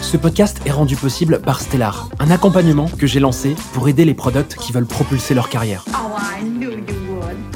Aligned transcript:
Ce 0.00 0.16
podcast 0.16 0.60
est 0.64 0.70
rendu 0.70 0.96
possible 0.96 1.40
par 1.40 1.60
Stellar, 1.60 2.08
un 2.18 2.30
accompagnement 2.30 2.88
que 2.88 3.06
j'ai 3.06 3.20
lancé 3.20 3.54
pour 3.72 3.88
aider 3.88 4.04
les 4.04 4.14
products 4.14 4.56
qui 4.56 4.72
veulent 4.72 4.86
propulser 4.86 5.34
leur 5.34 5.48
carrière. 5.48 5.84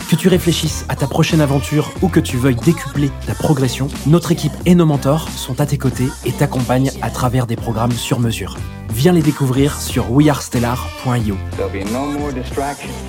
Que 0.08 0.16
tu 0.16 0.28
réfléchisses 0.28 0.84
à 0.88 0.94
ta 0.94 1.06
prochaine 1.06 1.40
aventure 1.40 1.90
ou 2.02 2.08
que 2.08 2.20
tu 2.20 2.36
veuilles 2.36 2.54
décupler 2.56 3.10
ta 3.26 3.34
progression, 3.34 3.88
notre 4.06 4.30
équipe 4.30 4.52
et 4.66 4.74
nos 4.74 4.86
mentors 4.86 5.28
sont 5.30 5.60
à 5.60 5.66
tes 5.66 5.78
côtés 5.78 6.08
et 6.24 6.32
t'accompagnent 6.32 6.92
à 7.02 7.10
travers 7.10 7.46
des 7.46 7.56
programmes 7.56 7.92
sur 7.92 8.20
mesure. 8.20 8.56
Viens 8.90 9.12
les 9.12 9.22
découvrir 9.22 9.80
sur 9.80 10.12
wearestellar.io. 10.12 11.36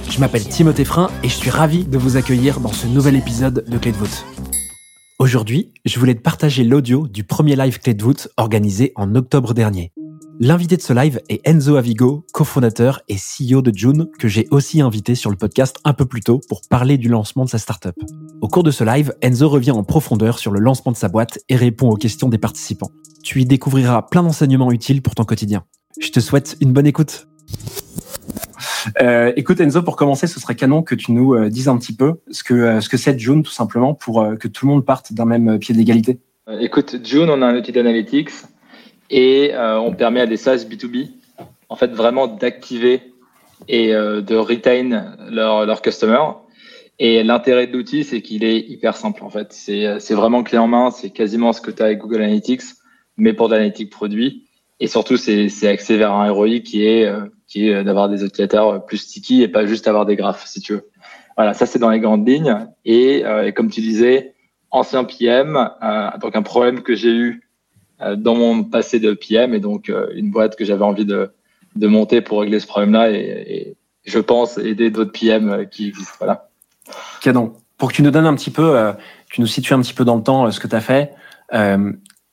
Je 0.09 0.19
m'appelle 0.19 0.47
Timothée 0.47 0.85
Frein 0.85 1.11
et 1.21 1.29
je 1.29 1.35
suis 1.35 1.51
ravi 1.51 1.83
de 1.83 1.97
vous 1.97 2.17
accueillir 2.17 2.59
dans 2.59 2.73
ce 2.73 2.87
nouvel 2.87 3.15
épisode 3.15 3.65
de 3.67 3.77
Clé 3.77 3.91
de 3.91 3.97
voûte. 3.97 4.25
Aujourd'hui, 5.17 5.71
je 5.85 5.97
voulais 5.97 6.13
te 6.13 6.21
partager 6.21 6.65
l'audio 6.65 7.07
du 7.07 7.23
premier 7.23 7.55
live 7.55 7.79
Clé 7.79 7.93
de 7.93 8.03
voûte 8.03 8.27
organisé 8.35 8.91
en 8.97 9.15
octobre 9.15 9.53
dernier. 9.53 9.93
L'invité 10.41 10.75
de 10.75 10.81
ce 10.81 10.91
live 10.91 11.21
est 11.29 11.39
Enzo 11.47 11.77
Avigo, 11.77 12.25
cofondateur 12.33 12.99
et 13.07 13.15
CEO 13.15 13.61
de 13.61 13.71
June, 13.73 14.07
que 14.19 14.27
j'ai 14.27 14.45
aussi 14.51 14.81
invité 14.81 15.15
sur 15.15 15.29
le 15.29 15.37
podcast 15.37 15.77
un 15.85 15.93
peu 15.93 16.03
plus 16.05 16.19
tôt 16.19 16.41
pour 16.49 16.59
parler 16.69 16.97
du 16.97 17.07
lancement 17.07 17.45
de 17.45 17.49
sa 17.49 17.59
startup. 17.59 17.95
Au 18.41 18.49
cours 18.49 18.63
de 18.63 18.71
ce 18.71 18.83
live, 18.83 19.13
Enzo 19.21 19.47
revient 19.47 19.71
en 19.71 19.85
profondeur 19.85 20.37
sur 20.37 20.51
le 20.51 20.59
lancement 20.59 20.91
de 20.91 20.97
sa 20.97 21.07
boîte 21.07 21.39
et 21.47 21.55
répond 21.55 21.89
aux 21.89 21.95
questions 21.95 22.27
des 22.27 22.37
participants. 22.37 22.91
Tu 23.23 23.39
y 23.39 23.45
découvriras 23.45 24.01
plein 24.01 24.21
d'enseignements 24.21 24.73
utiles 24.73 25.01
pour 25.01 25.15
ton 25.15 25.23
quotidien. 25.23 25.63
Je 25.97 26.09
te 26.09 26.19
souhaite 26.19 26.57
une 26.59 26.73
bonne 26.73 26.87
écoute. 26.87 27.29
Euh, 29.01 29.31
écoute 29.35 29.59
Enzo, 29.59 29.81
pour 29.81 29.95
commencer, 29.95 30.27
ce 30.27 30.39
serait 30.39 30.55
canon 30.55 30.81
que 30.81 30.95
tu 30.95 31.11
nous 31.11 31.33
euh, 31.33 31.49
dises 31.49 31.67
un 31.67 31.77
petit 31.77 31.93
peu 31.93 32.15
ce 32.31 32.43
que 32.43 32.53
euh, 32.53 32.81
ce 32.81 32.89
que 32.89 32.97
c'est 32.97 33.17
June, 33.17 33.43
tout 33.43 33.51
simplement, 33.51 33.93
pour 33.93 34.25
que 34.39 34.47
tout 34.47 34.65
le 34.65 34.71
monde 34.71 34.85
parte 34.85 35.13
d'un 35.13 35.25
même 35.25 35.59
pied 35.59 35.73
d'égalité. 35.75 36.19
Écoute, 36.59 36.97
June, 37.03 37.29
on 37.29 37.41
a 37.41 37.47
un 37.47 37.57
outil 37.57 37.71
d'analytics 37.71 38.29
et 39.09 39.51
on 39.55 39.93
permet 39.93 40.21
à 40.21 40.27
des 40.27 40.37
SaaS 40.37 40.65
B2B 40.69 41.09
en 41.69 41.75
fait 41.75 41.91
vraiment 41.91 42.27
d'activer 42.27 43.01
et 43.67 43.91
de 43.91 44.35
retain 44.35 45.15
leurs 45.29 45.65
leur 45.65 45.81
customers. 45.81 46.35
Et 46.99 47.23
l'intérêt 47.23 47.67
de 47.67 47.73
l'outil, 47.73 48.03
c'est 48.03 48.21
qu'il 48.21 48.43
est 48.43 48.59
hyper 48.59 48.95
simple 48.95 49.23
en 49.23 49.29
fait. 49.29 49.47
C'est 49.51 50.13
vraiment 50.13 50.43
clé 50.43 50.59
en 50.59 50.67
main, 50.67 50.91
c'est 50.91 51.09
quasiment 51.09 51.51
ce 51.51 51.61
que 51.61 51.71
tu 51.71 51.81
as 51.81 51.85
avec 51.85 51.99
Google 51.99 52.21
Analytics, 52.21 52.61
mais 53.17 53.33
pour 53.33 53.47
de 53.49 53.53
l'analytique 53.53 53.89
produit. 53.89 54.44
Et 54.79 54.87
surtout, 54.87 55.17
c'est 55.17 55.67
axé 55.67 55.97
vers 55.97 56.11
un 56.11 56.29
ROI 56.31 56.59
qui 56.59 56.85
est, 56.85 57.09
qui 57.47 57.69
est 57.69 57.83
d'avoir 57.83 58.09
des 58.09 58.25
utilisateurs 58.25 58.85
plus 58.85 58.97
sticky 58.97 59.41
et 59.41 59.47
pas 59.47 59.65
juste 59.65 59.87
avoir 59.87 60.05
des 60.05 60.17
graphes, 60.17 60.45
si 60.45 60.59
tu 60.59 60.73
veux. 60.73 60.89
Voilà, 61.37 61.53
ça 61.53 61.65
c'est 61.65 61.79
dans 61.79 61.89
les 61.89 62.01
grandes 62.01 62.27
lignes. 62.27 62.67
Et, 62.83 63.19
et, 63.19 63.53
comme 63.53 63.69
tu 63.69 63.79
disais, 63.79 64.33
ancien 64.71 65.05
PM, 65.05 65.69
donc 66.19 66.35
un 66.35 66.41
problème 66.41 66.81
que 66.81 66.93
j'ai 66.93 67.13
eu 67.13 67.45
euh, 68.01 68.17
dans 68.17 68.35
mon 68.35 68.65
passé 68.65 68.99
de 68.99 69.13
PM 69.13 69.53
et 69.53 69.61
donc 69.61 69.89
euh, 69.89 70.07
une 70.15 70.29
boîte 70.29 70.57
que 70.57 70.65
j'avais 70.65 70.83
envie 70.83 71.05
de, 71.05 71.31
de 71.77 71.87
monter 71.87 72.19
pour 72.19 72.41
régler 72.41 72.59
ce 72.59 72.67
problème-là 72.67 73.11
et, 73.11 73.77
je 74.03 74.19
pense 74.19 74.59
aider 74.59 74.91
d'autres 74.91 75.13
PM 75.13 75.49
euh, 75.49 75.65
qui 75.65 75.87
existent. 75.87 76.13
Voilà. 76.19 76.49
Canon. 77.21 77.53
Pour 77.77 77.89
que 77.89 77.95
tu 77.95 78.03
nous 78.03 78.11
donnes 78.11 78.27
un 78.27 78.35
petit 78.35 78.51
peu, 78.51 78.93
tu 79.29 79.41
nous 79.41 79.47
situes 79.47 79.73
un 79.73 79.81
petit 79.81 79.93
peu 79.93 80.05
dans 80.05 80.15
le 80.15 80.23
temps 80.23 80.49
ce 80.49 80.61
que 80.61 80.67
tu 80.67 80.75
as 80.77 80.79
fait. 80.79 81.11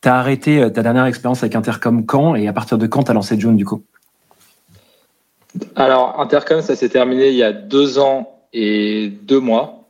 Euh, 0.03 0.09
tu 0.09 0.09
as 0.09 0.17
arrêté 0.17 0.73
ta 0.73 0.83
dernière 0.83 1.07
expérience 1.07 1.43
avec 1.43 1.55
Intercom 1.55 2.05
quand 2.05 2.35
et 2.35 2.49
à 2.49 2.53
partir 2.53 2.79
de 2.79 2.87
quand 2.87 3.05
tu 3.05 3.11
as 3.11 3.15
lancé 3.15 3.39
June 3.39 3.57
du 3.57 3.65
coup? 3.65 3.85
Alors, 5.77 6.21
Intercom, 6.21 6.63
ça 6.63 6.75
s'est 6.77 6.89
terminé 6.89 7.29
il 7.29 7.37
y 7.37 7.43
a 7.43 7.53
deux 7.53 7.99
ans 7.99 8.41
et 8.53 9.09
deux 9.23 9.41
mois. 9.41 9.87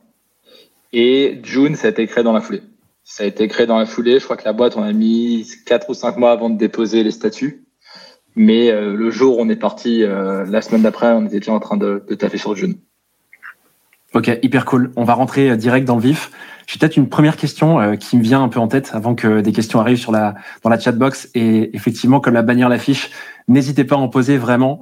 Et 0.91 1.39
June, 1.43 1.75
ça 1.75 1.87
a 1.87 1.91
été 1.91 2.05
créé 2.05 2.23
dans 2.23 2.33
la 2.33 2.41
foulée. 2.41 2.61
Ça 3.03 3.23
a 3.23 3.27
été 3.27 3.47
créé 3.47 3.65
dans 3.65 3.79
la 3.79 3.85
foulée. 3.85 4.19
Je 4.19 4.25
crois 4.25 4.37
que 4.37 4.45
la 4.45 4.53
boîte, 4.53 4.77
on 4.77 4.83
a 4.83 4.93
mis 4.93 5.47
quatre 5.65 5.89
ou 5.89 5.93
cinq 5.93 6.17
mois 6.17 6.31
avant 6.31 6.49
de 6.49 6.57
déposer 6.57 7.03
les 7.03 7.11
statuts. 7.11 7.65
Mais 8.35 8.71
euh, 8.71 8.95
le 8.95 9.09
jour 9.11 9.37
où 9.37 9.41
on 9.41 9.49
est 9.49 9.55
parti, 9.55 10.03
euh, 10.03 10.45
la 10.45 10.61
semaine 10.61 10.83
d'après, 10.83 11.11
on 11.11 11.25
était 11.25 11.39
déjà 11.39 11.53
en 11.53 11.59
train 11.59 11.77
de, 11.77 12.03
de 12.07 12.15
taffer 12.15 12.37
sur 12.37 12.51
le 12.51 12.55
jeune. 12.57 12.75
Ok, 14.13 14.31
hyper 14.43 14.65
cool. 14.65 14.91
On 14.95 15.03
va 15.03 15.13
rentrer 15.13 15.51
euh, 15.51 15.55
direct 15.55 15.87
dans 15.87 15.95
le 15.95 16.01
vif. 16.01 16.31
J'ai 16.67 16.79
peut-être 16.79 16.95
une 16.97 17.09
première 17.09 17.35
question 17.35 17.97
qui 17.97 18.15
me 18.15 18.23
vient 18.23 18.41
un 18.41 18.47
peu 18.47 18.57
en 18.57 18.69
tête 18.69 18.91
avant 18.93 19.15
que 19.15 19.41
des 19.41 19.51
questions 19.51 19.81
arrivent 19.81 19.97
sur 19.97 20.13
la 20.13 20.35
dans 20.61 20.69
la 20.69 20.79
chatbox. 20.79 21.29
Et 21.35 21.75
effectivement, 21.75 22.21
comme 22.21 22.35
la 22.35 22.41
bannière 22.41 22.69
l'affiche, 22.69 23.11
n'hésitez 23.49 23.83
pas 23.83 23.95
à 23.95 23.97
en 23.97 24.07
poser 24.07 24.37
vraiment 24.37 24.81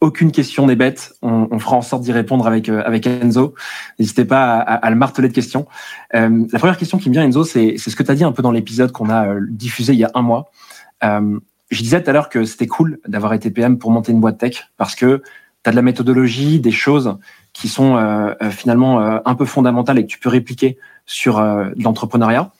aucune 0.00 0.30
question 0.30 0.66
n'est 0.66 0.76
bête. 0.76 1.14
On, 1.22 1.58
fera 1.58 1.76
en 1.76 1.82
sorte 1.82 2.02
d'y 2.02 2.12
répondre 2.12 2.46
avec 2.46 2.68
euh, 2.68 2.82
avec 2.84 3.06
Enzo. 3.06 3.54
N'hésitez 3.98 4.24
pas 4.24 4.58
à, 4.58 4.74
à, 4.74 4.90
le 4.90 4.96
marteler 4.96 5.28
de 5.28 5.32
questions. 5.32 5.66
Euh, 6.14 6.46
la 6.52 6.58
première 6.58 6.76
question 6.76 6.98
qui 6.98 7.08
me 7.08 7.14
vient, 7.14 7.24
Enzo, 7.24 7.44
c'est 7.44 7.78
ce 7.78 7.96
que 7.96 8.02
tu 8.02 8.10
as 8.10 8.14
dit 8.14 8.24
un 8.24 8.32
peu 8.32 8.42
dans 8.42 8.50
l'épisode 8.50 8.92
qu'on 8.92 9.08
a 9.08 9.28
euh, 9.28 9.40
diffusé 9.48 9.94
il 9.94 9.98
y 9.98 10.04
a 10.04 10.10
un 10.14 10.22
mois. 10.22 10.50
Euh, 11.04 11.38
je 11.70 11.82
disais 11.82 12.02
tout 12.02 12.10
à 12.10 12.12
l'heure 12.12 12.28
que 12.28 12.44
c'était 12.44 12.66
cool 12.66 13.00
d'avoir 13.08 13.32
été 13.32 13.50
PM 13.50 13.78
pour 13.78 13.90
monter 13.90 14.12
une 14.12 14.20
boîte 14.20 14.38
tech 14.38 14.68
parce 14.76 14.94
que 14.94 15.22
tu 15.64 15.68
as 15.68 15.70
de 15.70 15.76
la 15.76 15.82
méthodologie, 15.82 16.60
des 16.60 16.70
choses 16.70 17.16
qui 17.56 17.68
sont 17.68 17.96
euh, 17.96 18.34
finalement 18.50 19.00
un 19.00 19.34
peu 19.34 19.46
fondamentales 19.46 19.98
et 19.98 20.02
que 20.02 20.10
tu 20.10 20.18
peux 20.18 20.28
répliquer 20.28 20.78
sur 21.06 21.40
l'entrepreneuriat. 21.76 22.50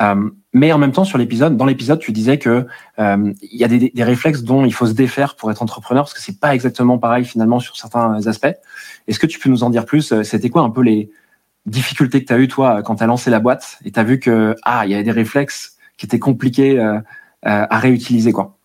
Euh, 0.00 0.30
mais 0.52 0.72
en 0.72 0.78
même 0.78 0.92
temps, 0.92 1.04
sur 1.04 1.18
l'épisode, 1.18 1.56
dans 1.56 1.66
l'épisode, 1.66 2.00
tu 2.00 2.12
disais 2.12 2.38
que 2.38 2.66
euh, 2.98 3.32
il 3.42 3.58
y 3.58 3.64
a 3.64 3.68
des, 3.68 3.90
des, 3.90 4.04
réflexes 4.04 4.42
dont 4.42 4.64
il 4.64 4.72
faut 4.74 4.86
se 4.86 4.92
défaire 4.92 5.36
pour 5.36 5.50
être 5.50 5.62
entrepreneur, 5.62 6.04
parce 6.04 6.14
que 6.14 6.20
c'est 6.20 6.40
pas 6.40 6.54
exactement 6.54 6.98
pareil 6.98 7.24
finalement 7.24 7.60
sur 7.60 7.76
certains 7.76 8.26
aspects. 8.26 8.54
Est-ce 9.06 9.18
que 9.18 9.26
tu 9.26 9.38
peux 9.38 9.48
nous 9.50 9.62
en 9.62 9.70
dire 9.70 9.84
plus? 9.84 10.22
C'était 10.22 10.50
quoi 10.50 10.62
un 10.62 10.70
peu 10.70 10.82
les 10.82 11.10
difficultés 11.66 12.22
que 12.22 12.26
tu 12.26 12.32
as 12.32 12.38
eues 12.38 12.48
toi 12.48 12.82
quand 12.82 12.96
tu 12.96 13.04
as 13.04 13.06
lancé 13.06 13.30
la 13.30 13.40
boîte 13.40 13.78
et 13.84 13.90
tu 13.90 13.98
as 13.98 14.04
vu 14.04 14.18
que 14.18 14.54
ah 14.64 14.84
il 14.84 14.90
y 14.90 14.94
avait 14.94 15.04
des 15.04 15.12
réflexes 15.12 15.76
qui 15.96 16.06
étaient 16.06 16.18
compliqués 16.18 16.78
euh, 16.78 17.00
à 17.42 17.78
réutiliser 17.78 18.32
quoi? 18.32 18.56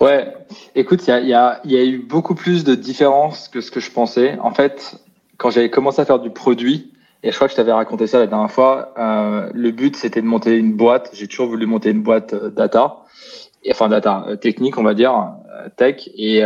Ouais, 0.00 0.32
écoute, 0.76 1.06
il 1.06 1.10
y 1.10 1.12
a, 1.12 1.20
y, 1.20 1.34
a, 1.34 1.60
y 1.64 1.76
a 1.76 1.84
eu 1.84 1.98
beaucoup 1.98 2.36
plus 2.36 2.62
de 2.62 2.76
différences 2.76 3.48
que 3.48 3.60
ce 3.60 3.70
que 3.70 3.80
je 3.80 3.90
pensais. 3.90 4.38
En 4.40 4.52
fait, 4.52 4.96
quand 5.38 5.50
j'avais 5.50 5.70
commencé 5.70 6.00
à 6.00 6.04
faire 6.04 6.20
du 6.20 6.30
produit, 6.30 6.92
et 7.24 7.32
je 7.32 7.36
crois 7.36 7.48
que 7.48 7.52
je 7.52 7.56
t'avais 7.56 7.72
raconté 7.72 8.06
ça 8.06 8.18
la 8.20 8.28
dernière 8.28 8.50
fois. 8.50 8.94
Euh, 8.96 9.50
le 9.52 9.70
but, 9.72 9.96
c'était 9.96 10.22
de 10.22 10.26
monter 10.26 10.56
une 10.56 10.74
boîte. 10.74 11.10
J'ai 11.14 11.26
toujours 11.26 11.48
voulu 11.48 11.66
monter 11.66 11.90
une 11.90 12.02
boîte 12.02 12.32
euh, 12.32 12.50
data, 12.50 12.98
et, 13.64 13.72
enfin 13.72 13.88
data 13.88 14.24
euh, 14.28 14.36
technique, 14.36 14.78
on 14.78 14.84
va 14.84 14.94
dire, 14.94 15.12
euh, 15.52 15.68
tech. 15.76 16.08
Et, 16.14 16.42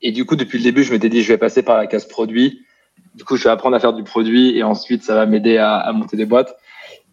et 0.00 0.12
du 0.12 0.24
coup, 0.24 0.36
depuis 0.36 0.58
le 0.58 0.64
début, 0.64 0.82
je 0.82 0.92
m'étais 0.92 1.10
dit, 1.10 1.22
je 1.22 1.28
vais 1.28 1.38
passer 1.38 1.62
par 1.62 1.76
la 1.76 1.86
case 1.86 2.06
produit. 2.06 2.60
Du 3.14 3.24
coup, 3.24 3.36
je 3.36 3.44
vais 3.44 3.50
apprendre 3.50 3.76
à 3.76 3.80
faire 3.80 3.92
du 3.92 4.02
produit, 4.02 4.56
et 4.56 4.62
ensuite, 4.62 5.02
ça 5.02 5.14
va 5.14 5.26
m'aider 5.26 5.58
à, 5.58 5.76
à, 5.76 5.92
monter 5.92 6.16
des 6.16 6.24
boîtes. 6.24 6.56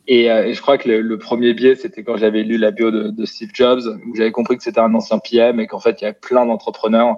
Et, 0.08 0.26
et, 0.26 0.54
je 0.54 0.62
crois 0.62 0.78
que 0.78 0.90
le, 0.90 1.18
premier 1.18 1.54
biais, 1.54 1.76
c'était 1.76 2.04
quand 2.04 2.18
j'avais 2.18 2.44
lu 2.44 2.58
la 2.58 2.72
bio 2.72 2.92
de, 2.92 3.26
Steve 3.26 3.50
Jobs, 3.54 3.82
où 4.08 4.16
j'avais 4.16 4.32
compris 4.32 4.58
que 4.58 4.64
c'était 4.64 4.80
un 4.80 4.94
ancien 4.94 5.20
PM 5.20 5.60
et 5.60 5.68
qu'en 5.68 5.80
fait, 5.80 6.02
il 6.02 6.06
y 6.06 6.08
a 6.08 6.14
plein 6.14 6.46
d'entrepreneurs 6.46 7.18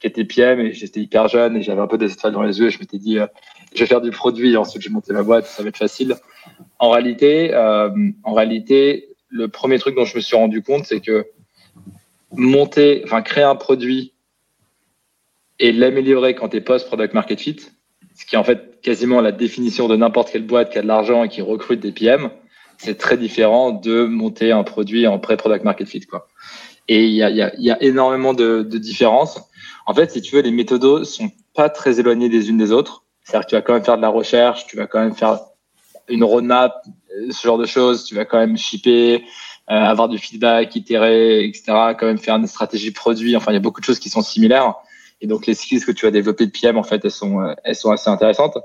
qui 0.00 0.08
étaient 0.08 0.24
PM 0.24 0.60
et 0.60 0.72
j'étais 0.72 1.00
hyper 1.00 1.28
jeune 1.28 1.56
et 1.56 1.62
j'avais 1.62 1.80
un 1.80 1.86
peu 1.86 1.98
des 1.98 2.12
étoiles 2.12 2.32
dans 2.32 2.42
les 2.42 2.58
yeux 2.58 2.66
et 2.66 2.70
je 2.70 2.80
m'étais 2.80 2.98
dit, 2.98 3.18
je 3.74 3.80
vais 3.80 3.86
faire 3.86 4.00
du 4.00 4.10
produit, 4.10 4.56
ensuite 4.56 4.82
je 4.82 4.88
vais 4.88 4.94
monter 4.94 5.12
ma 5.12 5.22
boîte, 5.22 5.46
ça 5.46 5.62
va 5.62 5.68
être 5.68 5.76
facile. 5.76 6.16
En 6.78 6.90
réalité, 6.90 7.54
euh, 7.54 7.90
en 8.22 8.34
réalité, 8.34 9.08
le 9.28 9.48
premier 9.48 9.78
truc 9.78 9.96
dont 9.96 10.04
je 10.04 10.16
me 10.16 10.20
suis 10.20 10.36
rendu 10.36 10.62
compte, 10.62 10.84
c'est 10.84 11.00
que 11.00 11.26
monter, 12.32 13.02
enfin 13.04 13.22
créer 13.22 13.44
un 13.44 13.56
produit 13.56 14.14
et 15.58 15.72
l'améliorer 15.72 16.34
quand 16.34 16.50
tu 16.50 16.56
es 16.56 16.60
post-product 16.60 17.14
market 17.14 17.40
fit, 17.40 17.56
ce 18.14 18.24
qui 18.24 18.36
est 18.36 18.38
en 18.38 18.44
fait 18.44 18.80
quasiment 18.82 19.20
la 19.20 19.32
définition 19.32 19.88
de 19.88 19.96
n'importe 19.96 20.30
quelle 20.30 20.46
boîte 20.46 20.70
qui 20.70 20.78
a 20.78 20.82
de 20.82 20.86
l'argent 20.86 21.24
et 21.24 21.28
qui 21.28 21.42
recrute 21.42 21.80
des 21.80 21.92
PM, 21.92 22.30
c'est 22.78 22.98
très 22.98 23.16
différent 23.16 23.72
de 23.72 24.04
monter 24.04 24.52
un 24.52 24.62
produit 24.62 25.06
en 25.06 25.18
pré-product 25.18 25.64
market 25.64 25.88
fit. 25.88 26.00
Quoi. 26.00 26.26
Et 26.88 27.04
il 27.06 27.14
y 27.14 27.22
a, 27.22 27.30
y, 27.30 27.42
a, 27.42 27.52
y 27.56 27.70
a, 27.70 27.82
énormément 27.82 28.34
de, 28.34 28.62
de 28.62 28.78
différences. 28.78 29.40
En 29.86 29.94
fait, 29.94 30.10
si 30.10 30.20
tu 30.20 30.34
veux, 30.36 30.42
les 30.42 30.50
méthodos 30.50 31.04
sont 31.04 31.30
pas 31.54 31.68
très 31.68 32.00
éloignées 32.00 32.28
des 32.28 32.50
unes 32.50 32.58
des 32.58 32.72
autres. 32.72 33.04
C'est-à-dire 33.22 33.46
que 33.46 33.50
tu 33.50 33.56
vas 33.56 33.62
quand 33.62 33.72
même 33.74 33.84
faire 33.84 33.96
de 33.96 34.02
la 34.02 34.08
recherche, 34.08 34.66
tu 34.66 34.76
vas 34.76 34.86
quand 34.86 35.00
même 35.00 35.14
faire 35.14 35.38
une 36.08 36.24
roadmap, 36.24 36.82
euh, 36.86 37.30
ce 37.30 37.46
genre 37.46 37.58
de 37.58 37.66
choses, 37.66 38.04
tu 38.04 38.14
vas 38.14 38.24
quand 38.24 38.38
même 38.38 38.58
shipper, 38.58 39.24
euh, 39.70 39.74
avoir 39.74 40.08
du 40.08 40.18
feedback, 40.18 40.76
itérer, 40.76 41.44
etc. 41.44 41.64
Quand 41.98 42.06
même 42.06 42.18
faire 42.18 42.36
une 42.36 42.46
stratégie 42.46 42.90
produit. 42.90 43.34
Enfin, 43.36 43.52
il 43.52 43.54
y 43.54 43.56
a 43.56 43.60
beaucoup 43.60 43.80
de 43.80 43.86
choses 43.86 43.98
qui 43.98 44.10
sont 44.10 44.22
similaires. 44.22 44.74
Et 45.24 45.26
donc, 45.26 45.46
les 45.46 45.54
skills 45.54 45.80
que 45.80 45.90
tu 45.90 46.04
vas 46.04 46.10
développer 46.10 46.44
de 46.44 46.50
PM, 46.50 46.76
en 46.76 46.82
fait, 46.82 47.02
elles 47.02 47.10
sont, 47.10 47.40
euh, 47.40 47.54
elles 47.64 47.76
sont 47.76 47.90
assez 47.90 48.10
intéressantes. 48.10 48.58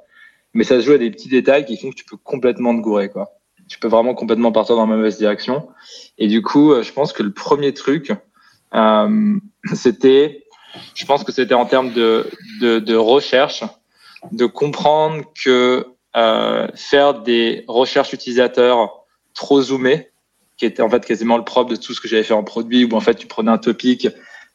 mais 0.54 0.66
ça 0.66 0.76
se 0.76 0.86
joue 0.86 0.92
à 0.92 0.98
des 0.98 1.10
petits 1.10 1.30
détails 1.30 1.64
qui 1.64 1.78
font 1.78 1.90
que 1.90 1.96
tu 1.96 2.04
peux 2.04 2.18
complètement 2.18 2.76
te 2.76 2.82
gourer, 2.82 3.10
quoi. 3.10 3.30
Tu 3.70 3.80
peux 3.80 3.88
vraiment 3.88 4.14
complètement 4.14 4.52
partir 4.52 4.76
dans 4.76 4.86
la 4.86 4.94
mauvaise 4.94 5.18
direction. 5.18 5.70
Et 6.18 6.28
du 6.28 6.42
coup, 6.42 6.74
euh, 6.74 6.84
je 6.84 6.92
pense 6.92 7.14
que 7.14 7.24
le 7.24 7.32
premier 7.32 7.74
truc, 7.74 8.12
euh, 8.76 9.38
c'était, 9.74 10.44
je 10.96 11.06
pense 11.06 11.24
que 11.24 11.32
c'était 11.32 11.54
en 11.54 11.66
termes 11.66 11.94
de, 11.94 12.30
de, 12.60 12.80
de, 12.80 12.96
recherche, 12.96 13.64
de 14.34 14.46
comprendre 14.46 15.24
que 15.42 15.88
euh, 16.18 16.68
faire 16.76 17.22
des 17.22 17.64
recherches 17.70 18.12
utilisateurs 18.12 19.06
trop 19.34 19.62
zoomées, 19.62 20.10
qui 20.58 20.66
était 20.66 20.82
en 20.82 20.90
fait 20.90 21.06
quasiment 21.06 21.38
le 21.38 21.46
propre 21.46 21.72
de 21.72 21.78
tout 21.78 21.94
ce 21.94 22.02
que 22.02 22.10
j'avais 22.10 22.24
fait 22.24 22.34
en 22.34 22.44
produit, 22.44 22.84
où 22.84 22.94
en 22.98 23.00
fait 23.00 23.16
tu 23.16 23.28
prenais 23.28 23.52
un 23.52 23.58
topic, 23.58 24.10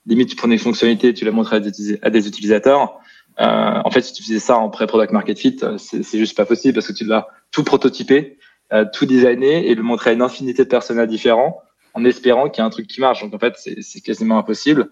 limite 0.06 0.28
tu 0.30 0.36
prenais 0.36 0.54
une 0.54 0.60
fonctionnalité, 0.60 1.14
tu 1.14 1.24
la 1.24 1.30
montrais 1.30 1.56
à 2.02 2.10
des, 2.10 2.28
utilisateurs. 2.28 2.98
Euh, 3.40 3.80
en 3.84 3.90
fait, 3.90 4.02
si 4.02 4.12
tu 4.12 4.22
faisais 4.22 4.38
ça 4.38 4.58
en 4.58 4.70
pré-product 4.70 5.12
market 5.12 5.38
fit, 5.38 5.56
euh, 5.62 5.76
c'est 5.78 6.18
juste 6.18 6.36
pas 6.36 6.44
possible 6.44 6.74
parce 6.74 6.86
que 6.86 6.92
tu 6.92 7.04
dois 7.04 7.28
tout 7.50 7.64
prototyper, 7.64 8.38
euh, 8.72 8.84
tout 8.92 9.06
designer 9.06 9.64
et 9.64 9.74
le 9.74 9.82
montrer 9.82 10.10
à 10.10 10.12
une 10.12 10.22
infinité 10.22 10.64
de 10.64 10.68
personnages 10.68 11.08
différents 11.08 11.60
en 11.94 12.04
espérant 12.04 12.48
qu'il 12.48 12.60
y 12.60 12.62
a 12.62 12.66
un 12.66 12.70
truc 12.70 12.86
qui 12.86 13.00
marche. 13.00 13.22
Donc 13.22 13.34
en 13.34 13.38
fait, 13.38 13.54
c'est 13.56 14.00
quasiment 14.00 14.38
impossible. 14.38 14.90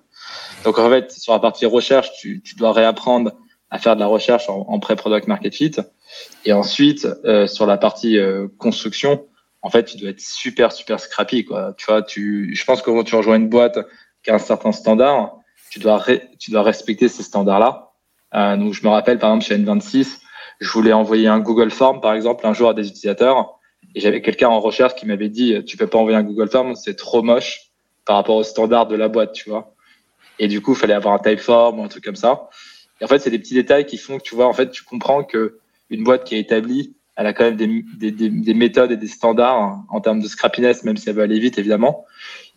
Donc 0.64 0.78
en 0.78 0.88
fait, 0.88 1.10
sur 1.10 1.32
la 1.32 1.40
partie 1.40 1.66
recherche, 1.66 2.12
tu, 2.18 2.42
tu 2.42 2.54
dois 2.54 2.72
réapprendre 2.72 3.32
à 3.70 3.78
faire 3.78 3.96
de 3.96 4.00
la 4.00 4.06
recherche 4.06 4.48
en, 4.48 4.66
en 4.68 4.78
pré-product 4.78 5.26
market 5.26 5.54
fit. 5.54 5.72
Et 6.44 6.52
ensuite, 6.52 7.08
euh, 7.24 7.46
sur 7.46 7.66
la 7.66 7.78
partie 7.78 8.18
euh, 8.18 8.46
construction, 8.58 9.26
en 9.62 9.70
fait, 9.70 9.84
tu 9.84 9.96
dois 9.96 10.10
être 10.10 10.20
super, 10.20 10.72
super 10.72 11.00
scrappy, 11.00 11.44
quoi. 11.44 11.74
Tu 11.76 11.86
vois, 11.86 12.02
tu, 12.02 12.54
je 12.54 12.64
pense 12.64 12.82
que 12.82 12.90
quand 12.90 13.04
tu 13.04 13.14
rejoins 13.14 13.36
une 13.36 13.48
boîte 13.48 13.78
qui 14.22 14.30
a 14.30 14.34
un 14.34 14.38
certain 14.38 14.72
standard, 14.72 15.36
tu 15.70 15.78
dois, 15.78 16.04
tu 16.38 16.50
dois 16.50 16.62
respecter 16.62 17.08
ces 17.08 17.22
standards-là. 17.22 17.92
Euh, 18.34 18.56
donc, 18.56 18.72
je 18.72 18.82
me 18.84 18.88
rappelle, 18.88 19.18
par 19.18 19.30
exemple, 19.30 19.44
chez 19.44 19.58
N26, 19.58 20.20
je 20.60 20.70
voulais 20.70 20.92
envoyer 20.92 21.28
un 21.28 21.40
Google 21.40 21.70
Form, 21.70 22.00
par 22.00 22.14
exemple, 22.14 22.46
un 22.46 22.52
jour 22.52 22.68
à 22.68 22.74
des 22.74 22.88
utilisateurs. 22.88 23.58
Et 23.94 24.00
j'avais 24.00 24.22
quelqu'un 24.22 24.48
en 24.48 24.60
recherche 24.60 24.94
qui 24.94 25.06
m'avait 25.06 25.28
dit, 25.28 25.62
tu 25.64 25.76
peux 25.76 25.86
pas 25.86 25.98
envoyer 25.98 26.16
un 26.16 26.22
Google 26.22 26.48
Form, 26.48 26.74
c'est 26.74 26.94
trop 26.94 27.22
moche 27.22 27.72
par 28.04 28.16
rapport 28.16 28.36
aux 28.36 28.42
standards 28.42 28.86
de 28.86 28.96
la 28.96 29.08
boîte, 29.08 29.32
tu 29.32 29.50
vois. 29.50 29.74
Et 30.38 30.48
du 30.48 30.60
coup, 30.60 30.72
il 30.72 30.78
fallait 30.78 30.94
avoir 30.94 31.14
un 31.14 31.18
Typeform 31.18 31.78
ou 31.78 31.84
un 31.84 31.88
truc 31.88 32.04
comme 32.04 32.16
ça. 32.16 32.48
Et 33.00 33.04
en 33.04 33.08
fait, 33.08 33.18
c'est 33.18 33.30
des 33.30 33.38
petits 33.38 33.54
détails 33.54 33.86
qui 33.86 33.98
font 33.98 34.18
que 34.18 34.22
tu 34.22 34.34
vois, 34.34 34.46
en 34.46 34.52
fait, 34.52 34.70
tu 34.70 34.84
comprends 34.84 35.24
que 35.24 35.58
une 35.90 36.04
boîte 36.04 36.24
qui 36.24 36.36
est 36.36 36.40
établie 36.40 36.94
elle 37.16 37.26
a 37.26 37.32
quand 37.32 37.44
même 37.44 37.56
des, 37.56 38.10
des, 38.10 38.30
des, 38.30 38.54
méthodes 38.54 38.90
et 38.90 38.96
des 38.96 39.08
standards 39.08 39.82
en 39.88 40.00
termes 40.00 40.20
de 40.20 40.28
scrappiness, 40.28 40.84
même 40.84 40.96
si 40.96 41.08
elle 41.08 41.16
veut 41.16 41.22
aller 41.22 41.38
vite, 41.38 41.58
évidemment. 41.58 42.06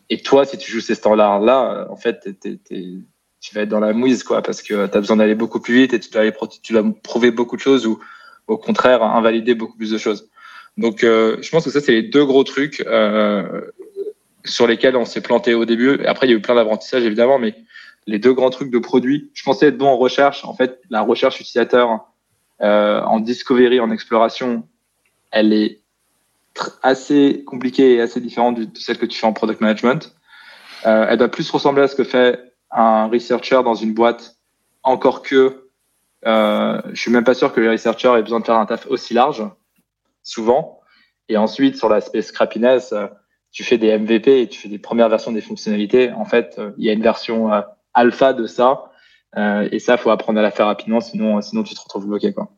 Et 0.09 0.21
toi, 0.21 0.45
si 0.45 0.57
tu 0.57 0.71
joues 0.71 0.81
ces 0.81 0.95
standards-là, 0.95 1.87
en 1.89 1.95
fait, 1.95 2.29
tu 2.53 3.55
vas 3.55 3.61
être 3.61 3.69
dans 3.69 3.79
la 3.79 3.93
mouise, 3.93 4.23
quoi, 4.23 4.41
parce 4.41 4.61
que 4.61 4.87
tu 4.87 4.97
as 4.97 4.99
besoin 4.99 5.17
d'aller 5.17 5.35
beaucoup 5.35 5.59
plus 5.59 5.73
vite 5.73 5.93
et 5.93 5.99
tu 5.99 6.09
dois, 6.09 6.23
tu 6.61 6.73
dois 6.73 6.83
prouver 7.03 7.31
beaucoup 7.31 7.55
de 7.55 7.61
choses 7.61 7.85
ou, 7.87 7.99
au 8.47 8.57
contraire, 8.57 9.01
invalider 9.03 9.55
beaucoup 9.55 9.77
plus 9.77 9.91
de 9.91 9.97
choses. 9.97 10.29
Donc, 10.77 11.03
euh, 11.03 11.37
je 11.41 11.49
pense 11.49 11.63
que 11.63 11.71
ça, 11.71 11.81
c'est 11.81 11.93
les 11.93 12.03
deux 12.03 12.25
gros 12.25 12.43
trucs 12.43 12.83
euh, 12.85 13.61
sur 14.43 14.67
lesquels 14.67 14.95
on 14.95 15.05
s'est 15.05 15.21
planté 15.21 15.53
au 15.53 15.65
début. 15.65 16.03
Après, 16.05 16.27
il 16.27 16.31
y 16.31 16.33
a 16.33 16.37
eu 16.37 16.41
plein 16.41 16.55
d'apprentissages, 16.55 17.03
évidemment, 17.03 17.39
mais 17.39 17.55
les 18.07 18.19
deux 18.19 18.33
grands 18.33 18.49
trucs 18.49 18.71
de 18.71 18.79
produits. 18.79 19.31
Je 19.33 19.43
pensais 19.43 19.67
être 19.67 19.77
bon 19.77 19.87
en 19.87 19.97
recherche. 19.97 20.45
En 20.45 20.53
fait, 20.53 20.81
la 20.89 21.01
recherche 21.01 21.39
utilisateur, 21.39 22.05
euh, 22.61 23.01
en 23.01 23.19
discovery, 23.19 23.79
en 23.79 23.89
exploration, 23.89 24.67
elle 25.31 25.53
est 25.53 25.81
assez 26.81 27.43
compliquée 27.45 27.95
et 27.95 28.01
assez 28.01 28.21
différente 28.21 28.59
de 28.59 28.77
celle 28.77 28.97
que 28.97 29.05
tu 29.05 29.17
fais 29.17 29.27
en 29.27 29.33
product 29.33 29.61
management. 29.61 30.15
Euh, 30.85 31.05
elle 31.09 31.17
doit 31.17 31.29
plus 31.29 31.49
ressembler 31.49 31.83
à 31.83 31.87
ce 31.87 31.95
que 31.95 32.03
fait 32.03 32.53
un 32.71 33.07
researcher 33.07 33.61
dans 33.63 33.75
une 33.75 33.93
boîte, 33.93 34.37
encore 34.83 35.21
que 35.21 35.69
euh, 36.25 36.81
je 36.91 36.99
suis 36.99 37.11
même 37.11 37.23
pas 37.23 37.33
sûr 37.33 37.53
que 37.53 37.59
les 37.59 37.69
researchers 37.69 38.13
aient 38.17 38.23
besoin 38.23 38.39
de 38.39 38.45
faire 38.45 38.57
un 38.57 38.65
taf 38.65 38.87
aussi 38.87 39.13
large, 39.13 39.43
souvent. 40.23 40.79
Et 41.29 41.37
ensuite, 41.37 41.77
sur 41.77 41.89
l'aspect 41.89 42.21
scrappiness, 42.21 42.93
euh, 42.93 43.07
tu 43.51 43.63
fais 43.63 43.77
des 43.77 43.97
MVP 43.97 44.41
et 44.41 44.49
tu 44.49 44.59
fais 44.59 44.69
des 44.69 44.79
premières 44.79 45.09
versions 45.09 45.31
des 45.31 45.41
fonctionnalités. 45.41 46.11
En 46.11 46.25
fait, 46.25 46.55
euh, 46.57 46.71
il 46.77 46.85
y 46.85 46.89
a 46.89 46.93
une 46.93 47.01
version 47.01 47.51
alpha 47.93 48.33
de 48.33 48.47
ça 48.47 48.91
euh, 49.37 49.67
et 49.71 49.79
ça, 49.79 49.97
faut 49.97 50.09
apprendre 50.09 50.39
à 50.39 50.41
la 50.41 50.51
faire 50.51 50.67
rapidement, 50.67 51.01
sinon, 51.01 51.41
sinon 51.41 51.63
tu 51.63 51.75
te 51.75 51.81
retrouves 51.81 52.07
bloqué. 52.07 52.33
Quoi. 52.33 52.49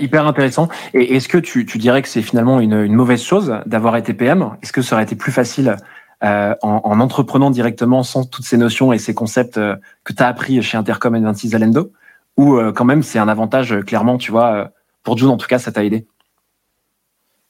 Hyper 0.00 0.26
intéressant. 0.26 0.68
Et 0.94 1.16
est-ce 1.16 1.28
que 1.28 1.38
tu, 1.38 1.64
dirais 1.64 2.02
que 2.02 2.08
c'est 2.08 2.22
finalement 2.22 2.60
une, 2.60 2.92
mauvaise 2.92 3.22
chose 3.22 3.54
d'avoir 3.66 3.96
été 3.96 4.14
PM 4.14 4.50
Est-ce 4.62 4.72
que 4.72 4.82
ça 4.82 4.96
aurait 4.96 5.04
été 5.04 5.16
plus 5.16 5.32
facile 5.32 5.76
euh, 6.24 6.54
en, 6.62 6.80
en, 6.84 7.00
entreprenant 7.00 7.50
directement 7.50 8.02
sans 8.02 8.24
toutes 8.24 8.44
ces 8.44 8.56
notions 8.56 8.92
et 8.92 8.98
ces 8.98 9.12
concepts 9.12 9.58
euh, 9.58 9.74
que 10.04 10.12
tu 10.12 10.22
as 10.22 10.28
appris 10.28 10.62
chez 10.62 10.78
Intercom 10.78 11.16
et 11.16 11.20
26 11.20 11.54
Alendo 11.54 11.90
Ou 12.36 12.56
euh, 12.56 12.70
quand 12.70 12.84
même 12.84 13.02
c'est 13.02 13.18
un 13.18 13.28
avantage, 13.28 13.80
clairement, 13.80 14.18
tu 14.18 14.30
vois, 14.30 14.70
pour 15.02 15.18
June 15.18 15.30
en 15.30 15.36
tout 15.36 15.48
cas, 15.48 15.58
ça 15.58 15.72
t'a 15.72 15.84
aidé? 15.84 16.06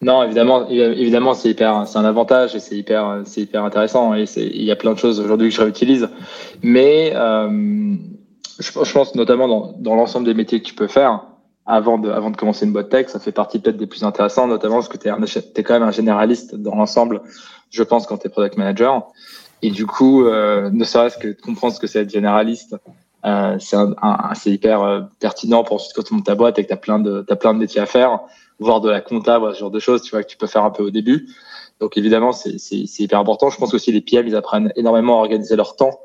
Non, 0.00 0.24
évidemment, 0.24 0.68
évidemment, 0.68 1.34
c'est 1.34 1.50
hyper, 1.50 1.86
c'est 1.86 1.98
un 1.98 2.04
avantage 2.04 2.56
et 2.56 2.60
c'est 2.60 2.76
hyper, 2.76 3.20
c'est 3.24 3.42
hyper 3.42 3.62
intéressant 3.62 4.14
et 4.14 4.26
c'est, 4.26 4.46
il 4.46 4.64
y 4.64 4.72
a 4.72 4.76
plein 4.76 4.94
de 4.94 4.98
choses 4.98 5.20
aujourd'hui 5.20 5.50
que 5.50 5.54
je 5.54 5.60
réutilise. 5.60 6.08
Mais 6.62 7.12
je, 8.58 8.92
pense 8.92 9.14
notamment 9.14 9.74
dans 9.78 9.94
l'ensemble 9.94 10.26
des 10.26 10.34
métiers 10.34 10.60
que 10.60 10.66
tu 10.66 10.74
peux 10.74 10.88
faire 10.88 11.20
avant 11.72 11.96
de, 11.96 12.36
commencer 12.36 12.66
une 12.66 12.72
boîte 12.72 12.90
tech, 12.90 13.08
ça 13.08 13.18
fait 13.18 13.32
partie 13.32 13.58
peut-être 13.58 13.78
des 13.78 13.86
plus 13.86 14.04
intéressants, 14.04 14.46
notamment 14.46 14.74
parce 14.74 14.88
que 14.88 14.98
tu 14.98 15.08
es, 15.08 15.62
quand 15.62 15.72
même 15.72 15.82
un 15.82 15.90
généraliste 15.90 16.54
dans 16.54 16.74
l'ensemble, 16.74 17.22
je 17.70 17.82
pense, 17.82 18.06
quand 18.06 18.18
tu 18.18 18.26
es 18.26 18.30
product 18.30 18.58
manager. 18.58 19.08
Et 19.62 19.70
du 19.70 19.86
coup, 19.86 20.26
euh, 20.26 20.68
ne 20.70 20.84
serait-ce 20.84 21.16
que 21.16 21.28
de 21.28 21.40
comprendre 21.40 21.72
ce 21.72 21.80
que 21.80 21.86
c'est 21.86 22.00
être 22.02 22.10
généraliste, 22.10 22.76
euh, 23.24 23.56
c'est, 23.58 24.50
hyper 24.50 24.82
euh, 24.82 25.00
pertinent 25.18 25.64
pour 25.64 25.76
ensuite 25.76 25.94
quand 25.94 26.02
tu 26.02 26.12
montes 26.12 26.26
ta 26.26 26.34
boîte 26.34 26.58
et 26.58 26.62
que 26.62 26.68
tu 26.68 26.74
as 26.74 26.76
plein 26.76 26.98
de, 26.98 27.24
as 27.26 27.36
plein 27.36 27.54
de 27.54 27.58
métiers 27.58 27.80
à 27.80 27.86
faire 27.86 28.20
voir 28.58 28.82
de 28.82 28.90
la 28.90 29.00
compta, 29.00 29.40
ce 29.54 29.58
genre 29.58 29.70
de 29.70 29.80
choses, 29.80 30.02
tu 30.02 30.10
vois, 30.10 30.22
que 30.22 30.28
tu 30.28 30.36
peux 30.36 30.46
faire 30.46 30.64
un 30.64 30.70
peu 30.70 30.82
au 30.82 30.90
début. 30.90 31.26
Donc 31.80 31.96
évidemment, 31.96 32.32
c'est 32.32 32.58
hyper 32.98 33.18
important. 33.18 33.48
Je 33.48 33.56
pense 33.56 33.72
aussi 33.72 33.92
les 33.92 34.02
PM, 34.02 34.28
ils 34.28 34.36
apprennent 34.36 34.72
énormément 34.76 35.16
à 35.16 35.22
organiser 35.22 35.56
leur 35.56 35.74
temps 35.74 35.98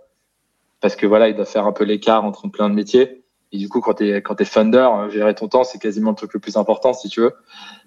parce 0.79 0.95
que 0.95 1.05
voilà, 1.05 1.27
ils 1.27 1.35
doivent 1.35 1.49
faire 1.49 1.67
un 1.67 1.73
peu 1.73 1.83
l'écart 1.83 2.23
entre 2.23 2.47
plein 2.47 2.69
de 2.69 2.73
métiers. 2.73 3.23
Et 3.51 3.57
du 3.57 3.69
coup, 3.69 3.79
quand 3.79 3.95
tu 3.95 4.09
es, 4.09 4.21
quand 4.21 4.39
es 4.41 4.45
funder, 4.45 4.77
euh, 4.77 5.09
gérer 5.09 5.33
ton 5.35 5.47
temps, 5.47 5.63
c'est 5.63 5.79
quasiment 5.79 6.11
le 6.11 6.15
truc 6.15 6.33
le 6.33 6.39
plus 6.39 6.57
important, 6.57 6.93
si 6.93 7.09
tu 7.09 7.21
veux. 7.21 7.33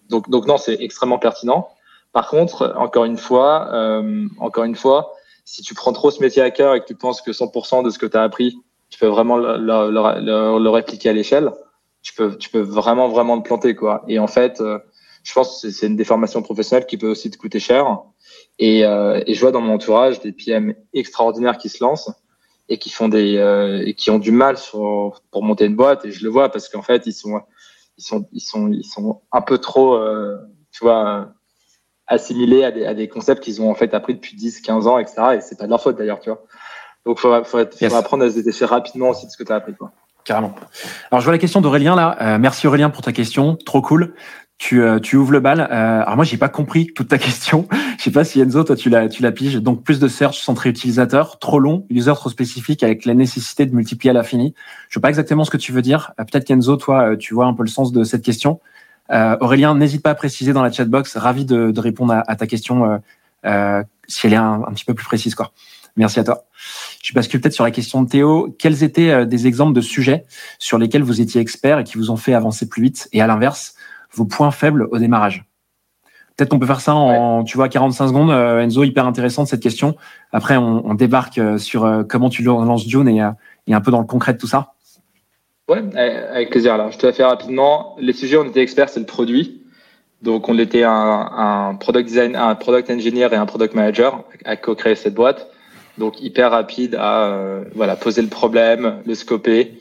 Donc, 0.08 0.30
donc 0.30 0.46
non, 0.46 0.56
c'est 0.56 0.76
extrêmement 0.80 1.18
pertinent. 1.18 1.68
Par 2.12 2.28
contre, 2.28 2.74
encore 2.76 3.04
une 3.04 3.16
fois, 3.16 3.72
euh, 3.72 4.26
encore 4.38 4.64
une 4.64 4.74
fois, 4.74 5.12
si 5.44 5.62
tu 5.62 5.74
prends 5.74 5.93
trop 5.93 6.10
ce 6.10 6.20
métier 6.20 6.43
à 6.43 6.50
cœur 6.50 6.74
et 6.74 6.81
que 6.81 6.86
tu 6.86 6.94
penses 6.94 7.22
que 7.22 7.32
100% 7.32 7.84
de 7.84 7.90
ce 7.90 7.98
que 7.98 8.06
tu 8.06 8.17
as 8.17 8.22
appris, 8.22 8.58
tu 8.88 8.98
peux 8.98 9.06
vraiment 9.06 9.36
le, 9.36 9.56
le, 9.56 10.58
le, 10.58 10.70
répliquer 10.70 11.10
à 11.10 11.12
l'échelle, 11.12 11.52
tu 12.02 12.12
peux, 12.14 12.36
tu 12.36 12.50
peux 12.50 12.60
vraiment, 12.60 13.08
vraiment 13.08 13.40
te 13.40 13.46
planter, 13.46 13.76
quoi. 13.76 14.02
Et 14.08 14.19
en 14.19 14.26
fait, 14.26 14.60
euh, 14.60 14.79
je 15.22 15.32
pense 15.32 15.62
que 15.62 15.70
c'est 15.70 15.86
une 15.86 15.96
déformation 15.96 16.43
professionnelle 16.43 16.86
qui 16.86 16.96
peut 16.96 17.10
aussi 17.10 17.31
te 17.31 17.36
coûter 17.36 17.60
cher. 17.60 17.98
Et, 18.58 18.84
euh, 18.84 19.22
et 19.26 19.34
je 19.34 19.40
vois 19.40 19.52
dans 19.52 19.60
mon 19.60 19.74
entourage 19.74 20.20
des 20.20 20.32
PM 20.32 20.74
extraordinaires 20.93 21.58
qui 21.58 21.69
se 21.69 21.82
lancent 21.82 22.10
et 22.70 22.79
qui 22.79 22.89
font 22.89 23.08
des 23.08 23.36
euh, 23.36 23.82
et 23.84 23.94
qui 23.94 24.10
ont 24.10 24.19
du 24.19 24.31
mal 24.31 24.56
sur, 24.56 25.20
pour 25.31 25.43
monter 25.43 25.67
une 25.67 25.77
boîte. 25.77 26.06
Et 26.06 26.12
je 26.12 26.24
le 26.24 26.31
vois 26.31 26.50
parce 26.50 26.69
qu'en 26.69 26.82
fait, 26.82 27.06
ils 27.06 27.12
sont 27.12 27.43
ils 27.98 28.05
sont 28.05 28.27
ils 28.32 28.41
sont 28.41 28.69
ils 28.69 28.84
sont 28.84 29.20
un 29.32 29.43
peu 29.43 29.58
trop, 29.58 29.94
euh, 29.96 30.39
tu 30.72 30.84
vois, 30.84 31.29
assimilés 32.06 32.65
à 32.65 32.70
des, 32.70 32.86
à 32.86 32.94
des 32.94 33.08
concepts 33.08 33.43
qu'ils 33.43 33.60
ont 33.60 33.70
en 33.70 33.74
fait 33.74 33.93
appris 33.93 34.15
depuis 34.15 34.36
10, 34.36 34.62
15 34.62 34.86
ans, 34.86 34.98
etc. 34.98 35.17
Et 35.34 35.41
c'est 35.41 35.58
pas 35.58 35.65
de 35.65 35.70
leur 35.70 35.82
faute 35.82 35.98
d'ailleurs, 35.98 36.20
tu 36.20 36.31
vois. 36.31 36.44
Donc, 37.05 37.19
faut, 37.19 37.32
faut, 37.44 37.58
faut 37.67 37.94
apprendre 37.94 38.24
à 38.24 38.31
se 38.31 38.36
détacher 38.36 38.67
rapidement 38.67 39.10
aussi 39.10 39.27
de 39.27 39.31
ce 39.31 39.36
que 39.36 39.43
tu 39.43 39.53
as 39.53 39.56
appris, 39.56 39.74
quoi. 39.74 39.93
Carrément. 40.24 40.55
Alors, 41.10 41.20
je 41.20 41.24
vois 41.24 41.32
la 41.32 41.39
question 41.39 41.60
d'Aurélien 41.60 41.96
là. 41.96 42.17
Euh, 42.20 42.39
merci 42.39 42.67
Aurélien 42.67 42.91
pour 42.91 43.03
ta 43.03 43.12
question. 43.12 43.56
Trop 43.56 43.81
cool. 43.82 44.15
Tu, 44.60 44.82
euh, 44.82 44.98
tu 44.98 45.17
ouvres 45.17 45.32
le 45.32 45.40
bal. 45.40 45.60
Euh, 45.60 46.02
alors 46.02 46.17
moi, 46.17 46.24
j'ai 46.26 46.36
pas 46.36 46.50
compris 46.50 46.93
toute 46.94 47.08
ta 47.08 47.17
question. 47.19 47.67
Je 47.96 48.05
sais 48.05 48.10
pas 48.10 48.24
si 48.24 48.40
Enzo, 48.40 48.62
toi, 48.62 48.76
tu 48.76 48.90
la, 48.90 49.08
tu 49.08 49.22
la 49.22 49.32
piges. 49.32 49.56
Donc 49.56 49.82
plus 49.82 49.98
de 49.98 50.06
search 50.06 50.38
centré 50.38 50.69
utilisateur, 50.69 51.38
trop 51.38 51.58
long, 51.58 51.86
user 51.88 52.12
trop 52.14 52.29
spécifique 52.29 52.82
avec 52.82 53.06
la 53.06 53.14
nécessité 53.14 53.64
de 53.64 53.74
multiplier 53.74 54.10
à 54.10 54.12
l'infini. 54.12 54.55
Je 54.90 54.94
sais 54.94 55.00
pas 55.00 55.08
exactement 55.08 55.44
ce 55.44 55.50
que 55.50 55.56
tu 55.56 55.72
veux 55.72 55.81
dire. 55.81 56.12
peut-être 56.19 56.46
qu'Enzo, 56.46 56.76
toi, 56.76 57.17
tu 57.17 57.32
vois 57.32 57.46
un 57.46 57.55
peu 57.55 57.62
le 57.62 57.70
sens 57.70 57.90
de 57.90 58.05
cette 58.05 58.22
question. 58.22 58.60
Aurélien, 59.10 59.74
n'hésite 59.74 60.02
pas 60.02 60.10
à 60.10 60.14
préciser 60.14 60.52
dans 60.52 60.62
la 60.62 60.70
chatbox. 60.70 61.17
Ravi 61.17 61.46
de, 61.46 61.70
de 61.70 61.81
répondre 61.81 62.12
à, 62.12 62.36
ta 62.36 62.46
question 62.46 63.00
si 63.43 64.26
elle 64.26 64.34
est 64.34 64.36
un, 64.36 64.62
un 64.67 64.72
petit 64.72 64.84
peu 64.84 64.94
plus 64.94 65.06
précise, 65.06 65.34
quoi. 65.34 65.52
Merci 65.96 66.20
à 66.20 66.24
toi. 66.24 66.44
Je 67.02 67.12
bascule 67.12 67.40
peut-être 67.40 67.55
sur 67.55 67.64
la 67.64 67.70
question 67.70 68.02
de 68.02 68.08
Théo. 68.08 68.55
Quels 68.58 68.84
étaient 68.84 69.10
euh, 69.10 69.24
des 69.24 69.46
exemples 69.46 69.74
de 69.74 69.81
sujets 69.81 70.24
sur 70.58 70.79
lesquels 70.79 71.02
vous 71.02 71.20
étiez 71.20 71.40
expert 71.40 71.79
et 71.79 71.84
qui 71.84 71.96
vous 71.96 72.10
ont 72.10 72.17
fait 72.17 72.34
avancer 72.34 72.69
plus 72.69 72.82
vite? 72.82 73.08
Et 73.12 73.20
à 73.20 73.26
l'inverse, 73.26 73.74
vos 74.12 74.24
points 74.24 74.50
faibles 74.50 74.88
au 74.90 74.98
démarrage 74.98 75.44
Peut-être 76.36 76.50
qu'on 76.50 76.58
peut 76.58 76.67
faire 76.67 76.81
ça 76.81 76.94
en, 76.94 77.44
tu 77.44 77.58
vois, 77.58 77.69
45 77.69 78.08
secondes. 78.08 78.31
Euh, 78.31 78.60
Enzo, 78.60 78.82
hyper 78.82 79.06
intéressante 79.06 79.48
cette 79.48 79.62
question. 79.62 79.96
Après, 80.32 80.56
on, 80.56 80.94
débarque 80.94 81.36
euh, 81.36 81.58
sur 81.58 82.05
comment 82.08 82.31
tu 82.31 82.43
lances 82.43 82.88
June 82.88 83.08
et, 83.08 83.22
et, 83.67 83.74
un 83.74 83.81
peu 83.82 83.90
dans 83.90 84.00
le 84.00 84.06
concret 84.06 84.32
de 84.32 84.38
tout 84.38 84.46
ça. 84.46 84.72
Ouais, 85.69 85.82
avec 85.94 86.50
plaisir. 86.50 86.72
Alors, 86.72 86.93
je 86.93 86.98
te 86.98 87.06
la 87.06 87.12
fais 87.12 87.24
rapidement. 87.24 87.94
Les 87.98 88.14
sujets, 88.14 88.38
on 88.38 88.44
était 88.44 88.62
experts, 88.62 88.88
c'est 88.88 89.00
le 89.00 89.06
produit. 89.06 89.60
Donc, 90.22 90.48
on 90.48 90.58
était 90.58 90.84
un, 90.84 90.93
un, 90.93 91.74
product 91.74 92.08
design, 92.08 92.36
un 92.36 92.55
product 92.55 92.88
engineer 92.90 93.29
et 93.32 93.36
un 93.36 93.46
product 93.46 93.74
manager 93.74 94.24
à 94.46 94.56
co-créer 94.56 94.94
cette 94.94 95.14
boîte. 95.14 95.50
Donc 96.00 96.20
hyper 96.22 96.50
rapide 96.50 96.96
à 96.98 97.26
euh, 97.26 97.64
voilà 97.74 97.94
poser 97.94 98.22
le 98.22 98.29
problème, 98.29 99.02
le 99.05 99.14
scoper 99.14 99.74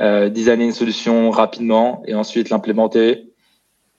euh, 0.00 0.28
designer 0.28 0.66
une 0.66 0.72
solution 0.72 1.30
rapidement 1.30 2.02
et 2.06 2.14
ensuite 2.14 2.48
l'implémenter. 2.48 3.33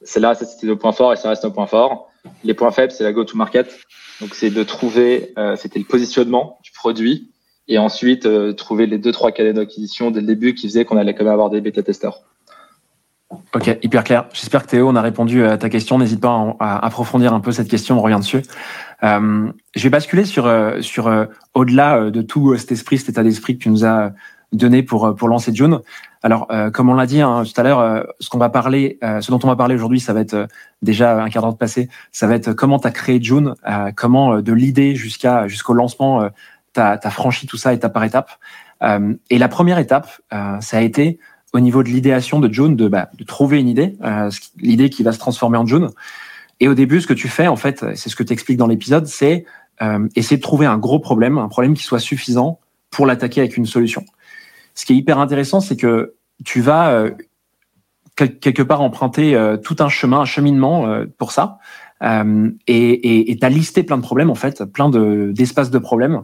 C'est 0.05 0.19
là, 0.19 0.35
c'était 0.35 0.67
le 0.67 0.77
point 0.77 0.91
fort 0.91 1.11
et 1.13 1.15
ça 1.15 1.29
reste 1.29 1.43
un 1.43 1.49
point 1.49 1.67
fort. 1.67 2.11
Les 2.43 2.53
points 2.53 2.71
faibles, 2.71 2.91
c'est 2.91 3.03
la 3.03 3.11
go-to-market. 3.11 3.67
Donc 4.21 4.33
c'est 4.33 4.49
de 4.49 4.63
trouver, 4.63 5.33
euh, 5.37 5.55
c'était 5.55 5.79
le 5.79 5.85
positionnement 5.85 6.59
du 6.63 6.71
produit 6.71 7.31
et 7.67 7.77
ensuite 7.77 8.25
euh, 8.25 8.53
trouver 8.53 8.85
les 8.85 8.97
deux 8.97 9.11
trois 9.11 9.31
canaux 9.31 9.53
d'acquisition 9.53 10.11
dès 10.11 10.21
le 10.21 10.27
début 10.27 10.53
qui 10.53 10.67
faisaient 10.67 10.85
qu'on 10.85 10.97
allait 10.97 11.13
quand 11.13 11.23
même 11.23 11.33
avoir 11.33 11.49
des 11.49 11.59
bêta 11.59 11.83
testeurs. 11.83 12.21
Ok, 13.53 13.77
hyper 13.81 14.03
clair. 14.03 14.29
J'espère 14.33 14.63
que 14.63 14.69
Théo, 14.69 14.87
on 14.87 14.95
a 14.95 15.01
répondu 15.01 15.43
à 15.43 15.57
ta 15.57 15.69
question. 15.69 15.97
N'hésite 15.97 16.21
pas 16.21 16.55
à, 16.59 16.85
approfondir 16.85 17.33
un 17.33 17.39
peu 17.39 17.51
cette 17.51 17.67
question, 17.67 17.97
on 17.97 18.01
revient 18.01 18.19
dessus. 18.19 18.43
Euh, 19.03 19.51
je 19.75 19.83
vais 19.83 19.89
basculer 19.89 20.25
sur 20.25 20.49
sur 20.81 21.27
au-delà 21.53 22.11
de 22.11 22.21
tout 22.21 22.55
cet 22.55 22.71
esprit, 22.71 22.99
cet 22.99 23.09
état 23.09 23.23
d'esprit 23.23 23.57
que 23.57 23.63
tu 23.63 23.69
nous 23.69 23.83
as 23.83 24.11
donné 24.53 24.83
pour 24.83 25.15
pour 25.15 25.27
lancer 25.27 25.53
June. 25.53 25.81
Alors, 26.25 26.47
comme 26.73 26.89
on 26.89 26.95
l'a 26.95 27.05
dit 27.05 27.21
hein, 27.21 27.43
tout 27.43 27.61
à 27.61 27.63
l'heure, 27.63 28.03
ce 28.19 28.29
qu'on 28.29 28.39
va 28.39 28.49
parler, 28.49 28.97
ce 29.21 29.29
dont 29.29 29.39
on 29.43 29.47
va 29.47 29.55
parler 29.55 29.75
aujourd'hui, 29.75 29.99
ça 29.99 30.11
va 30.11 30.21
être 30.21 30.47
déjà 30.81 31.21
un 31.21 31.29
quart 31.29 31.43
d'heure 31.43 31.53
de 31.53 31.57
passé. 31.57 31.87
Ça 32.11 32.25
va 32.25 32.33
être 32.33 32.53
comment 32.53 32.79
tu 32.79 32.87
as 32.87 32.91
créé 32.91 33.21
June, 33.21 33.53
comment 33.95 34.41
de 34.41 34.51
l'idée 34.51 34.95
jusqu'à 34.95 35.47
jusqu'au 35.47 35.73
lancement 35.73 36.27
tu 36.75 36.81
as, 36.81 37.11
franchi 37.11 37.47
tout 37.47 37.57
ça 37.57 37.73
étape 37.73 37.93
par 37.93 38.03
étape. 38.03 38.31
Euh, 38.83 39.13
et 39.29 39.37
la 39.37 39.47
première 39.47 39.79
étape, 39.79 40.21
euh, 40.33 40.59
ça 40.61 40.77
a 40.77 40.81
été 40.81 41.19
au 41.53 41.59
niveau 41.59 41.83
de 41.83 41.89
l'idéation 41.89 42.39
de 42.39 42.51
June, 42.51 42.75
de, 42.75 42.87
bah, 42.87 43.09
de 43.17 43.23
trouver 43.23 43.59
une 43.59 43.69
idée, 43.69 43.95
euh, 44.03 44.29
l'idée 44.57 44.89
qui 44.89 45.03
va 45.03 45.13
se 45.13 45.19
transformer 45.19 45.57
en 45.57 45.65
June. 45.65 45.89
Et 46.59 46.67
au 46.67 46.73
début, 46.73 47.01
ce 47.01 47.07
que 47.07 47.13
tu 47.13 47.29
fais, 47.29 47.47
en 47.47 47.55
fait, 47.55 47.85
c'est 47.95 48.09
ce 48.09 48.15
que 48.15 48.23
tu 48.23 48.33
expliques 48.33 48.57
dans 48.57 48.67
l'épisode, 48.67 49.07
c'est 49.07 49.45
essayer 50.15 50.37
de 50.37 50.41
trouver 50.41 50.65
un 50.65 50.77
gros 50.77 50.99
problème, 50.99 51.37
un 51.37 51.49
problème 51.49 51.73
qui 51.73 51.83
soit 51.83 51.99
suffisant 51.99 52.59
pour 52.91 53.05
l'attaquer 53.05 53.41
avec 53.41 53.57
une 53.57 53.65
solution. 53.65 54.05
Ce 54.75 54.85
qui 54.85 54.93
est 54.93 54.95
hyper 54.95 55.19
intéressant, 55.19 55.59
c'est 55.59 55.77
que 55.77 56.15
tu 56.43 56.61
vas 56.61 57.05
quelque 58.17 58.61
part 58.61 58.81
emprunter 58.81 59.37
tout 59.63 59.77
un 59.79 59.89
chemin, 59.89 60.19
un 60.19 60.25
cheminement 60.25 61.03
pour 61.17 61.31
ça. 61.31 61.59
et 62.03 63.37
tu 63.39 63.45
as 63.45 63.49
listé 63.49 63.83
plein 63.83 63.97
de 63.97 64.01
problèmes, 64.01 64.29
en 64.29 64.35
fait, 64.35 64.63
plein 64.65 64.89
d'espaces 64.89 65.71
de 65.71 65.79
problèmes 65.79 66.23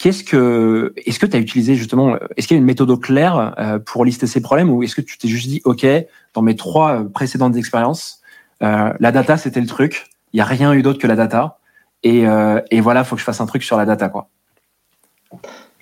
Qu'est-ce 0.00 0.24
que, 0.24 0.94
est-ce 0.96 1.18
que 1.18 1.26
tu 1.26 1.36
as 1.36 1.40
utilisé 1.40 1.74
justement, 1.74 2.16
est-ce 2.34 2.48
qu'il 2.48 2.54
y 2.54 2.58
a 2.58 2.60
une 2.60 2.64
méthode 2.64 2.98
claire 3.02 3.54
euh, 3.58 3.78
pour 3.78 4.06
lister 4.06 4.26
ces 4.26 4.40
problèmes 4.40 4.70
ou 4.70 4.82
est-ce 4.82 4.94
que 4.94 5.02
tu 5.02 5.18
t'es 5.18 5.28
juste 5.28 5.46
dit, 5.46 5.60
OK, 5.66 5.86
dans 6.32 6.40
mes 6.40 6.56
trois 6.56 7.04
précédentes 7.12 7.54
expériences, 7.56 8.22
euh, 8.62 8.94
la 8.98 9.12
data 9.12 9.36
c'était 9.36 9.60
le 9.60 9.66
truc, 9.66 10.06
il 10.32 10.38
n'y 10.38 10.40
a 10.40 10.46
rien 10.46 10.72
eu 10.72 10.80
d'autre 10.80 10.98
que 10.98 11.06
la 11.06 11.16
data 11.16 11.58
et, 12.02 12.26
euh, 12.26 12.62
et 12.70 12.80
voilà, 12.80 13.04
faut 13.04 13.14
que 13.14 13.20
je 13.20 13.26
fasse 13.26 13.42
un 13.42 13.46
truc 13.46 13.62
sur 13.62 13.76
la 13.76 13.84
data 13.84 14.08
quoi. 14.08 14.30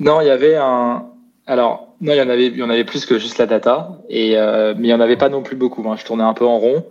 Non, 0.01 0.21
il 0.21 0.27
y 0.27 0.31
avait 0.31 0.57
un, 0.57 1.07
alors 1.49 1.89
non, 2.01 2.13
il 2.13 2.19
y 2.19 2.23
en 2.23 2.29
avait, 2.29 2.47
il 2.47 2.57
y 2.57 2.63
en 2.63 2.71
avait 2.71 2.85
plus 2.85 3.07
que 3.07 3.19
juste 3.19 3.39
la 3.39 3.47
data 3.47 3.99
et 4.09 4.37
mais 4.77 4.87
il 4.87 4.91
y 4.91 4.95
en 4.95 5.01
avait 5.01 5.17
pas 5.17 5.29
non 5.29 5.43
plus 5.43 5.57
beaucoup. 5.57 5.89
Hein. 5.91 5.97
Je 5.97 6.05
tournais 6.05 6.23
un 6.23 6.35
peu 6.35 6.45
en 6.45 6.59
rond 6.59 6.85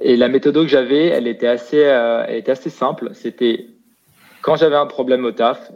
et 0.00 0.16
la 0.16 0.28
méthode 0.28 0.54
que 0.56 0.66
j'avais, 0.66 1.06
elle 1.06 1.26
était 1.26 1.46
assez, 1.46 1.78
elle 1.78 2.36
était 2.36 2.52
assez 2.52 2.68
simple. 2.68 3.10
C'était 3.14 3.66
quand 4.42 4.56
j'avais 4.56 4.76
un 4.76 4.86
problème 4.86 5.24
au 5.24 5.32
taf, 5.32 5.70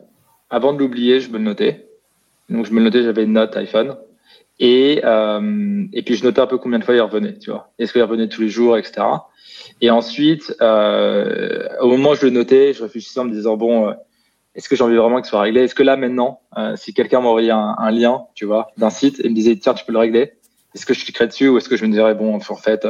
avant 0.50 0.73
de 0.73 0.78
l'oublier, 0.78 1.21
je 1.21 1.30
me 1.30 1.38
le 1.38 1.45
notais. 1.45 1.87
Donc 2.49 2.66
je 2.66 2.73
me 2.73 2.78
le 2.78 2.85
notais, 2.85 3.02
j'avais 3.02 3.25
une 3.25 3.33
note 3.33 3.56
iPhone. 3.56 3.97
Et, 4.59 5.00
euh, 5.04 5.85
et 5.92 6.02
puis 6.02 6.14
je 6.14 6.25
notais 6.25 6.40
un 6.40 6.47
peu 6.47 6.59
combien 6.59 6.78
de 6.78 6.85
fois 6.85 6.95
il 6.95 7.00
revenait, 7.00 7.38
tu 7.38 7.50
vois. 7.50 7.71
Est-ce 7.78 7.92
qu'il 7.92 8.02
revenait 8.02 8.28
tous 8.28 8.40
les 8.40 8.49
jours, 8.49 8.76
etc. 8.76 9.06
Et 9.80 9.90
ensuite, 9.90 10.54
euh, 10.62 11.68
au 11.80 11.88
moment 11.88 12.11
où 12.11 12.14
je 12.14 12.25
le 12.25 12.30
notais, 12.30 12.73
je 12.73 12.83
réfléchissais 12.83 13.21
en 13.21 13.25
me 13.25 13.33
disant, 13.33 13.56
bon, 13.56 13.88
euh, 13.88 13.92
est-ce 14.57 14.69
que 14.69 14.75
j'ai 14.75 14.83
envie 14.83 14.97
vraiment 14.97 15.23
ce 15.23 15.31
soit 15.31 15.41
réglé? 15.41 15.63
Est-ce 15.63 15.75
que 15.75 15.83
là, 15.83 15.97
maintenant, 15.97 16.41
euh, 16.59 16.75
si 16.77 16.95
quelqu'un 16.95 17.21
m'envoyait 17.21 17.51
un, 17.51 17.77
un 17.79 17.91
lien, 17.91 18.25
tu 18.35 18.47
vois, 18.47 18.73
d'un 18.77 18.91
site 18.91 19.21
et 19.25 19.29
me 19.29 19.35
disait, 19.35 19.57
tiens, 19.57 19.75
tu 19.75 19.85
peux 19.85 19.93
le 19.93 19.99
régler, 19.99 20.33
est-ce 20.75 20.85
que 20.87 20.95
je 20.95 21.05
cliquerais 21.05 21.29
dessus 21.29 21.49
ou 21.49 21.59
est-ce 21.59 21.69
que 21.69 21.77
je 21.77 21.85
me 21.85 21.93
dirais, 21.93 22.15
bon, 22.15 22.35
en 22.35 22.41
fait, 22.57 22.87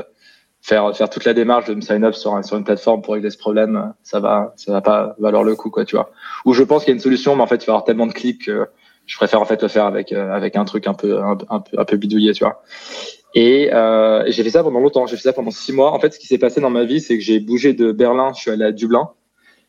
faire 0.63 0.97
faire 0.97 1.09
toute 1.09 1.25
la 1.25 1.35
démarche 1.35 1.67
de 1.67 1.75
me 1.75 1.81
sign 1.81 2.03
up 2.05 2.15
sur 2.15 2.45
sur 2.45 2.57
une 2.57 2.65
plateforme 2.65 3.01
pour 3.03 3.15
régler 3.15 3.31
ce 3.31 3.39
problème, 3.39 3.95
ça 4.03 4.19
va 4.19 4.53
ça 4.57 4.73
va 4.73 4.81
pas 4.81 5.15
valoir 5.19 5.45
le 5.45 5.55
coup 5.55 5.71
quoi, 5.71 5.85
tu 5.85 5.95
vois. 5.95 6.11
Ou 6.45 6.55
je 6.55 6.65
pense 6.65 6.83
qu'il 6.83 6.91
y 6.91 6.95
a 6.95 6.97
une 6.97 7.01
solution, 7.01 7.37
mais 7.37 7.43
en 7.43 7.47
fait 7.47 7.63
il 7.63 7.67
va 7.67 7.73
y 7.73 7.75
avoir 7.75 7.85
tellement 7.85 8.07
de 8.07 8.13
clics 8.13 8.47
que 8.47 8.67
je 9.07 9.17
préfère 9.17 9.41
en 9.41 9.45
fait 9.45 9.63
le 9.63 9.69
faire 9.69 9.87
avec 9.87 10.13
euh, 10.13 10.33
avec 10.33 10.57
un 10.57 10.65
truc 10.65 10.89
un 10.89 10.95
peu 10.95 11.21
un, 11.23 11.85
peu 11.85 11.97
bidouillé, 11.97 12.33
tu 12.33 12.43
vois. 12.43 12.63
Et 13.35 13.73
euh, 13.73 14.25
j'ai 14.27 14.43
fait 14.43 14.51
ça 14.51 14.63
pendant 14.65 14.81
longtemps. 14.81 15.07
J'ai 15.07 15.17
fait 15.17 15.23
ça 15.23 15.33
pendant 15.33 15.51
six 15.51 15.73
mois. 15.73 15.93
En 15.93 16.01
fait, 16.01 16.13
ce 16.13 16.19
qui 16.19 16.27
s'est 16.27 16.39
passé 16.39 16.61
dans 16.61 16.71
ma 16.71 16.85
vie, 16.85 17.01
c'est 17.01 17.17
que 17.17 17.23
j'ai 17.23 17.39
bougé 17.39 17.75
de 17.75 17.93
Berlin, 17.93 18.33
je 18.35 18.41
suis 18.41 18.51
allé 18.51 18.65
à 18.65 18.73
Dublin. 18.73 19.11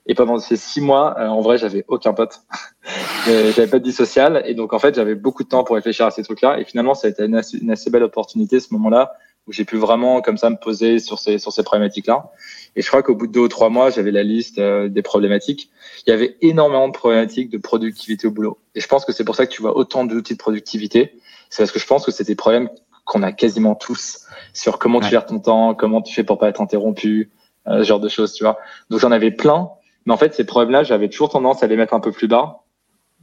Et 0.07 0.15
pendant 0.15 0.37
ces 0.39 0.55
six 0.55 0.81
mois, 0.81 1.15
euh, 1.19 1.27
en 1.27 1.41
vrai, 1.41 1.57
j'avais 1.57 1.83
aucun 1.87 2.13
pote. 2.13 2.41
j'avais 3.25 3.67
pas 3.67 3.79
de 3.79 3.83
vie 3.83 3.93
sociale. 3.93 4.41
Et 4.45 4.53
donc, 4.53 4.73
en 4.73 4.79
fait, 4.79 4.95
j'avais 4.95 5.15
beaucoup 5.15 5.43
de 5.43 5.49
temps 5.49 5.63
pour 5.63 5.75
réfléchir 5.75 6.05
à 6.05 6.11
ces 6.11 6.23
trucs-là. 6.23 6.59
Et 6.59 6.65
finalement, 6.65 6.93
ça 6.93 7.07
a 7.07 7.09
été 7.09 7.25
une 7.25 7.35
assez, 7.35 7.57
une 7.57 7.71
assez 7.71 7.89
belle 7.89 8.03
opportunité, 8.03 8.59
ce 8.59 8.73
moment-là, 8.73 9.13
où 9.47 9.51
j'ai 9.51 9.65
pu 9.65 9.77
vraiment 9.77 10.21
comme 10.21 10.37
ça 10.37 10.49
me 10.49 10.55
poser 10.55 10.99
sur 10.99 11.19
ces 11.19 11.39
sur 11.39 11.51
ces 11.51 11.63
problématiques-là. 11.63 12.31
Et 12.75 12.81
je 12.81 12.87
crois 12.87 13.03
qu'au 13.03 13.15
bout 13.15 13.27
de 13.27 13.33
deux 13.33 13.41
ou 13.41 13.47
trois 13.47 13.69
mois, 13.69 13.89
j'avais 13.89 14.11
la 14.11 14.23
liste 14.23 14.59
euh, 14.59 14.87
des 14.87 15.01
problématiques. 15.01 15.69
Il 16.05 16.09
y 16.09 16.13
avait 16.13 16.37
énormément 16.41 16.87
de 16.87 16.93
problématiques 16.93 17.49
de 17.49 17.57
productivité 17.57 18.27
au 18.27 18.31
boulot. 18.31 18.59
Et 18.75 18.79
je 18.79 18.87
pense 18.87 19.03
que 19.03 19.11
c'est 19.11 19.25
pour 19.25 19.35
ça 19.35 19.45
que 19.45 19.51
tu 19.51 19.61
vois 19.61 19.75
autant 19.75 20.05
d'outils 20.05 20.33
de 20.33 20.39
productivité. 20.39 21.19
C'est 21.49 21.63
parce 21.63 21.71
que 21.71 21.79
je 21.79 21.87
pense 21.87 22.05
que 22.05 22.11
c'est 22.11 22.25
des 22.25 22.35
problèmes 22.35 22.69
qu'on 23.05 23.23
a 23.23 23.31
quasiment 23.31 23.75
tous 23.75 24.25
sur 24.53 24.79
comment 24.79 24.99
tu 24.99 25.09
gères 25.09 25.25
ton 25.25 25.39
temps, 25.39 25.73
comment 25.73 26.01
tu 26.01 26.13
fais 26.13 26.25
pour 26.25 26.37
pas 26.37 26.49
être 26.49 26.61
interrompu, 26.61 27.31
euh, 27.67 27.79
ce 27.79 27.87
genre 27.87 27.99
de 28.01 28.09
choses, 28.09 28.33
tu 28.33 28.43
vois. 28.43 28.57
Donc 28.89 28.99
j'en 28.99 29.11
avais 29.11 29.31
plein, 29.31 29.69
mais 30.07 30.13
en 30.13 30.17
fait 30.17 30.33
ces 30.33 30.45
problèmes-là, 30.45 30.81
j'avais 30.83 31.09
toujours 31.09 31.29
tendance 31.29 31.61
à 31.61 31.67
les 31.67 31.75
mettre 31.75 31.93
un 31.93 31.99
peu 31.99 32.11
plus 32.11 32.27
bas 32.27 32.63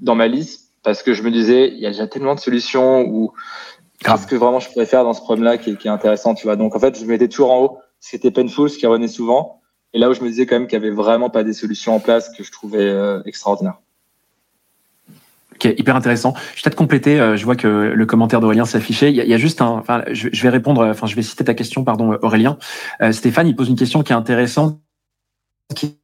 dans 0.01 0.15
ma 0.15 0.29
liste 0.29 0.71
parce 0.85 1.03
que 1.03 1.15
je 1.15 1.23
me 1.23 1.33
disais 1.33 1.69
il 1.69 1.79
y 1.81 1.87
a 1.87 1.91
déjà 1.91 2.07
tellement 2.07 2.37
de 2.37 2.41
solutions 2.41 3.03
ou 3.03 3.33
Qu'est-ce 4.01 4.27
que 4.27 4.37
vraiment 4.37 4.61
je 4.61 4.71
pourrais 4.71 4.87
faire 4.87 5.05
dans 5.05 5.15
ce 5.15 5.21
problème-là 5.21 5.57
qui, 5.57 5.77
qui, 5.77 5.89
est 5.89 5.91
intéressant, 5.91 6.35
tu 6.35 6.45
vois. 6.45 6.57
Donc 6.57 6.77
en 6.77 6.79
fait, 6.79 6.99
je 6.99 7.05
me 7.05 7.11
mettais 7.11 7.29
toujours 7.29 7.53
en 7.53 7.61
haut. 7.61 7.79
C'était 8.01 8.31
painful, 8.31 8.69
ce 8.69 8.77
qui 8.77 8.87
revenait 8.87 9.09
souvent. 9.09 9.63
Et 9.95 9.99
là 9.99 10.11
où 10.11 10.15
je 10.15 10.21
me 10.21 10.29
disais 10.29 10.47
quand 10.47 10.57
même 10.57 10.67
qu'il 10.67 10.79
n'y 10.79 10.85
avait 10.85 10.95
vraiment 10.95 11.31
pas 11.31 11.45
des 11.45 11.53
solutions 11.53 11.95
en 11.95 12.01
place 12.01 12.29
que 12.37 12.43
je 12.45 12.51
trouvais 12.51 12.83
euh, 12.83 13.23
extraordinaires. 13.25 13.79
Ok, 15.55 15.65
hyper 15.65 15.95
intéressant. 15.95 16.35
Je 16.37 16.41
vais 16.57 16.63
peut-être 16.65 16.75
compléter. 16.75 17.21
Euh, 17.21 17.37
je 17.37 17.45
vois 17.45 17.57
que 17.57 17.69
le 17.69 18.07
commentaire 18.07 18.41
d'Aurélien 18.41 18.65
affiché. 18.65 19.09
Il 19.09 19.15
y, 19.15 19.21
a, 19.21 19.25
il 19.25 19.31
y 19.31 19.35
a, 19.35 19.39
juste 19.39 19.63
un. 19.63 19.69
Enfin, 19.69 20.03
je, 20.11 20.29
je, 20.33 20.43
vais 20.43 20.49
répondre. 20.49 20.85
Enfin, 20.85 21.07
je 21.07 21.15
vais 21.15 21.23
citer 21.23 21.45
ta 21.45 21.55
question, 21.55 21.85
pardon, 21.85 22.19
Aurélien. 22.23 22.59
Euh, 23.01 23.13
Stéphane, 23.13 23.47
il 23.47 23.55
pose 23.55 23.69
une 23.69 23.77
question 23.77 24.03
qui 24.03 24.13
est 24.13 24.17
intéressante, 24.17 24.81
qui, 25.75 25.97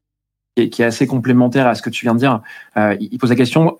qui, 0.68 0.82
est 0.82 0.86
assez 0.86 1.06
complémentaire 1.06 1.66
à 1.66 1.74
ce 1.74 1.82
que 1.82 1.90
tu 1.90 2.04
viens 2.04 2.14
de 2.14 2.18
dire. 2.18 2.42
Euh, 2.76 2.96
il 3.00 3.18
pose 3.18 3.30
la 3.30 3.36
question 3.36 3.76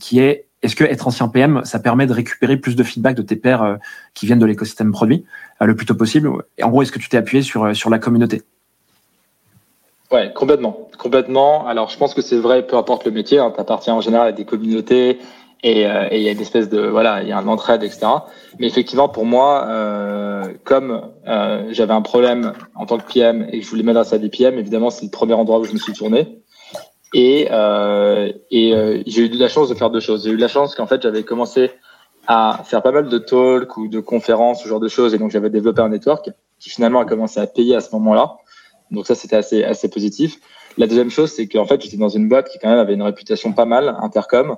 qui 0.00 0.20
est 0.20 0.46
est-ce 0.62 0.76
que 0.76 0.84
être 0.84 1.08
ancien 1.08 1.28
PM, 1.28 1.62
ça 1.64 1.80
permet 1.80 2.06
de 2.06 2.12
récupérer 2.12 2.56
plus 2.56 2.76
de 2.76 2.84
feedback 2.84 3.16
de 3.16 3.22
tes 3.22 3.36
pairs 3.36 3.62
euh, 3.62 3.76
qui 4.14 4.26
viennent 4.26 4.38
de 4.38 4.46
l'écosystème 4.46 4.92
produit 4.92 5.24
euh, 5.60 5.66
le 5.66 5.74
plus 5.74 5.86
tôt 5.86 5.94
possible? 5.94 6.30
Et 6.56 6.62
en 6.62 6.70
gros, 6.70 6.82
est-ce 6.82 6.92
que 6.92 7.00
tu 7.00 7.08
t'es 7.08 7.16
appuyé 7.16 7.42
sur, 7.42 7.64
euh, 7.64 7.74
sur 7.74 7.90
la 7.90 7.98
communauté? 7.98 8.42
Ouais, 10.12 10.32
complètement. 10.34 10.88
Complètement. 10.98 11.66
Alors, 11.66 11.88
je 11.88 11.98
pense 11.98 12.14
que 12.14 12.22
c'est 12.22 12.36
vrai, 12.36 12.64
peu 12.64 12.76
importe 12.76 13.04
le 13.04 13.10
métier, 13.10 13.38
hein, 13.38 13.50
tu 13.52 13.60
appartiens 13.60 13.94
en 13.94 14.00
général 14.00 14.28
à 14.28 14.32
des 14.32 14.44
communautés 14.44 15.18
et 15.62 15.82
il 15.82 16.22
y 16.22 16.28
a 16.28 16.32
une 16.32 16.40
espèce 16.40 16.68
de, 16.68 16.80
voilà, 16.80 17.22
il 17.22 17.28
y 17.28 17.32
a 17.32 17.38
un 17.38 17.46
entraide, 17.46 17.84
etc. 17.84 18.06
Mais 18.58 18.66
effectivement, 18.66 19.08
pour 19.08 19.24
moi, 19.24 19.66
euh, 19.68 20.44
comme 20.64 21.08
euh, 21.28 21.68
j'avais 21.70 21.92
un 21.92 22.02
problème 22.02 22.52
en 22.74 22.86
tant 22.86 22.98
que 22.98 23.12
PM 23.12 23.46
et 23.50 23.60
que 23.60 23.64
je 23.64 23.70
voulais 23.70 23.84
m'adresser 23.84 24.16
à 24.16 24.18
des 24.18 24.28
PM, 24.28 24.58
évidemment, 24.58 24.90
c'est 24.90 25.04
le 25.04 25.10
premier 25.10 25.34
endroit 25.34 25.60
où 25.60 25.64
je 25.64 25.72
me 25.72 25.78
suis 25.78 25.92
tourné. 25.92 26.42
Et, 27.14 27.48
euh, 27.50 28.32
et 28.50 28.74
euh, 28.74 29.02
j'ai 29.06 29.26
eu 29.26 29.28
de 29.28 29.38
la 29.38 29.48
chance 29.48 29.68
de 29.68 29.74
faire 29.74 29.90
deux 29.90 30.00
choses. 30.00 30.24
J'ai 30.24 30.30
eu 30.30 30.36
de 30.36 30.40
la 30.40 30.48
chance 30.48 30.74
qu'en 30.74 30.86
fait, 30.86 31.02
j'avais 31.02 31.22
commencé 31.22 31.70
à 32.26 32.62
faire 32.64 32.82
pas 32.82 32.92
mal 32.92 33.08
de 33.08 33.18
talks 33.18 33.76
ou 33.76 33.88
de 33.88 34.00
conférences, 34.00 34.62
ce 34.62 34.68
genre 34.68 34.80
de 34.80 34.88
choses. 34.88 35.14
Et 35.14 35.18
donc, 35.18 35.30
j'avais 35.30 35.50
développé 35.50 35.82
un 35.82 35.90
network 35.90 36.30
qui 36.58 36.70
finalement 36.70 37.00
a 37.00 37.04
commencé 37.04 37.40
à 37.40 37.46
payer 37.46 37.76
à 37.76 37.80
ce 37.80 37.94
moment-là. 37.96 38.36
Donc 38.90 39.06
ça, 39.06 39.14
c'était 39.14 39.36
assez, 39.36 39.64
assez 39.64 39.88
positif. 39.88 40.38
La 40.78 40.86
deuxième 40.86 41.10
chose, 41.10 41.30
c'est 41.32 41.46
qu'en 41.48 41.66
fait, 41.66 41.82
j'étais 41.82 41.96
dans 41.96 42.08
une 42.08 42.28
boîte 42.28 42.48
qui 42.48 42.58
quand 42.58 42.70
même 42.70 42.78
avait 42.78 42.94
une 42.94 43.02
réputation 43.02 43.52
pas 43.52 43.64
mal, 43.64 43.96
Intercom. 44.00 44.56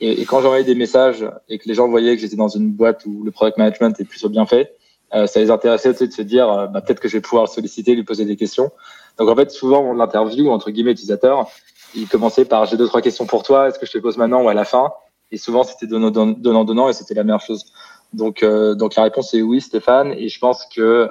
Et, 0.00 0.24
quand 0.24 0.40
j'envoyais 0.40 0.64
des 0.64 0.74
messages 0.74 1.26
et 1.48 1.58
que 1.58 1.68
les 1.68 1.74
gens 1.74 1.86
voyaient 1.88 2.16
que 2.16 2.22
j'étais 2.22 2.36
dans 2.36 2.48
une 2.48 2.72
boîte 2.72 3.04
où 3.04 3.22
le 3.22 3.30
product 3.30 3.58
management 3.58 4.00
est 4.00 4.04
plutôt 4.04 4.30
bien 4.30 4.46
fait, 4.46 4.74
euh, 5.14 5.26
ça 5.26 5.40
les 5.40 5.50
intéressait 5.50 5.92
de 5.92 6.10
se 6.10 6.22
dire, 6.22 6.50
euh, 6.50 6.66
bah, 6.66 6.80
peut-être 6.80 7.00
que 7.00 7.08
je 7.08 7.16
vais 7.16 7.20
pouvoir 7.20 7.44
le 7.44 7.48
solliciter, 7.48 7.94
lui 7.94 8.04
poser 8.04 8.24
des 8.24 8.36
questions. 8.36 8.70
Donc 9.18 9.28
en 9.28 9.36
fait, 9.36 9.50
souvent, 9.50 9.92
l'interview, 9.92 10.50
entre 10.50 10.70
guillemets, 10.70 10.92
utilisateur, 10.92 11.50
il 11.94 12.08
commençait 12.08 12.44
par 12.44 12.64
j'ai 12.66 12.76
deux 12.76 12.86
trois 12.86 13.02
questions 13.02 13.26
pour 13.26 13.42
toi, 13.42 13.68
est-ce 13.68 13.78
que 13.78 13.86
je 13.86 13.92
te 13.92 13.98
pose 13.98 14.16
maintenant 14.16 14.42
ou 14.42 14.48
à 14.48 14.54
la 14.54 14.64
fin? 14.64 14.92
Et 15.32 15.36
souvent 15.36 15.64
c'était 15.64 15.86
donnant 15.86 16.10
donnant 16.10 16.64
donnant 16.64 16.88
et 16.88 16.92
c'était 16.92 17.14
la 17.14 17.24
meilleure 17.24 17.40
chose. 17.40 17.64
Donc 18.12 18.42
euh, 18.42 18.74
donc 18.74 18.94
la 18.94 19.04
réponse 19.04 19.34
est 19.34 19.42
oui 19.42 19.60
Stéphane. 19.60 20.12
Et 20.12 20.28
je 20.28 20.38
pense 20.38 20.66
que 20.66 21.08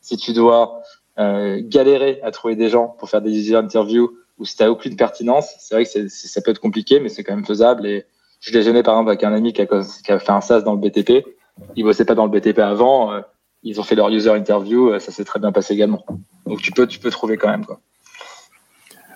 si 0.00 0.16
tu 0.16 0.32
dois 0.32 0.82
galérer 1.18 2.20
à 2.22 2.30
trouver 2.30 2.56
des 2.56 2.70
gens 2.70 2.88
pour 2.98 3.10
faire 3.10 3.20
des 3.20 3.54
interviews 3.54 4.16
ou 4.38 4.44
si 4.46 4.56
tu 4.56 4.64
aucune 4.64 4.96
pertinence, 4.96 5.54
c'est 5.58 5.74
vrai 5.74 5.84
que 5.84 6.08
ça 6.08 6.40
peut 6.40 6.50
être 6.50 6.60
compliqué 6.60 6.98
mais 7.00 7.10
c'est 7.10 7.22
quand 7.22 7.34
même 7.34 7.46
faisable. 7.46 7.86
Et 7.86 8.06
je 8.40 8.52
déjeunais 8.52 8.82
par 8.82 8.94
exemple 8.94 9.10
avec 9.10 9.24
un 9.24 9.32
ami 9.32 9.52
qui 9.52 9.62
a, 9.62 9.66
qui 9.66 10.12
a 10.12 10.18
fait 10.18 10.32
un 10.32 10.40
SaaS 10.40 10.60
dans 10.60 10.74
le 10.74 10.78
BTP, 10.78 11.26
il 11.74 11.84
bossait 11.84 12.04
pas 12.04 12.14
dans 12.14 12.26
le 12.26 12.30
BTP 12.30 12.58
avant, 12.58 13.12
euh, 13.12 13.20
ils 13.62 13.80
ont 13.80 13.84
fait 13.84 13.94
leur 13.94 14.08
user 14.08 14.30
interview, 14.30 14.98
ça 14.98 15.12
s'est 15.12 15.24
très 15.24 15.40
bien 15.40 15.52
passé 15.52 15.74
également. 15.74 16.04
Donc 16.46 16.60
tu 16.60 16.72
peux 16.72 16.86
tu 16.86 16.98
peux 16.98 17.10
trouver 17.10 17.36
quand 17.36 17.48
même 17.48 17.64
quoi. 17.64 17.80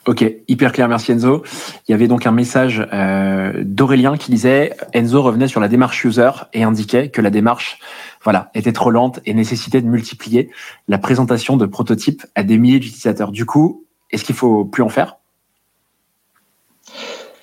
Ok, 0.07 0.25
hyper 0.49 0.73
clair, 0.73 0.89
merci 0.89 1.13
Enzo. 1.13 1.45
Il 1.87 1.93
y 1.93 1.95
avait 1.95 2.09
donc 2.09 2.27
un 2.27 2.33
message 2.33 2.87
euh, 2.93 3.53
d'Aurélien 3.65 4.17
qui 4.17 4.31
disait 4.31 4.75
Enzo 4.95 5.23
revenait 5.23 5.47
sur 5.47 5.61
la 5.61 5.69
démarche 5.69 6.05
user 6.05 6.31
et 6.55 6.63
indiquait 6.63 7.11
que 7.11 7.21
la 7.21 7.29
démarche, 7.29 7.79
voilà, 8.25 8.51
était 8.55 8.73
trop 8.73 8.91
lente 8.91 9.21
et 9.27 9.35
nécessitait 9.35 9.83
de 9.83 9.87
multiplier 9.87 10.51
la 10.89 10.97
présentation 10.97 11.59
de 11.59 11.67
prototypes 11.67 12.25
à 12.35 12.43
des 12.43 12.57
milliers 12.57 12.79
d'utilisateurs. 12.79 13.31
Du 13.31 13.45
coup, 13.45 13.85
est-ce 14.11 14.25
qu'il 14.25 14.35
faut 14.35 14.65
plus 14.65 14.83
en 14.83 14.89
faire? 14.89 15.17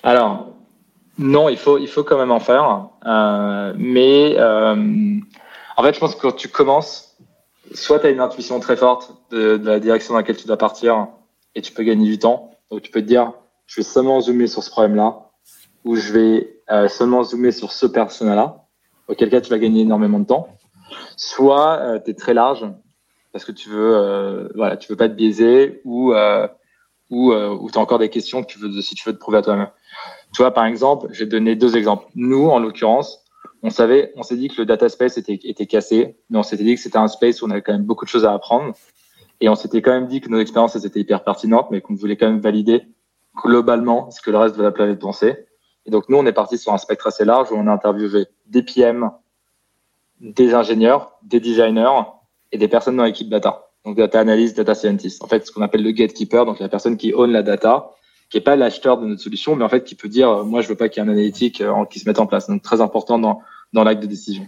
Alors, 0.02 0.48
non, 1.18 1.48
il 1.48 1.56
faut, 1.56 1.78
il 1.78 1.88
faut 1.88 2.04
quand 2.04 2.16
même 2.16 2.30
en 2.30 2.38
faire, 2.38 2.90
euh, 3.04 3.74
mais 3.76 4.36
euh, 4.38 5.18
en 5.76 5.82
fait, 5.82 5.92
je 5.92 5.98
pense 5.98 6.14
que 6.14 6.20
quand 6.20 6.32
tu 6.32 6.48
commences, 6.48 7.16
soit 7.74 7.98
tu 7.98 8.06
as 8.06 8.10
une 8.10 8.20
intuition 8.20 8.60
très 8.60 8.76
forte 8.76 9.12
de, 9.32 9.60
la 9.62 9.80
direction 9.80 10.14
dans 10.14 10.20
laquelle 10.20 10.36
tu 10.36 10.46
dois 10.46 10.56
partir 10.56 11.08
et 11.56 11.60
tu 11.60 11.72
peux 11.72 11.82
gagner 11.82 12.08
du 12.08 12.18
temps 12.18 12.52
donc 12.70 12.82
tu 12.82 12.90
peux 12.90 13.00
te 13.00 13.06
dire, 13.06 13.32
je 13.66 13.80
vais 13.80 13.84
seulement 13.84 14.20
zoomer 14.20 14.46
sur 14.46 14.62
ce 14.62 14.70
problème-là, 14.70 15.30
ou 15.84 15.96
je 15.96 16.12
vais 16.12 16.60
euh, 16.70 16.86
seulement 16.86 17.24
zoomer 17.24 17.50
sur 17.50 17.72
ce 17.72 17.86
personnage-là, 17.86 18.66
auquel 19.08 19.30
cas 19.30 19.40
tu 19.40 19.50
vas 19.50 19.58
gagner 19.58 19.80
énormément 19.80 20.20
de 20.20 20.26
temps. 20.26 20.48
Soit 21.16 21.78
euh, 21.78 21.98
tu 21.98 22.10
es 22.10 22.14
très 22.14 22.34
large 22.34 22.66
parce 23.32 23.44
que 23.44 23.52
tu 23.52 23.70
veux, 23.70 24.50
voilà, 24.54 24.76
tu 24.76 24.88
veux 24.92 24.96
pas 24.96 25.08
te 25.08 25.14
biaiser 25.14 25.80
ou 25.84 26.12
ou, 27.10 27.32
ou 27.32 27.70
tu 27.70 27.78
as 27.78 27.80
encore 27.80 27.98
des 27.98 28.10
questions 28.10 28.42
que 28.42 28.48
tu 28.48 28.58
veux, 28.58 28.82
si 28.82 28.94
tu 28.94 29.08
veux 29.08 29.14
te 29.14 29.18
prouver 29.18 29.38
à 29.38 29.42
toi-même. 29.42 29.70
Tu 30.34 30.42
vois, 30.42 30.52
par 30.52 30.66
exemple, 30.66 31.08
j'ai 31.10 31.26
donné 31.26 31.56
deux 31.56 31.76
exemples. 31.76 32.06
Nous, 32.14 32.48
en 32.48 32.58
l'occurrence, 32.58 33.24
on 33.62 33.70
savait, 33.70 34.12
on 34.16 34.22
s'est 34.22 34.36
dit 34.36 34.48
que 34.48 34.56
le 34.58 34.66
data 34.66 34.88
space 34.88 35.18
était, 35.18 35.66
cassé, 35.66 36.16
mais 36.30 36.38
on 36.38 36.42
s'était 36.42 36.64
dit 36.64 36.74
que 36.74 36.80
c'était 36.80 36.98
un 36.98 37.08
space 37.08 37.42
où 37.42 37.46
on 37.46 37.50
avait 37.50 37.62
quand 37.62 37.72
même 37.72 37.84
beaucoup 37.84 38.04
de 38.04 38.10
choses 38.10 38.24
à 38.24 38.32
apprendre. 38.32 38.74
Et 39.40 39.48
on 39.48 39.54
s'était 39.54 39.82
quand 39.82 39.92
même 39.92 40.06
dit 40.06 40.20
que 40.20 40.28
nos 40.28 40.38
expériences 40.38 40.76
étaient 40.84 41.00
hyper 41.00 41.24
pertinentes, 41.24 41.68
mais 41.70 41.80
qu'on 41.80 41.94
voulait 41.94 42.16
quand 42.16 42.26
même 42.26 42.40
valider 42.40 42.82
globalement 43.36 44.10
ce 44.10 44.20
que 44.20 44.30
le 44.30 44.38
reste 44.38 44.56
de 44.56 44.62
la 44.62 44.72
planète 44.72 44.98
pensait. 44.98 45.46
Et 45.86 45.90
donc, 45.90 46.08
nous, 46.08 46.18
on 46.18 46.26
est 46.26 46.32
parti 46.32 46.58
sur 46.58 46.72
un 46.72 46.78
spectre 46.78 47.06
assez 47.06 47.24
large 47.24 47.50
où 47.50 47.54
on 47.54 47.66
a 47.66 47.72
interviewé 47.72 48.26
des 48.46 48.62
PM, 48.62 49.10
des 50.20 50.54
ingénieurs, 50.54 51.18
des 51.22 51.40
designers 51.40 52.02
et 52.52 52.58
des 52.58 52.68
personnes 52.68 52.96
dans 52.96 53.04
l'équipe 53.04 53.28
data. 53.28 53.70
Donc, 53.84 53.96
data 53.96 54.20
analyst, 54.20 54.56
data 54.56 54.74
scientist. 54.74 55.22
En 55.22 55.28
fait, 55.28 55.46
ce 55.46 55.52
qu'on 55.52 55.62
appelle 55.62 55.82
le 55.82 55.92
gatekeeper, 55.92 56.44
donc 56.44 56.58
la 56.58 56.68
personne 56.68 56.96
qui 56.96 57.14
own 57.14 57.30
la 57.30 57.42
data, 57.42 57.90
qui 58.30 58.38
est 58.38 58.42
pas 58.42 58.56
l'acheteur 58.56 58.98
de 58.98 59.06
notre 59.06 59.22
solution, 59.22 59.56
mais 59.56 59.64
en 59.64 59.68
fait, 59.68 59.84
qui 59.84 59.94
peut 59.94 60.08
dire, 60.08 60.28
euh, 60.28 60.44
moi, 60.44 60.60
je 60.60 60.68
veux 60.68 60.74
pas 60.74 60.88
qu'il 60.88 61.02
y 61.02 61.06
ait 61.06 61.08
un 61.08 61.12
analytique 61.12 61.60
euh, 61.60 61.84
qui 61.86 61.98
se 61.98 62.08
mette 62.08 62.18
en 62.18 62.26
place. 62.26 62.48
Donc, 62.48 62.62
très 62.62 62.80
important 62.80 63.18
dans, 63.18 63.40
dans 63.72 63.84
l'acte 63.84 64.02
de 64.02 64.06
décision. 64.06 64.46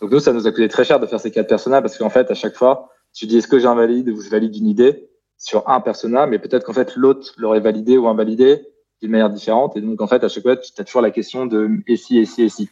Donc, 0.00 0.10
nous, 0.10 0.20
ça 0.20 0.32
nous 0.32 0.46
a 0.46 0.50
coûté 0.50 0.68
très 0.68 0.84
cher 0.84 1.00
de 1.00 1.06
faire 1.06 1.20
ces 1.20 1.30
quatre 1.30 1.48
personnages 1.48 1.82
parce 1.82 1.96
qu'en 1.96 2.10
fait, 2.10 2.30
à 2.30 2.34
chaque 2.34 2.54
fois, 2.54 2.90
tu 3.12 3.26
dis 3.26 3.38
est-ce 3.38 3.48
que 3.48 3.58
j'invalide 3.58 4.08
ou 4.08 4.20
je 4.20 4.28
valide 4.28 4.56
une 4.56 4.66
idée 4.66 5.08
sur 5.42 5.68
un 5.68 5.80
personnage, 5.80 6.30
mais 6.30 6.38
peut-être 6.38 6.64
qu'en 6.64 6.72
fait 6.72 6.94
l'autre 6.96 7.32
l'aurait 7.36 7.60
validé 7.60 7.98
ou 7.98 8.06
invalidé 8.08 8.64
d'une 9.00 9.10
manière 9.10 9.28
différente. 9.28 9.76
Et 9.76 9.80
donc 9.80 10.00
en 10.00 10.06
fait 10.06 10.22
à 10.22 10.28
chaque 10.28 10.44
fois 10.44 10.56
tu 10.56 10.70
as 10.78 10.84
toujours 10.84 11.02
la 11.02 11.10
question 11.10 11.46
de 11.46 11.68
et 11.86 11.96
si 11.96 12.18
et 12.18 12.24
si 12.24 12.42
et 12.42 12.48
si. 12.48 12.70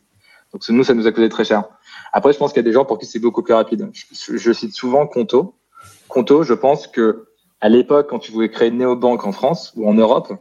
Donc 0.52 0.62
nous 0.68 0.84
ça 0.84 0.94
nous 0.94 1.06
a 1.06 1.12
coûté 1.12 1.28
très 1.28 1.44
cher. 1.44 1.64
Après 2.12 2.32
je 2.32 2.38
pense 2.38 2.52
qu'il 2.52 2.60
y 2.60 2.64
a 2.64 2.68
des 2.68 2.72
gens 2.72 2.84
pour 2.84 2.98
qui 2.98 3.06
c'est 3.06 3.18
beaucoup 3.18 3.42
plus 3.42 3.54
rapide. 3.54 3.90
Je, 3.92 4.52
cite 4.52 4.72
souvent 4.72 5.06
Conto. 5.06 5.56
Conto, 6.08 6.44
je 6.44 6.54
pense 6.54 6.86
que 6.86 7.26
à 7.60 7.68
l'époque 7.68 8.08
quand 8.08 8.18
tu 8.18 8.32
voulais 8.32 8.48
créer 8.48 8.68
une 8.68 8.78
néobanque 8.78 9.26
en 9.26 9.32
France 9.32 9.72
ou 9.76 9.88
en 9.88 9.94
Europe, 9.94 10.32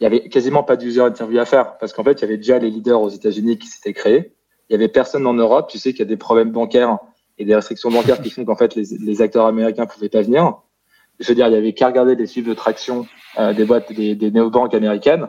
il 0.00 0.04
y 0.04 0.06
avait 0.06 0.28
quasiment 0.28 0.62
pas 0.62 0.76
d'user 0.76 1.00
interview 1.00 1.38
à 1.38 1.44
faire 1.44 1.78
parce 1.78 1.92
qu'en 1.92 2.04
fait 2.04 2.12
il 2.12 2.22
y 2.22 2.24
avait 2.24 2.36
déjà 2.36 2.58
les 2.58 2.70
leaders 2.70 3.00
aux 3.00 3.08
États-Unis 3.08 3.58
qui 3.58 3.68
s'étaient 3.68 3.92
créés. 3.92 4.34
Il 4.68 4.72
y 4.72 4.76
avait 4.76 4.88
personne 4.88 5.26
en 5.26 5.34
Europe. 5.34 5.68
Tu 5.68 5.78
sais 5.78 5.90
qu'il 5.90 6.00
y 6.00 6.02
a 6.02 6.06
des 6.06 6.16
problèmes 6.16 6.52
bancaires 6.52 6.98
et 7.38 7.44
des 7.44 7.54
restrictions 7.54 7.90
bancaires 7.90 8.20
qui 8.22 8.30
font 8.30 8.44
qu'en 8.44 8.56
fait 8.56 8.74
les, 8.74 8.84
les, 8.98 9.22
acteurs 9.22 9.46
américains 9.46 9.86
pouvaient 9.86 10.08
pas 10.08 10.22
venir. 10.22 10.54
Je 11.18 11.28
veux 11.28 11.34
dire, 11.34 11.48
il 11.48 11.52
y 11.52 11.56
avait 11.56 11.72
qu'à 11.72 11.88
regarder 11.88 12.14
les 12.14 12.26
chiffres 12.26 12.48
de 12.48 12.54
traction 12.54 13.06
euh, 13.38 13.52
des 13.52 13.64
boîtes 13.64 13.92
des, 13.92 14.14
des 14.14 14.30
néobanques 14.30 14.74
américaines 14.74 15.28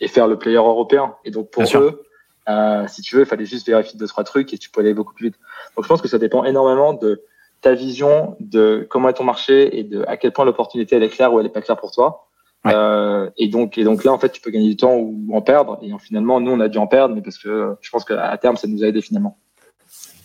et 0.00 0.08
faire 0.08 0.26
le 0.26 0.36
player 0.36 0.56
européen. 0.56 1.14
Et 1.24 1.30
donc 1.30 1.50
pour 1.50 1.62
eux, 1.76 2.02
euh, 2.48 2.86
si 2.88 3.02
tu 3.02 3.16
veux, 3.16 3.22
il 3.22 3.26
fallait 3.26 3.46
juste 3.46 3.66
vérifier 3.66 3.98
deux 3.98 4.08
trois 4.08 4.24
trucs 4.24 4.52
et 4.52 4.58
tu 4.58 4.68
peux 4.68 4.80
aller 4.80 4.94
beaucoup 4.94 5.14
plus 5.14 5.28
vite. 5.28 5.36
Donc 5.76 5.84
je 5.84 5.88
pense 5.88 6.02
que 6.02 6.08
ça 6.08 6.18
dépend 6.18 6.44
énormément 6.44 6.92
de 6.92 7.22
ta 7.62 7.74
vision 7.74 8.36
de 8.40 8.86
comment 8.90 9.08
est 9.08 9.14
ton 9.14 9.24
marché 9.24 9.78
et 9.78 9.84
de 9.84 10.04
à 10.06 10.16
quel 10.16 10.32
point 10.32 10.44
l'opportunité 10.44 10.96
elle 10.96 11.02
est 11.02 11.08
claire 11.08 11.32
ou 11.32 11.40
elle 11.40 11.46
est 11.46 11.50
pas 11.50 11.62
claire 11.62 11.78
pour 11.78 11.92
toi. 11.92 12.28
Euh, 12.66 13.30
et 13.38 13.48
donc 13.48 13.78
et 13.78 13.84
donc 13.84 14.04
là 14.04 14.12
en 14.12 14.18
fait 14.18 14.30
tu 14.30 14.40
peux 14.40 14.50
gagner 14.50 14.68
du 14.68 14.76
temps 14.76 14.94
ou 14.94 15.30
en 15.32 15.42
perdre 15.42 15.80
et 15.82 15.90
finalement 15.98 16.38
nous 16.38 16.52
on 16.52 16.60
a 16.60 16.68
dû 16.68 16.78
en 16.78 16.86
perdre 16.86 17.12
mais 17.12 17.20
parce 17.20 17.36
que 17.36 17.74
je 17.80 17.90
pense 17.90 18.04
qu'à 18.04 18.36
terme 18.38 18.56
ça 18.56 18.68
nous 18.68 18.84
a 18.84 18.86
aidé 18.86 19.00
finalement. 19.00 19.38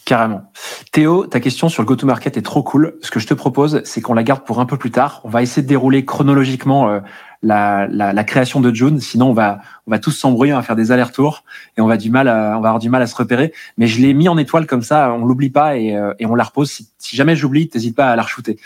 Carrément. 0.05 0.43
Théo, 0.93 1.25
ta 1.25 1.41
question 1.41 1.67
sur 1.67 1.81
le 1.81 1.87
go-to-market 1.87 2.37
est 2.37 2.41
trop 2.41 2.63
cool. 2.63 2.97
Ce 3.01 3.11
que 3.11 3.19
je 3.19 3.27
te 3.27 3.33
propose, 3.33 3.81
c'est 3.83 3.99
qu'on 3.99 4.13
la 4.13 4.23
garde 4.23 4.45
pour 4.45 4.61
un 4.61 4.65
peu 4.65 4.77
plus 4.77 4.89
tard. 4.89 5.19
On 5.25 5.29
va 5.29 5.41
essayer 5.41 5.61
de 5.61 5.67
dérouler 5.67 6.05
chronologiquement 6.05 6.89
euh, 6.89 7.01
la, 7.43 8.23
création 8.23 8.61
de 8.61 8.73
June. 8.73 8.99
Sinon, 8.99 9.29
on 9.29 9.33
va, 9.33 9.59
on 9.85 9.91
va 9.91 9.99
tous 9.99 10.11
s'embrouiller, 10.11 10.53
on 10.53 10.57
va 10.57 10.63
faire 10.63 10.75
des 10.75 10.91
allers-retours 10.91 11.43
et 11.77 11.81
on 11.81 11.87
va 11.87 11.97
du 11.97 12.09
mal, 12.09 12.27
à, 12.27 12.57
on 12.57 12.61
va 12.61 12.69
avoir 12.69 12.79
du 12.79 12.89
mal 12.89 13.01
à 13.01 13.07
se 13.07 13.15
repérer. 13.15 13.53
Mais 13.77 13.87
je 13.87 14.01
l'ai 14.01 14.13
mis 14.13 14.29
en 14.29 14.37
étoile 14.37 14.65
comme 14.65 14.83
ça, 14.83 15.13
on 15.13 15.25
l'oublie 15.25 15.49
pas 15.49 15.77
et, 15.77 15.95
euh, 15.95 16.13
et, 16.19 16.25
on 16.25 16.35
la 16.35 16.43
repose. 16.43 16.69
Si, 16.97 17.15
jamais 17.15 17.35
j'oublie, 17.35 17.69
t'hésites 17.69 17.95
pas 17.95 18.11
à 18.11 18.15
la 18.15 18.23
re-shooter. 18.23 18.57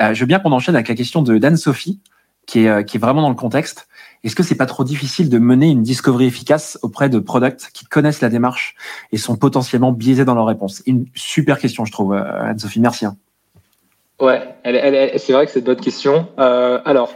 Euh, 0.00 0.14
je 0.14 0.20
veux 0.20 0.26
bien 0.26 0.38
qu'on 0.40 0.52
enchaîne 0.52 0.74
avec 0.74 0.88
la 0.88 0.94
question 0.94 1.22
de 1.22 1.38
Dan 1.38 1.56
Sophie, 1.56 2.00
qui 2.46 2.60
est, 2.66 2.84
qui 2.84 2.96
est 2.96 3.00
vraiment 3.00 3.22
dans 3.22 3.28
le 3.28 3.34
contexte. 3.34 3.88
Est-ce 4.24 4.34
que 4.34 4.42
c'est 4.42 4.56
pas 4.56 4.66
trop 4.66 4.84
difficile 4.84 5.30
de 5.30 5.38
mener 5.38 5.68
une 5.68 5.82
discovery 5.82 6.26
efficace 6.26 6.78
auprès 6.82 7.08
de 7.08 7.18
products 7.18 7.70
qui 7.72 7.84
connaissent 7.84 8.20
la 8.20 8.28
démarche 8.28 8.74
et 9.12 9.16
sont 9.16 9.36
potentiellement 9.36 9.92
biaisés 9.92 10.24
dans 10.24 10.34
leurs 10.34 10.46
réponses? 10.46 10.82
Une 10.86 11.06
super 11.14 11.58
question, 11.58 11.84
je 11.84 11.92
trouve, 11.92 12.14
euh, 12.14 12.50
Anne-Sophie. 12.50 12.80
Merci. 12.80 13.06
Hein. 13.06 13.16
Ouais, 14.20 14.42
c'est 14.64 15.32
vrai 15.32 15.46
que 15.46 15.52
c'est 15.52 15.60
une 15.60 15.64
bonne 15.64 15.80
question. 15.80 16.26
Euh, 16.40 16.80
alors, 16.84 17.14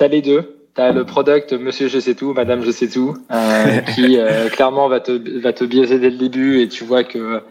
tu 0.00 0.04
as 0.04 0.08
les 0.08 0.22
deux. 0.22 0.56
Tu 0.74 0.80
as 0.80 0.92
le 0.92 1.04
product 1.04 1.52
Monsieur 1.52 1.88
Je 1.88 1.98
sais 1.98 2.14
tout, 2.14 2.32
Madame 2.32 2.62
Je 2.62 2.70
sais 2.70 2.88
tout, 2.88 3.16
euh, 3.30 3.80
qui 3.94 4.18
euh, 4.18 4.48
clairement 4.48 4.88
va 4.88 5.00
te, 5.00 5.12
va 5.40 5.52
te 5.52 5.64
biaiser 5.64 5.98
dès 5.98 6.08
le 6.10 6.16
début 6.16 6.60
et 6.60 6.68
tu 6.68 6.84
vois 6.84 7.04
que 7.04 7.42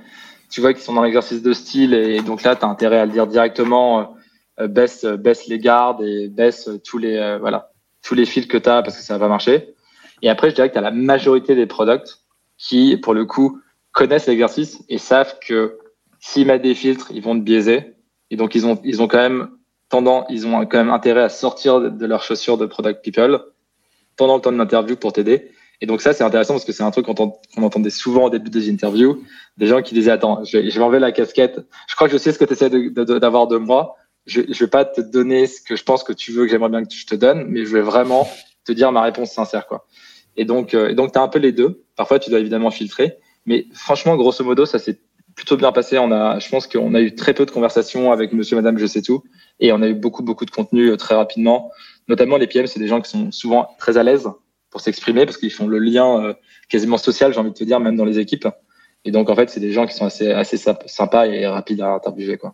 tu 0.49 0.61
vois 0.61 0.73
qu'ils 0.73 0.81
sont 0.81 0.93
dans 0.93 1.03
l'exercice 1.03 1.43
de 1.43 1.53
style 1.53 1.93
et 1.93 2.21
donc 2.21 2.41
là, 2.41 2.55
tu 2.55 2.65
as 2.65 2.67
intérêt 2.67 2.97
à 2.97 3.05
le 3.05 3.11
dire 3.11 3.27
directement, 3.27 4.15
euh, 4.59 4.67
baisse, 4.67 5.05
baisse 5.05 5.47
les 5.47 5.59
gardes 5.59 6.01
et 6.01 6.27
baisse 6.27 6.69
tous 6.83 6.97
les 6.97 7.37
voilà 7.39 7.71
tous 8.01 8.15
les 8.15 8.25
fils 8.25 8.47
que 8.47 8.57
tu 8.57 8.67
as 8.67 8.81
parce 8.81 8.97
que 8.97 9.03
ça 9.03 9.19
va 9.19 9.27
marcher. 9.27 9.75
Et 10.23 10.29
après, 10.29 10.49
je 10.49 10.55
dirais 10.55 10.69
que 10.69 10.73
tu 10.73 10.79
as 10.79 10.81
la 10.81 10.91
majorité 10.91 11.53
des 11.53 11.67
products 11.67 12.17
qui, 12.57 12.97
pour 12.97 13.13
le 13.13 13.25
coup, 13.25 13.61
connaissent 13.91 14.27
l'exercice 14.27 14.83
et 14.89 14.97
savent 14.97 15.37
que 15.39 15.77
s'ils 16.19 16.47
mettent 16.47 16.63
des 16.63 16.75
filtres, 16.75 17.11
ils 17.13 17.21
vont 17.21 17.37
te 17.37 17.43
biaiser. 17.43 17.93
Et 18.31 18.37
donc, 18.37 18.55
ils 18.55 18.65
ont, 18.65 18.79
ils 18.83 19.01
ont 19.01 19.07
quand 19.07 19.17
même 19.17 19.49
tendance, 19.89 20.25
ils 20.29 20.47
ont 20.47 20.65
quand 20.65 20.77
même 20.77 20.91
intérêt 20.91 21.23
à 21.23 21.29
sortir 21.29 21.81
de 21.81 22.05
leurs 22.05 22.23
chaussures 22.23 22.57
de 22.57 22.65
product 22.65 23.03
people 23.03 23.39
pendant 24.15 24.35
le 24.35 24.41
temps 24.41 24.51
de 24.51 24.57
l'interview 24.57 24.95
pour 24.95 25.13
t'aider. 25.13 25.51
Et 25.81 25.85
donc 25.85 26.01
ça, 26.01 26.13
c'est 26.13 26.23
intéressant 26.23 26.55
parce 26.55 26.65
que 26.65 26.73
c'est 26.73 26.83
un 26.83 26.91
truc 26.91 27.05
qu'on 27.05 27.33
entendait 27.57 27.89
souvent 27.89 28.25
au 28.25 28.29
début 28.29 28.49
des 28.49 28.69
interviews, 28.69 29.23
des 29.57 29.67
gens 29.67 29.81
qui 29.81 29.93
disaient, 29.93 30.11
attends, 30.11 30.43
je 30.43 30.57
vais, 30.57 30.69
je 30.69 30.81
enlever 30.81 30.99
la 30.99 31.11
casquette. 31.11 31.61
Je 31.87 31.95
crois 31.95 32.07
que 32.07 32.13
je 32.13 32.17
sais 32.17 32.33
ce 32.33 32.39
que 32.39 32.45
tu 32.45 32.53
essaies 32.53 32.69
d'avoir 32.69 33.47
de, 33.47 33.57
moi 33.57 33.95
je 34.25 34.41
ne 34.41 34.53
vais 34.53 34.67
pas 34.67 34.85
te 34.85 35.01
donner 35.01 35.47
ce 35.47 35.61
que 35.61 35.75
je 35.75 35.83
pense 35.83 36.03
que 36.03 36.13
tu 36.13 36.31
veux 36.31 36.45
que 36.45 36.51
j'aimerais 36.51 36.69
bien 36.69 36.83
que 36.83 36.93
je 36.93 37.05
te 37.05 37.15
donne, 37.15 37.45
mais 37.47 37.65
je 37.65 37.73
vais 37.73 37.81
vraiment 37.81 38.29
te 38.65 38.71
dire 38.71 38.91
ma 38.91 39.01
réponse 39.01 39.31
sincère. 39.31 39.67
quoi. 39.67 39.87
Et 40.37 40.45
donc, 40.45 40.73
euh, 40.73 40.93
donc 40.93 41.11
tu 41.13 41.19
as 41.19 41.21
un 41.21 41.27
peu 41.27 41.39
les 41.39 41.51
deux. 41.51 41.83
Parfois, 41.95 42.19
tu 42.19 42.29
dois 42.29 42.39
évidemment 42.39 42.71
filtrer. 42.71 43.17
Mais 43.45 43.65
franchement, 43.73 44.15
grosso 44.15 44.43
modo, 44.43 44.65
ça 44.65 44.79
s'est 44.79 44.99
plutôt 45.39 45.55
bien 45.55 45.71
passé. 45.71 45.97
On 45.97 46.11
a, 46.11 46.37
je 46.39 46.49
pense 46.49 46.67
qu'on 46.67 46.93
a 46.93 46.99
eu 46.99 47.15
très 47.15 47.33
peu 47.33 47.45
de 47.45 47.51
conversations 47.51 48.11
avec 48.11 48.33
monsieur, 48.33 48.57
madame, 48.57 48.77
je 48.77 48.85
sais 48.85 49.01
tout. 49.01 49.23
Et 49.61 49.71
on 49.71 49.81
a 49.81 49.87
eu 49.87 49.93
beaucoup, 49.93 50.21
beaucoup 50.21 50.43
de 50.43 50.51
contenu 50.51 50.89
euh, 50.89 50.97
très 50.97 51.15
rapidement. 51.15 51.71
Notamment, 52.09 52.35
les 52.35 52.45
PM, 52.45 52.67
c'est 52.67 52.79
des 52.79 52.89
gens 52.89 52.99
qui 52.99 53.09
sont 53.09 53.31
souvent 53.31 53.69
très 53.79 53.97
à 53.97 54.03
l'aise 54.03 54.27
pour 54.69 54.81
s'exprimer 54.81 55.25
parce 55.25 55.37
qu'ils 55.37 55.53
font 55.53 55.67
le 55.67 55.79
lien 55.79 56.21
euh, 56.21 56.33
quasiment 56.67 56.97
social, 56.97 57.33
j'ai 57.33 57.39
envie 57.39 57.51
de 57.51 57.55
te 57.55 57.63
dire, 57.63 57.79
même 57.79 57.95
dans 57.95 58.03
les 58.03 58.19
équipes. 58.19 58.49
Et 59.05 59.11
donc, 59.11 59.29
en 59.29 59.35
fait, 59.35 59.49
c'est 59.49 59.61
des 59.61 59.71
gens 59.71 59.87
qui 59.87 59.95
sont 59.95 60.05
assez, 60.05 60.29
assez 60.29 60.57
sympas 60.57 61.27
et 61.27 61.47
rapides 61.47 61.79
à 61.79 61.93
interviewer, 61.93 62.37
quoi. 62.37 62.53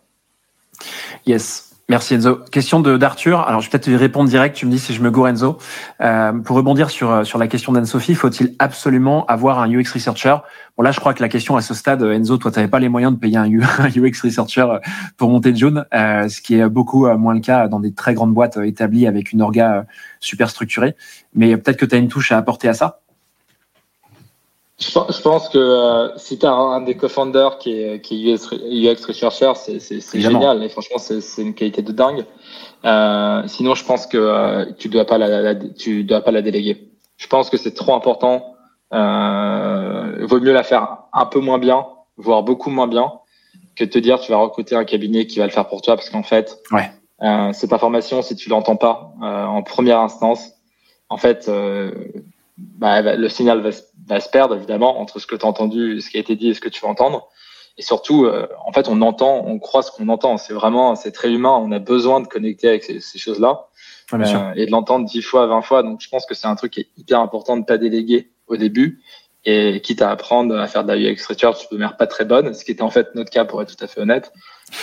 Yes. 1.26 1.65
Merci 1.88 2.14
Enzo. 2.14 2.40
Question 2.50 2.80
de 2.80 2.96
d'Arthur. 2.96 3.42
Alors 3.42 3.60
je 3.60 3.66
vais 3.66 3.70
peut-être 3.70 3.84
te 3.84 3.96
répondre 3.96 4.28
direct. 4.28 4.56
Tu 4.56 4.66
me 4.66 4.72
dis 4.72 4.78
si 4.80 4.92
je 4.92 5.00
me 5.00 5.12
gourre 5.12 5.28
Enzo. 5.28 5.58
Euh, 6.00 6.32
pour 6.32 6.56
rebondir 6.56 6.90
sur 6.90 7.12
euh, 7.12 7.22
sur 7.22 7.38
la 7.38 7.46
question 7.46 7.72
d'Anne-Sophie, 7.72 8.16
faut-il 8.16 8.56
absolument 8.58 9.24
avoir 9.26 9.60
un 9.60 9.70
UX 9.70 9.92
researcher? 9.94 10.34
Bon 10.76 10.82
là, 10.82 10.90
je 10.90 10.98
crois 10.98 11.14
que 11.14 11.22
la 11.22 11.28
question 11.28 11.56
à 11.56 11.60
ce 11.60 11.74
stade, 11.74 12.02
Enzo, 12.02 12.38
toi, 12.38 12.50
tu 12.50 12.66
pas 12.66 12.80
les 12.80 12.88
moyens 12.88 13.12
de 13.14 13.20
payer 13.20 13.36
un 13.36 13.48
UX 13.48 14.20
researcher 14.24 14.62
euh, 14.62 14.78
pour 15.16 15.30
monter 15.30 15.54
June, 15.54 15.84
euh, 15.94 16.28
ce 16.28 16.40
qui 16.40 16.56
est 16.56 16.68
beaucoup 16.68 17.06
moins 17.16 17.34
le 17.34 17.40
cas 17.40 17.68
dans 17.68 17.78
des 17.78 17.94
très 17.94 18.14
grandes 18.14 18.34
boîtes 18.34 18.56
établies 18.56 19.06
avec 19.06 19.30
une 19.30 19.40
orga 19.40 19.86
super 20.18 20.50
structurée. 20.50 20.96
Mais 21.34 21.56
peut-être 21.56 21.76
que 21.76 21.86
tu 21.86 21.94
as 21.94 21.98
une 21.98 22.08
touche 22.08 22.32
à 22.32 22.36
apporter 22.36 22.68
à 22.68 22.74
ça. 22.74 22.98
Je 24.78 25.22
pense 25.22 25.48
que 25.48 25.58
euh, 25.58 26.18
si 26.18 26.38
tu 26.38 26.44
as 26.44 26.52
un, 26.52 26.82
des 26.82 26.96
co-founders 26.96 27.58
qui 27.58 27.80
est, 27.80 28.00
qui 28.00 28.30
est 28.30 28.52
UX, 28.52 29.06
Researcher, 29.06 29.52
c'est 29.54 30.20
génial. 30.20 30.62
Et 30.62 30.68
franchement, 30.68 30.98
c'est 30.98 31.42
une 31.42 31.54
qualité 31.54 31.82
de 31.82 31.92
dingue. 31.92 32.24
Euh, 32.84 33.42
sinon, 33.46 33.74
je 33.74 33.84
pense 33.84 34.06
que 34.06 34.18
euh, 34.18 34.66
tu 34.78 34.88
dois 34.88 35.06
pas 35.06 35.16
la, 35.16 35.54
tu 35.54 36.04
dois 36.04 36.20
pas 36.20 36.30
la 36.30 36.42
déléguer. 36.42 36.90
Je 37.16 37.26
pense 37.26 37.48
que 37.48 37.56
c'est 37.56 37.72
trop 37.72 37.94
important. 37.94 38.54
Euh, 38.92 40.26
vaut 40.26 40.40
mieux 40.40 40.52
la 40.52 40.62
faire 40.62 40.98
un 41.12 41.24
peu 41.24 41.40
moins 41.40 41.58
bien, 41.58 41.86
voire 42.18 42.42
beaucoup 42.42 42.70
moins 42.70 42.86
bien, 42.86 43.12
que 43.76 43.84
de 43.84 43.90
te 43.90 43.98
dire 43.98 44.20
tu 44.20 44.30
vas 44.30 44.38
recruter 44.38 44.76
un 44.76 44.84
cabinet 44.84 45.26
qui 45.26 45.38
va 45.38 45.46
le 45.46 45.52
faire 45.52 45.66
pour 45.66 45.80
toi, 45.80 45.96
parce 45.96 46.10
qu'en 46.10 46.22
fait, 46.22 46.58
ouais. 46.70 46.90
Euh, 47.22 47.52
cette 47.52 47.72
information, 47.72 48.20
si 48.22 48.36
tu 48.36 48.50
l'entends 48.50 48.76
pas 48.76 49.14
euh, 49.22 49.44
en 49.44 49.62
première 49.62 50.00
instance, 50.00 50.52
en 51.08 51.16
fait, 51.16 51.48
euh, 51.48 51.90
bah, 52.56 53.02
le 53.02 53.28
signal 53.28 53.60
va, 53.60 53.70
va, 54.06 54.20
se 54.20 54.28
perdre 54.28 54.56
évidemment 54.56 54.98
entre 55.00 55.18
ce 55.18 55.26
que 55.26 55.36
tu 55.36 55.44
as 55.44 55.48
entendu, 55.48 56.00
ce 56.00 56.10
qui 56.10 56.16
a 56.16 56.20
été 56.20 56.36
dit 56.36 56.50
et 56.50 56.54
ce 56.54 56.60
que 56.60 56.68
tu 56.68 56.80
vas 56.80 56.88
entendre. 56.88 57.28
Et 57.78 57.82
surtout, 57.82 58.24
euh, 58.24 58.48
en 58.64 58.72
fait, 58.72 58.88
on 58.88 59.02
entend, 59.02 59.44
on 59.46 59.58
croit 59.58 59.82
ce 59.82 59.90
qu'on 59.90 60.08
entend. 60.08 60.38
C'est 60.38 60.54
vraiment, 60.54 60.94
c'est 60.94 61.12
très 61.12 61.30
humain. 61.30 61.58
On 61.60 61.70
a 61.72 61.78
besoin 61.78 62.20
de 62.20 62.26
connecter 62.26 62.68
avec 62.68 62.84
ces, 62.84 63.00
ces 63.00 63.18
choses-là 63.18 63.68
euh, 64.14 64.52
et 64.54 64.64
de 64.64 64.70
l'entendre 64.70 65.04
dix 65.04 65.20
fois, 65.20 65.46
vingt 65.46 65.60
fois. 65.60 65.82
Donc, 65.82 66.00
je 66.00 66.08
pense 66.08 66.24
que 66.24 66.34
c'est 66.34 66.46
un 66.46 66.56
truc 66.56 66.72
qui 66.72 66.80
est 66.80 66.88
hyper 66.96 67.20
important 67.20 67.56
de 67.58 67.64
pas 67.64 67.76
déléguer 67.76 68.30
au 68.46 68.56
début. 68.56 69.02
Et 69.44 69.80
quitte 69.80 70.02
à 70.02 70.10
apprendre 70.10 70.58
à 70.58 70.66
faire 70.66 70.82
de 70.82 70.92
la 70.92 70.98
UX 70.98 71.24
research 71.28 71.68
de 71.70 71.76
manière 71.76 71.96
pas 71.96 72.08
très 72.08 72.24
bonne, 72.24 72.52
ce 72.52 72.64
qui 72.64 72.72
était 72.72 72.82
en 72.82 72.90
fait 72.90 73.14
notre 73.14 73.30
cas 73.30 73.44
pour 73.44 73.62
être 73.62 73.76
tout 73.76 73.84
à 73.84 73.86
fait 73.86 74.00
honnête. 74.00 74.32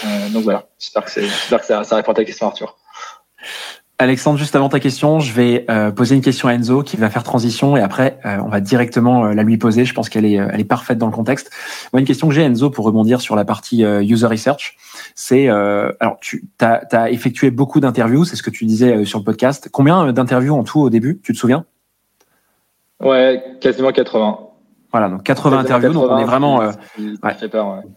Euh, 0.05 0.29
donc 0.29 0.43
voilà, 0.43 0.69
j'espère 0.79 1.03
que, 1.03 1.11
j'espère 1.11 1.59
que 1.59 1.65
ça, 1.65 1.83
ça 1.83 1.97
répond 1.97 2.13
à 2.13 2.15
ta 2.15 2.23
question, 2.23 2.47
Arthur. 2.47 2.77
Alexandre, 4.03 4.37
juste 4.37 4.55
avant 4.55 4.67
ta 4.67 4.81
question, 4.81 5.19
je 5.19 5.31
vais 5.31 5.65
euh, 5.69 5.89
poser 5.91 6.15
une 6.15 6.21
question 6.21 6.49
à 6.49 6.53
Enzo 6.53 6.83
qui 6.83 6.97
va 6.97 7.09
faire 7.09 7.23
transition 7.23 7.77
et 7.77 7.81
après 7.81 8.19
euh, 8.25 8.37
on 8.45 8.49
va 8.49 8.59
directement 8.59 9.25
euh, 9.25 9.33
la 9.33 9.43
lui 9.43 9.57
poser. 9.57 9.85
Je 9.85 9.93
pense 9.93 10.09
qu'elle 10.09 10.25
est, 10.25 10.33
elle 10.33 10.59
est 10.59 10.65
parfaite 10.65 10.97
dans 10.97 11.05
le 11.05 11.13
contexte. 11.13 11.49
Moi, 11.93 12.01
une 12.01 12.05
question 12.05 12.27
que 12.27 12.33
j'ai 12.33 12.41
Enzo 12.41 12.69
pour 12.69 12.83
rebondir 12.83 13.21
sur 13.21 13.37
la 13.37 13.45
partie 13.45 13.81
user 13.81 14.27
research, 14.27 14.75
c'est 15.15 15.47
alors 15.47 16.17
tu 16.19 16.43
as, 16.59 16.81
as, 16.91 17.11
effectué 17.11 17.49
beaucoup 17.49 17.79
d'interviews, 17.79 18.25
c'est 18.25 18.35
ce 18.35 18.43
que 18.43 18.49
tu 18.49 18.65
disais 18.65 19.05
sur 19.05 19.19
le 19.19 19.23
podcast. 19.23 19.69
Combien 19.71 20.11
d'interviews 20.11 20.53
en 20.53 20.63
tout 20.63 20.81
au 20.81 20.89
début 20.89 21.21
Tu 21.23 21.31
te 21.31 21.37
souviens? 21.37 21.65
Ouais, 23.01 23.41
quasiment 23.61 23.91
80. 23.91 24.39
Voilà, 24.91 25.09
donc 25.09 25.23
80 25.23 25.59
interviews, 25.59 25.93
donc 25.93 26.11
on 26.11 26.17
est 26.17 26.25
vraiment. 26.25 26.59
ouais. 26.59 27.33
fait 27.39 27.47
peur, 27.47 27.67
ouais 27.67 27.89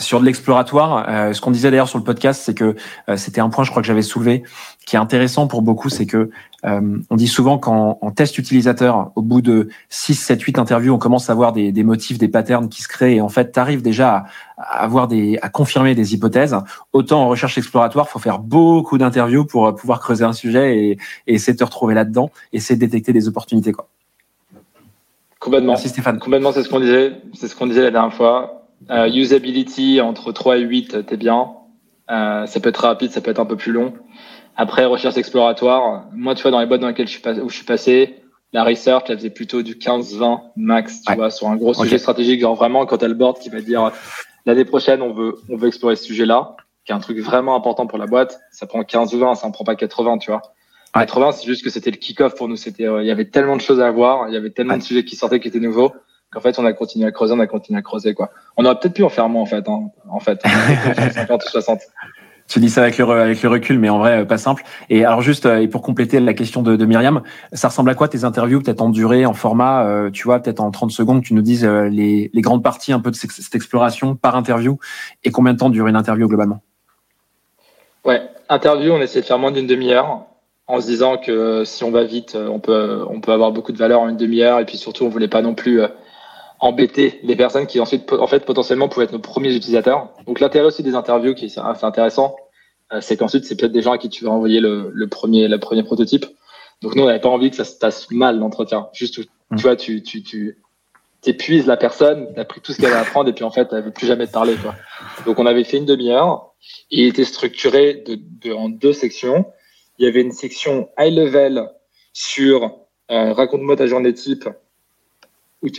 sur 0.00 0.20
de 0.20 0.24
l'exploratoire, 0.24 1.06
euh, 1.08 1.32
ce 1.32 1.40
qu'on 1.40 1.52
disait 1.52 1.70
d'ailleurs 1.70 1.88
sur 1.88 1.98
le 1.98 2.04
podcast, 2.04 2.42
c'est 2.44 2.54
que 2.54 2.74
euh, 3.08 3.16
c'était 3.16 3.40
un 3.40 3.48
point, 3.48 3.62
je 3.62 3.70
crois 3.70 3.80
que 3.80 3.86
j'avais 3.86 4.02
soulevé, 4.02 4.42
qui 4.86 4.96
est 4.96 4.98
intéressant 4.98 5.46
pour 5.46 5.62
beaucoup, 5.62 5.88
c'est 5.88 6.06
que 6.06 6.30
euh, 6.64 6.98
on 7.10 7.16
dit 7.16 7.28
souvent 7.28 7.58
qu'en 7.58 7.94
test 8.10 8.36
utilisateur, 8.38 9.12
au 9.14 9.22
bout 9.22 9.40
de 9.40 9.68
6, 9.90 10.14
7, 10.14 10.42
8 10.42 10.58
interviews, 10.58 10.92
on 10.92 10.98
commence 10.98 11.30
à 11.30 11.34
voir 11.34 11.52
des, 11.52 11.70
des 11.70 11.84
motifs, 11.84 12.18
des 12.18 12.26
patterns 12.26 12.68
qui 12.68 12.82
se 12.82 12.88
créent, 12.88 13.16
et 13.16 13.20
en 13.20 13.28
fait, 13.28 13.52
tu 13.52 13.60
arrives 13.60 13.82
déjà 13.82 14.24
à, 14.58 14.82
avoir 14.82 15.06
des, 15.06 15.38
à 15.42 15.48
confirmer 15.48 15.94
des 15.94 16.12
hypothèses. 16.12 16.56
Autant 16.92 17.22
en 17.22 17.28
recherche 17.28 17.56
exploratoire, 17.56 18.08
faut 18.08 18.18
faire 18.18 18.40
beaucoup 18.40 18.98
d'interviews 18.98 19.44
pour 19.44 19.72
pouvoir 19.76 20.00
creuser 20.00 20.24
un 20.24 20.32
sujet 20.32 20.76
et, 20.76 20.98
et 21.28 21.34
essayer 21.34 21.52
de 21.52 21.58
te 21.58 21.64
retrouver 21.64 21.94
là-dedans, 21.94 22.30
essayer 22.52 22.74
de 22.74 22.84
détecter 22.84 23.12
des 23.12 23.28
opportunités, 23.28 23.72
quoi. 23.72 23.88
Complètement. 25.38 25.72
Merci 25.72 25.90
Stéphane. 25.90 26.18
Complètement, 26.18 26.52
c'est 26.52 26.62
ce 26.62 26.70
qu'on 26.70 26.80
disait, 26.80 27.12
c'est 27.34 27.48
ce 27.48 27.54
qu'on 27.54 27.66
disait 27.66 27.82
la 27.82 27.90
dernière 27.90 28.14
fois 28.14 28.63
euh, 28.90 29.08
usability 29.08 30.00
entre 30.00 30.32
3 30.32 30.58
et 30.58 30.62
8, 30.62 31.06
t'es 31.06 31.16
bien. 31.16 31.52
Euh, 32.10 32.46
ça 32.46 32.60
peut 32.60 32.68
être 32.68 32.84
rapide, 32.84 33.10
ça 33.10 33.20
peut 33.20 33.30
être 33.30 33.40
un 33.40 33.46
peu 33.46 33.56
plus 33.56 33.72
long. 33.72 33.94
Après, 34.56 34.84
recherche 34.84 35.16
exploratoire. 35.16 36.06
Moi, 36.12 36.34
tu 36.34 36.42
vois, 36.42 36.50
dans 36.50 36.60
les 36.60 36.66
boîtes 36.66 36.80
dans 36.80 36.88
lesquelles 36.88 37.06
je 37.06 37.12
suis 37.12 37.22
passé, 37.22 37.40
où 37.40 37.48
je 37.48 37.56
suis 37.56 37.64
passé, 37.64 38.22
la 38.52 38.62
research, 38.62 39.04
elle 39.08 39.18
faisait 39.18 39.30
plutôt 39.30 39.62
du 39.62 39.74
15-20 39.74 40.40
max, 40.56 41.02
tu 41.02 41.14
vois, 41.14 41.30
sur 41.30 41.48
un 41.48 41.56
gros 41.56 41.74
sujet 41.74 41.98
stratégique. 41.98 42.40
Genre 42.40 42.54
vraiment, 42.54 42.86
quand 42.86 42.98
t'as 42.98 43.08
le 43.08 43.14
board 43.14 43.38
qui 43.38 43.48
va 43.48 43.60
dire 43.60 43.90
l'année 44.46 44.64
prochaine, 44.64 45.02
on 45.02 45.12
veut, 45.12 45.34
on 45.48 45.56
veut 45.56 45.68
explorer 45.68 45.96
ce 45.96 46.04
sujet-là, 46.04 46.56
qui 46.84 46.92
est 46.92 46.94
un 46.94 47.00
truc 47.00 47.18
vraiment 47.18 47.56
important 47.56 47.86
pour 47.86 47.98
la 47.98 48.06
boîte, 48.06 48.38
ça 48.52 48.66
prend 48.66 48.84
15 48.84 49.14
ou 49.14 49.18
20, 49.18 49.34
ça 49.34 49.46
en 49.46 49.50
prend 49.50 49.64
pas 49.64 49.74
80, 49.74 50.18
tu 50.18 50.30
vois. 50.30 50.42
80, 50.94 51.32
c'est 51.32 51.46
juste 51.46 51.64
que 51.64 51.70
c'était 51.70 51.90
le 51.90 51.96
kick-off 51.96 52.36
pour 52.36 52.46
nous. 52.46 52.54
C'était, 52.54 52.86
euh, 52.86 53.02
il 53.02 53.06
y 53.08 53.10
avait 53.10 53.24
tellement 53.24 53.56
de 53.56 53.60
choses 53.60 53.80
à 53.80 53.90
voir, 53.90 54.28
il 54.28 54.34
y 54.34 54.36
avait 54.36 54.50
tellement 54.50 54.76
de 54.76 54.82
sujets 54.82 55.04
qui 55.04 55.16
sortaient 55.16 55.40
qui 55.40 55.48
étaient 55.48 55.58
nouveaux 55.58 55.92
en 56.34 56.40
fait, 56.40 56.58
on 56.58 56.66
a 56.66 56.72
continué 56.72 57.06
à 57.06 57.12
creuser, 57.12 57.34
on 57.34 57.40
a 57.40 57.46
continué 57.46 57.78
à 57.78 57.82
creuser, 57.82 58.14
quoi. 58.14 58.30
On 58.56 58.64
aurait 58.64 58.78
peut-être 58.78 58.94
pu 58.94 59.04
en 59.04 59.08
faire 59.08 59.28
moins, 59.28 59.42
en 59.42 59.46
fait, 59.46 59.68
hein, 59.68 59.90
en 60.08 60.20
fait. 60.20 60.40
50 61.12 61.44
ou 61.44 61.48
60. 61.48 61.80
Tu 62.46 62.60
dis 62.60 62.68
ça 62.68 62.82
avec 62.82 62.98
le, 62.98 63.08
avec 63.08 63.42
le 63.42 63.48
recul, 63.48 63.78
mais 63.78 63.88
en 63.88 63.98
vrai, 63.98 64.20
euh, 64.20 64.24
pas 64.26 64.36
simple. 64.36 64.64
Et 64.90 65.04
alors 65.04 65.22
juste, 65.22 65.46
euh, 65.46 65.60
et 65.60 65.68
pour 65.68 65.80
compléter 65.80 66.20
la 66.20 66.34
question 66.34 66.62
de, 66.62 66.76
de 66.76 66.84
Myriam, 66.84 67.22
ça 67.52 67.68
ressemble 67.68 67.88
à 67.88 67.94
quoi 67.94 68.08
tes 68.08 68.24
interviews, 68.24 68.60
peut-être 68.60 68.82
en 68.82 68.90
durée, 68.90 69.24
en 69.24 69.32
format, 69.32 69.86
euh, 69.86 70.10
tu 70.10 70.24
vois, 70.24 70.40
peut-être 70.40 70.60
en 70.60 70.70
30 70.70 70.90
secondes, 70.90 71.22
tu 71.22 71.32
nous 71.32 71.42
dises 71.42 71.64
les, 71.64 72.30
les 72.32 72.40
grandes 72.42 72.62
parties 72.62 72.92
un 72.92 73.00
peu 73.00 73.10
de 73.10 73.16
cette 73.16 73.54
exploration 73.54 74.14
par 74.14 74.36
interview, 74.36 74.78
et 75.24 75.30
combien 75.30 75.54
de 75.54 75.58
temps 75.58 75.70
dure 75.70 75.86
une 75.86 75.96
interview 75.96 76.28
globalement? 76.28 76.60
Ouais, 78.04 78.20
interview, 78.50 78.92
on 78.92 79.00
essaie 79.00 79.22
de 79.22 79.26
faire 79.26 79.38
moins 79.38 79.50
d'une 79.50 79.66
demi-heure, 79.66 80.26
en 80.66 80.80
se 80.80 80.86
disant 80.86 81.16
que 81.16 81.64
si 81.64 81.82
on 81.82 81.90
va 81.90 82.04
vite, 82.04 82.36
on 82.36 82.60
peut, 82.60 83.06
on 83.08 83.20
peut 83.20 83.32
avoir 83.32 83.52
beaucoup 83.52 83.72
de 83.72 83.78
valeur 83.78 84.02
en 84.02 84.10
une 84.10 84.18
demi-heure, 84.18 84.60
et 84.60 84.66
puis 84.66 84.76
surtout, 84.76 85.06
on 85.06 85.08
voulait 85.08 85.28
pas 85.28 85.40
non 85.40 85.54
plus 85.54 85.80
embêter 86.64 87.20
les 87.22 87.36
personnes 87.36 87.66
qui 87.66 87.78
ensuite, 87.78 88.10
en 88.10 88.26
fait, 88.26 88.46
potentiellement 88.46 88.88
pouvaient 88.88 89.04
être 89.04 89.12
nos 89.12 89.18
premiers 89.18 89.54
utilisateurs. 89.54 90.08
Donc 90.26 90.40
l'intérêt 90.40 90.64
aussi 90.64 90.82
des 90.82 90.94
interviews, 90.94 91.34
qui 91.34 91.44
est 91.44 91.58
assez 91.58 91.84
intéressant, 91.84 92.36
euh, 92.90 93.02
c'est 93.02 93.18
qu'ensuite 93.18 93.44
c'est 93.44 93.54
peut-être 93.54 93.72
des 93.72 93.82
gens 93.82 93.92
à 93.92 93.98
qui 93.98 94.08
tu 94.08 94.24
vas 94.24 94.30
envoyer 94.30 94.60
le, 94.60 94.90
le 94.90 95.06
premier, 95.06 95.46
le 95.46 95.60
premier 95.60 95.82
prototype. 95.82 96.24
Donc 96.80 96.94
nous, 96.94 97.02
on 97.02 97.06
n'avait 97.06 97.20
pas 97.20 97.28
envie 97.28 97.50
que 97.50 97.56
ça 97.56 97.66
se 97.66 97.76
passe 97.76 98.10
mal 98.10 98.38
l'entretien. 98.38 98.88
Juste, 98.94 99.16
tu 99.16 99.28
mmh. 99.50 99.56
vois, 99.58 99.76
tu, 99.76 100.02
tu, 100.02 100.22
tu 100.22 100.58
épuises 101.26 101.66
la 101.66 101.76
personne, 101.76 102.32
tu 102.32 102.40
as 102.40 102.46
pris 102.46 102.62
tout 102.62 102.72
ce 102.72 102.80
qu'elle 102.80 102.94
a 102.94 102.98
à 102.98 103.02
apprendre 103.02 103.28
et 103.28 103.34
puis 103.34 103.44
en 103.44 103.50
fait, 103.50 103.68
elle 103.72 103.82
veut 103.82 103.92
plus 103.92 104.06
jamais 104.06 104.26
te 104.26 104.32
parler. 104.32 104.54
Quoi. 104.56 104.74
Donc 105.26 105.38
on 105.38 105.44
avait 105.44 105.64
fait 105.64 105.76
une 105.76 105.84
demi-heure. 105.84 106.54
Il 106.90 107.06
était 107.06 107.24
structuré 107.24 108.02
de, 108.06 108.18
de, 108.18 108.54
en 108.54 108.70
deux 108.70 108.94
sections. 108.94 109.44
Il 109.98 110.06
y 110.06 110.08
avait 110.08 110.22
une 110.22 110.32
section 110.32 110.88
high 110.98 111.14
level 111.14 111.68
sur 112.14 112.70
euh, 113.10 113.34
raconte-moi 113.34 113.76
ta 113.76 113.86
journée 113.86 114.14
type 114.14 114.48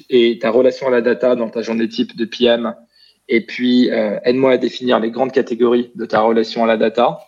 et 0.10 0.40
ta 0.40 0.50
relation 0.50 0.88
à 0.88 0.90
la 0.90 1.02
data 1.02 1.36
dans 1.36 1.50
ta 1.50 1.62
journée 1.62 1.88
type 1.88 2.16
de 2.16 2.26
PM. 2.26 2.76
Et 3.28 3.46
puis, 3.46 3.90
euh, 3.92 4.20
aide-moi 4.24 4.52
à 4.52 4.58
définir 4.58 5.00
les 5.00 5.12
grandes 5.12 5.32
catégories 5.32 5.92
de 5.96 6.06
ta 6.06 6.22
relation 6.22 6.64
à 6.64 6.68
la 6.68 6.78
data. 6.78 7.20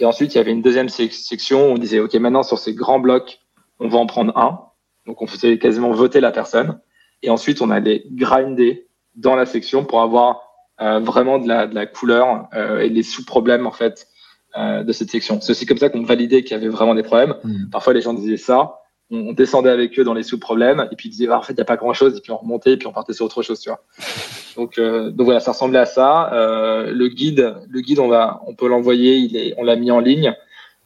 Et 0.00 0.04
ensuite, 0.04 0.34
il 0.34 0.38
y 0.38 0.40
avait 0.40 0.50
une 0.50 0.62
deuxième 0.62 0.88
section 0.88 1.68
où 1.68 1.74
on 1.74 1.78
disait, 1.78 2.00
OK, 2.00 2.14
maintenant, 2.14 2.42
sur 2.42 2.58
ces 2.58 2.74
grands 2.74 2.98
blocs, 2.98 3.38
on 3.78 3.88
va 3.88 3.98
en 3.98 4.06
prendre 4.06 4.36
un. 4.36 4.60
Donc, 5.06 5.22
on 5.22 5.26
faisait 5.26 5.58
quasiment 5.58 5.92
voter 5.92 6.20
la 6.20 6.32
personne. 6.32 6.80
Et 7.22 7.30
ensuite, 7.30 7.62
on 7.62 7.70
allait 7.70 8.04
grinder 8.10 8.88
dans 9.14 9.36
la 9.36 9.46
section 9.46 9.84
pour 9.84 10.02
avoir 10.02 10.42
euh, 10.80 10.98
vraiment 10.98 11.38
de 11.38 11.46
la, 11.46 11.68
de 11.68 11.74
la 11.74 11.86
couleur 11.86 12.48
euh, 12.54 12.80
et 12.80 12.88
les 12.88 13.04
sous-problèmes, 13.04 13.66
en 13.66 13.72
fait, 13.72 14.08
de 14.56 14.92
cette 14.92 15.10
section. 15.10 15.40
C'est 15.40 15.50
aussi 15.50 15.66
comme 15.66 15.78
ça 15.78 15.88
qu'on 15.88 16.04
validait 16.04 16.44
qu'il 16.44 16.52
y 16.52 16.54
avait 16.54 16.68
vraiment 16.68 16.94
des 16.94 17.02
problèmes. 17.02 17.34
Mmh. 17.42 17.70
Parfois, 17.72 17.92
les 17.92 18.00
gens 18.00 18.14
disaient 18.14 18.36
ça 18.36 18.83
on, 19.10 19.32
descendait 19.32 19.70
avec 19.70 19.98
eux 19.98 20.04
dans 20.04 20.14
les 20.14 20.22
sous-problèmes 20.22 20.88
et 20.90 20.96
puis 20.96 21.08
ils 21.08 21.12
disaient 21.12 21.28
ah, 21.30 21.38
en 21.38 21.42
fait 21.42 21.52
il 21.52 21.56
n'y 21.56 21.62
a 21.62 21.66
pas 21.66 21.76
grand 21.76 21.92
chose 21.92 22.16
et 22.16 22.20
puis 22.20 22.32
on 22.32 22.38
remontait 22.38 22.72
et 22.72 22.76
puis 22.76 22.86
on 22.86 22.92
partait 22.92 23.12
sur 23.12 23.26
autre 23.26 23.42
chose 23.42 23.60
tu 23.60 23.68
vois. 23.68 23.82
Donc 24.56 24.78
euh, 24.78 25.10
donc 25.10 25.24
voilà 25.24 25.40
ça 25.40 25.52
ressemblait 25.52 25.80
à 25.80 25.86
ça. 25.86 26.32
Euh, 26.32 26.92
le 26.92 27.08
guide 27.08 27.56
le 27.68 27.80
guide 27.80 27.98
on 27.98 28.08
va 28.08 28.40
on 28.46 28.54
peut 28.54 28.68
l'envoyer 28.68 29.16
il 29.16 29.36
est 29.36 29.54
on 29.58 29.64
l'a 29.64 29.76
mis 29.76 29.90
en 29.90 29.98
ligne. 29.98 30.34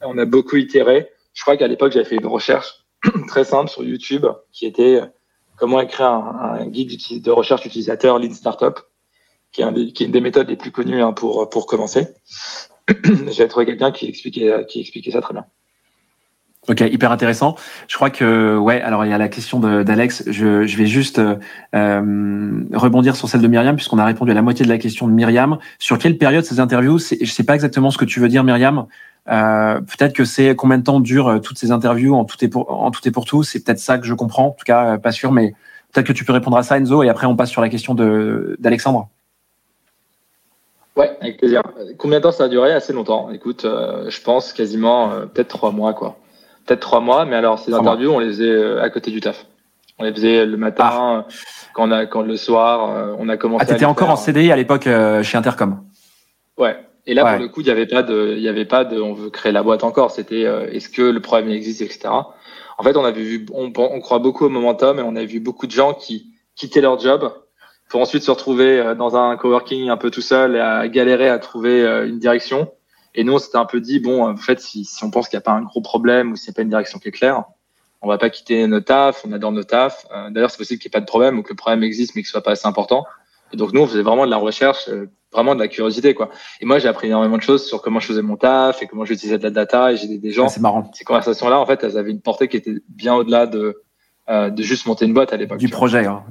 On 0.00 0.16
a 0.16 0.24
beaucoup 0.24 0.56
itéré. 0.56 1.08
Je 1.34 1.42
crois 1.42 1.56
qu'à 1.56 1.66
l'époque 1.66 1.92
j'avais 1.92 2.06
fait 2.06 2.16
une 2.16 2.26
recherche 2.26 2.86
très 3.28 3.44
simple 3.44 3.70
sur 3.70 3.84
YouTube 3.84 4.26
qui 4.52 4.64
était 4.64 5.02
euh, 5.02 5.06
comment 5.56 5.80
écrire 5.80 6.08
un, 6.08 6.66
guide 6.66 7.22
de 7.22 7.30
recherche 7.30 7.66
utilisateur 7.66 8.18
Lean 8.18 8.32
Startup 8.32 8.78
qui 9.52 9.60
est, 9.60 9.64
un 9.64 9.72
qui 9.72 10.02
est 10.02 10.06
une 10.06 10.12
des 10.12 10.20
méthodes 10.20 10.48
les 10.48 10.56
plus 10.56 10.72
connues 10.72 11.02
hein, 11.02 11.12
pour 11.12 11.50
pour 11.50 11.66
commencer. 11.66 12.08
J'avais 13.30 13.48
trouvé 13.48 13.66
quelqu'un 13.66 13.92
qui 13.92 14.06
expliquait 14.06 14.64
qui 14.66 14.80
expliquait 14.80 15.10
ça 15.10 15.20
très 15.20 15.34
bien 15.34 15.44
Ok, 16.68 16.80
hyper 16.80 17.10
intéressant. 17.10 17.56
Je 17.88 17.96
crois 17.96 18.10
que 18.10 18.56
ouais. 18.58 18.82
Alors 18.82 19.06
il 19.06 19.10
y 19.10 19.14
a 19.14 19.18
la 19.18 19.28
question 19.28 19.58
d'Alex. 19.58 20.24
Je, 20.26 20.76
vais 20.76 20.86
juste 20.86 21.18
euh, 21.18 22.64
rebondir 22.74 23.16
sur 23.16 23.26
celle 23.26 23.40
de 23.40 23.48
Myriam 23.48 23.74
puisqu'on 23.74 23.98
a 23.98 24.04
répondu 24.04 24.32
à 24.32 24.34
la 24.34 24.42
moitié 24.42 24.66
de 24.66 24.70
la 24.70 24.76
question 24.76 25.08
de 25.08 25.12
Myriam. 25.12 25.58
Sur 25.78 25.98
quelle 25.98 26.18
période 26.18 26.44
ces 26.44 26.60
interviews 26.60 26.98
Je 26.98 27.30
sais 27.30 27.44
pas 27.44 27.54
exactement 27.54 27.90
ce 27.90 27.96
que 27.96 28.04
tu 28.04 28.20
veux 28.20 28.28
dire, 28.28 28.44
Myriam. 28.44 28.86
Euh, 29.30 29.80
peut-être 29.80 30.12
que 30.12 30.26
c'est 30.26 30.54
combien 30.54 30.76
de 30.76 30.82
temps 30.82 31.00
durent 31.00 31.28
euh, 31.28 31.38
toutes 31.38 31.58
ces 31.58 31.70
interviews 31.70 32.14
en 32.14 32.24
tout 32.24 32.36
et 32.42 32.48
pour 32.48 32.70
en 32.70 32.90
tout 32.90 33.00
pour 33.12 33.24
tout. 33.24 33.42
C'est 33.42 33.64
peut-être 33.64 33.78
ça 33.78 33.96
que 33.96 34.06
je 34.06 34.12
comprends. 34.12 34.48
En 34.48 34.50
tout 34.50 34.64
cas, 34.66 34.98
pas 34.98 35.12
sûr, 35.12 35.32
mais 35.32 35.54
peut-être 35.92 36.06
que 36.06 36.12
tu 36.12 36.26
peux 36.26 36.34
répondre 36.34 36.58
à 36.58 36.62
ça, 36.62 36.76
Enzo, 36.76 37.02
et 37.02 37.08
après 37.08 37.26
on 37.26 37.34
passe 37.34 37.50
sur 37.50 37.62
la 37.62 37.70
question 37.70 37.94
d'Alexandre. 37.94 39.08
Ouais, 40.96 41.16
avec 41.22 41.38
plaisir. 41.38 41.62
Combien 41.96 42.18
de 42.18 42.24
temps 42.24 42.32
ça 42.32 42.44
a 42.44 42.48
duré? 42.48 42.72
Assez 42.72 42.92
longtemps. 42.92 43.30
Écoute, 43.30 43.62
je 43.64 44.22
pense 44.22 44.52
quasiment 44.52 45.10
peut-être 45.32 45.48
trois 45.48 45.70
mois, 45.70 45.94
quoi 45.94 46.18
peut-être 46.68 46.80
trois 46.80 47.00
mois, 47.00 47.24
mais 47.24 47.34
alors 47.34 47.58
ces 47.58 47.72
interviews, 47.72 48.10
on 48.10 48.18
les 48.18 48.28
faisait 48.28 48.50
euh, 48.50 48.82
à 48.82 48.90
côté 48.90 49.10
du 49.10 49.20
taf. 49.20 49.46
On 49.98 50.04
les 50.04 50.12
faisait 50.12 50.46
le 50.46 50.56
matin, 50.56 51.24
ah. 51.26 51.26
quand, 51.74 51.88
on 51.88 51.90
a, 51.90 52.06
quand 52.06 52.22
le 52.22 52.36
soir, 52.36 52.90
euh, 52.90 53.16
on 53.18 53.28
a 53.28 53.36
commencé. 53.36 53.64
Ah, 53.66 53.72
t'étais 53.72 53.84
encore 53.84 54.10
en 54.10 54.16
CDI 54.16 54.52
à 54.52 54.56
l'époque 54.56 54.86
euh, 54.86 55.22
chez 55.22 55.36
Intercom. 55.36 55.80
Ouais. 56.56 56.76
Et 57.06 57.14
là, 57.14 57.24
pour 57.24 57.42
le 57.42 57.48
coup, 57.48 57.62
il 57.62 57.64
n'y 57.64 57.70
avait 57.70 57.86
pas 57.86 58.02
de, 58.02 58.34
il 58.36 58.42
y 58.42 58.48
avait 58.48 58.66
pas 58.66 58.84
de, 58.84 59.00
on 59.00 59.14
veut 59.14 59.30
créer 59.30 59.50
la 59.50 59.62
boîte 59.62 59.82
encore. 59.82 60.10
C'était, 60.10 60.42
est-ce 60.42 60.90
que 60.90 61.00
le 61.00 61.20
problème 61.20 61.50
existe, 61.50 61.80
etc. 61.80 62.10
En 62.10 62.82
fait, 62.82 62.98
on 62.98 63.04
avait 63.04 63.22
vu, 63.22 63.46
on, 63.54 63.72
on 63.74 64.00
croit 64.00 64.18
beaucoup 64.18 64.44
au 64.44 64.50
momentum 64.50 64.98
et 64.98 65.02
on 65.02 65.16
a 65.16 65.24
vu 65.24 65.40
beaucoup 65.40 65.66
de 65.66 65.72
gens 65.72 65.94
qui 65.94 66.34
quittaient 66.54 66.82
leur 66.82 67.00
job 67.00 67.32
pour 67.88 68.02
ensuite 68.02 68.24
se 68.24 68.30
retrouver 68.30 68.92
dans 68.98 69.16
un 69.16 69.38
coworking 69.38 69.88
un 69.88 69.96
peu 69.96 70.10
tout 70.10 70.20
seul 70.20 70.56
et 70.56 70.60
à 70.60 70.86
galérer 70.88 71.30
à 71.30 71.38
trouver 71.38 71.82
une 72.06 72.18
direction 72.18 72.70
et 73.18 73.24
nous, 73.24 73.32
on 73.32 73.38
s'était 73.38 73.56
un 73.58 73.64
peu 73.64 73.80
dit, 73.80 73.98
bon, 73.98 74.24
en 74.24 74.36
fait, 74.36 74.60
si, 74.60 74.84
si 74.84 75.02
on 75.02 75.10
pense 75.10 75.28
qu'il 75.28 75.36
n'y 75.36 75.42
a 75.42 75.44
pas 75.44 75.50
un 75.50 75.62
gros 75.62 75.80
problème 75.80 76.30
ou 76.30 76.36
s'il 76.36 76.50
n'y 76.50 76.54
a 76.54 76.54
pas 76.54 76.62
une 76.62 76.68
direction 76.68 77.00
qui 77.00 77.08
est 77.08 77.10
claire, 77.10 77.42
on 78.00 78.06
va 78.06 78.16
pas 78.16 78.30
quitter 78.30 78.64
nos 78.68 78.80
tafs, 78.80 79.24
on 79.26 79.32
adore 79.32 79.50
nos 79.50 79.64
tafs. 79.64 80.06
Euh, 80.14 80.30
d'ailleurs, 80.30 80.52
c'est 80.52 80.56
possible 80.56 80.80
qu'il 80.80 80.88
n'y 80.88 80.92
ait 80.92 81.00
pas 81.00 81.00
de 81.00 81.06
problème 81.06 81.36
ou 81.36 81.42
que 81.42 81.48
le 81.48 81.56
problème 81.56 81.82
existe 81.82 82.14
mais 82.14 82.22
qu'il 82.22 82.28
soit 82.28 82.44
pas 82.44 82.52
assez 82.52 82.68
important. 82.68 83.04
Et 83.52 83.56
donc 83.56 83.72
nous, 83.72 83.80
on 83.80 83.88
faisait 83.88 84.02
vraiment 84.02 84.24
de 84.24 84.30
la 84.30 84.36
recherche, 84.36 84.88
euh, 84.88 85.10
vraiment 85.32 85.56
de 85.56 85.60
la 85.60 85.66
curiosité, 85.66 86.14
quoi. 86.14 86.30
Et 86.60 86.64
moi, 86.64 86.78
j'ai 86.78 86.86
appris 86.86 87.08
énormément 87.08 87.38
de 87.38 87.42
choses 87.42 87.66
sur 87.66 87.82
comment 87.82 87.98
je 87.98 88.06
faisais 88.06 88.22
mon 88.22 88.36
taf 88.36 88.84
et 88.84 88.86
comment 88.86 89.04
j'utilisais 89.04 89.38
de 89.38 89.42
la 89.42 89.50
data. 89.50 89.90
Et 89.90 89.96
j'ai 89.96 90.06
des 90.16 90.30
gens. 90.30 90.44
Ah, 90.44 90.50
c'est 90.50 90.60
marrant. 90.60 90.88
Ces 90.94 91.02
conversations-là, 91.02 91.58
en 91.58 91.66
fait, 91.66 91.82
elles 91.82 91.98
avaient 91.98 92.12
une 92.12 92.20
portée 92.20 92.46
qui 92.46 92.56
était 92.56 92.76
bien 92.88 93.16
au-delà 93.16 93.46
de 93.46 93.82
euh, 94.30 94.50
de 94.50 94.62
juste 94.62 94.86
monter 94.86 95.06
une 95.06 95.14
boîte 95.14 95.32
à 95.32 95.36
l'époque. 95.36 95.58
Du 95.58 95.68
projet. 95.68 96.04
Hein. 96.04 96.22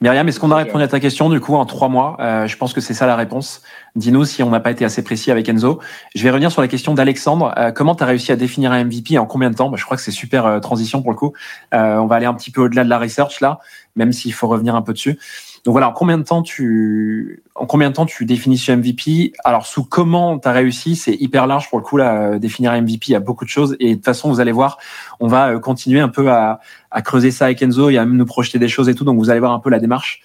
Myriam, 0.00 0.26
est-ce 0.26 0.40
qu'on 0.40 0.50
a 0.50 0.56
répondu 0.56 0.82
à 0.82 0.88
ta 0.88 0.98
question 0.98 1.28
du 1.28 1.40
coup 1.40 1.54
en 1.54 1.66
trois 1.66 1.88
mois? 1.88 2.16
Euh, 2.20 2.46
Je 2.46 2.56
pense 2.56 2.72
que 2.72 2.80
c'est 2.80 2.94
ça 2.94 3.06
la 3.06 3.16
réponse. 3.16 3.62
Dis-nous 3.96 4.24
si 4.24 4.42
on 4.42 4.50
n'a 4.50 4.60
pas 4.60 4.70
été 4.70 4.84
assez 4.84 5.04
précis 5.04 5.30
avec 5.30 5.48
Enzo. 5.48 5.78
Je 6.14 6.22
vais 6.22 6.30
revenir 6.30 6.50
sur 6.50 6.62
la 6.62 6.68
question 6.68 6.94
d'Alexandre. 6.94 7.52
Euh, 7.58 7.70
comment 7.70 7.94
tu 7.94 8.02
as 8.02 8.06
réussi 8.06 8.32
à 8.32 8.36
définir 8.36 8.72
un 8.72 8.84
MVP 8.84 9.18
en 9.18 9.26
combien 9.26 9.50
de 9.50 9.56
temps? 9.56 9.68
Bah, 9.68 9.76
Je 9.78 9.84
crois 9.84 9.96
que 9.96 10.02
c'est 10.02 10.10
super 10.10 10.46
euh, 10.46 10.60
transition 10.60 11.02
pour 11.02 11.10
le 11.10 11.16
coup. 11.16 11.32
on 11.72 12.06
va 12.06 12.16
aller 12.16 12.26
un 12.26 12.34
petit 12.34 12.50
peu 12.50 12.62
au-delà 12.62 12.82
de 12.82 12.88
la 12.88 12.98
research 12.98 13.40
là, 13.40 13.58
même 13.94 14.12
s'il 14.12 14.32
faut 14.32 14.48
revenir 14.48 14.74
un 14.74 14.82
peu 14.82 14.92
dessus. 14.94 15.18
Donc 15.64 15.72
voilà, 15.72 15.88
en 15.88 15.92
combien 15.92 16.18
de 16.18 16.22
temps 16.24 16.42
tu, 16.42 17.42
en 17.54 17.64
combien 17.64 17.88
de 17.88 17.94
temps 17.94 18.04
tu 18.04 18.26
définis 18.26 18.58
ce 18.58 18.72
MVP 18.72 19.32
Alors 19.44 19.66
sous 19.66 19.82
comment 19.84 20.38
tu 20.38 20.46
as 20.46 20.52
réussi, 20.52 20.94
c'est 20.94 21.14
hyper 21.14 21.46
large 21.46 21.70
pour 21.70 21.78
le 21.78 21.84
coup 21.84 21.96
là. 21.96 22.32
Euh, 22.32 22.38
définir 22.38 22.72
MVP, 22.72 23.06
il 23.08 23.12
y 23.12 23.14
a 23.14 23.20
beaucoup 23.20 23.44
de 23.44 23.50
choses 23.50 23.74
et 23.80 23.90
de 23.90 23.94
toute 23.94 24.04
façon 24.04 24.28
vous 24.28 24.40
allez 24.40 24.52
voir, 24.52 24.78
on 25.20 25.26
va 25.26 25.48
euh, 25.48 25.58
continuer 25.58 26.00
un 26.00 26.10
peu 26.10 26.30
à, 26.30 26.60
à 26.90 27.02
creuser 27.02 27.30
ça 27.30 27.46
avec 27.46 27.62
Enzo, 27.62 27.88
y 27.88 27.96
a 27.96 28.04
même 28.04 28.16
nous 28.16 28.26
projeter 28.26 28.58
des 28.58 28.68
choses 28.68 28.88
et 28.88 28.94
tout. 28.94 29.04
Donc 29.04 29.18
vous 29.18 29.30
allez 29.30 29.40
voir 29.40 29.52
un 29.52 29.60
peu 29.60 29.70
la 29.70 29.78
démarche. 29.78 30.22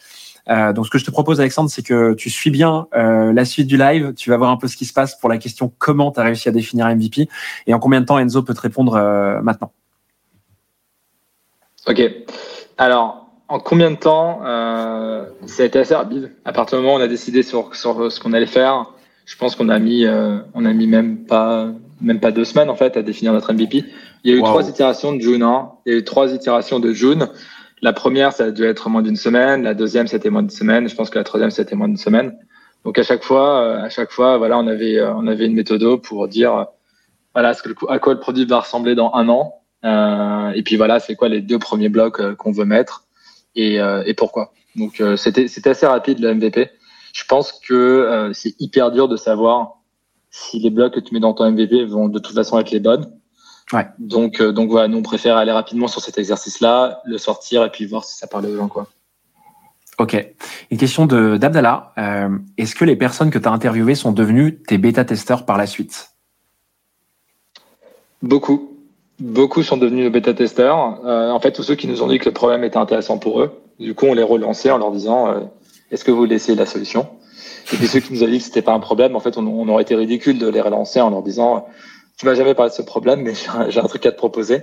Euh, 0.49 0.73
donc 0.73 0.85
ce 0.85 0.91
que 0.91 0.97
je 0.97 1.05
te 1.05 1.11
propose 1.11 1.39
Alexandre, 1.39 1.69
c'est 1.69 1.83
que 1.83 2.13
tu 2.13 2.29
suis 2.29 2.49
bien 2.49 2.87
euh, 2.95 3.31
la 3.33 3.45
suite 3.45 3.67
du 3.67 3.77
live, 3.77 4.13
tu 4.15 4.29
vas 4.29 4.37
voir 4.37 4.49
un 4.49 4.57
peu 4.57 4.67
ce 4.67 4.77
qui 4.77 4.85
se 4.85 4.93
passe 4.93 5.17
pour 5.19 5.29
la 5.29 5.37
question 5.37 5.71
comment 5.77 6.11
tu 6.11 6.19
as 6.19 6.23
réussi 6.23 6.49
à 6.49 6.51
définir 6.51 6.87
MVP 6.87 7.29
et 7.67 7.73
en 7.73 7.79
combien 7.79 8.01
de 8.01 8.05
temps 8.05 8.17
Enzo 8.17 8.41
peut 8.41 8.53
te 8.53 8.61
répondre 8.61 8.95
euh, 8.95 9.41
maintenant. 9.41 9.71
Ok. 11.87 12.01
Alors, 12.77 13.28
en 13.49 13.59
combien 13.59 13.91
de 13.91 13.97
temps 13.97 14.41
euh, 14.45 15.25
Ça 15.45 15.63
a 15.63 15.65
été 15.65 15.79
assez 15.79 15.95
rapide? 15.95 16.31
À 16.45 16.53
partir 16.53 16.77
du 16.77 16.83
moment 16.83 16.95
où 16.95 16.99
on 16.99 17.03
a 17.03 17.07
décidé 17.07 17.43
sur, 17.43 17.75
sur 17.75 18.11
ce 18.11 18.19
qu'on 18.19 18.33
allait 18.33 18.45
faire, 18.45 18.91
je 19.25 19.35
pense 19.35 19.55
qu'on 19.55 19.69
a 19.69 19.79
mis, 19.79 20.05
euh, 20.05 20.37
on 20.53 20.65
a 20.65 20.71
mis 20.71 20.87
même 20.87 21.25
pas, 21.25 21.67
même 21.99 22.19
pas 22.19 22.31
deux 22.31 22.45
semaines 22.45 22.69
en 22.69 22.75
fait 22.75 22.95
à 22.95 23.01
définir 23.01 23.33
notre 23.33 23.51
MVP. 23.51 23.83
Il 24.23 24.31
y 24.31 24.33
a 24.33 24.37
eu 24.37 24.43
trois 24.43 24.69
itérations 24.69 25.13
de 25.13 25.19
June. 25.19 25.43
Hein. 25.43 25.71
Il 25.85 25.93
y 25.93 25.95
a 25.95 25.99
eu 25.99 26.03
trois 26.03 26.31
itérations 26.33 26.79
de 26.79 26.93
June. 26.93 27.27
La 27.81 27.93
première, 27.93 28.33
ça 28.33 28.45
a 28.45 28.51
dû 28.51 28.63
être 28.65 28.89
moins 28.89 29.01
d'une 29.01 29.15
semaine. 29.15 29.63
La 29.63 29.73
deuxième, 29.73 30.07
c'était 30.07 30.29
moins 30.29 30.41
d'une 30.41 30.49
semaine. 30.49 30.87
Je 30.87 30.95
pense 30.95 31.09
que 31.09 31.17
la 31.17 31.23
troisième, 31.23 31.49
c'était 31.49 31.75
moins 31.75 31.87
d'une 31.87 31.97
semaine. 31.97 32.37
Donc 32.85 32.97
à 32.99 33.03
chaque 33.03 33.23
fois, 33.23 33.61
euh, 33.61 33.83
à 33.83 33.89
chaque 33.89 34.11
fois, 34.11 34.37
voilà, 34.37 34.57
on 34.57 34.67
avait, 34.67 34.97
euh, 34.97 35.13
on 35.13 35.27
avait 35.27 35.45
une 35.45 35.53
méthode 35.53 36.01
pour 36.01 36.27
dire, 36.27 36.67
voilà, 37.33 37.53
ce 37.53 37.63
que 37.63 37.69
à 37.89 37.99
quoi 37.99 38.13
le 38.13 38.19
produit 38.19 38.45
va 38.45 38.59
ressembler 38.59 38.95
dans 38.95 39.13
un 39.13 39.27
an. 39.29 39.55
Euh, 39.85 40.51
et 40.51 40.61
puis 40.61 40.75
voilà, 40.75 40.99
c'est 40.99 41.15
quoi 41.15 41.29
les 41.29 41.41
deux 41.41 41.59
premiers 41.59 41.89
blocs 41.89 42.35
qu'on 42.35 42.51
veut 42.51 42.65
mettre 42.65 43.05
et, 43.55 43.79
euh, 43.79 44.03
et 44.05 44.13
pourquoi? 44.13 44.53
Donc 44.75 45.01
euh, 45.01 45.17
c'était 45.17 45.47
c'était 45.47 45.71
assez 45.71 45.85
rapide 45.85 46.19
le 46.19 46.33
MVP. 46.33 46.69
Je 47.13 47.23
pense 47.25 47.51
que 47.51 47.73
euh, 47.73 48.33
c'est 48.33 48.55
hyper 48.59 48.91
dur 48.91 49.07
de 49.07 49.17
savoir 49.17 49.77
si 50.29 50.59
les 50.59 50.69
blocs 50.69 50.93
que 50.93 50.99
tu 50.99 51.13
mets 51.13 51.19
dans 51.19 51.33
ton 51.33 51.49
MVP 51.51 51.85
vont 51.85 52.07
de 52.07 52.19
toute 52.19 52.35
façon 52.35 52.59
être 52.59 52.71
les 52.71 52.79
bonnes. 52.79 53.11
Ouais. 53.73 53.87
Donc, 53.99 54.41
donc 54.41 54.69
voilà, 54.69 54.87
nous 54.87 54.97
on 54.97 55.03
préfère 55.03 55.37
aller 55.37 55.51
rapidement 55.51 55.87
sur 55.87 56.01
cet 56.01 56.17
exercice-là, 56.17 57.01
le 57.05 57.17
sortir 57.17 57.63
et 57.63 57.69
puis 57.69 57.85
voir 57.85 58.03
si 58.03 58.17
ça 58.17 58.27
parle 58.27 58.45
aux 58.47 58.55
gens. 58.55 58.67
Quoi. 58.67 58.87
Ok. 59.99 60.33
Une 60.71 60.77
question 60.77 61.05
de 61.05 61.37
d'Abdallah. 61.37 61.93
Est-ce 62.57 62.73
que 62.73 62.85
les 62.85 62.95
personnes 62.95 63.29
que 63.31 63.39
tu 63.39 63.47
as 63.47 63.51
interviewées 63.51 63.95
sont 63.95 64.11
devenues 64.11 64.61
tes 64.61 64.77
bêta-testeurs 64.77 65.45
par 65.45 65.57
la 65.57 65.67
suite? 65.67 66.11
Beaucoup. 68.21 68.68
Beaucoup 69.19 69.63
sont 69.63 69.75
devenus 69.75 70.09
bêta-testeurs. 70.11 71.05
Euh, 71.05 71.31
en 71.31 71.39
fait, 71.39 71.51
tous 71.51 71.63
ceux 71.63 71.75
qui 71.75 71.87
nous 71.87 72.01
ont 72.01 72.07
dit 72.07 72.19
que 72.19 72.25
le 72.25 72.33
problème 72.33 72.63
était 72.63 72.77
intéressant 72.77 73.17
pour 73.17 73.41
eux, 73.41 73.51
du 73.77 73.93
coup, 73.93 74.05
on 74.05 74.13
les 74.13 74.23
relançait 74.23 74.71
en 74.71 74.77
leur 74.77 74.91
disant 74.91 75.27
euh, 75.27 75.39
Est-ce 75.91 76.05
que 76.05 76.11
vous 76.11 76.23
laissez 76.23 76.55
la 76.55 76.65
solution? 76.65 77.07
Et 77.73 77.75
puis 77.75 77.87
ceux 77.87 77.99
qui 77.99 78.13
nous 78.13 78.23
ont 78.23 78.27
dit 78.27 78.37
que 78.37 78.43
c'était 78.43 78.61
pas 78.61 78.73
un 78.73 78.79
problème, 78.79 79.15
en 79.15 79.19
fait, 79.19 79.37
on, 79.37 79.67
aurait 79.67 79.83
été 79.83 79.95
ridicule 79.95 80.39
de 80.39 80.47
les 80.47 80.61
relancer 80.61 81.01
en 81.01 81.09
leur 81.09 81.21
disant 81.21 81.67
Tu 82.17 82.25
m'as 82.25 82.33
jamais 82.33 82.53
parlé 82.53 82.69
de 82.69 82.75
ce 82.75 82.81
problème, 82.81 83.21
mais 83.21 83.33
j'ai 83.69 83.79
un, 83.79 83.87
truc 83.87 84.05
à 84.05 84.11
te 84.11 84.17
proposer. 84.17 84.61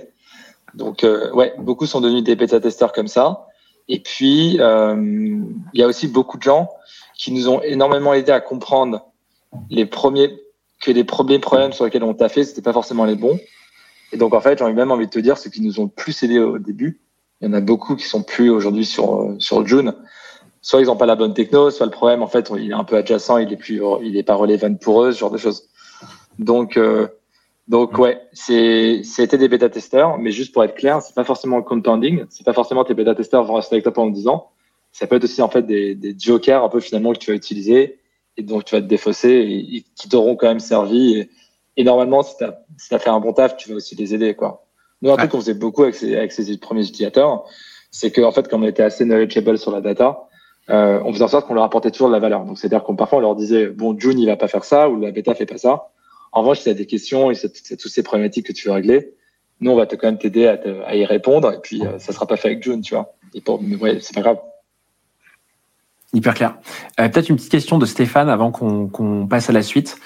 Donc, 0.73 1.03
euh, 1.03 1.31
ouais, 1.33 1.53
beaucoup 1.59 1.85
sont 1.85 2.01
devenus 2.01 2.23
des 2.23 2.35
bêta-testeurs 2.35 2.93
comme 2.93 3.07
ça. 3.07 3.45
Et 3.87 3.99
puis, 3.99 4.57
euh, 4.59 4.95
il 5.73 5.79
y 5.79 5.83
a 5.83 5.87
aussi 5.87 6.07
beaucoup 6.07 6.37
de 6.37 6.43
gens 6.43 6.69
qui 7.15 7.31
nous 7.31 7.47
ont 7.47 7.61
énormément 7.61 8.13
aidé 8.13 8.31
à 8.31 8.41
comprendre 8.41 9.05
les 9.69 9.85
premiers 9.85 10.35
que 10.81 10.91
les 10.91 11.03
premiers 11.03 11.39
problèmes 11.39 11.73
sur 11.73 11.85
lesquels 11.85 12.03
on 12.03 12.13
t'a 12.13 12.29
fait, 12.29 12.43
c'était 12.43 12.61
pas 12.61 12.73
forcément 12.73 13.05
les 13.05 13.15
bons 13.15 13.39
et 14.11 14.17
donc, 14.17 14.33
en 14.33 14.41
fait, 14.41 14.59
j'ai 14.59 14.73
même 14.73 14.91
envie 14.91 15.05
de 15.05 15.11
te 15.11 15.19
dire, 15.19 15.37
ceux 15.37 15.49
qui 15.49 15.61
nous 15.61 15.79
ont 15.79 15.87
plus 15.87 16.23
aidés 16.23 16.39
au 16.39 16.59
début, 16.59 16.99
il 17.41 17.47
y 17.47 17.49
en 17.49 17.53
a 17.53 17.61
beaucoup 17.61 17.95
qui 17.95 18.05
sont 18.05 18.23
plus 18.23 18.49
aujourd'hui 18.49 18.85
sur, 18.85 19.21
euh, 19.21 19.35
sur 19.39 19.65
June. 19.65 19.93
Soit 20.61 20.81
ils 20.81 20.87
n'ont 20.87 20.97
pas 20.97 21.05
la 21.05 21.15
bonne 21.15 21.33
techno, 21.33 21.69
soit 21.69 21.85
le 21.85 21.91
problème, 21.91 22.23
en 22.23 22.27
fait, 22.27 22.51
il 22.57 22.71
est 22.71 22.73
un 22.73 22.83
peu 22.83 22.95
adjacent, 22.95 23.37
il 23.37 23.51
est 23.51 23.57
plus, 23.57 23.81
il 24.03 24.17
est 24.17 24.23
pas 24.23 24.35
relevant 24.35 24.73
pour 24.75 25.03
eux, 25.03 25.11
ce 25.11 25.19
genre 25.19 25.31
de 25.31 25.37
choses. 25.37 25.69
Donc, 26.39 26.77
euh, 26.77 27.07
donc 27.67 27.97
ouais, 27.97 28.21
c'est, 28.33 29.01
c'était 29.03 29.37
des 29.37 29.47
bêta-testeurs, 29.47 30.17
mais 30.17 30.31
juste 30.31 30.53
pour 30.53 30.63
être 30.63 30.75
clair, 30.75 31.01
c'est 31.01 31.15
pas 31.15 31.23
forcément 31.23 31.57
le 31.57 31.63
compounding, 31.63 32.25
c'est 32.29 32.45
pas 32.45 32.53
forcément 32.53 32.83
tes 32.83 32.93
bêta-testeurs 32.93 33.43
vont 33.43 33.55
rester 33.55 33.75
avec 33.75 33.83
toi 33.83 33.93
pendant 33.93 34.11
10 34.11 34.27
ans. 34.29 34.51
Ça 34.91 35.05
peut 35.05 35.17
être 35.17 35.25
aussi, 35.25 35.41
en 35.41 35.49
fait, 35.49 35.63
des, 35.63 35.95
des 35.95 36.15
jokers, 36.17 36.63
un 36.63 36.69
peu 36.69 36.79
finalement, 36.79 37.13
que 37.13 37.19
tu 37.19 37.31
vas 37.31 37.37
utiliser 37.37 37.99
et 38.37 38.43
donc 38.43 38.65
tu 38.65 38.75
vas 38.75 38.81
te 38.81 38.87
défausser 38.87 39.29
et, 39.29 39.77
et 39.77 39.85
qui 39.95 40.09
t'auront 40.09 40.35
quand 40.35 40.47
même 40.47 40.59
servi. 40.59 41.27
Et 41.77 41.83
normalement, 41.83 42.23
si 42.23 42.35
tu 42.37 42.43
as, 42.43 42.59
si 42.77 42.93
as, 42.93 42.99
fait 42.99 43.09
un 43.09 43.19
bon 43.19 43.33
taf, 43.33 43.55
tu 43.55 43.69
vas 43.69 43.75
aussi 43.75 43.95
les 43.95 44.13
aider. 44.13 44.33
Quoi. 44.33 44.65
Nous, 45.01 45.09
un 45.09 45.13
ouais. 45.13 45.17
truc 45.19 45.31
qu'on 45.31 45.39
faisait 45.39 45.53
beaucoup 45.53 45.83
avec 45.83 45.95
ces, 45.95 46.15
avec 46.15 46.31
ces 46.31 46.57
premiers 46.57 46.81
utilisateurs, 46.81 47.45
c'est 47.91 48.11
qu'en 48.11 48.31
fait, 48.31 48.47
quand 48.49 48.59
on 48.59 48.63
était 48.63 48.83
assez 48.83 49.05
knowledgeable 49.05 49.57
sur 49.57 49.71
la 49.71 49.79
data, 49.79 50.27
euh, 50.69 50.99
on 51.05 51.13
faisait 51.13 51.23
en 51.23 51.27
sorte 51.29 51.47
qu'on 51.47 51.53
leur 51.53 51.63
apportait 51.63 51.91
toujours 51.91 52.07
de 52.09 52.13
la 52.13 52.19
valeur. 52.19 52.43
Donc, 52.43 52.57
c'est-à-dire 52.57 52.83
qu'on 52.83 52.95
parfois 52.95 53.19
on 53.19 53.21
leur 53.21 53.35
disait, 53.35 53.67
bon, 53.67 53.97
June, 53.97 54.19
il 54.19 54.25
va 54.25 54.35
pas 54.35 54.47
faire 54.47 54.65
ça, 54.65 54.89
ou 54.89 54.99
la 54.99 55.11
bêta 55.11 55.33
fait 55.35 55.45
pas 55.45 55.57
ça. 55.57 55.91
En 56.31 56.41
revanche, 56.41 56.57
si 56.57 56.63
tu 56.65 56.69
as 56.69 56.73
des 56.73 56.87
questions 56.87 57.31
et 57.31 57.35
as 57.35 57.49
toutes 57.77 57.91
ces 57.91 58.03
problématiques 58.03 58.47
que 58.47 58.53
tu 58.53 58.67
veux 58.67 58.73
régler, 58.73 59.13
nous, 59.61 59.71
on 59.71 59.75
va 59.75 59.85
te 59.85 59.95
quand 59.95 60.07
même 60.07 60.17
t'aider 60.17 60.47
à, 60.47 60.59
à, 60.85 60.95
y 60.95 61.05
répondre. 61.05 61.53
Et 61.53 61.59
puis, 61.59 61.85
euh, 61.85 61.99
ça 61.99 62.11
sera 62.11 62.27
pas 62.27 62.37
fait 62.37 62.49
avec 62.49 62.63
June, 62.63 62.81
tu 62.81 62.95
vois. 62.95 63.13
Et 63.33 63.41
pour, 63.41 63.61
mais 63.61 63.75
ouais, 63.75 63.99
c'est 64.01 64.13
pas 64.13 64.21
grave. 64.21 64.39
Hyper 66.13 66.33
clair. 66.33 66.57
Euh, 66.99 67.09
Peut-être 67.09 67.29
une 67.29 67.35
petite 67.35 67.51
question 67.51 67.77
de 67.77 67.85
Stéphane 67.85 68.29
avant 68.29 68.51
qu'on 68.51 68.87
qu 68.87 69.27
passe 69.27 69.49
à 69.49 69.53
la 69.53 69.61
suite. 69.61 69.97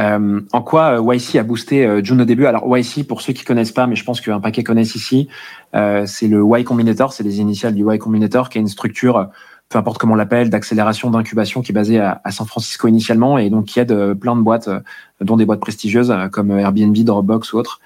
Euh, 0.00 0.40
en 0.52 0.62
quoi 0.62 1.00
euh, 1.00 1.14
YC 1.14 1.36
a 1.36 1.42
boosté 1.42 1.86
euh, 1.86 2.02
June 2.02 2.20
au 2.20 2.24
début? 2.24 2.46
Alors 2.46 2.64
YC, 2.76 3.06
pour 3.06 3.20
ceux 3.20 3.32
qui 3.32 3.44
connaissent 3.44 3.72
pas, 3.72 3.86
mais 3.86 3.96
je 3.96 4.04
pense 4.04 4.20
qu'un 4.20 4.40
paquet 4.40 4.64
connaissent 4.64 4.94
ici, 4.94 5.28
euh, 5.74 6.06
c'est 6.06 6.28
le 6.28 6.42
Y 6.42 6.64
Combinator, 6.64 7.12
c'est 7.12 7.24
les 7.24 7.40
initiales 7.40 7.74
du 7.74 7.82
Y 7.82 7.98
Combinator, 7.98 8.48
qui 8.48 8.58
est 8.58 8.60
une 8.60 8.68
structure, 8.68 9.28
peu 9.68 9.78
importe 9.78 9.98
comment 9.98 10.14
on 10.14 10.16
l'appelle, 10.16 10.48
d'accélération, 10.48 11.10
d'incubation, 11.10 11.60
qui 11.60 11.72
est 11.72 11.74
basée 11.74 12.00
à, 12.00 12.20
San 12.30 12.46
Francisco 12.46 12.88
initialement 12.88 13.38
et 13.38 13.50
donc 13.50 13.66
qui 13.66 13.78
aide 13.78 14.14
plein 14.14 14.36
de 14.36 14.42
boîtes, 14.42 14.70
dont 15.20 15.36
des 15.36 15.44
boîtes 15.44 15.60
prestigieuses 15.60 16.12
comme 16.32 16.50
Airbnb, 16.50 16.96
Dropbox 16.96 17.52
ou 17.52 17.58
autres, 17.58 17.80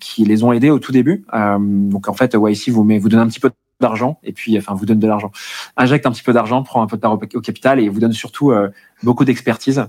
qui 0.00 0.24
les 0.24 0.44
ont 0.44 0.52
aidés 0.52 0.70
au 0.70 0.78
tout 0.78 0.92
début. 0.92 1.24
donc 1.58 2.08
en 2.08 2.14
fait, 2.14 2.34
YC 2.34 2.70
vous 2.70 2.84
met, 2.84 2.98
vous 2.98 3.08
donne 3.08 3.20
un 3.20 3.28
petit 3.28 3.40
peu 3.40 3.50
d'argent 3.80 4.18
et 4.22 4.32
puis 4.32 4.56
enfin 4.56 4.74
vous 4.74 4.86
donne 4.86 4.98
de 4.98 5.06
l'argent. 5.06 5.30
Injecte 5.76 6.06
un 6.06 6.12
petit 6.12 6.22
peu 6.22 6.32
d'argent 6.32 6.62
prend 6.62 6.82
un 6.82 6.86
peu 6.86 6.96
de 6.96 7.00
part 7.00 7.12
au, 7.12 7.16
au, 7.16 7.40
capital 7.40 7.80
et 7.80 7.88
vous 7.88 8.00
donne 8.00 8.12
surtout 8.12 8.52
euh, 8.52 8.68
beaucoup 9.02 9.24
d'expertise. 9.24 9.84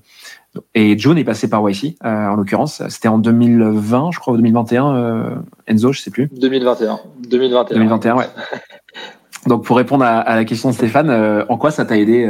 Et 0.74 0.98
John 0.98 1.17
est 1.17 1.24
passé 1.24 1.50
par 1.50 1.67
YC 1.67 1.98
euh, 2.04 2.28
en 2.28 2.36
l'occurrence. 2.36 2.82
C'était 2.89 3.08
en 3.08 3.17
2020 3.17 4.12
je 4.12 4.19
crois 4.19 4.34
ou 4.34 4.38
2021 4.38 4.95
euh, 4.95 5.36
Enzo 5.67 5.91
je 5.91 6.02
sais 6.02 6.12
plus. 6.12 6.30
2021 6.34 7.00
2021 7.30 7.76
2021 7.76 8.15
ouais. 8.15 8.26
Donc 9.48 9.63
pour 9.63 9.78
répondre 9.78 10.04
à, 10.04 10.19
à, 10.19 10.36
la 10.36 10.45
question 10.45 10.69
de 10.69 10.74
Stéphane 10.74 11.45
en 11.48 11.58
quoi 11.58 11.69
ça 11.69 11.86
t'a 11.86 11.98
aidé 11.98 12.28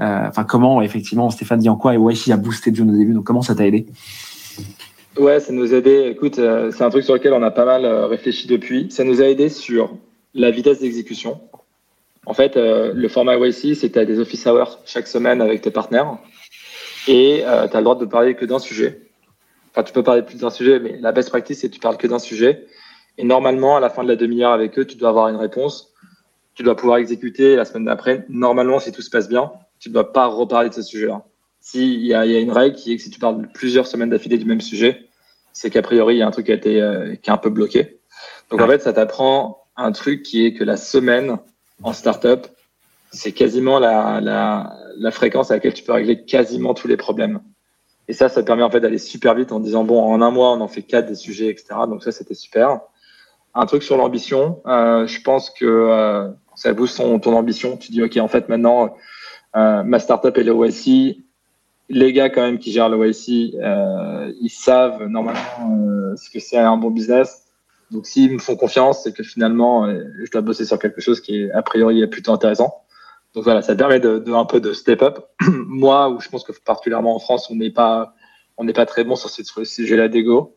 enfin 0.00 0.42
comment 0.42 0.82
effectivement 0.82 1.30
Stéphane 1.30 1.60
dit 1.60 1.68
en 1.68 1.76
quoi 1.76 1.94
YC 1.94 2.30
a 2.32 2.36
boosté 2.36 2.72
John 2.74 2.90
au 2.90 2.96
début 2.96 3.12
donc 3.12 3.24
comment 3.24 3.42
ça 3.42 3.54
t'a 3.54 3.66
aidé? 3.66 3.86
Ouais, 5.18 5.40
ça 5.40 5.52
nous 5.52 5.74
a 5.74 5.76
aidé. 5.76 6.08
Écoute, 6.10 6.36
c'est 6.36 6.82
un 6.82 6.90
truc 6.90 7.04
sur 7.04 7.14
lequel 7.14 7.34
on 7.34 7.42
a 7.42 7.50
pas 7.50 7.66
mal 7.66 7.84
réfléchi 7.86 8.48
depuis. 8.48 8.90
Ça 8.90 9.04
nous 9.04 9.20
a 9.20 9.26
aidé 9.26 9.50
sur 9.50 9.90
la 10.34 10.50
vitesse 10.50 10.80
d'exécution. 10.80 11.40
En 12.24 12.34
fait, 12.34 12.56
euh, 12.56 12.92
le 12.94 13.08
format 13.08 13.36
YC, 13.36 13.74
c'est 13.74 13.88
que 13.88 13.94
tu 13.94 13.98
as 13.98 14.04
des 14.04 14.20
office 14.20 14.46
hours 14.46 14.78
chaque 14.84 15.08
semaine 15.08 15.40
avec 15.40 15.60
tes 15.60 15.70
partenaires 15.70 16.18
et 17.08 17.42
euh, 17.44 17.66
tu 17.66 17.76
as 17.76 17.80
le 17.80 17.84
droit 17.84 17.96
de 17.96 18.04
parler 18.06 18.34
que 18.34 18.44
d'un 18.44 18.60
sujet. 18.60 19.00
Enfin, 19.70 19.82
tu 19.82 19.92
peux 19.92 20.02
parler 20.02 20.22
plus 20.22 20.38
d'un 20.38 20.50
sujet, 20.50 20.78
mais 20.78 20.98
la 21.00 21.12
best 21.12 21.30
practice, 21.30 21.60
c'est 21.60 21.68
que 21.68 21.74
tu 21.74 21.80
parles 21.80 21.96
que 21.96 22.06
d'un 22.06 22.18
sujet. 22.18 22.66
Et 23.18 23.24
normalement, 23.24 23.76
à 23.76 23.80
la 23.80 23.90
fin 23.90 24.04
de 24.04 24.08
la 24.08 24.16
demi-heure 24.16 24.52
avec 24.52 24.78
eux, 24.78 24.84
tu 24.84 24.96
dois 24.96 25.08
avoir 25.08 25.28
une 25.28 25.36
réponse. 25.36 25.92
Tu 26.54 26.62
dois 26.62 26.76
pouvoir 26.76 26.98
exécuter 26.98 27.56
la 27.56 27.64
semaine 27.64 27.86
d'après. 27.86 28.24
Normalement, 28.28 28.78
si 28.78 28.92
tout 28.92 29.02
se 29.02 29.10
passe 29.10 29.28
bien, 29.28 29.50
tu 29.80 29.88
ne 29.88 29.94
dois 29.94 30.12
pas 30.12 30.26
reparler 30.26 30.68
de 30.68 30.74
ce 30.74 30.82
sujet-là. 30.82 31.24
S'il 31.60 32.04
y, 32.04 32.14
a, 32.14 32.26
y 32.26 32.36
a 32.36 32.40
une 32.40 32.52
règle 32.52 32.76
qui 32.76 32.92
est 32.92 32.96
que 32.96 33.02
si 33.02 33.10
tu 33.10 33.18
parles 33.18 33.48
plusieurs 33.54 33.86
semaines 33.86 34.10
d'affilée 34.10 34.36
du 34.36 34.44
même 34.44 34.60
sujet, 34.60 35.08
c'est 35.52 35.70
qu'a 35.70 35.82
priori, 35.82 36.16
il 36.16 36.18
y 36.18 36.22
a 36.22 36.26
un 36.26 36.30
truc 36.30 36.46
qui 36.46 36.52
a 36.52 36.54
été 36.54 36.80
euh, 36.80 37.14
qui 37.14 37.30
est 37.30 37.32
un 37.32 37.38
peu 37.38 37.50
bloqué. 37.50 38.00
Donc 38.50 38.60
en 38.60 38.66
fait, 38.66 38.82
ça 38.82 38.92
t'apprend 38.92 39.61
un 39.76 39.92
truc 39.92 40.22
qui 40.22 40.44
est 40.44 40.54
que 40.54 40.64
la 40.64 40.76
semaine 40.76 41.38
en 41.82 41.92
startup, 41.92 42.46
c'est 43.10 43.32
quasiment 43.32 43.78
la, 43.78 44.20
la, 44.20 45.10
fréquence 45.10 45.50
à 45.50 45.54
laquelle 45.54 45.74
tu 45.74 45.84
peux 45.84 45.92
régler 45.92 46.24
quasiment 46.24 46.74
tous 46.74 46.88
les 46.88 46.96
problèmes. 46.96 47.40
Et 48.08 48.12
ça, 48.12 48.28
ça 48.28 48.42
permet 48.42 48.62
en 48.62 48.70
fait 48.70 48.80
d'aller 48.80 48.98
super 48.98 49.34
vite 49.34 49.52
en 49.52 49.60
disant 49.60 49.84
bon, 49.84 50.02
en 50.02 50.20
un 50.22 50.30
mois, 50.30 50.52
on 50.52 50.60
en 50.60 50.68
fait 50.68 50.82
quatre 50.82 51.06
des 51.06 51.14
sujets, 51.14 51.48
etc. 51.48 51.66
Donc 51.88 52.02
ça, 52.02 52.12
c'était 52.12 52.34
super. 52.34 52.80
Un 53.54 53.66
truc 53.66 53.82
sur 53.82 53.96
l'ambition, 53.96 54.62
euh, 54.66 55.06
je 55.06 55.20
pense 55.20 55.50
que 55.50 55.66
euh, 55.66 56.28
ça 56.54 56.72
booste 56.72 56.96
ton, 56.96 57.18
ton, 57.18 57.36
ambition. 57.36 57.76
Tu 57.76 57.92
dis 57.92 58.02
ok, 58.02 58.16
en 58.16 58.28
fait 58.28 58.48
maintenant, 58.48 58.94
ma 59.54 59.98
startup 59.98 60.36
est 60.36 60.44
l'OSI. 60.44 61.24
Les 61.88 62.12
gars 62.14 62.30
quand 62.30 62.40
même 62.40 62.58
qui 62.58 62.72
gèrent 62.72 62.88
l'OSI, 62.88 63.54
ils 64.40 64.50
savent 64.50 65.04
normalement 65.06 66.16
ce 66.16 66.30
que 66.30 66.40
c'est 66.40 66.58
un 66.58 66.76
bon 66.78 66.90
business. 66.90 67.41
Donc 67.92 68.06
s'ils 68.06 68.32
me 68.32 68.38
font 68.38 68.56
confiance, 68.56 69.02
c'est 69.02 69.12
que 69.12 69.22
finalement, 69.22 69.86
je 69.86 70.30
dois 70.30 70.40
bosser 70.40 70.64
sur 70.64 70.78
quelque 70.78 71.00
chose 71.00 71.20
qui 71.20 71.42
est 71.42 71.50
a 71.52 71.62
priori 71.62 72.06
plutôt 72.06 72.32
intéressant. 72.32 72.82
Donc 73.34 73.44
voilà, 73.44 73.62
ça 73.62 73.74
permet 73.74 74.00
de, 74.00 74.32
un 74.32 74.44
peu 74.44 74.60
de 74.60 74.72
step 74.72 75.02
up. 75.02 75.18
Moi, 75.48 76.10
où 76.10 76.20
je 76.20 76.28
pense 76.28 76.44
que 76.44 76.52
particulièrement 76.64 77.14
en 77.14 77.18
France, 77.18 77.50
on 77.50 77.54
n'est 77.54 77.70
pas 77.70 78.14
on 78.58 78.64
n'est 78.64 78.72
pas 78.72 78.86
très 78.86 79.04
bon 79.04 79.16
sur 79.16 79.30
ce 79.30 79.64
sujet-là 79.64 80.08
d'ego. 80.08 80.56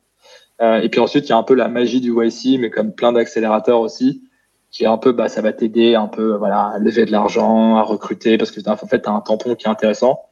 Euh, 0.62 0.82
et 0.82 0.90
puis 0.90 1.00
ensuite, 1.00 1.26
il 1.26 1.30
y 1.30 1.34
a 1.34 1.38
un 1.38 1.44
peu 1.44 1.56
la 1.56 1.68
magie 1.68 2.02
du 2.02 2.12
YC, 2.12 2.60
mais 2.60 2.70
comme 2.70 2.94
plein 2.94 3.12
d'accélérateurs 3.12 3.80
aussi, 3.80 4.24
qui 4.72 4.84
est 4.84 4.88
un 4.88 4.98
peu, 4.98 5.12
bah, 5.12 5.30
ça 5.30 5.42
va 5.42 5.54
t'aider 5.54 5.96
un 5.96 6.08
peu, 6.08 6.36
voilà, 6.36 6.68
à 6.68 6.80
lever 6.80 7.06
de 7.06 7.12
l'argent, 7.12 7.78
à 7.78 7.82
recruter, 7.82 8.38
parce 8.38 8.52
que 8.52 8.60
en 8.70 8.76
fait, 8.76 9.02
tu 9.02 9.10
as 9.10 9.14
un 9.14 9.22
tampon 9.22 9.56
qui 9.56 9.66
est 9.66 9.70
intéressant. 9.70 10.24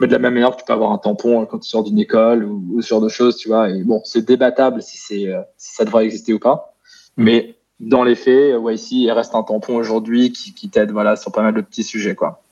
Mais 0.00 0.06
de 0.06 0.12
la 0.12 0.18
même 0.18 0.34
manière 0.34 0.50
que 0.52 0.56
tu 0.56 0.64
peux 0.64 0.72
avoir 0.72 0.92
un 0.92 0.98
tampon 0.98 1.46
quand 1.46 1.58
tu 1.58 1.68
sors 1.68 1.84
d'une 1.84 1.98
école 1.98 2.44
ou, 2.44 2.80
ce 2.80 2.88
genre 2.88 3.00
de 3.00 3.08
choses, 3.08 3.36
tu 3.36 3.48
vois. 3.48 3.70
Et 3.70 3.82
bon, 3.82 4.00
c'est 4.04 4.26
débattable 4.26 4.82
si 4.82 4.98
c'est, 4.98 5.28
euh, 5.28 5.40
si 5.56 5.74
ça 5.74 5.84
devrait 5.84 6.04
exister 6.04 6.32
ou 6.32 6.38
pas. 6.38 6.74
Mm. 7.16 7.24
Mais 7.24 7.54
dans 7.80 8.04
les 8.04 8.14
faits, 8.14 8.56
YC 8.60 8.92
il 8.92 9.10
reste 9.12 9.34
un 9.34 9.42
tampon 9.42 9.76
aujourd'hui 9.76 10.32
qui, 10.32 10.54
qui 10.54 10.68
t'aide, 10.68 10.90
voilà, 10.90 11.16
sur 11.16 11.32
pas 11.32 11.42
mal 11.42 11.54
de 11.54 11.60
petits 11.60 11.84
sujets, 11.84 12.14
quoi. 12.14 12.43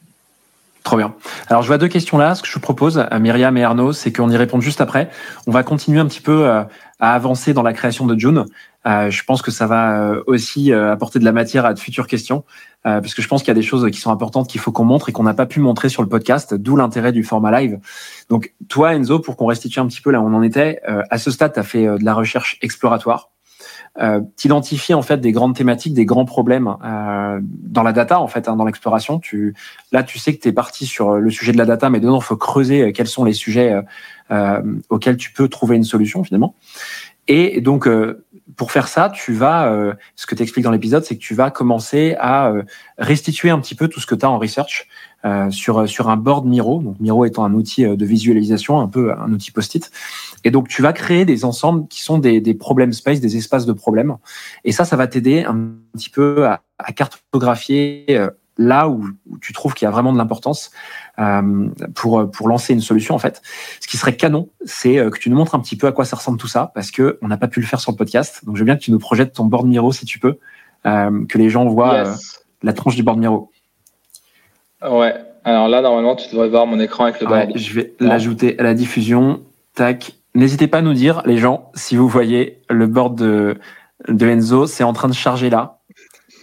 Trop 0.82 0.96
bien. 0.96 1.14
Alors 1.48 1.62
je 1.62 1.68
vois 1.68 1.78
deux 1.78 1.88
questions 1.88 2.18
là. 2.18 2.34
Ce 2.34 2.42
que 2.42 2.48
je 2.48 2.54
vous 2.54 2.60
propose, 2.60 2.98
à 2.98 3.18
Myriam 3.18 3.56
et 3.56 3.64
Arnaud, 3.64 3.92
c'est 3.92 4.12
qu'on 4.12 4.30
y 4.30 4.36
réponde 4.36 4.62
juste 4.62 4.80
après. 4.80 5.10
On 5.46 5.52
va 5.52 5.62
continuer 5.62 6.00
un 6.00 6.06
petit 6.06 6.20
peu 6.20 6.46
euh, 6.46 6.64
à 6.98 7.14
avancer 7.14 7.54
dans 7.54 7.62
la 7.62 7.72
création 7.72 8.06
de 8.06 8.18
June. 8.18 8.46
Euh, 8.84 9.08
je 9.08 9.22
pense 9.22 9.42
que 9.42 9.52
ça 9.52 9.68
va 9.68 10.00
euh, 10.00 10.22
aussi 10.26 10.72
apporter 10.72 11.20
de 11.20 11.24
la 11.24 11.30
matière 11.30 11.64
à 11.66 11.74
de 11.74 11.78
futures 11.78 12.08
questions, 12.08 12.44
parce 12.82 13.14
que 13.14 13.22
je 13.22 13.28
pense 13.28 13.42
qu'il 13.42 13.48
y 13.48 13.52
a 13.52 13.54
des 13.54 13.62
choses 13.62 13.88
qui 13.92 14.00
sont 14.00 14.10
importantes 14.10 14.48
qu'il 14.48 14.60
faut 14.60 14.72
qu'on 14.72 14.84
montre 14.84 15.08
et 15.08 15.12
qu'on 15.12 15.22
n'a 15.22 15.34
pas 15.34 15.46
pu 15.46 15.60
montrer 15.60 15.88
sur 15.88 16.02
le 16.02 16.08
podcast, 16.08 16.52
d'où 16.54 16.74
l'intérêt 16.74 17.12
du 17.12 17.22
format 17.22 17.60
live. 17.60 17.78
Donc 18.28 18.52
toi, 18.68 18.94
Enzo, 18.94 19.20
pour 19.20 19.36
qu'on 19.36 19.46
restitue 19.46 19.78
un 19.78 19.86
petit 19.86 20.00
peu 20.00 20.10
là 20.10 20.20
où 20.20 20.26
on 20.26 20.34
en 20.34 20.42
était, 20.42 20.80
à 21.10 21.18
ce 21.18 21.30
stade, 21.30 21.52
tu 21.52 21.60
as 21.60 21.62
fait 21.62 21.86
de 21.86 22.04
la 22.04 22.14
recherche 22.14 22.58
exploratoire 22.60 23.31
euh, 24.00 24.20
t'identifies 24.36 24.94
en 24.94 25.02
fait 25.02 25.18
des 25.18 25.32
grandes 25.32 25.54
thématiques, 25.54 25.92
des 25.92 26.06
grands 26.06 26.24
problèmes 26.24 26.76
euh, 26.82 27.38
dans 27.42 27.82
la 27.82 27.92
data 27.92 28.20
en 28.20 28.26
fait, 28.26 28.48
hein, 28.48 28.56
dans 28.56 28.64
l'exploration. 28.64 29.18
Tu 29.18 29.54
là, 29.92 30.02
tu 30.02 30.18
sais 30.18 30.34
que 30.34 30.40
tu 30.40 30.48
es 30.48 30.52
parti 30.52 30.86
sur 30.86 31.18
le 31.18 31.30
sujet 31.30 31.52
de 31.52 31.58
la 31.58 31.66
data, 31.66 31.90
mais 31.90 32.00
dedans, 32.00 32.18
il 32.18 32.24
faut 32.24 32.36
creuser 32.36 32.82
euh, 32.82 32.92
quels 32.92 33.06
sont 33.06 33.24
les 33.24 33.34
sujets 33.34 33.72
euh, 33.72 33.82
euh, 34.30 34.62
auxquels 34.88 35.18
tu 35.18 35.32
peux 35.32 35.48
trouver 35.48 35.76
une 35.76 35.84
solution 35.84 36.24
finalement. 36.24 36.54
Et 37.28 37.60
donc, 37.60 37.88
pour 38.56 38.72
faire 38.72 38.88
ça, 38.88 39.08
tu 39.08 39.32
vas, 39.32 39.94
ce 40.16 40.26
que 40.26 40.34
tu 40.34 40.42
expliques 40.42 40.64
dans 40.64 40.72
l'épisode, 40.72 41.04
c'est 41.04 41.14
que 41.14 41.20
tu 41.20 41.34
vas 41.34 41.52
commencer 41.52 42.16
à 42.18 42.52
restituer 42.98 43.50
un 43.50 43.60
petit 43.60 43.76
peu 43.76 43.86
tout 43.86 44.00
ce 44.00 44.06
que 44.06 44.16
tu 44.16 44.26
as 44.26 44.30
en 44.30 44.40
research 44.40 44.88
sur 45.50 45.88
sur 45.88 46.08
un 46.10 46.16
board 46.16 46.46
Miro. 46.46 46.82
Donc 46.82 46.98
Miro 47.00 47.24
étant 47.24 47.44
un 47.44 47.54
outil 47.54 47.84
de 47.84 48.04
visualisation, 48.04 48.80
un 48.80 48.88
peu 48.88 49.12
un 49.12 49.32
outil 49.32 49.50
post-it. 49.50 49.90
Et 50.44 50.50
donc, 50.50 50.68
tu 50.68 50.82
vas 50.82 50.92
créer 50.92 51.24
des 51.24 51.44
ensembles 51.44 51.86
qui 51.88 52.02
sont 52.02 52.18
des, 52.18 52.40
des 52.40 52.54
problèmes 52.54 52.92
space, 52.92 53.20
des 53.20 53.36
espaces 53.36 53.66
de 53.66 53.72
problèmes. 53.72 54.16
Et 54.64 54.72
ça, 54.72 54.84
ça 54.84 54.96
va 54.96 55.06
t'aider 55.06 55.44
un 55.44 55.70
petit 55.94 56.10
peu 56.10 56.46
à, 56.46 56.62
à 56.78 56.92
cartographier 56.92 58.06
euh, 58.10 58.30
là 58.58 58.88
où, 58.88 59.08
tu 59.40 59.52
trouves 59.52 59.74
qu'il 59.74 59.86
y 59.86 59.88
a 59.88 59.90
vraiment 59.90 60.12
de 60.12 60.18
l'importance 60.18 60.70
euh, 61.18 61.68
pour 61.94 62.30
pour 62.30 62.48
lancer 62.48 62.72
une 62.72 62.80
solution 62.80 63.14
en 63.14 63.18
fait. 63.18 63.40
Ce 63.80 63.86
qui 63.86 63.96
serait 63.96 64.16
canon, 64.16 64.48
c'est 64.64 64.98
euh, 64.98 65.10
que 65.10 65.18
tu 65.18 65.30
nous 65.30 65.36
montres 65.36 65.54
un 65.54 65.60
petit 65.60 65.76
peu 65.76 65.86
à 65.86 65.92
quoi 65.92 66.04
ça 66.04 66.16
ressemble 66.16 66.38
tout 66.38 66.48
ça, 66.48 66.70
parce 66.74 66.90
que 66.90 67.18
on 67.22 67.28
n'a 67.28 67.38
pas 67.38 67.48
pu 67.48 67.60
le 67.60 67.66
faire 67.66 67.80
sur 67.80 67.92
le 67.92 67.96
podcast. 67.96 68.44
Donc 68.44 68.56
je 68.56 68.60
veux 68.60 68.66
bien 68.66 68.76
que 68.76 68.82
tu 68.82 68.90
nous 68.90 68.98
projettes 68.98 69.32
ton 69.32 69.46
board 69.46 69.66
Miro 69.66 69.92
si 69.92 70.04
tu 70.04 70.18
peux, 70.18 70.38
euh, 70.86 71.24
que 71.26 71.38
les 71.38 71.48
gens 71.48 71.66
voient 71.66 71.94
euh, 71.94 72.14
la 72.62 72.72
tranche 72.72 72.96
du 72.96 73.02
board 73.02 73.18
Miro. 73.18 73.51
Ouais. 74.90 75.14
Alors 75.44 75.68
là 75.68 75.82
normalement 75.82 76.14
tu 76.16 76.30
devrais 76.30 76.48
voir 76.48 76.66
mon 76.66 76.78
écran 76.78 77.04
avec 77.04 77.20
le 77.20 77.26
board. 77.26 77.52
je 77.56 77.74
vais 77.74 77.94
l'ajouter 78.00 78.58
à 78.58 78.62
la 78.62 78.74
diffusion. 78.74 79.42
Tac. 79.74 80.12
N'hésitez 80.34 80.66
pas 80.66 80.78
à 80.78 80.82
nous 80.82 80.94
dire, 80.94 81.22
les 81.26 81.36
gens, 81.36 81.70
si 81.74 81.96
vous 81.96 82.08
voyez 82.08 82.62
le 82.70 82.86
board 82.86 83.16
de, 83.16 83.58
de 84.08 84.26
Enzo, 84.26 84.66
c'est 84.66 84.84
en 84.84 84.92
train 84.92 85.08
de 85.08 85.14
charger 85.14 85.50
là. 85.50 85.80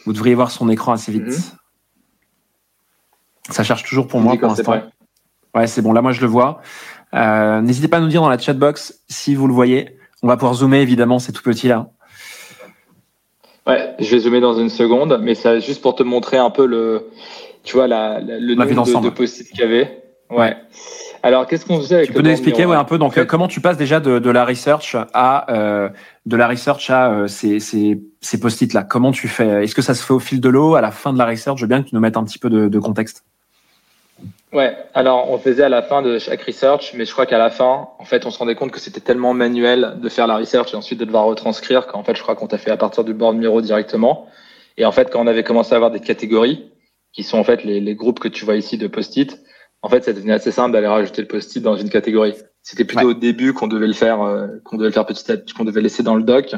Vous 0.05 0.13
devriez 0.13 0.35
voir 0.35 0.51
son 0.51 0.69
écran 0.69 0.91
assez 0.91 1.11
vite. 1.11 1.23
Mhm. 1.23 1.33
Ça 3.49 3.63
charge 3.63 3.83
toujours 3.83 4.07
pour 4.07 4.19
moi 4.19 4.35
pour 4.37 4.47
l'instant. 4.47 4.81
Ouais, 5.55 5.65
c'est 5.65 5.81
bon. 5.81 5.91
Là, 5.93 6.01
moi, 6.03 6.11
je 6.11 6.21
le 6.21 6.27
vois. 6.27 6.61
Euh, 7.15 7.61
N'hésitez 7.61 7.87
pas 7.87 7.97
à 7.97 7.99
nous 7.99 8.07
dire 8.07 8.21
dans 8.21 8.29
la 8.29 8.37
chatbox 8.37 9.01
si 9.09 9.33
vous 9.33 9.47
le 9.47 9.53
voyez. 9.53 9.97
On 10.21 10.27
va 10.27 10.37
pouvoir 10.37 10.53
zoomer, 10.53 10.81
évidemment, 10.81 11.17
c'est 11.17 11.31
tout 11.31 11.41
petit 11.41 11.67
là. 11.67 11.89
Ouais, 13.67 13.95
je 13.99 14.09
vais 14.09 14.19
zoomer 14.19 14.41
dans 14.41 14.57
une 14.59 14.69
seconde, 14.69 15.19
mais 15.21 15.35
c'est 15.35 15.61
juste 15.61 15.81
pour 15.81 15.95
te 15.95 16.03
montrer 16.03 16.37
un 16.37 16.49
peu 16.49 16.65
le, 16.65 17.09
tu 17.63 17.75
vois, 17.75 17.87
la, 17.87 18.19
le 18.19 18.55
nombre 18.55 19.01
de, 19.01 19.05
de 19.05 19.09
post 19.09 19.43
qu'il 19.49 19.59
y 19.59 19.63
avait. 19.63 20.03
Ouais. 20.29 20.55
Alors, 21.21 21.47
qu'est-ce 21.47 21.65
qu'on 21.65 21.79
faisait 21.79 21.95
avec 21.95 22.07
Tu 22.07 22.13
peux 22.13 22.21
nous 22.21 22.29
expliquer 22.29 22.65
ouais, 22.65 22.75
un 22.75 22.83
peu 22.85 22.97
donc 22.97 23.23
comment 23.25 23.47
tu 23.47 23.61
passes 23.61 23.77
déjà 23.77 23.99
de, 23.99 24.19
de 24.19 24.29
la 24.29 24.45
research 24.45 24.95
à 25.13 25.51
euh, 25.53 25.89
de 26.25 26.37
la 26.37 26.47
research 26.47 26.89
à 26.89 27.11
euh, 27.11 27.27
ces, 27.27 27.59
ces, 27.59 28.01
ces 28.21 28.39
post-it 28.39 28.73
là. 28.73 28.83
Comment 28.83 29.11
tu 29.11 29.27
fais? 29.27 29.63
Est-ce 29.63 29.75
que 29.75 29.81
ça 29.81 29.93
se 29.93 30.05
fait 30.05 30.13
au 30.13 30.19
fil 30.19 30.39
de 30.39 30.49
l'eau 30.49 30.75
à 30.75 30.81
la 30.81 30.91
fin 30.91 31.11
de 31.11 31.17
la 31.17 31.25
research? 31.25 31.57
Je 31.57 31.63
veux 31.63 31.67
bien 31.67 31.83
que 31.83 31.89
tu 31.89 31.95
nous 31.95 32.01
mettes 32.01 32.15
un 32.15 32.23
petit 32.23 32.39
peu 32.39 32.49
de, 32.49 32.69
de 32.69 32.79
contexte. 32.79 33.25
Ouais, 34.51 34.75
alors 34.95 35.29
on 35.29 35.37
faisait 35.37 35.63
à 35.63 35.69
la 35.69 35.83
fin 35.83 36.01
de 36.01 36.17
chaque 36.17 36.41
research, 36.41 36.93
mais 36.95 37.05
je 37.05 37.11
crois 37.11 37.27
qu'à 37.27 37.37
la 37.37 37.51
fin, 37.51 37.89
en 37.99 38.05
fait, 38.05 38.25
on 38.25 38.31
se 38.31 38.39
rendait 38.39 38.55
compte 38.55 38.71
que 38.71 38.79
c'était 38.79 38.99
tellement 38.99 39.35
manuel 39.35 39.97
de 40.01 40.09
faire 40.09 40.25
la 40.25 40.37
research 40.37 40.73
et 40.73 40.75
ensuite 40.75 40.99
de 40.99 41.05
devoir 41.05 41.25
retranscrire 41.25 41.85
qu'en 41.85 42.03
fait, 42.03 42.15
je 42.15 42.23
crois 42.23 42.35
qu'on 42.35 42.47
t'a 42.47 42.57
fait 42.57 42.71
à 42.71 42.77
partir 42.77 43.03
du 43.03 43.13
board 43.13 43.37
Miro 43.37 43.61
directement. 43.61 44.27
Et 44.77 44.85
en 44.85 44.91
fait, 44.91 45.11
quand 45.11 45.21
on 45.21 45.27
avait 45.27 45.43
commencé 45.43 45.73
à 45.73 45.75
avoir 45.75 45.91
des 45.91 45.99
catégories, 45.99 46.71
qui 47.13 47.23
sont 47.23 47.37
en 47.37 47.43
fait 47.43 47.63
les, 47.63 47.79
les 47.79 47.95
groupes 47.95 48.19
que 48.19 48.27
tu 48.27 48.45
vois 48.45 48.55
ici 48.55 48.77
de 48.77 48.87
post-it, 48.87 49.39
en 49.81 49.89
fait, 49.89 50.03
ça 50.03 50.13
devenait 50.13 50.33
assez 50.33 50.51
simple 50.51 50.73
d'aller 50.73 50.87
rajouter 50.87 51.21
le 51.21 51.27
post-it 51.27 51.61
dans 51.61 51.75
une 51.75 51.89
catégorie. 51.89 52.33
C'était 52.63 52.85
plutôt 52.85 53.09
au 53.09 53.13
début 53.13 53.53
qu'on 53.53 53.67
devait 53.67 53.87
le 53.87 53.93
faire, 53.93 54.21
euh, 54.21 54.47
qu'on 54.65 54.77
devait 54.77 54.89
le 54.89 54.93
faire 54.93 55.05
petit 55.05 55.31
à 55.31 55.37
petit, 55.37 55.53
qu'on 55.53 55.63
devait 55.63 55.81
laisser 55.81 56.03
dans 56.03 56.15
le 56.15 56.23
doc 56.23 56.55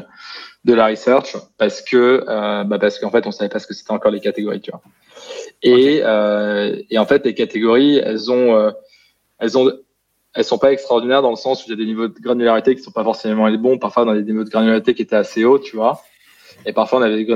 de 0.64 0.74
la 0.74 0.86
research, 0.86 1.36
parce 1.58 1.82
que, 1.82 2.24
euh, 2.28 2.64
bah 2.64 2.78
parce 2.78 2.98
qu'en 2.98 3.10
fait, 3.10 3.26
on 3.26 3.32
savait 3.32 3.48
pas 3.48 3.58
ce 3.58 3.66
que 3.66 3.74
c'était 3.74 3.90
encore 3.90 4.12
les 4.12 4.20
catégories, 4.20 4.60
tu 4.60 4.70
vois. 4.70 4.80
Et, 5.62 6.00
euh, 6.04 6.80
et 6.88 6.98
en 6.98 7.06
fait, 7.06 7.24
les 7.24 7.34
catégories, 7.34 7.96
elles 7.96 8.30
ont, 8.30 8.54
euh, 8.54 8.70
elles 9.38 9.58
ont, 9.58 9.72
elles 10.34 10.44
sont 10.44 10.58
pas 10.58 10.72
extraordinaires 10.72 11.22
dans 11.22 11.30
le 11.30 11.36
sens 11.36 11.62
où 11.62 11.64
il 11.66 11.70
y 11.70 11.72
a 11.74 11.76
des 11.76 11.84
niveaux 11.84 12.08
de 12.08 12.18
granularité 12.20 12.74
qui 12.74 12.82
sont 12.82 12.92
pas 12.92 13.04
forcément 13.04 13.46
les 13.48 13.58
bons. 13.58 13.78
Parfois, 13.78 14.04
on 14.04 14.08
a 14.08 14.14
des 14.14 14.22
niveaux 14.22 14.44
de 14.44 14.50
granularité 14.50 14.94
qui 14.94 15.02
étaient 15.02 15.16
assez 15.16 15.44
hauts, 15.44 15.58
tu 15.58 15.76
vois. 15.76 16.00
Et 16.64 16.72
parfois, 16.72 17.00
on 17.00 17.02
avait 17.02 17.24
des 17.24 17.34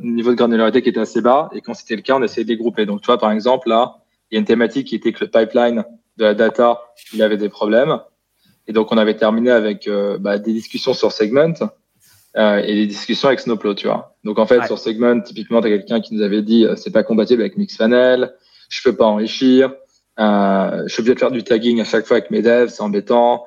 niveaux 0.00 0.30
de 0.30 0.36
granularité 0.36 0.80
qui 0.80 0.88
étaient 0.88 1.00
assez 1.00 1.20
bas. 1.20 1.50
Et 1.54 1.60
quand 1.60 1.74
c'était 1.74 1.96
le 1.96 2.02
cas, 2.02 2.16
on 2.16 2.22
essayait 2.22 2.44
de 2.44 2.50
les 2.50 2.56
grouper. 2.56 2.86
Donc, 2.86 3.02
tu 3.02 3.06
vois, 3.06 3.18
par 3.18 3.32
exemple, 3.32 3.68
là, 3.68 3.96
il 4.30 4.34
y 4.34 4.38
a 4.38 4.40
une 4.40 4.46
thématique 4.46 4.88
qui 4.88 4.94
était 4.94 5.12
que 5.12 5.24
le 5.24 5.30
pipeline 5.30 5.84
de 6.16 6.24
la 6.24 6.34
data, 6.34 6.82
il 7.12 7.22
avait 7.22 7.36
des 7.36 7.48
problèmes. 7.48 7.98
Et 8.66 8.72
donc, 8.72 8.92
on 8.92 8.96
avait 8.96 9.16
terminé 9.16 9.50
avec 9.50 9.86
euh, 9.88 10.16
bah, 10.18 10.38
des 10.38 10.52
discussions 10.52 10.94
sur 10.94 11.12
Segment 11.12 11.54
euh, 12.36 12.58
et 12.58 12.74
des 12.74 12.86
discussions 12.86 13.28
avec 13.28 13.40
Snowplow, 13.40 13.74
tu 13.74 13.86
vois. 13.86 14.16
Donc, 14.24 14.38
en 14.38 14.46
fait, 14.46 14.64
sur 14.66 14.78
Segment, 14.78 15.20
typiquement, 15.20 15.60
tu 15.60 15.68
as 15.68 15.70
quelqu'un 15.70 16.00
qui 16.00 16.14
nous 16.14 16.22
avait 16.22 16.42
dit 16.42 16.64
euh, 16.64 16.76
c'est 16.76 16.90
pas 16.90 17.02
compatible 17.02 17.42
avec 17.42 17.56
Mixpanel, 17.56 18.34
je 18.68 18.82
peux 18.82 18.96
pas 18.96 19.04
enrichir, 19.04 19.72
euh, 20.18 20.82
je 20.86 20.92
suis 20.92 21.00
obligé 21.00 21.14
de 21.14 21.20
faire 21.20 21.30
du 21.30 21.42
tagging 21.42 21.80
à 21.80 21.84
chaque 21.84 22.06
fois 22.06 22.18
avec 22.18 22.30
mes 22.30 22.42
devs, 22.42 22.68
c'est 22.68 22.82
embêtant. 22.82 23.46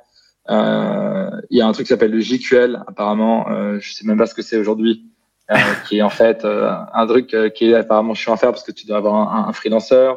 Euh, 0.50 1.30
il 1.50 1.58
y 1.58 1.62
a 1.62 1.67
un 1.67 1.71
truc 1.71 1.88
qui 1.88 1.89
s'appelle 1.89 2.12
le 2.12 2.19
JQL, 2.19 2.84
apparemment, 2.88 3.50
euh, 3.50 3.78
je 3.80 3.93
sais 3.93 4.06
même 4.06 4.17
pas 4.17 4.26
ce 4.26 4.34
que 4.34 4.41
c'est 4.41 4.58
aujourd'hui, 4.58 5.06
qui 5.88 5.97
est 5.97 6.02
en 6.02 6.10
fait 6.10 6.45
un 6.45 7.08
truc 7.08 7.36
qui 7.56 7.69
est 7.69 7.73
apparemment 7.73 8.13
chiant 8.13 8.34
à 8.34 8.38
faire 8.38 8.52
parce 8.52 8.63
que 8.63 8.71
tu 8.71 8.86
dois 8.86 8.97
avoir 8.97 9.15
un, 9.15 9.47
un 9.47 9.54
freelancer. 9.54 10.15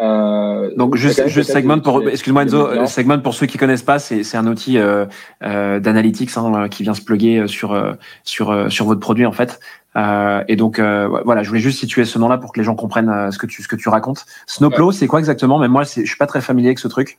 Euh, 0.00 0.70
Donc 0.76 0.96
juste, 0.96 1.28
juste 1.28 1.52
Segment 1.52 1.78
pour, 1.78 2.02
excuse-moi 2.08 2.42
Enzo, 2.42 2.86
Segment 2.86 3.20
pour 3.20 3.32
ceux 3.34 3.46
qui 3.46 3.58
connaissent 3.58 3.84
pas, 3.84 4.00
c'est 4.00 4.36
un 4.36 4.46
outil 4.48 4.76
euh, 4.76 5.06
euh, 5.44 5.78
d'analytics 5.78 6.30
hein, 6.36 6.68
qui 6.68 6.82
vient 6.82 6.94
se 6.94 7.02
plugger 7.02 7.46
sur 7.46 7.72
euh, 7.72 7.92
sur 8.24 8.50
euh, 8.50 8.68
sur 8.68 8.86
votre 8.86 9.00
produit 9.00 9.24
en 9.24 9.32
fait. 9.32 9.60
Euh, 9.96 10.42
et 10.48 10.56
donc 10.56 10.80
voilà, 10.80 11.44
je 11.44 11.48
voulais 11.48 11.60
juste 11.60 11.78
situer 11.78 12.04
ce 12.04 12.18
nom-là 12.18 12.38
pour 12.38 12.52
que 12.52 12.58
les 12.58 12.64
gens 12.64 12.74
comprennent 12.74 13.30
ce 13.30 13.38
que 13.38 13.46
tu 13.46 13.62
ce 13.62 13.68
que 13.68 13.76
tu 13.76 13.88
racontes. 13.88 14.26
Snowplow, 14.46 14.90
c'est 14.90 15.06
quoi 15.06 15.20
exactement? 15.20 15.58
Même 15.60 15.70
moi, 15.70 15.84
je 15.84 16.04
suis 16.04 16.16
pas 16.18 16.26
très 16.26 16.40
familier 16.40 16.68
avec 16.68 16.80
ce 16.80 16.88
truc. 16.88 17.18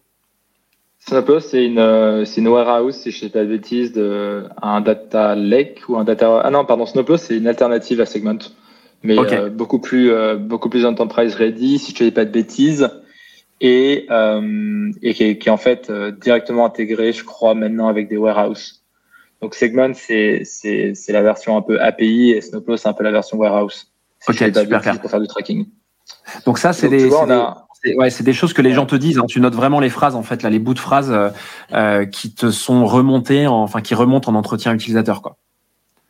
Snowplow, 1.07 1.39
c'est 1.39 1.63
une 1.63 2.25
c'est 2.25 2.41
une 2.41 2.49
warehouse, 2.49 2.97
si 2.97 3.11
je 3.11 3.19
sais 3.19 3.29
pas 3.29 3.43
de 3.43 3.45
bêtises, 3.45 3.93
de 3.93 4.43
un 4.61 4.81
data 4.81 5.35
lake 5.35 5.83
ou 5.87 5.95
un 5.97 6.03
data. 6.03 6.41
Ah 6.43 6.49
non, 6.49 6.65
pardon, 6.65 6.85
Snowplow, 6.85 7.15
c'est 7.15 7.37
une 7.37 7.47
alternative 7.47 8.01
à 8.01 8.05
Segment 8.05 8.39
mais 9.05 9.17
euh, 9.17 9.49
beaucoup 9.49 9.79
plus 9.79 10.11
euh, 10.11 10.35
beaucoup 10.35 10.69
plus 10.69 10.85
enterprise 10.85 11.35
ready 11.35 11.79
si 11.79 11.95
je 11.95 12.03
ne 12.03 12.09
dis 12.09 12.13
pas 12.13 12.25
de 12.25 12.31
bêtises 12.31 12.89
et 13.61 14.05
euh, 14.09 14.91
et 15.01 15.13
qui 15.13 15.23
est, 15.23 15.37
qui 15.37 15.49
est, 15.49 15.51
en 15.51 15.57
fait 15.57 15.91
directement 16.21 16.65
intégré 16.65 17.13
je 17.13 17.23
crois 17.23 17.55
maintenant 17.55 17.87
avec 17.87 18.09
des 18.09 18.17
warehouses 18.17 18.83
donc 19.41 19.55
Segment 19.55 19.93
c'est 19.93 20.41
c'est 20.43 20.93
c'est 20.95 21.13
la 21.13 21.21
version 21.21 21.57
un 21.57 21.61
peu 21.61 21.79
API 21.79 22.31
et 22.31 22.41
Snowplow 22.41 22.77
c'est 22.77 22.89
un 22.89 22.93
peu 22.93 23.03
la 23.03 23.11
version 23.11 23.37
warehouse 23.37 23.91
si 24.19 24.31
ok 24.31 24.53
super 24.53 24.81
clair. 24.81 24.99
pour 24.99 25.09
faire 25.09 25.21
du 25.21 25.27
tracking 25.27 25.67
donc 26.45 26.57
ça 26.57 26.73
c'est 26.73 26.89
des, 26.89 27.09
des 27.83 27.95
ouais, 27.95 28.09
c'est 28.09 28.23
des 28.23 28.33
choses 28.33 28.53
que 28.53 28.61
les 28.61 28.73
gens 28.73 28.85
te 28.85 28.95
disent. 28.95 29.19
Hein. 29.19 29.25
Tu 29.27 29.39
notes 29.39 29.55
vraiment 29.55 29.79
les 29.79 29.89
phrases 29.89 30.15
en 30.15 30.23
fait, 30.23 30.43
là, 30.43 30.49
les 30.49 30.59
bouts 30.59 30.73
de 30.73 30.79
phrases 30.79 31.13
euh, 31.73 32.05
qui 32.05 32.33
te 32.33 32.51
sont 32.51 32.85
remontés, 32.85 33.47
en, 33.47 33.61
enfin 33.61 33.81
qui 33.81 33.93
remontent 33.95 34.31
en 34.31 34.35
entretien 34.35 34.73
utilisateur, 34.73 35.21
quoi. 35.21 35.37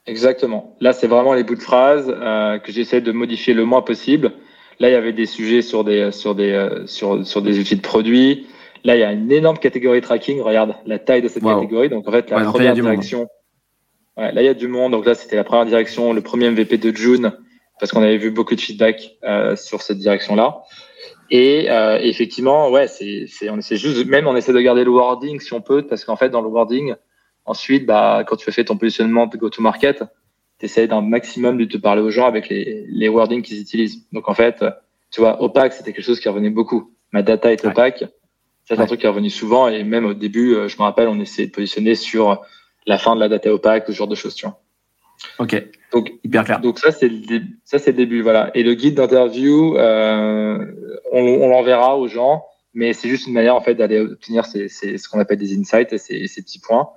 Exactement. 0.08 0.76
Là, 0.80 0.94
c'est 0.94 1.08
vraiment 1.08 1.34
les 1.34 1.44
bouts 1.44 1.56
de 1.56 1.62
phrases 1.62 2.14
euh, 2.16 2.60
que 2.60 2.72
j'essaie 2.72 3.02
de 3.02 3.12
modifier 3.12 3.54
le 3.54 3.66
moins 3.66 3.82
possible. 3.82 4.34
Là, 4.80 4.90
il 4.90 4.92
y 4.92 4.96
avait 4.96 5.14
des 5.14 5.26
sujets 5.26 5.62
sur 5.62 5.84
des, 5.84 6.12
sur 6.12 6.36
des, 6.36 6.84
sur, 6.86 7.26
sur 7.26 7.42
des 7.42 7.60
outils 7.60 7.78
de 7.78 7.82
produits. 7.82 8.48
Là, 8.84 8.96
il 8.96 9.00
y 9.00 9.04
a 9.04 9.12
une 9.12 9.32
énorme 9.32 9.58
catégorie 9.58 10.02
tracking. 10.02 10.42
Regarde 10.42 10.76
la 10.86 11.00
taille 11.00 11.22
de 11.22 11.28
cette 11.28 11.44
catégorie. 11.44 11.90
Donc, 11.90 12.08
en 12.08 12.12
fait, 12.12 12.30
la 12.30 12.44
première 12.44 12.74
direction. 12.74 13.28
Ouais, 14.18 14.32
là, 14.32 14.42
il 14.42 14.46
y 14.46 14.50
a 14.50 14.54
du 14.54 14.68
monde. 14.68 14.94
Donc 14.94 15.06
là, 15.06 15.14
c'était 15.14 15.36
la 15.36 15.44
première 15.44 15.66
direction, 15.66 16.14
le 16.14 16.22
premier 16.22 16.50
MVP 16.50 16.78
de 16.78 16.96
June, 16.96 17.34
parce 17.80 17.92
qu'on 17.92 18.02
avait 18.02 18.18
vu 18.18 18.32
beaucoup 18.32 18.56
de 18.56 18.62
feedback 18.62 19.18
euh, 19.24 19.56
sur 19.56 19.82
cette 19.82 19.98
direction-là. 19.98 20.62
Et 21.32 21.70
euh, 21.70 21.98
effectivement, 22.02 22.70
ouais, 22.70 22.88
c'est, 22.88 23.26
c'est, 23.28 23.50
on 23.50 23.58
essaie 23.58 23.78
juste, 23.78 24.06
même 24.06 24.28
on 24.28 24.36
essaie 24.36 24.54
de 24.54 24.62
garder 24.62 24.84
le 24.84 24.92
wording 24.92 25.40
si 25.40 25.54
on 25.54 25.62
peut, 25.62 25.86
parce 25.86 26.06
qu'en 26.06 26.16
fait, 26.16 26.30
dans 26.30 26.42
le 26.42 26.48
wording, 26.48 26.96
ensuite, 27.46 27.86
bah, 27.86 28.24
quand 28.28 28.36
tu 28.36 28.52
fais 28.52 28.64
ton 28.64 28.78
positionnement 28.78 29.28
de 29.28 29.38
go-to-market, 29.38 30.04
tu 30.60 30.66
essaies 30.66 30.88
d'un 30.88 31.02
maximum 31.02 31.58
de 31.58 31.66
te 31.66 31.78
parler 31.78 32.02
aux 32.02 32.12
gens 32.12 32.28
avec 32.28 32.50
les, 32.50 32.86
les 32.88 33.10
wordings 33.10 33.42
qu'ils 33.42 33.62
utilisent. 33.62 34.08
Donc 34.12 34.30
en 34.30 34.34
fait, 34.34 34.64
tu 35.12 35.22
vois, 35.22 35.42
opaque, 35.42 35.74
c'était 35.74 35.94
quelque 35.94 36.06
chose 36.06 36.20
qui 36.20 36.30
revenait 36.30 36.50
beaucoup. 36.50 36.92
Ma 37.12 37.22
data 37.22 37.52
est 37.52 37.64
opaque. 37.66 38.04
C'est 38.66 38.80
un 38.80 38.86
truc 38.86 39.02
qui 39.02 39.06
est 39.06 39.10
revenu 39.10 39.30
souvent. 39.30 39.68
Et 39.68 39.84
même 39.84 40.06
au 40.06 40.14
début, 40.14 40.56
euh, 40.56 40.68
je 40.68 40.78
me 40.78 40.84
rappelle, 40.84 41.08
on 41.08 41.20
essayait 41.20 41.48
de 41.48 41.54
positionner 41.54 41.96
sur 41.96 42.42
la 42.88 42.98
fin 42.98 43.16
de 43.16 43.20
la 43.20 43.30
data 43.30 43.54
opaque, 43.54 43.86
ce 43.88 43.92
genre 43.92 44.08
de 44.08 44.16
choses, 44.16 44.36
tu 44.36 44.46
vois. 44.46 44.60
Ok. 45.40 45.64
Donc 45.94 46.12
hyper 46.24 46.44
clair. 46.44 46.60
Donc 46.60 46.80
ça 46.80 46.92
c'est 46.92 47.08
le 47.08 47.42
ça 47.64 47.80
c'est 47.80 47.92
le 47.92 47.98
début, 47.98 48.22
voilà. 48.22 48.52
Et 48.54 48.64
le 48.64 48.74
guide 48.74 48.96
d'interview, 48.96 49.78
euh, 49.78 50.58
on, 51.12 51.22
on 51.22 51.48
l'enverra 51.48 51.98
aux 51.98 52.08
gens, 52.08 52.44
mais 52.76 52.94
c'est 52.94 53.10
juste 53.10 53.26
une 53.26 53.34
manière 53.34 53.56
en 53.56 53.62
fait 53.62 53.74
d'aller 53.74 54.00
obtenir 54.00 54.46
ces, 54.46 54.68
ces, 54.68 54.98
ce 54.98 55.10
qu'on 55.10 55.20
appelle 55.20 55.40
des 55.40 55.58
insights 55.58 55.94
et 55.94 55.98
ces, 55.98 56.28
ces 56.28 56.42
petits 56.44 56.60
points. 56.60 56.90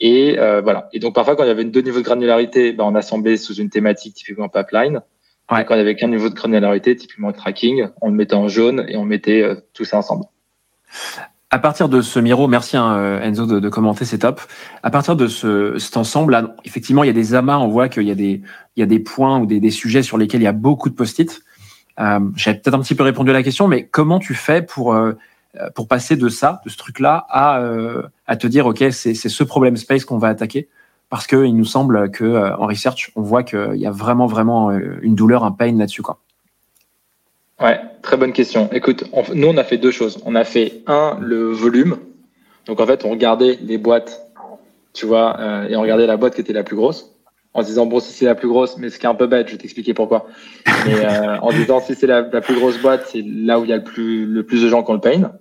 Et 0.00 0.38
euh, 0.38 0.60
voilà. 0.60 0.88
Et 0.92 0.98
donc 0.98 1.14
parfois 1.14 1.36
quand 1.36 1.44
il 1.44 1.48
y 1.48 1.50
avait 1.50 1.64
deux 1.64 1.82
niveaux 1.82 2.00
de 2.00 2.04
granularité, 2.04 2.72
ben, 2.72 2.84
on 2.84 2.94
assemblait 2.94 3.36
sous 3.36 3.54
une 3.54 3.70
thématique 3.70 4.14
typiquement 4.14 4.48
pipeline. 4.48 5.02
Ouais. 5.52 5.62
Et 5.62 5.64
quand 5.66 5.74
il 5.74 5.78
y 5.78 5.80
avait 5.82 5.94
qu'un 5.94 6.08
niveau 6.08 6.30
de 6.30 6.34
granularité, 6.34 6.96
typiquement 6.96 7.32
tracking, 7.32 7.88
on 8.00 8.08
le 8.08 8.14
mettait 8.14 8.34
en 8.34 8.48
jaune 8.48 8.84
et 8.88 8.96
on 8.96 9.04
mettait 9.04 9.42
euh, 9.42 9.56
tout 9.74 9.84
ça 9.84 9.98
ensemble. 9.98 10.24
À 11.50 11.58
partir 11.58 11.88
de 11.88 12.00
ce 12.00 12.18
Miro, 12.18 12.48
merci 12.48 12.76
hein, 12.76 12.96
euh, 12.96 13.20
Enzo 13.20 13.46
de, 13.46 13.60
de, 13.60 13.68
commenter, 13.68 14.04
c'est 14.04 14.18
top. 14.18 14.40
À 14.82 14.90
partir 14.90 15.14
de 15.14 15.28
ce, 15.28 15.78
cet 15.78 15.96
ensemble, 15.96 16.54
effectivement, 16.64 17.04
il 17.04 17.06
y 17.06 17.10
a 17.10 17.12
des 17.14 17.34
amas, 17.34 17.58
on 17.58 17.68
voit 17.68 17.88
qu'il 17.88 18.04
y 18.04 18.10
a 18.10 18.16
des, 18.16 18.42
il 18.74 18.80
y 18.80 18.82
a 18.82 18.86
des 18.86 18.98
points 18.98 19.38
ou 19.38 19.46
des, 19.46 19.60
des 19.60 19.70
sujets 19.70 20.02
sur 20.02 20.18
lesquels 20.18 20.40
il 20.40 20.44
y 20.44 20.48
a 20.48 20.52
beaucoup 20.52 20.88
de 20.88 20.94
post-it. 20.94 21.42
Euh, 22.00 22.20
J'avais 22.36 22.58
peut-être 22.58 22.74
un 22.74 22.80
petit 22.80 22.94
peu 22.94 23.04
répondu 23.04 23.30
à 23.30 23.34
la 23.34 23.42
question, 23.42 23.68
mais 23.68 23.86
comment 23.86 24.18
tu 24.18 24.34
fais 24.34 24.62
pour 24.62 24.94
euh, 25.60 25.70
pour 25.70 25.86
passer 25.86 26.16
de 26.16 26.28
ça, 26.28 26.60
de 26.64 26.70
ce 26.70 26.76
truc-là, 26.76 27.26
à 27.28 27.60
euh, 27.60 28.02
te 28.40 28.46
dire, 28.46 28.66
ok, 28.66 28.86
c'est 28.90 29.14
ce 29.14 29.44
problème 29.44 29.76
space 29.76 30.04
qu'on 30.04 30.18
va 30.18 30.28
attaquer, 30.28 30.68
parce 31.10 31.28
que 31.28 31.44
il 31.44 31.56
nous 31.56 31.64
semble 31.64 32.10
que 32.10 32.24
euh, 32.24 32.56
research, 32.56 33.12
on 33.14 33.22
voit 33.22 33.44
qu'il 33.44 33.76
y 33.76 33.86
a 33.86 33.92
vraiment 33.92 34.26
vraiment 34.26 34.72
une 34.72 35.14
douleur, 35.14 35.44
un 35.44 35.52
pain 35.52 35.72
là-dessus, 35.72 36.02
quoi. 36.02 36.18
Ouais, 37.60 37.80
très 38.02 38.16
bonne 38.16 38.32
question. 38.32 38.68
Écoute, 38.72 39.04
nous, 39.32 39.46
on 39.46 39.56
a 39.56 39.62
fait 39.62 39.78
deux 39.78 39.92
choses. 39.92 40.20
On 40.24 40.34
a 40.34 40.42
fait, 40.42 40.82
un, 40.88 41.16
le 41.20 41.52
volume. 41.52 41.98
Donc, 42.66 42.80
en 42.80 42.86
fait, 42.86 43.04
on 43.04 43.10
regardait 43.10 43.56
les 43.62 43.78
boîtes, 43.78 44.26
tu 44.92 45.06
vois, 45.06 45.38
et 45.68 45.76
on 45.76 45.82
regardait 45.82 46.08
la 46.08 46.16
boîte 46.16 46.34
qui 46.34 46.40
était 46.40 46.52
la 46.52 46.64
plus 46.64 46.74
grosse. 46.74 47.13
En 47.54 47.62
se 47.62 47.68
disant, 47.68 47.86
bon, 47.86 48.00
si 48.00 48.12
c'est 48.12 48.24
la 48.24 48.34
plus 48.34 48.48
grosse, 48.48 48.76
mais 48.78 48.90
ce 48.90 48.98
qui 48.98 49.06
est 49.06 49.08
un 49.08 49.14
peu 49.14 49.28
bête, 49.28 49.46
je 49.46 49.52
vais 49.52 49.58
t'expliquer 49.58 49.94
pourquoi. 49.94 50.26
Mais 50.86 51.04
euh, 51.04 51.38
en 51.40 51.52
disant, 51.52 51.80
si 51.80 51.94
c'est 51.94 52.08
la, 52.08 52.22
la, 52.22 52.40
plus 52.40 52.56
grosse 52.56 52.78
boîte, 52.78 53.06
c'est 53.10 53.22
là 53.24 53.60
où 53.60 53.64
il 53.64 53.70
y 53.70 53.72
a 53.72 53.76
le 53.76 53.84
plus, 53.84 54.26
le 54.26 54.44
plus 54.44 54.62
de 54.62 54.68
gens 54.68 54.82
qui 54.82 54.90
ont 54.90 54.94
le 54.94 55.00
pain. 55.00 55.32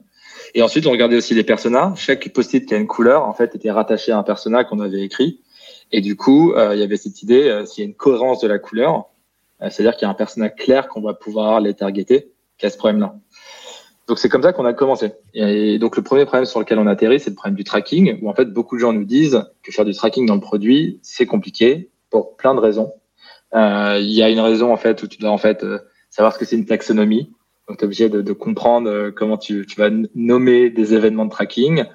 Et 0.54 0.62
ensuite, 0.62 0.86
on 0.86 0.92
regardait 0.92 1.18
aussi 1.18 1.34
les 1.34 1.44
personas. 1.44 1.94
Chaque 1.96 2.32
post-it 2.32 2.66
qui 2.66 2.74
a 2.76 2.78
une 2.78 2.88
couleur, 2.88 3.28
en 3.28 3.34
fait, 3.34 3.56
était 3.56 3.72
rattaché 3.72 4.12
à 4.12 4.20
un 4.20 4.24
persona 4.24 4.64
qu'on 4.64 4.80
avait 4.80 5.02
écrit. 5.02 5.40
Et 5.92 6.02
du 6.02 6.16
coup, 6.16 6.54
euh, 6.54 6.76
il 6.76 6.80
y 6.80 6.84
avait 6.84 6.98
cette 6.98 7.22
idée, 7.24 7.48
euh, 7.48 7.66
s'il 7.66 7.84
y 7.84 7.88
a 7.88 7.90
une 7.90 7.96
cohérence 7.96 8.42
de 8.42 8.48
la 8.48 8.60
couleur, 8.60 9.10
euh, 9.62 9.70
c'est-à-dire 9.70 9.96
qu'il 9.96 10.06
y 10.06 10.08
a 10.08 10.12
un 10.12 10.16
personnage 10.16 10.56
clair 10.56 10.88
qu'on 10.88 11.02
va 11.02 11.14
pouvoir 11.14 11.60
les 11.62 11.74
targeter 11.74 12.32
qui 12.58 12.66
a 12.66 12.70
ce 12.70 12.78
problème-là. 12.78 13.16
Donc 14.08 14.20
c'est 14.20 14.28
comme 14.28 14.44
ça 14.44 14.54
qu'on 14.54 14.66
a 14.66 14.74
commencé. 14.74 15.14
Et 15.34 15.80
donc 15.80 15.96
le 15.96 16.04
premier 16.04 16.26
problème 16.26 16.46
sur 16.46 16.60
lequel 16.60 16.78
on 16.78 16.88
a 16.88 16.92
atterri, 16.92 17.20
c'est 17.20 17.30
le 17.30 17.36
problème 17.36 17.56
du 17.56 17.64
tracking, 17.64 18.20
où 18.22 18.30
en 18.30 18.34
fait 18.34 18.46
beaucoup 18.46 18.76
de 18.76 18.82
gens 18.82 18.92
nous 18.92 19.06
disent 19.06 19.44
que 19.64 19.72
faire 19.72 19.86
du 19.86 19.94
tracking 19.94 20.26
dans 20.26 20.36
le 20.36 20.42
produit, 20.42 21.00
c'est 21.04 21.26
compliqué 21.26 21.90
pour 22.14 22.38
plein 22.38 22.54
de 22.54 22.60
raisons. 22.60 22.94
Euh, 23.56 23.98
il 24.00 24.12
y 24.12 24.22
a 24.22 24.30
une 24.30 24.40
raison 24.40 24.72
en 24.72 24.78
fait 24.78 25.02
où 25.02 25.08
tu 25.08 25.18
dois 25.18 25.32
en 25.32 25.40
fait 25.40 25.64
euh, 25.64 25.80
savoir 26.12 26.32
ce 26.32 26.38
que 26.38 26.46
c'est 26.46 26.56
une 26.56 26.68
taxonomie. 26.68 27.34
Donc 27.68 27.78
tu 27.78 27.84
es 27.84 27.86
obligé 27.86 28.08
de, 28.08 28.34
comprendre 28.34 28.88
euh, 28.88 29.12
comment 29.12 29.38
tu, 29.38 29.66
vas 29.78 29.90
nommer 30.14 30.70
des 30.70 30.94
événements 30.94 31.26
de 31.26 31.32
tracking. 31.32 31.86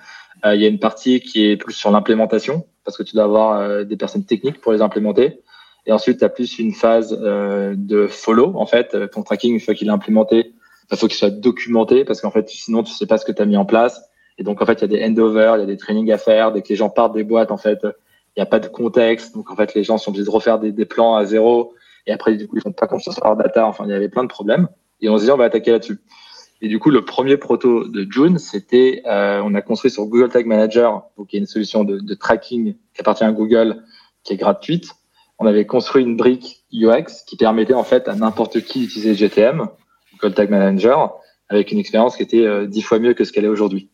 Il 0.44 0.60
y 0.60 0.64
a 0.64 0.68
une 0.68 0.78
partie 0.78 1.20
qui 1.20 1.46
est 1.46 1.56
plus 1.56 1.72
sur 1.72 1.90
l'implémentation, 1.90 2.64
parce 2.84 2.96
que 2.96 3.02
tu 3.02 3.16
dois 3.16 3.24
avoir 3.24 3.84
des 3.84 3.96
personnes 3.96 4.24
techniques 4.24 4.60
pour 4.60 4.70
les 4.70 4.82
implémenter. 4.82 5.40
Et 5.84 5.90
ensuite, 5.90 6.20
tu 6.20 6.24
as 6.24 6.28
plus 6.28 6.60
une 6.60 6.72
phase 6.72 7.10
de 7.10 8.06
follow. 8.06 8.52
En 8.54 8.66
fait, 8.66 9.10
ton 9.10 9.24
tracking, 9.24 9.54
une 9.54 9.58
fois 9.58 9.74
qu'il 9.74 9.88
est 9.88 9.90
implémenté, 9.90 10.54
il 10.92 10.96
faut 10.96 11.08
qu'il 11.08 11.16
soit 11.16 11.30
documenté 11.30 12.04
parce 12.04 12.20
qu'en 12.20 12.30
fait, 12.30 12.48
sinon, 12.48 12.84
tu 12.84 12.92
sais 12.92 13.06
pas 13.06 13.18
ce 13.18 13.24
que 13.24 13.32
tu 13.32 13.42
as 13.42 13.46
mis 13.46 13.56
en 13.56 13.64
place. 13.64 14.00
Et 14.38 14.44
donc, 14.44 14.62
en 14.62 14.66
fait, 14.66 14.74
il 14.74 14.82
y 14.82 14.84
a 14.84 14.96
des 14.96 15.04
handovers, 15.04 15.56
il 15.56 15.60
y 15.60 15.64
a 15.64 15.66
des 15.66 15.76
trainings 15.76 16.12
à 16.12 16.18
faire. 16.18 16.52
Dès 16.52 16.62
que 16.62 16.68
les 16.68 16.76
gens 16.76 16.88
partent 16.88 17.14
des 17.14 17.24
boîtes, 17.24 17.50
en 17.50 17.56
fait, 17.56 17.84
il 18.38 18.42
n'y 18.42 18.46
a 18.46 18.46
pas 18.46 18.60
de 18.60 18.68
contexte. 18.68 19.34
Donc, 19.34 19.50
en 19.50 19.56
fait, 19.56 19.74
les 19.74 19.84
gens 19.84 19.98
sont 19.98 20.10
obligés 20.10 20.24
de 20.24 20.30
refaire 20.30 20.58
des, 20.58 20.84
plans 20.86 21.16
à 21.16 21.24
zéro. 21.24 21.74
Et 22.06 22.12
après, 22.12 22.36
du 22.36 22.46
coup, 22.46 22.56
ils 22.56 22.62
font 22.62 22.72
pas 22.72 22.86
confiance 22.86 23.18
en 23.20 23.26
leur 23.26 23.36
data. 23.36 23.66
Enfin, 23.66 23.84
il 23.84 23.90
y 23.90 23.94
avait 23.94 24.08
plein 24.08 24.22
de 24.22 24.28
problèmes. 24.28 24.68
Et 25.00 25.08
on 25.08 25.18
se 25.18 25.24
dit, 25.24 25.30
on 25.30 25.36
va 25.36 25.44
attaquer 25.44 25.72
là-dessus. 25.72 25.98
Et 26.62 26.68
du 26.68 26.78
coup, 26.78 26.90
le 26.90 27.04
premier 27.04 27.36
proto 27.36 27.86
de 27.86 28.06
June, 28.10 28.38
c'était, 28.38 29.02
euh, 29.06 29.42
on 29.44 29.54
a 29.54 29.60
construit 29.60 29.90
sur 29.90 30.06
Google 30.06 30.30
Tag 30.30 30.46
Manager, 30.46 31.02
donc 31.16 31.28
qui 31.28 31.36
est 31.36 31.40
une 31.40 31.46
solution 31.46 31.84
de, 31.84 31.98
de 31.98 32.14
tracking 32.14 32.74
qui 32.94 33.00
appartient 33.00 33.24
à 33.24 33.30
Google, 33.30 33.82
qui 34.24 34.32
est 34.32 34.36
gratuite 34.36 34.94
on 35.38 35.46
avait 35.46 35.66
construit 35.66 36.02
une 36.02 36.16
brique 36.16 36.64
UX 36.72 37.24
qui 37.26 37.36
permettait 37.36 37.74
en 37.74 37.84
fait 37.84 38.08
à 38.08 38.14
n'importe 38.14 38.60
qui 38.60 38.80
d'utiliser 38.80 39.14
GTM, 39.14 39.68
Google 40.14 40.34
Tag 40.34 40.50
Manager, 40.50 41.14
avec 41.48 41.70
une 41.70 41.78
expérience 41.78 42.16
qui 42.16 42.22
était 42.22 42.44
euh, 42.44 42.66
dix 42.66 42.82
fois 42.82 42.98
mieux 42.98 43.14
que 43.14 43.24
ce 43.24 43.32
qu'elle 43.32 43.44
est 43.44 43.48
aujourd'hui. 43.48 43.88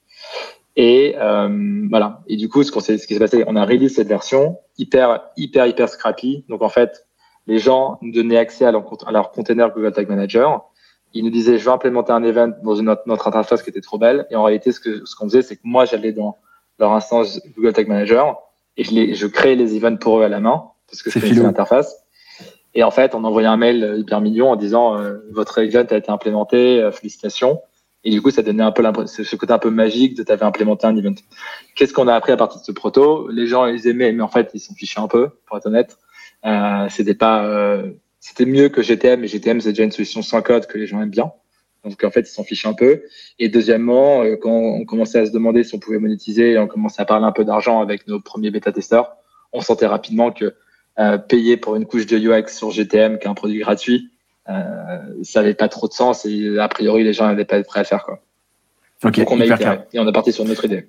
Et 0.77 1.15
euh, 1.19 1.87
voilà. 1.89 2.23
Et 2.27 2.37
du 2.37 2.49
coup, 2.49 2.63
ce, 2.63 2.73
qu'on 2.73 2.81
ce 2.81 2.93
qui 2.93 3.15
s'est 3.15 3.19
passé, 3.19 3.45
on 3.47 3.57
a 3.57 3.65
release 3.65 3.95
cette 3.95 4.09
version 4.09 4.59
hyper, 4.79 5.23
hyper, 5.37 5.67
hyper 5.67 5.89
scrappy. 5.89 6.45
Donc 6.49 6.63
en 6.63 6.69
fait, 6.69 7.07
les 7.47 7.59
gens 7.59 7.99
nous 8.03 8.13
donnaient 8.13 8.39
accès 8.39 8.65
à 8.65 8.73
leur, 8.73 8.85
à 9.07 9.13
leur 9.13 9.31
container 9.31 9.71
Google 9.71 9.93
Tag 9.93 10.09
Manager. 10.09 10.65
Ils 11.13 11.25
nous 11.25 11.31
disaient, 11.31 11.59
je 11.59 11.65
vais 11.65 11.71
implémenter 11.71 12.13
un 12.13 12.25
event 12.25 12.53
dans 12.65 12.75
une 12.75 12.89
autre, 12.89 13.03
notre 13.07 13.29
interface 13.29 13.63
qui 13.63 13.71
était 13.71 13.81
trop 13.81 13.99
belle. 13.99 14.27
Et 14.31 14.37
en 14.37 14.43
réalité, 14.43 14.73
ce 14.73 14.81
que 14.81 15.05
ce 15.05 15.15
qu'on 15.15 15.27
faisait, 15.27 15.43
c'est 15.43 15.57
que 15.57 15.63
moi, 15.63 15.85
j'allais 15.85 16.13
dans 16.13 16.39
leur 16.81 16.93
instance 16.93 17.41
Google 17.57 17.73
Tag 17.73 17.87
Manager 17.87 18.37
et 18.77 18.83
je, 18.83 18.93
les, 18.93 19.15
je 19.15 19.27
créais 19.29 19.55
les 19.55 19.77
events 19.77 19.97
pour 19.97 20.19
eux 20.19 20.25
à 20.25 20.29
la 20.29 20.41
main 20.41 20.65
parce 20.89 21.03
que 21.03 21.11
c'est 21.11 21.21
l'interface. 21.21 22.05
Et 22.75 22.83
en 22.83 22.91
fait, 22.91 23.15
on 23.15 23.23
envoyait 23.23 23.47
un 23.47 23.57
mail 23.57 23.95
hyper 23.99 24.21
mignon 24.21 24.51
en 24.51 24.57
disant 24.57 24.99
euh, 24.99 25.19
votre 25.31 25.59
event 25.59 25.87
a 25.91 25.97
été 25.97 26.11
implémenté, 26.11 26.83
euh, 26.83 26.91
félicitations. 26.91 27.61
Et 28.05 28.11
du 28.11 28.21
coup, 28.21 28.31
ça 28.31 28.43
donnait 28.43 28.63
un 28.63 28.73
peu 28.73 28.83
ce 29.07 29.37
côté 29.37 29.53
un 29.53 29.59
peu 29.59 29.71
magique 29.71 30.17
de 30.17 30.23
t'avoir 30.23 30.49
implémenté 30.49 30.87
un 30.87 30.97
event. 30.97 31.15
Qu'est-ce 31.75 31.93
qu'on 31.93 32.09
a 32.09 32.15
appris 32.15 32.33
à 32.33 32.37
partir 32.37 32.61
de 32.61 32.65
ce 32.65 32.73
proto? 32.73 33.29
Les 33.31 33.47
gens 33.47 33.67
ils 33.67 33.87
aimaient, 33.87 34.13
mais 34.13 34.23
en 34.23 34.29
fait, 34.29 34.51
ils 34.55 34.61
s'en 34.61 34.75
fichaient 34.75 35.01
un 35.01 35.09
peu, 35.09 35.31
pour 35.47 35.57
être 35.57 35.67
honnête. 35.67 35.97
Euh, 36.45 36.87
c'était 36.91 37.15
pas, 37.15 37.47
euh, 37.47 37.93
c'était 38.21 38.45
mieux 38.45 38.69
que 38.69 38.83
GTM. 38.83 39.25
Et 39.25 39.29
GTM, 39.29 39.61
c'est 39.61 39.71
déjà 39.71 39.85
une 39.85 39.91
solution 39.91 40.23
sans 40.23 40.43
code 40.43 40.67
que 40.67 40.77
les 40.77 40.87
gens 40.87 41.01
aiment 41.01 41.11
bien. 41.11 41.33
Donc 41.85 42.03
en 42.03 42.11
fait, 42.11 42.21
ils 42.21 42.33
s'en 42.33 42.45
fichent 42.45 42.67
un 42.67 42.75
peu. 42.75 43.03
Et 43.39 43.49
deuxièmement, 43.49 44.23
euh, 44.23 44.37
quand 44.37 44.51
on 44.51 44.85
commençait 44.85 45.19
à 45.19 45.27
se 45.27 45.33
demander 45.33 45.65
si 45.65 45.75
on 45.75 45.79
pouvait 45.79 45.99
monétiser, 45.99 46.59
on 46.59 46.67
commençait 46.67 47.03
à 47.03 47.05
parler 47.05 47.27
un 47.27 47.33
peu 47.33 47.45
d'argent 47.45 47.81
avec 47.81 48.07
nos 48.09 48.21
premiers 48.21 48.51
bêta 48.51 48.73
testeurs, 48.73 49.17
on 49.53 49.61
sentait 49.61 49.87
rapidement 49.87 50.33
que 50.33 50.55
euh, 50.99 51.19
payer 51.19 51.57
pour 51.57 51.77
une 51.77 51.87
couche 51.87 52.07
de 52.07 52.17
UX 52.17 52.49
sur 52.49 52.71
GTM 52.71 53.19
qui 53.19 53.27
est 53.27 53.31
un 53.31 53.35
produit 53.35 53.59
gratuit, 53.59 54.13
ça 54.47 55.41
n'avait 55.41 55.55
pas 55.55 55.69
trop 55.69 55.89
de 55.89 55.93
sens 55.93 56.27
et 56.27 56.59
a 56.59 56.69
priori 56.69 57.05
les 57.05 57.13
gens 57.13 57.27
n'avaient 57.27 57.45
pas 57.45 57.57
être 57.57 57.67
prêts 57.67 57.81
à 57.81 57.85
faire 57.85 58.05
quoi. 58.05 58.21
Ok. 59.05 59.19
Donc 59.19 59.31
on 59.31 59.41
a 59.41 59.45
et 59.93 59.99
on 59.99 60.09
est 60.09 60.13
parti 60.13 60.33
sur 60.33 60.45
notre 60.45 60.65
idée. 60.65 60.89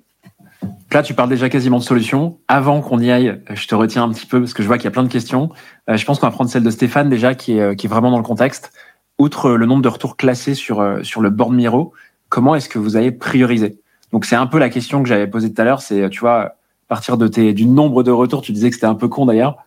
Là, 0.92 1.02
tu 1.02 1.14
parles 1.14 1.28
déjà 1.28 1.48
quasiment 1.48 1.78
de 1.78 1.84
solutions. 1.84 2.38
Avant 2.48 2.80
qu'on 2.80 2.98
y 3.00 3.10
aille, 3.10 3.42
je 3.52 3.66
te 3.66 3.74
retiens 3.74 4.04
un 4.04 4.08
petit 4.10 4.24
peu 4.24 4.40
parce 4.40 4.54
que 4.54 4.62
je 4.62 4.68
vois 4.68 4.78
qu'il 4.78 4.84
y 4.84 4.88
a 4.88 4.92
plein 4.92 5.02
de 5.02 5.12
questions. 5.12 5.50
Euh, 5.90 5.96
je 5.96 6.04
pense 6.06 6.18
qu'on 6.18 6.26
va 6.26 6.32
prendre 6.32 6.48
celle 6.48 6.62
de 6.62 6.70
Stéphane 6.70 7.10
déjà, 7.10 7.34
qui 7.34 7.58
est, 7.58 7.76
qui 7.76 7.86
est 7.86 7.88
vraiment 7.88 8.10
dans 8.10 8.16
le 8.16 8.22
contexte. 8.22 8.72
Outre 9.18 9.50
le 9.50 9.66
nombre 9.66 9.82
de 9.82 9.88
retours 9.88 10.16
classés 10.16 10.54
sur, 10.54 11.00
sur 11.02 11.20
le 11.20 11.30
board 11.30 11.52
Miro, 11.52 11.92
comment 12.28 12.54
est-ce 12.54 12.68
que 12.68 12.78
vous 12.78 12.96
avez 12.96 13.12
priorisé? 13.12 13.80
Donc, 14.12 14.24
c'est 14.24 14.36
un 14.36 14.46
peu 14.46 14.58
la 14.58 14.70
question 14.70 15.02
que 15.02 15.08
j'avais 15.08 15.26
posée 15.26 15.52
tout 15.52 15.60
à 15.60 15.64
l'heure. 15.64 15.82
C'est, 15.82 16.08
tu 16.08 16.20
vois, 16.20 16.40
à 16.40 16.54
partir 16.88 17.18
de 17.18 17.26
tes, 17.28 17.52
du 17.52 17.66
nombre 17.66 18.02
de 18.02 18.10
retours, 18.10 18.40
tu 18.40 18.52
disais 18.52 18.70
que 18.70 18.76
c'était 18.76 18.86
un 18.86 18.94
peu 18.94 19.08
con 19.08 19.26
d'ailleurs. 19.26 19.58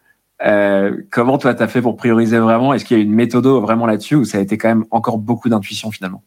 Euh, 0.46 0.96
comment 1.12 1.38
toi 1.38 1.54
t'as 1.54 1.68
fait 1.68 1.82
pour 1.82 1.98
prioriser 1.98 2.40
vraiment? 2.40 2.74
Est-ce 2.74 2.86
qu'il 2.86 2.98
y 2.98 3.00
a 3.00 3.04
une 3.04 3.14
méthode 3.14 3.46
vraiment 3.46 3.86
là-dessus 3.86 4.16
ou 4.16 4.26
ça 4.26 4.38
a 4.38 4.42
été 4.42 4.58
quand 4.58 4.70
même 4.70 4.86
encore 4.92 5.18
beaucoup 5.18 5.50
d'intuition 5.50 5.92
finalement? 5.92 6.24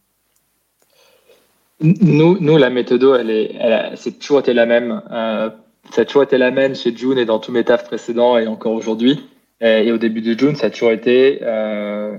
Nous, 1.80 2.38
nous, 2.40 2.56
la 2.58 2.70
méthode, 2.70 3.02
elle 3.18 3.30
est, 3.30 3.56
elle 3.58 3.92
c'est 3.96 4.18
toujours 4.18 4.40
été 4.40 4.52
la 4.54 4.66
même. 4.66 5.02
Euh, 5.10 5.50
ça 5.90 6.02
a 6.02 6.04
toujours 6.04 6.22
été 6.22 6.38
la 6.38 6.50
même 6.50 6.76
chez 6.76 6.96
June 6.96 7.18
et 7.18 7.24
dans 7.24 7.40
tous 7.40 7.50
mes 7.50 7.64
tafs 7.64 7.84
précédents 7.84 8.38
et 8.38 8.46
encore 8.46 8.72
aujourd'hui. 8.72 9.20
Et, 9.60 9.92
au 9.92 9.98
début 9.98 10.22
de 10.22 10.36
June, 10.36 10.56
ça 10.56 10.66
a 10.66 10.70
toujours 10.70 10.90
été 10.90 11.38
euh, 11.42 12.18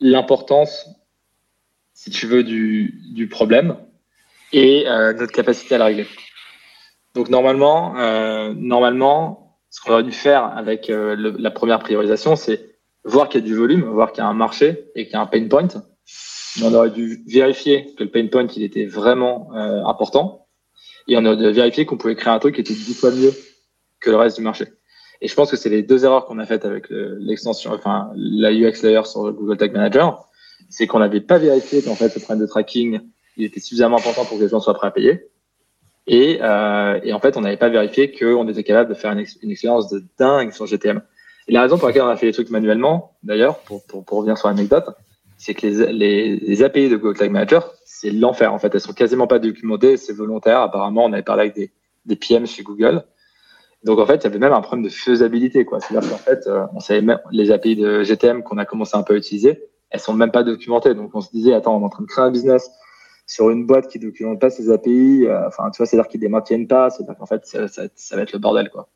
l'importance, 0.00 0.86
si 1.94 2.10
tu 2.10 2.26
veux, 2.26 2.44
du, 2.44 3.00
du 3.14 3.26
problème 3.26 3.76
et 4.52 4.84
euh, 4.86 5.14
notre 5.14 5.32
capacité 5.32 5.74
à 5.74 5.78
la 5.78 5.86
régler. 5.86 6.06
Donc 7.14 7.28
normalement, 7.28 7.96
euh, 7.98 8.52
normalement, 8.54 9.41
ce 9.72 9.80
qu'on 9.80 9.92
aurait 9.94 10.02
dû 10.02 10.12
faire 10.12 10.44
avec 10.56 10.90
euh, 10.90 11.16
la 11.38 11.50
première 11.50 11.78
priorisation, 11.78 12.36
c'est 12.36 12.76
voir 13.04 13.28
qu'il 13.28 13.40
y 13.40 13.44
a 13.44 13.46
du 13.46 13.56
volume, 13.56 13.84
voir 13.84 14.12
qu'il 14.12 14.22
y 14.22 14.26
a 14.26 14.28
un 14.28 14.34
marché 14.34 14.90
et 14.94 15.06
qu'il 15.06 15.14
y 15.14 15.16
a 15.16 15.22
un 15.22 15.26
pain 15.26 15.48
point. 15.48 15.66
On 16.62 16.74
aurait 16.74 16.90
dû 16.90 17.24
vérifier 17.26 17.94
que 17.96 18.04
le 18.04 18.10
pain 18.10 18.26
point 18.26 18.46
il 18.54 18.62
était 18.62 18.84
vraiment 18.84 19.48
euh, 19.56 19.82
important 19.84 20.46
et 21.08 21.16
on 21.16 21.24
aurait 21.24 21.38
dû 21.38 21.50
vérifier 21.50 21.86
qu'on 21.86 21.96
pouvait 21.96 22.14
créer 22.14 22.32
un 22.32 22.38
truc 22.38 22.56
qui 22.56 22.60
était 22.60 22.74
dix 22.74 22.94
fois 22.94 23.10
mieux 23.10 23.32
que 23.98 24.10
le 24.10 24.16
reste 24.16 24.36
du 24.36 24.42
marché. 24.42 24.66
Et 25.22 25.28
je 25.28 25.34
pense 25.34 25.50
que 25.50 25.56
c'est 25.56 25.70
les 25.70 25.82
deux 25.82 26.04
erreurs 26.04 26.26
qu'on 26.26 26.38
a 26.38 26.44
faites 26.44 26.66
avec 26.66 26.88
l'extension, 26.90 27.72
enfin 27.72 28.10
la 28.14 28.52
UX 28.52 28.82
layer 28.82 29.04
sur 29.06 29.24
le 29.24 29.32
Google 29.32 29.56
Tag 29.56 29.72
Manager, 29.72 30.28
c'est 30.68 30.86
qu'on 30.86 30.98
n'avait 30.98 31.20
pas 31.22 31.38
vérifié 31.38 31.80
qu'en 31.80 31.94
fait 31.94 32.14
le 32.14 32.20
problème 32.20 32.44
de 32.44 32.50
tracking 32.50 33.00
il 33.38 33.44
était 33.46 33.60
suffisamment 33.60 33.96
important 33.96 34.26
pour 34.26 34.36
que 34.36 34.42
les 34.42 34.50
gens 34.50 34.60
soient 34.60 34.74
prêts 34.74 34.88
à 34.88 34.90
payer. 34.90 35.30
Et, 36.06 36.38
euh, 36.42 37.00
et 37.02 37.12
en 37.12 37.20
fait, 37.20 37.36
on 37.36 37.42
n'avait 37.42 37.56
pas 37.56 37.68
vérifié 37.68 38.12
qu'on 38.12 38.48
était 38.48 38.64
capable 38.64 38.90
de 38.90 38.94
faire 38.94 39.12
une, 39.12 39.20
expérience 39.50 39.88
de 39.88 40.02
dingue 40.18 40.52
sur 40.52 40.66
GTM. 40.66 41.00
Et 41.48 41.52
la 41.52 41.62
raison 41.62 41.78
pour 41.78 41.88
laquelle 41.88 42.02
on 42.02 42.08
a 42.08 42.16
fait 42.16 42.26
les 42.26 42.32
trucs 42.32 42.50
manuellement, 42.50 43.16
d'ailleurs, 43.22 43.58
pour, 43.60 43.84
pour, 43.86 44.04
pour 44.04 44.18
revenir 44.18 44.38
sur 44.38 44.48
l'anecdote, 44.48 44.86
c'est 45.36 45.54
que 45.54 45.66
les, 45.66 45.92
les, 45.92 46.36
les, 46.36 46.62
API 46.62 46.88
de 46.88 46.96
Google 46.96 47.18
Tag 47.18 47.30
Manager, 47.30 47.72
c'est 47.84 48.10
l'enfer 48.10 48.52
en 48.52 48.58
fait. 48.58 48.72
Elles 48.74 48.80
sont 48.80 48.92
quasiment 48.92 49.26
pas 49.26 49.40
documentées, 49.40 49.96
c'est 49.96 50.12
volontaire. 50.12 50.60
Apparemment, 50.60 51.04
on 51.04 51.12
avait 51.12 51.22
parlé 51.22 51.42
avec 51.42 51.54
des, 51.54 51.72
des 52.06 52.16
PM 52.16 52.46
chez 52.46 52.62
Google. 52.62 53.04
Donc 53.84 53.98
en 53.98 54.06
fait, 54.06 54.16
il 54.16 54.24
y 54.24 54.26
avait 54.28 54.38
même 54.38 54.52
un 54.52 54.60
problème 54.60 54.84
de 54.84 54.92
faisabilité. 54.92 55.64
quoi. 55.64 55.80
C'est-à-dire 55.80 56.08
qu'en 56.08 56.16
fait, 56.16 56.46
euh, 56.46 56.66
on 56.74 56.80
savait 56.80 57.02
même 57.02 57.18
les 57.32 57.50
API 57.50 57.74
de 57.74 58.04
GTM 58.04 58.42
qu'on 58.44 58.58
a 58.58 58.64
commencé 58.64 58.96
un 58.96 59.02
peu 59.02 59.14
à 59.14 59.16
utiliser, 59.16 59.64
elles 59.90 60.00
sont 60.00 60.14
même 60.14 60.30
pas 60.30 60.44
documentées. 60.44 60.94
Donc 60.94 61.10
on 61.14 61.20
se 61.20 61.30
disait, 61.30 61.54
attends, 61.54 61.76
on 61.76 61.80
est 61.80 61.84
en 61.84 61.88
train 61.88 62.04
de 62.04 62.08
créer 62.08 62.24
un 62.24 62.30
business 62.30 62.70
sur 63.26 63.50
une 63.50 63.66
boîte 63.66 63.88
qui 63.88 63.98
documente 63.98 64.40
pas 64.40 64.50
ses 64.50 64.70
API. 64.70 65.26
Euh, 65.26 65.46
enfin, 65.46 65.70
tu 65.70 65.78
vois, 65.78 65.86
c'est-à-dire 65.86 66.08
qu'ils 66.08 66.20
les 66.20 66.28
maintiennent 66.28 66.66
pas. 66.66 66.90
C'est-à-dire 66.90 67.16
qu'en 67.16 67.26
fait, 67.26 67.44
ça, 67.46 67.66
va 68.16 68.22
être 68.22 68.32
le 68.32 68.38
bordel, 68.38 68.70
quoi. 68.70 68.88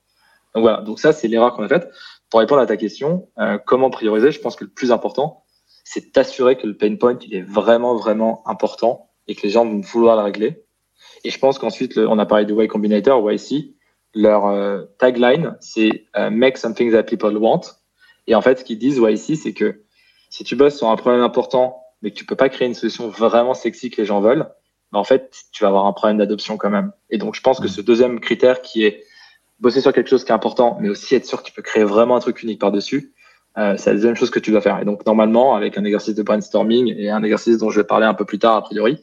Donc 0.55 0.63
voilà. 0.63 0.81
Donc 0.83 1.01
ça, 1.01 1.13
c'est 1.13 1.29
l'erreur 1.29 1.55
qu'on 1.55 1.63
a 1.63 1.69
faite. 1.69 1.91
Pour 2.31 2.41
répondre 2.41 2.61
à 2.61 2.67
ta 2.67 2.77
question, 2.77 3.29
euh, 3.39 3.59
comment 3.65 3.91
prioriser 3.91 4.31
Je 4.31 4.41
pense 4.41 4.57
que 4.57 4.65
le 4.65 4.71
plus 4.71 4.91
important, 4.91 5.45
c'est 5.85 6.15
d'assurer 6.15 6.57
que 6.57 6.67
le 6.67 6.77
pain 6.77 6.97
point 6.97 7.19
il 7.23 7.35
est 7.35 7.43
vraiment 7.43 7.95
vraiment 7.95 8.43
important 8.49 9.11
et 9.29 9.35
que 9.35 9.43
les 9.43 9.51
gens 9.51 9.65
vont 9.65 9.81
vouloir 9.81 10.17
le 10.17 10.23
régler. 10.23 10.65
Et 11.25 11.31
je 11.31 11.39
pense 11.39 11.59
qu'ensuite, 11.59 11.99
on 11.99 12.19
a 12.19 12.27
parlé 12.27 12.45
de 12.45 12.55
Y 12.55 12.69
Combinator, 12.69 13.31
YC. 13.31 13.75
Leur 14.15 14.47
euh, 14.47 14.85
tagline, 14.99 15.57
c'est 15.61 16.07
Make 16.31 16.57
something 16.57 16.91
that 16.91 17.05
people 17.05 17.37
want. 17.37 17.61
Et 18.27 18.35
en 18.35 18.41
fait, 18.41 18.61
ce 18.61 18.65
qu'ils 18.65 18.79
disent 18.79 18.99
YC, 18.99 19.37
c'est 19.37 19.53
que 19.53 19.83
si 20.31 20.43
tu 20.45 20.57
bosses 20.57 20.77
sur 20.77 20.89
un 20.89 20.97
problème 20.97 21.23
important, 21.23 21.86
mais 22.07 22.13
que 22.13 22.17
tu 22.17 22.25
peux 22.25 22.37
pas 22.37 22.49
créer 22.49 22.69
une 22.69 22.75
solution 22.75 23.09
vraiment 23.09 23.53
sexy 23.53 23.91
que 23.91 24.01
les 24.01 24.07
gens 24.07 24.21
veulent, 24.21 24.49
bah, 24.93 25.01
en 25.01 25.03
fait, 25.03 25.43
tu 25.51 25.65
vas 25.65 25.71
avoir 25.71 25.87
un 25.87 25.93
problème 25.93 26.19
d'adoption 26.19 26.57
quand 26.57 26.71
même. 26.71 26.93
Et 27.11 27.19
donc, 27.19 27.35
je 27.35 27.41
pense 27.41 27.59
que 27.59 27.67
ce 27.67 27.81
deuxième 27.81 28.21
critère 28.21 28.63
qui 28.63 28.85
est 28.85 29.03
bosser 29.59 29.81
sur 29.81 29.93
quelque 29.93 30.09
chose 30.09 30.25
qui 30.25 30.31
est 30.31 30.35
important, 30.35 30.79
mais 30.81 30.89
aussi 30.89 31.17
être 31.17 31.27
sûr 31.27 31.43
que 31.43 31.49
tu 31.49 31.53
peux 31.53 31.63
créer 31.63 31.83
vraiment 31.83 32.15
un 32.15 32.21
truc 32.21 32.45
unique 32.45 32.61
par-dessus, 32.61 33.13
euh, 33.59 33.75
c'est 33.77 33.91
la 33.91 33.95
deuxième 33.95 34.15
chose 34.15 34.31
que 34.31 34.39
tu 34.39 34.53
dois 34.53 34.61
faire. 34.61 34.81
Et 34.81 34.85
donc, 34.85 35.05
normalement, 35.05 35.57
avec 35.57 35.77
un 35.77 35.85
exercice 35.85 36.15
de 36.15 36.23
brainstorming 36.23 36.95
et 36.97 37.11
un 37.11 37.25
exercice 37.25 37.59
dont 37.59 37.71
je 37.71 37.81
vais 37.81 37.87
parler 37.87 38.07
un 38.07 38.15
peu 38.15 38.25
plus 38.25 38.39
tard, 38.39 38.55
a 38.55 38.63
priori, 38.63 39.03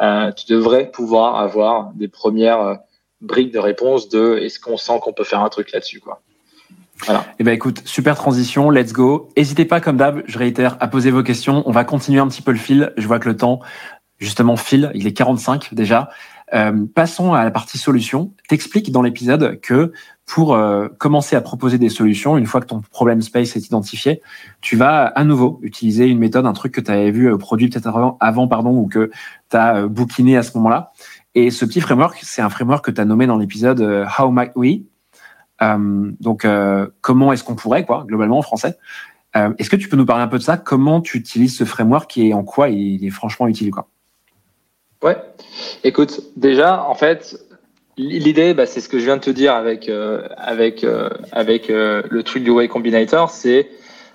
euh, 0.00 0.30
tu 0.30 0.46
devrais 0.52 0.92
pouvoir 0.92 1.34
avoir 1.34 1.92
des 1.94 2.06
premières 2.06 2.60
euh, 2.60 2.74
briques 3.20 3.52
de 3.52 3.58
réponse 3.58 4.08
de 4.08 4.38
est-ce 4.38 4.60
qu'on 4.60 4.76
sent 4.76 5.00
qu'on 5.02 5.12
peut 5.12 5.24
faire 5.24 5.40
un 5.40 5.48
truc 5.48 5.72
là-dessus, 5.72 5.98
quoi. 5.98 6.22
Voilà. 7.06 7.24
Eh 7.38 7.44
ben 7.44 7.52
écoute, 7.52 7.82
super 7.84 8.16
transition, 8.16 8.70
let's 8.70 8.92
go. 8.92 9.28
N'hésitez 9.36 9.64
pas, 9.64 9.80
comme 9.80 9.96
d'hab, 9.96 10.22
je 10.26 10.38
réitère, 10.38 10.76
à 10.80 10.88
poser 10.88 11.10
vos 11.10 11.22
questions. 11.22 11.62
On 11.66 11.72
va 11.72 11.84
continuer 11.84 12.20
un 12.20 12.28
petit 12.28 12.42
peu 12.42 12.52
le 12.52 12.58
fil. 12.58 12.92
Je 12.96 13.06
vois 13.06 13.18
que 13.18 13.28
le 13.28 13.36
temps, 13.36 13.60
justement, 14.18 14.56
file. 14.56 14.90
Il 14.94 15.06
est 15.06 15.12
45 15.12 15.74
déjà. 15.74 16.10
Euh, 16.52 16.86
passons 16.94 17.32
à 17.32 17.42
la 17.44 17.50
partie 17.50 17.78
solution. 17.78 18.32
T'expliques 18.48 18.92
dans 18.92 19.02
l'épisode 19.02 19.60
que 19.60 19.92
pour 20.26 20.54
euh, 20.54 20.88
commencer 20.98 21.36
à 21.36 21.40
proposer 21.40 21.78
des 21.78 21.88
solutions, 21.88 22.36
une 22.36 22.46
fois 22.46 22.60
que 22.60 22.66
ton 22.66 22.80
problème 22.80 23.20
space 23.22 23.56
est 23.56 23.66
identifié, 23.66 24.22
tu 24.60 24.76
vas 24.76 25.04
à 25.06 25.24
nouveau 25.24 25.58
utiliser 25.62 26.06
une 26.06 26.18
méthode, 26.18 26.46
un 26.46 26.52
truc 26.52 26.72
que 26.72 26.80
tu 26.80 26.90
avais 26.90 27.10
vu 27.10 27.30
euh, 27.30 27.36
produit 27.36 27.68
peut-être 27.68 27.86
avant, 27.88 28.16
avant, 28.20 28.48
pardon, 28.48 28.70
ou 28.70 28.86
que 28.86 29.10
tu 29.50 29.56
as 29.56 29.76
euh, 29.76 29.88
bouquiné 29.88 30.36
à 30.36 30.42
ce 30.42 30.56
moment-là. 30.56 30.92
Et 31.34 31.50
ce 31.50 31.64
petit 31.64 31.80
framework, 31.80 32.18
c'est 32.22 32.42
un 32.42 32.48
framework 32.48 32.84
que 32.84 32.90
tu 32.90 33.00
as 33.00 33.04
nommé 33.04 33.26
dans 33.26 33.36
l'épisode 33.36 34.06
How 34.18 34.30
Might 34.30 34.52
We? 34.54 34.80
Donc, 35.60 36.46
comment 37.00 37.32
est-ce 37.32 37.44
qu'on 37.44 37.54
pourrait, 37.54 37.84
quoi, 37.84 38.04
globalement 38.06 38.38
en 38.38 38.42
français. 38.42 38.76
est-ce 39.34 39.70
que 39.70 39.76
tu 39.76 39.88
peux 39.88 39.96
nous 39.96 40.06
parler 40.06 40.22
un 40.22 40.28
peu 40.28 40.38
de 40.38 40.42
ça? 40.42 40.56
Comment 40.56 41.00
tu 41.00 41.16
utilises 41.18 41.56
ce 41.56 41.64
framework 41.64 42.16
et 42.18 42.34
en 42.34 42.42
quoi 42.44 42.68
il 42.68 43.04
est 43.04 43.10
franchement 43.10 43.46
utile, 43.46 43.70
quoi? 43.70 43.88
Ouais. 45.02 45.16
Écoute, 45.84 46.22
déjà, 46.36 46.82
en 46.84 46.94
fait, 46.94 47.38
l'idée, 47.96 48.54
bah, 48.54 48.66
c'est 48.66 48.80
ce 48.80 48.88
que 48.88 48.98
je 48.98 49.04
viens 49.04 49.16
de 49.16 49.22
te 49.22 49.30
dire 49.30 49.54
avec 49.54 49.88
euh, 49.88 50.26
avec 50.36 50.84
euh, 50.84 51.08
avec 51.32 51.70
euh, 51.70 52.02
le 52.10 52.22
truc 52.22 52.44
du 52.44 52.50
Way 52.50 52.68
Combinator, 52.68 53.30
c'est 53.30 53.68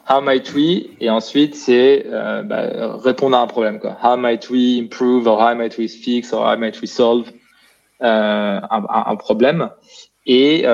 how 0.09 0.21
might 0.21 0.53
we 0.53 0.87
et 0.99 1.09
ensuite 1.09 1.55
c'est 1.55 2.05
bah, 2.09 2.97
répondre 2.97 3.37
à 3.37 3.41
un 3.41 3.47
problème 3.47 3.79
quoi. 3.79 3.97
How 4.03 4.17
might 4.17 4.49
we 4.49 4.79
improve 4.79 5.27
or 5.27 5.39
how 5.39 5.55
might 5.55 5.77
we 5.77 5.87
fix 5.93 6.33
or 6.33 6.51
how 6.51 6.57
might 6.57 6.81
we 6.81 6.89
solve 6.89 7.29
un, 8.01 9.15
problème 9.17 9.69
et 10.29 10.65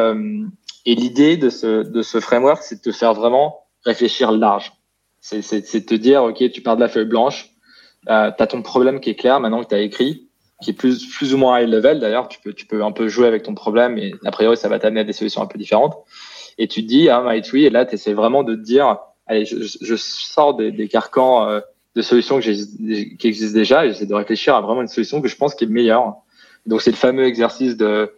et 0.86 0.96
l'idée 0.96 1.38
de 1.38 1.50
ce 1.50 1.84
de 1.84 2.02
ce 2.02 2.20
framework, 2.20 2.62
c'est 2.62 2.76
de 2.76 2.92
te 2.92 2.92
faire 2.92 3.14
vraiment 3.14 3.66
réfléchir 3.84 4.32
large. 4.32 4.74
C'est 5.20 5.42
c'est 5.42 5.80
de 5.80 5.86
te 5.86 5.96
dire 5.96 6.24
ok, 6.24 6.52
tu 6.52 6.62
pars 6.62 6.76
de 6.76 6.82
la 6.82 6.90
feuille 6.90 7.06
blanche 7.06 7.56
euh, 8.10 8.32
tu 8.36 8.44
as 8.44 8.48
ton 8.48 8.62
problème 8.62 9.00
qui 9.00 9.10
est 9.10 9.16
clair 9.16 9.40
maintenant 9.40 9.64
que 9.64 9.70
tu 9.70 9.76
as 9.76 9.80
écrit, 9.80 10.28
qui 10.62 10.72
est 10.72 10.74
plus, 10.74 11.06
plus 11.08 11.34
ou 11.34 11.38
moins 11.38 11.60
high 11.60 11.70
level 11.70 12.00
d'ailleurs. 12.00 12.28
Tu 12.28 12.40
peux, 12.40 12.54
tu 12.54 12.66
peux 12.66 12.84
un 12.84 12.92
peu 12.92 13.08
jouer 13.08 13.28
avec 13.28 13.44
ton 13.44 13.56
problème 13.56 13.98
et 13.98 14.14
a 14.26 14.32
priori, 14.32 14.58
ça 14.58 14.70
va 14.70 14.80
t'amener 14.80 15.02
à 15.02 15.04
des 15.04 15.14
solutions 15.14 15.42
un 15.42 15.48
peu 15.48 15.58
différentes. 15.58 15.98
Et 16.58 16.68
tu 16.68 16.84
te 16.84 16.88
dis, 16.88 17.10
ah, 17.10 17.24
my 17.26 17.42
tree, 17.42 17.66
et 17.66 17.70
là, 17.70 17.86
tu 17.86 17.96
essaies 17.96 18.14
vraiment 18.14 18.44
de 18.44 18.56
te 18.56 18.62
dire, 18.62 18.98
allez, 19.28 19.46
je, 19.46 19.58
je 19.82 19.96
sors 19.96 20.56
des, 20.56 20.72
des 20.72 20.88
carcans 20.88 21.48
euh, 21.50 21.60
de 21.96 22.02
solutions 22.02 22.40
que 22.40 23.16
qui 23.16 23.28
existent 23.28 23.58
déjà 23.58 23.86
et 23.86 23.90
j'essaie 23.90 24.06
de 24.06 24.14
réfléchir 24.14 24.56
à 24.56 24.62
vraiment 24.62 24.82
une 24.82 24.88
solution 24.88 25.22
que 25.22 25.28
je 25.28 25.36
pense 25.36 25.56
qui 25.56 25.66
est 25.66 25.68
meilleure. 25.68 26.16
Donc, 26.66 26.82
c'est 26.82 26.92
le 26.92 26.98
fameux 26.98 27.26
exercice 27.26 27.76
de, 27.76 28.12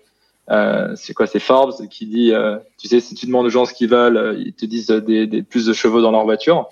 euh, 0.50 0.94
c'est 0.96 1.14
quoi, 1.14 1.28
c'est 1.28 1.40
Forbes 1.40 1.74
qui 1.90 2.06
dit, 2.06 2.34
euh, 2.34 2.58
tu 2.78 2.88
sais, 2.88 3.00
si 3.00 3.16
tu 3.16 3.26
demandes 3.26 3.46
aux 3.46 3.50
gens 3.50 3.66
ce 3.66 3.74
qu'ils 3.74 3.90
veulent, 3.90 4.18
euh, 4.18 4.36
ils 4.38 4.54
te 4.54 4.66
disent 4.66 4.88
des, 4.88 5.28
des, 5.28 5.44
plus 5.44 5.66
de 5.66 5.74
chevaux 5.74 6.02
dans 6.02 6.12
leur 6.12 6.24
voiture. 6.24 6.70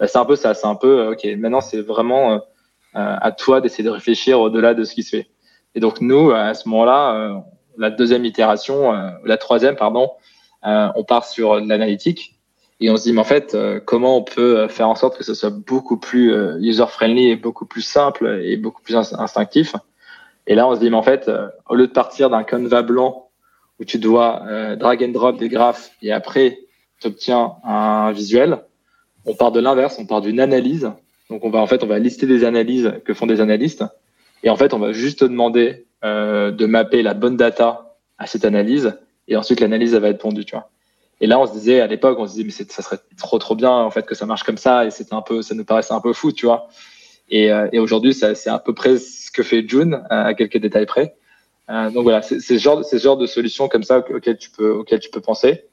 Bah, 0.00 0.06
c'est 0.06 0.18
un 0.18 0.24
peu 0.24 0.36
ça, 0.36 0.54
c'est 0.54 0.66
un 0.66 0.76
peu, 0.76 1.12
ok, 1.12 1.24
maintenant 1.36 1.60
c'est 1.60 1.80
vraiment 1.80 2.40
euh, 2.96 3.16
à 3.20 3.32
toi 3.32 3.60
d'essayer 3.60 3.84
de 3.84 3.90
réfléchir 3.90 4.40
au-delà 4.40 4.72
de 4.72 4.82
ce 4.84 4.94
qui 4.94 5.02
se 5.02 5.10
fait. 5.10 5.28
Et 5.74 5.80
donc 5.80 6.00
nous, 6.00 6.30
à 6.30 6.54
ce 6.54 6.68
moment-là, 6.68 7.14
euh, 7.14 7.34
la 7.76 7.90
deuxième 7.90 8.24
itération, 8.24 8.94
euh, 8.94 9.10
la 9.24 9.36
troisième, 9.36 9.76
pardon, 9.76 10.10
on 10.62 11.04
part 11.04 11.24
sur 11.24 11.60
l'analytique 11.60 12.34
et 12.80 12.90
on 12.90 12.96
se 12.96 13.04
dit, 13.04 13.12
mais 13.12 13.20
en 13.20 13.24
fait, 13.24 13.56
comment 13.84 14.16
on 14.16 14.22
peut 14.22 14.66
faire 14.66 14.88
en 14.88 14.96
sorte 14.96 15.16
que 15.16 15.22
ce 15.22 15.34
soit 15.34 15.50
beaucoup 15.50 15.98
plus 15.98 16.34
user-friendly 16.60 17.28
et 17.28 17.36
beaucoup 17.36 17.64
plus 17.64 17.82
simple 17.82 18.40
et 18.42 18.56
beaucoup 18.56 18.82
plus 18.82 18.96
instinctif? 18.96 19.76
Et 20.48 20.56
là, 20.56 20.66
on 20.66 20.74
se 20.74 20.80
dit, 20.80 20.90
mais 20.90 20.96
en 20.96 21.02
fait, 21.02 21.30
au 21.68 21.74
lieu 21.76 21.86
de 21.86 21.92
partir 21.92 22.30
d'un 22.30 22.42
canevas 22.42 22.82
blanc 22.82 23.28
où 23.78 23.84
tu 23.84 23.98
dois 23.98 24.42
drag 24.76 25.04
and 25.04 25.12
drop 25.12 25.38
des 25.38 25.48
graphes 25.48 25.92
et 26.02 26.10
après, 26.10 26.58
tu 27.00 27.06
obtiens 27.06 27.52
un 27.62 28.10
visuel, 28.10 28.58
on 29.24 29.34
part 29.34 29.52
de 29.52 29.60
l'inverse, 29.60 29.96
on 30.00 30.06
part 30.06 30.20
d'une 30.20 30.40
analyse 30.40 30.90
donc 31.30 31.44
on 31.44 31.50
va 31.50 31.58
en 31.58 31.66
fait 31.66 31.82
on 31.82 31.86
va 31.86 31.98
lister 31.98 32.26
des 32.26 32.44
analyses 32.44 32.92
que 33.04 33.14
font 33.14 33.26
des 33.26 33.40
analystes 33.40 33.84
et 34.42 34.50
en 34.50 34.56
fait 34.56 34.72
on 34.72 34.78
va 34.78 34.92
juste 34.92 35.24
demander 35.24 35.86
euh, 36.04 36.50
de 36.50 36.66
mapper 36.66 37.02
la 37.02 37.14
bonne 37.14 37.36
data 37.36 37.96
à 38.18 38.26
cette 38.26 38.44
analyse 38.44 38.98
et 39.26 39.36
ensuite 39.36 39.60
l'analyse 39.60 39.94
va 39.94 40.08
être 40.08 40.18
pondue, 40.18 40.44
tu 40.44 40.54
vois. 40.54 40.70
Et 41.20 41.26
là 41.26 41.38
on 41.38 41.46
se 41.46 41.52
disait 41.52 41.80
à 41.80 41.86
l'époque 41.86 42.18
on 42.18 42.26
se 42.26 42.32
disait 42.32 42.44
mais 42.44 42.50
ça 42.50 42.82
serait 42.82 42.98
trop 43.18 43.38
trop 43.38 43.54
bien 43.54 43.70
en 43.70 43.90
fait 43.90 44.06
que 44.06 44.14
ça 44.14 44.24
marche 44.24 44.42
comme 44.42 44.56
ça 44.56 44.86
et 44.86 44.90
c'était 44.90 45.14
un 45.14 45.22
peu 45.22 45.42
ça 45.42 45.54
nous 45.54 45.64
paraissait 45.64 45.94
un 45.94 46.00
peu 46.00 46.12
fou, 46.12 46.32
tu 46.32 46.46
vois. 46.46 46.68
Et, 47.30 47.52
euh, 47.52 47.68
et 47.72 47.78
aujourd'hui 47.78 48.14
c'est 48.14 48.48
à 48.48 48.58
peu 48.58 48.74
près 48.74 48.98
ce 48.98 49.30
que 49.30 49.42
fait 49.42 49.68
June 49.68 49.94
euh, 49.94 50.24
à 50.24 50.34
quelques 50.34 50.58
détails 50.58 50.86
près. 50.86 51.14
Euh, 51.70 51.90
donc 51.90 52.04
voilà 52.04 52.22
c'est 52.22 52.40
ce 52.40 52.56
genre 52.56 52.84
ce 52.84 52.96
genre 52.96 53.18
de 53.18 53.26
solution 53.26 53.68
comme 53.68 53.82
ça 53.82 53.98
auquel 53.98 54.38
tu 54.38 54.50
peux 54.50 54.70
auquel 54.70 55.00
tu 55.00 55.10
peux 55.10 55.20
penser. 55.20 55.64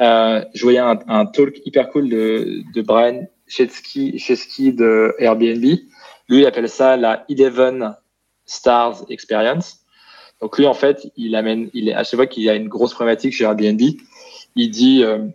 Euh, 0.00 0.44
je 0.54 0.62
voyais 0.62 0.78
un, 0.78 0.98
un, 1.08 1.26
talk 1.26 1.60
hyper 1.66 1.90
cool 1.90 2.08
de, 2.08 2.62
de 2.72 2.82
Brian 2.82 3.26
Chesky, 3.48 4.18
Chesky 4.18 4.72
de 4.72 5.14
Airbnb. 5.18 5.64
Lui, 6.28 6.40
il 6.40 6.46
appelle 6.46 6.68
ça 6.68 6.96
la 6.96 7.26
11 7.28 7.94
Stars 8.44 9.04
Experience. 9.08 9.80
Donc 10.40 10.56
lui, 10.56 10.66
en 10.66 10.74
fait, 10.74 11.10
il 11.16 11.34
amène, 11.34 11.68
il 11.74 11.88
est 11.88 11.94
à 11.94 12.04
chaque 12.04 12.16
fois 12.16 12.26
qu'il 12.26 12.44
y 12.44 12.50
a 12.50 12.54
une 12.54 12.68
grosse 12.68 12.94
problématique 12.94 13.32
chez 13.32 13.44
Airbnb, 13.44 13.80
il 14.54 14.70
dit 14.70 15.02
euh, 15.02 15.26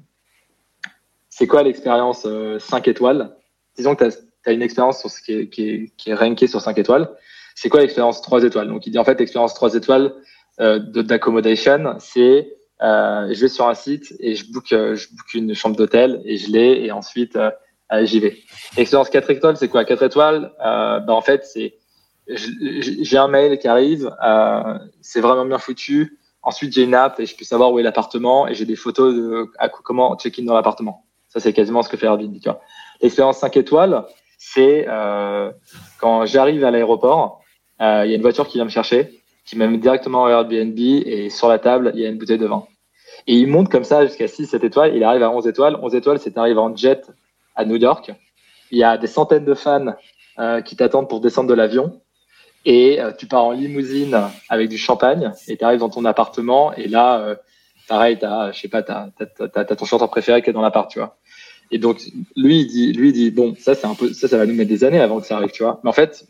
c'est 1.29 1.47
quoi 1.47 1.63
l'expérience 1.63 2.21
5 2.21 2.27
euh, 2.27 2.91
étoiles? 2.91 3.35
Disons 3.75 3.95
que 3.95 4.05
tu 4.05 4.15
une 4.51 4.61
expérience 4.61 4.99
sur 4.99 5.09
ce 5.09 5.21
qui 5.21 5.33
est, 5.33 5.49
qui 5.49 5.69
est, 5.69 5.91
qui 5.97 6.09
est 6.09 6.13
ranké 6.13 6.47
sur 6.47 6.61
5 6.61 6.77
étoiles. 6.77 7.09
C'est 7.55 7.69
quoi 7.69 7.81
l'expérience 7.81 8.21
3 8.21 8.43
étoiles? 8.43 8.67
Donc 8.67 8.85
il 8.87 8.91
dit 8.91 8.99
en 8.99 9.03
fait 9.03 9.19
l'expérience 9.19 9.53
3 9.53 9.75
étoiles 9.75 10.13
euh, 10.59 10.79
d'accommodation, 10.79 11.95
c'est 11.99 12.57
euh, 12.81 13.27
je 13.31 13.39
vais 13.39 13.47
sur 13.47 13.67
un 13.67 13.75
site 13.75 14.13
et 14.19 14.35
je 14.35 14.51
book, 14.51 14.73
euh, 14.73 14.95
je 14.95 15.07
book 15.09 15.33
une 15.33 15.53
chambre 15.55 15.75
d'hôtel 15.75 16.21
et 16.25 16.37
je 16.37 16.51
l'ai 16.51 16.83
et 16.83 16.91
ensuite 16.91 17.35
euh, 17.37 17.51
j'y 18.01 18.19
vais. 18.19 18.37
Expérience 18.75 19.09
4 19.09 19.29
étoiles, 19.29 19.57
c'est 19.57 19.69
quoi? 19.69 19.85
4 19.85 20.03
étoiles 20.03 20.51
euh, 20.65 20.99
ben, 20.99 21.13
En 21.13 21.21
fait, 21.21 21.45
c'est 21.45 21.77
j'ai 22.27 23.17
un 23.17 23.27
mail 23.27 23.59
qui 23.59 23.67
arrive, 23.67 24.09
c'est 25.01 25.19
vraiment 25.19 25.45
bien 25.45 25.57
foutu. 25.57 26.17
Ensuite, 26.41 26.71
j'ai 26.71 26.83
une 26.83 26.95
app 26.95 27.19
et 27.19 27.25
je 27.25 27.35
peux 27.35 27.43
savoir 27.43 27.73
où 27.73 27.79
est 27.79 27.83
l'appartement 27.83 28.47
et 28.47 28.53
j'ai 28.53 28.63
des 28.63 28.77
photos 28.77 29.13
de 29.13 29.51
à, 29.59 29.67
comment 29.67 30.15
check-in 30.15 30.43
dans 30.43 30.53
l'appartement. 30.53 31.05
Ça, 31.27 31.41
c'est 31.41 31.51
quasiment 31.51 31.81
ce 31.81 31.89
que 31.89 31.97
fait 31.97 32.05
Airbnb. 32.05 32.37
L'expérience 33.01 33.39
5 33.39 33.57
étoiles, 33.57 34.05
c'est 34.45 34.85
euh, 34.89 35.51
quand 35.99 36.25
j'arrive 36.25 36.65
à 36.65 36.71
l'aéroport, 36.71 37.41
euh, 37.81 38.03
il 38.05 38.09
y 38.09 38.13
a 38.13 38.17
une 38.17 38.21
voiture 38.21 38.47
qui 38.47 38.57
vient 38.57 38.65
me 38.65 38.69
chercher, 38.69 39.21
qui 39.45 39.57
m'amène 39.57 39.79
directement 39.79 40.25
à 40.25 40.31
Airbnb 40.31 40.77
et 40.77 41.29
sur 41.29 41.47
la 41.47 41.59
table, 41.59 41.91
il 41.95 42.01
y 42.01 42.05
a 42.05 42.09
une 42.09 42.17
bouteille 42.17 42.37
de 42.37 42.45
vin. 42.45 42.65
Et 43.25 43.35
il 43.35 43.47
monte 43.47 43.69
comme 43.69 43.85
ça 43.85 44.05
jusqu'à 44.05 44.27
6, 44.27 44.47
7 44.47 44.63
étoiles. 44.65 44.95
Il 44.95 45.03
arrive 45.03 45.23
à 45.23 45.31
11 45.31 45.47
étoiles. 45.47 45.79
11 45.81 45.95
étoiles, 45.95 46.19
c'est 46.19 46.37
arrivé 46.37 46.59
en 46.59 46.75
jet 46.75 47.09
à 47.55 47.63
New 47.63 47.77
York. 47.77 48.11
Il 48.69 48.77
y 48.77 48.83
a 48.83 48.97
des 48.97 49.07
centaines 49.07 49.45
de 49.45 49.53
fans 49.53 49.95
euh, 50.39 50.61
qui 50.61 50.75
t'attendent 50.75 51.07
pour 51.07 51.21
descendre 51.21 51.49
de 51.49 51.53
l'avion. 51.53 52.01
Et 52.65 52.99
tu 53.17 53.27
pars 53.27 53.45
en 53.45 53.51
limousine 53.51 54.17
avec 54.49 54.69
du 54.69 54.77
champagne 54.77 55.31
et 55.47 55.57
tu 55.57 55.63
arrives 55.65 55.79
dans 55.79 55.89
ton 55.89 56.05
appartement. 56.05 56.73
Et 56.73 56.87
là, 56.87 57.19
euh, 57.19 57.35
pareil, 57.87 58.17
t'as, 58.19 58.51
je 58.51 58.59
sais 58.59 58.67
pas, 58.67 58.83
t'as, 58.83 59.65
ton 59.75 59.85
chanteur 59.85 60.09
préféré 60.09 60.41
qui 60.41 60.49
est 60.49 60.53
dans 60.53 60.61
l'appart, 60.61 60.89
tu 60.89 60.99
vois. 60.99 61.17
Et 61.73 61.79
donc, 61.79 62.01
lui, 62.35 62.59
il 62.59 62.67
dit, 62.67 62.93
lui, 62.93 63.11
dit, 63.11 63.31
bon, 63.31 63.55
ça, 63.57 63.73
c'est 63.73 63.87
un 63.87 63.95
peu, 63.95 64.13
ça, 64.13 64.27
ça 64.27 64.37
va 64.37 64.45
nous 64.45 64.53
mettre 64.53 64.69
des 64.69 64.83
années 64.83 64.99
avant 64.99 65.19
que 65.19 65.25
ça 65.25 65.37
arrive, 65.37 65.49
tu 65.49 65.63
vois. 65.63 65.81
Mais 65.83 65.89
en 65.89 65.93
fait, 65.93 66.27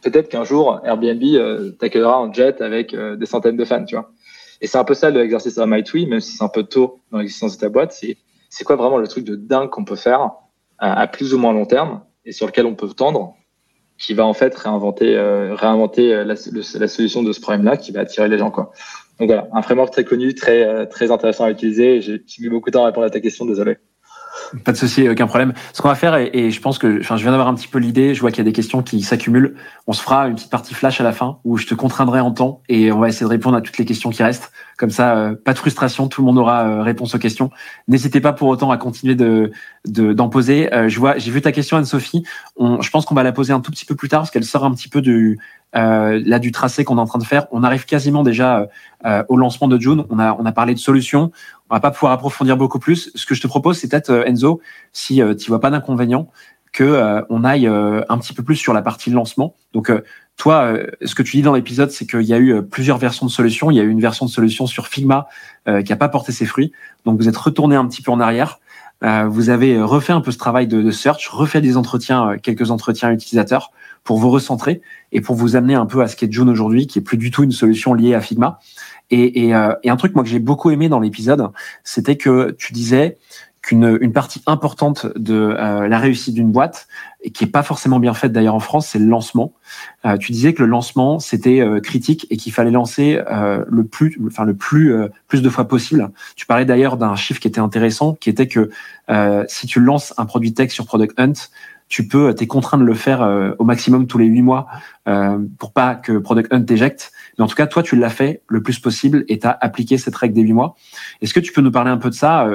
peut-être 0.00 0.28
qu'un 0.28 0.44
jour, 0.44 0.80
Airbnb 0.84 1.20
euh, 1.24 1.72
t'accueillera 1.72 2.20
en 2.20 2.32
jet 2.32 2.60
avec 2.60 2.94
euh, 2.94 3.16
des 3.16 3.26
centaines 3.26 3.56
de 3.56 3.64
fans, 3.64 3.84
tu 3.84 3.96
vois. 3.96 4.12
Et 4.60 4.68
c'est 4.68 4.78
un 4.78 4.84
peu 4.84 4.94
ça 4.94 5.10
l'exercice 5.10 5.58
à 5.58 5.66
MyTwee, 5.66 6.06
même 6.06 6.20
si 6.20 6.36
c'est 6.36 6.44
un 6.44 6.48
peu 6.48 6.62
tôt 6.62 7.00
dans 7.10 7.18
l'existence 7.18 7.56
de 7.56 7.60
ta 7.60 7.68
boîte, 7.68 7.92
c'est 7.92 8.16
c'est 8.48 8.62
quoi 8.62 8.76
vraiment 8.76 8.96
le 8.96 9.08
truc 9.08 9.24
de 9.24 9.34
dingue 9.34 9.70
qu'on 9.70 9.84
peut 9.84 9.96
faire 9.96 10.30
à, 10.78 11.06
plus 11.08 11.34
ou 11.34 11.38
moins 11.38 11.52
long 11.52 11.66
terme 11.66 12.02
et 12.24 12.30
sur 12.30 12.46
lequel 12.46 12.64
on 12.64 12.76
peut 12.76 12.88
tendre, 12.88 13.34
qui 13.98 14.14
va 14.14 14.24
en 14.24 14.34
fait 14.34 14.54
réinventer 14.54 15.16
euh, 15.16 15.54
réinventer 15.54 16.24
la, 16.24 16.34
la, 16.34 16.88
solution 16.88 17.24
de 17.24 17.32
ce 17.32 17.40
problème-là, 17.40 17.76
qui 17.76 17.90
va 17.90 18.00
attirer 18.00 18.28
les 18.28 18.38
gens 18.38 18.52
quoi. 18.52 18.70
Donc 19.18 19.28
voilà, 19.28 19.48
un 19.52 19.62
framework 19.62 19.92
très 19.92 20.04
connu, 20.04 20.34
très 20.34 20.86
très 20.86 21.10
intéressant 21.10 21.44
à 21.44 21.50
utiliser. 21.50 22.00
J'ai 22.00 22.22
mis 22.38 22.48
beaucoup 22.48 22.70
de 22.70 22.74
temps 22.74 22.84
à 22.84 22.86
répondre 22.86 23.06
à 23.06 23.10
ta 23.10 23.20
question, 23.20 23.44
désolé. 23.46 23.78
Pas 24.64 24.72
de 24.72 24.76
souci, 24.76 25.08
aucun 25.08 25.26
problème. 25.26 25.52
Ce 25.72 25.82
qu'on 25.82 25.88
va 25.88 25.94
faire, 25.94 26.16
et, 26.16 26.50
je 26.50 26.60
pense 26.60 26.78
que, 26.78 27.00
enfin, 27.00 27.16
je 27.16 27.22
viens 27.22 27.30
d'avoir 27.30 27.48
un 27.48 27.54
petit 27.54 27.68
peu 27.68 27.78
l'idée. 27.78 28.14
Je 28.14 28.20
vois 28.20 28.30
qu'il 28.30 28.38
y 28.38 28.42
a 28.42 28.44
des 28.44 28.52
questions 28.52 28.82
qui 28.82 29.02
s'accumulent. 29.02 29.56
On 29.86 29.92
se 29.92 30.02
fera 30.02 30.28
une 30.28 30.34
petite 30.34 30.50
partie 30.50 30.74
flash 30.74 31.00
à 31.00 31.04
la 31.04 31.12
fin 31.12 31.38
où 31.44 31.56
je 31.56 31.66
te 31.66 31.74
contraindrai 31.74 32.20
en 32.20 32.30
temps 32.30 32.62
et 32.68 32.92
on 32.92 32.98
va 32.98 33.08
essayer 33.08 33.24
de 33.24 33.30
répondre 33.30 33.56
à 33.56 33.60
toutes 33.60 33.78
les 33.78 33.84
questions 33.84 34.10
qui 34.10 34.22
restent. 34.22 34.52
Comme 34.76 34.90
ça, 34.90 35.16
euh, 35.16 35.34
pas 35.34 35.54
de 35.54 35.58
frustration, 35.58 36.06
tout 36.06 36.20
le 36.20 36.26
monde 36.26 36.36
aura 36.36 36.68
euh, 36.68 36.82
réponse 36.82 37.14
aux 37.14 37.18
questions. 37.18 37.50
N'hésitez 37.88 38.20
pas 38.20 38.34
pour 38.34 38.48
autant 38.48 38.70
à 38.70 38.76
continuer 38.76 39.14
de 39.14 39.50
d'en 39.86 40.28
poser. 40.28 40.72
Euh, 40.74 40.88
je 40.88 40.98
vois, 40.98 41.16
j'ai 41.16 41.30
vu 41.30 41.40
ta 41.40 41.50
question 41.50 41.78
Anne-Sophie. 41.78 42.24
Je 42.58 42.90
pense 42.90 43.06
qu'on 43.06 43.14
va 43.14 43.22
la 43.22 43.32
poser 43.32 43.54
un 43.54 43.60
tout 43.60 43.70
petit 43.70 43.86
peu 43.86 43.94
plus 43.94 44.08
tard 44.08 44.20
parce 44.20 44.30
qu'elle 44.30 44.44
sort 44.44 44.64
un 44.64 44.74
petit 44.74 44.88
peu 44.88 45.00
du 45.00 45.38
là 45.72 46.38
du 46.38 46.52
tracé 46.52 46.84
qu'on 46.84 46.96
est 46.96 47.00
en 47.00 47.06
train 47.06 47.18
de 47.18 47.24
faire. 47.24 47.46
On 47.52 47.62
arrive 47.62 47.84
quasiment 47.84 48.22
déjà 48.22 48.66
au 49.28 49.36
lancement 49.36 49.68
de 49.68 49.78
June. 49.78 50.04
On 50.10 50.18
a 50.18 50.36
on 50.38 50.44
a 50.44 50.52
parlé 50.52 50.74
de 50.74 50.78
solutions. 50.78 51.32
On 51.70 51.74
va 51.74 51.80
pas 51.80 51.90
pouvoir 51.90 52.12
approfondir 52.12 52.56
beaucoup 52.56 52.78
plus. 52.78 53.10
Ce 53.14 53.26
que 53.26 53.34
je 53.34 53.42
te 53.42 53.46
propose, 53.46 53.78
c'est 53.78 53.88
peut-être 53.88 54.24
Enzo, 54.26 54.60
si 54.92 55.20
tu 55.38 55.48
vois 55.48 55.60
pas 55.60 55.70
d'inconvénient, 55.70 56.28
que 56.72 57.22
on 57.28 57.44
aille 57.44 57.66
un 57.66 58.18
petit 58.18 58.32
peu 58.32 58.42
plus 58.42 58.56
sur 58.56 58.72
la 58.72 58.82
partie 58.82 59.10
lancement. 59.10 59.54
Donc 59.74 59.92
toi, 60.36 60.64
euh, 60.64 60.86
ce 61.04 61.14
que 61.14 61.22
tu 61.22 61.38
dis 61.38 61.42
dans 61.42 61.54
l'épisode, 61.54 61.90
c'est 61.90 62.06
qu'il 62.06 62.22
y 62.22 62.34
a 62.34 62.38
eu 62.38 62.52
euh, 62.52 62.62
plusieurs 62.62 62.98
versions 62.98 63.26
de 63.26 63.30
solutions. 63.30 63.70
Il 63.70 63.76
y 63.76 63.80
a 63.80 63.82
eu 63.82 63.88
une 63.88 64.00
version 64.00 64.26
de 64.26 64.30
solution 64.30 64.66
sur 64.66 64.86
Figma 64.86 65.28
euh, 65.66 65.82
qui 65.82 65.92
n'a 65.92 65.96
pas 65.96 66.08
porté 66.08 66.30
ses 66.30 66.44
fruits. 66.44 66.72
Donc, 67.06 67.18
vous 67.18 67.28
êtes 67.28 67.36
retourné 67.36 67.74
un 67.74 67.86
petit 67.86 68.02
peu 68.02 68.10
en 68.10 68.20
arrière. 68.20 68.60
vous 69.02 69.50
avez 69.50 69.80
refait 69.80 70.12
un 70.12 70.20
peu 70.20 70.30
ce 70.30 70.38
travail 70.38 70.66
de, 70.66 70.90
search, 70.90 71.28
refait 71.28 71.60
des 71.60 71.76
entretiens, 71.76 72.36
quelques 72.42 72.70
entretiens 72.70 73.10
utilisateurs 73.10 73.70
pour 74.04 74.18
vous 74.18 74.30
recentrer 74.30 74.80
et 75.12 75.20
pour 75.20 75.34
vous 75.34 75.56
amener 75.56 75.74
un 75.74 75.86
peu 75.86 76.00
à 76.00 76.08
ce 76.08 76.16
qu'est 76.16 76.30
June 76.30 76.48
aujourd'hui, 76.48 76.86
qui 76.86 76.98
est 76.98 77.02
plus 77.02 77.18
du 77.18 77.30
tout 77.30 77.42
une 77.42 77.52
solution 77.52 77.94
liée 77.94 78.14
à 78.14 78.20
Figma. 78.20 78.60
Et, 79.10 79.48
et 79.48 79.54
un 79.54 79.96
truc 79.96 80.14
moi 80.14 80.24
que 80.24 80.30
j'ai 80.30 80.38
beaucoup 80.38 80.70
aimé 80.70 80.88
dans 80.88 81.00
l'épisode, 81.00 81.50
c'était 81.84 82.16
que 82.16 82.56
tu 82.58 82.72
disais 82.72 83.18
qu'une 83.66 83.98
une 84.00 84.12
partie 84.12 84.42
importante 84.46 85.06
de 85.16 85.34
euh, 85.34 85.88
la 85.88 85.98
réussite 85.98 86.34
d'une 86.34 86.52
boîte, 86.52 86.86
et 87.20 87.30
qui 87.30 87.42
est 87.42 87.48
pas 87.48 87.64
forcément 87.64 87.98
bien 87.98 88.14
faite 88.14 88.30
d'ailleurs 88.30 88.54
en 88.54 88.60
France, 88.60 88.86
c'est 88.86 89.00
le 89.00 89.06
lancement. 89.06 89.54
Euh, 90.04 90.16
tu 90.16 90.30
disais 90.30 90.54
que 90.54 90.62
le 90.62 90.68
lancement 90.68 91.18
c'était 91.18 91.60
euh, 91.60 91.80
critique 91.80 92.28
et 92.30 92.36
qu'il 92.36 92.52
fallait 92.52 92.70
lancer 92.70 93.20
le 93.28 93.84
plus, 93.84 94.18
enfin 94.24 94.44
le 94.44 94.54
plus 94.54 94.94
plus 95.26 95.42
de 95.42 95.50
fois 95.50 95.66
possible. 95.66 96.10
Tu 96.36 96.46
parlais 96.46 96.64
d'ailleurs 96.64 96.96
d'un 96.96 97.16
chiffre 97.16 97.40
qui 97.40 97.48
était 97.48 97.60
intéressant, 97.60 98.14
qui 98.14 98.30
était 98.30 98.46
que 98.46 98.70
si 99.48 99.66
tu 99.66 99.80
lances 99.80 100.14
un 100.16 100.26
produit 100.26 100.54
tech 100.54 100.70
sur 100.70 100.86
Product 100.86 101.18
Hunt, 101.18 101.32
tu 101.88 102.06
peux, 102.06 102.34
t'es 102.34 102.46
contraint 102.46 102.78
de 102.78 102.84
le 102.84 102.94
faire 102.94 103.54
au 103.58 103.64
maximum 103.64 104.06
tous 104.06 104.18
les 104.18 104.26
huit 104.26 104.42
mois 104.42 104.68
pour 105.58 105.72
pas 105.72 105.96
que 105.96 106.18
Product 106.18 106.52
Hunt 106.52 106.62
t'éjecte. 106.62 107.10
Mais 107.38 107.44
en 107.44 107.48
tout 107.48 107.56
cas, 107.56 107.66
toi, 107.66 107.82
tu 107.82 107.96
l'as 107.96 108.10
fait 108.10 108.42
le 108.48 108.62
plus 108.62 108.78
possible 108.78 109.24
et 109.28 109.38
tu 109.38 109.46
as 109.46 109.56
appliqué 109.60 109.98
cette 109.98 110.14
règle 110.14 110.34
des 110.34 110.42
huit 110.42 110.52
mois. 110.52 110.76
Est-ce 111.20 111.34
que 111.34 111.40
tu 111.40 111.52
peux 111.52 111.62
nous 111.62 111.72
parler 111.72 111.90
un 111.90 111.98
peu 111.98 112.10
de 112.10 112.14
ça 112.14 112.48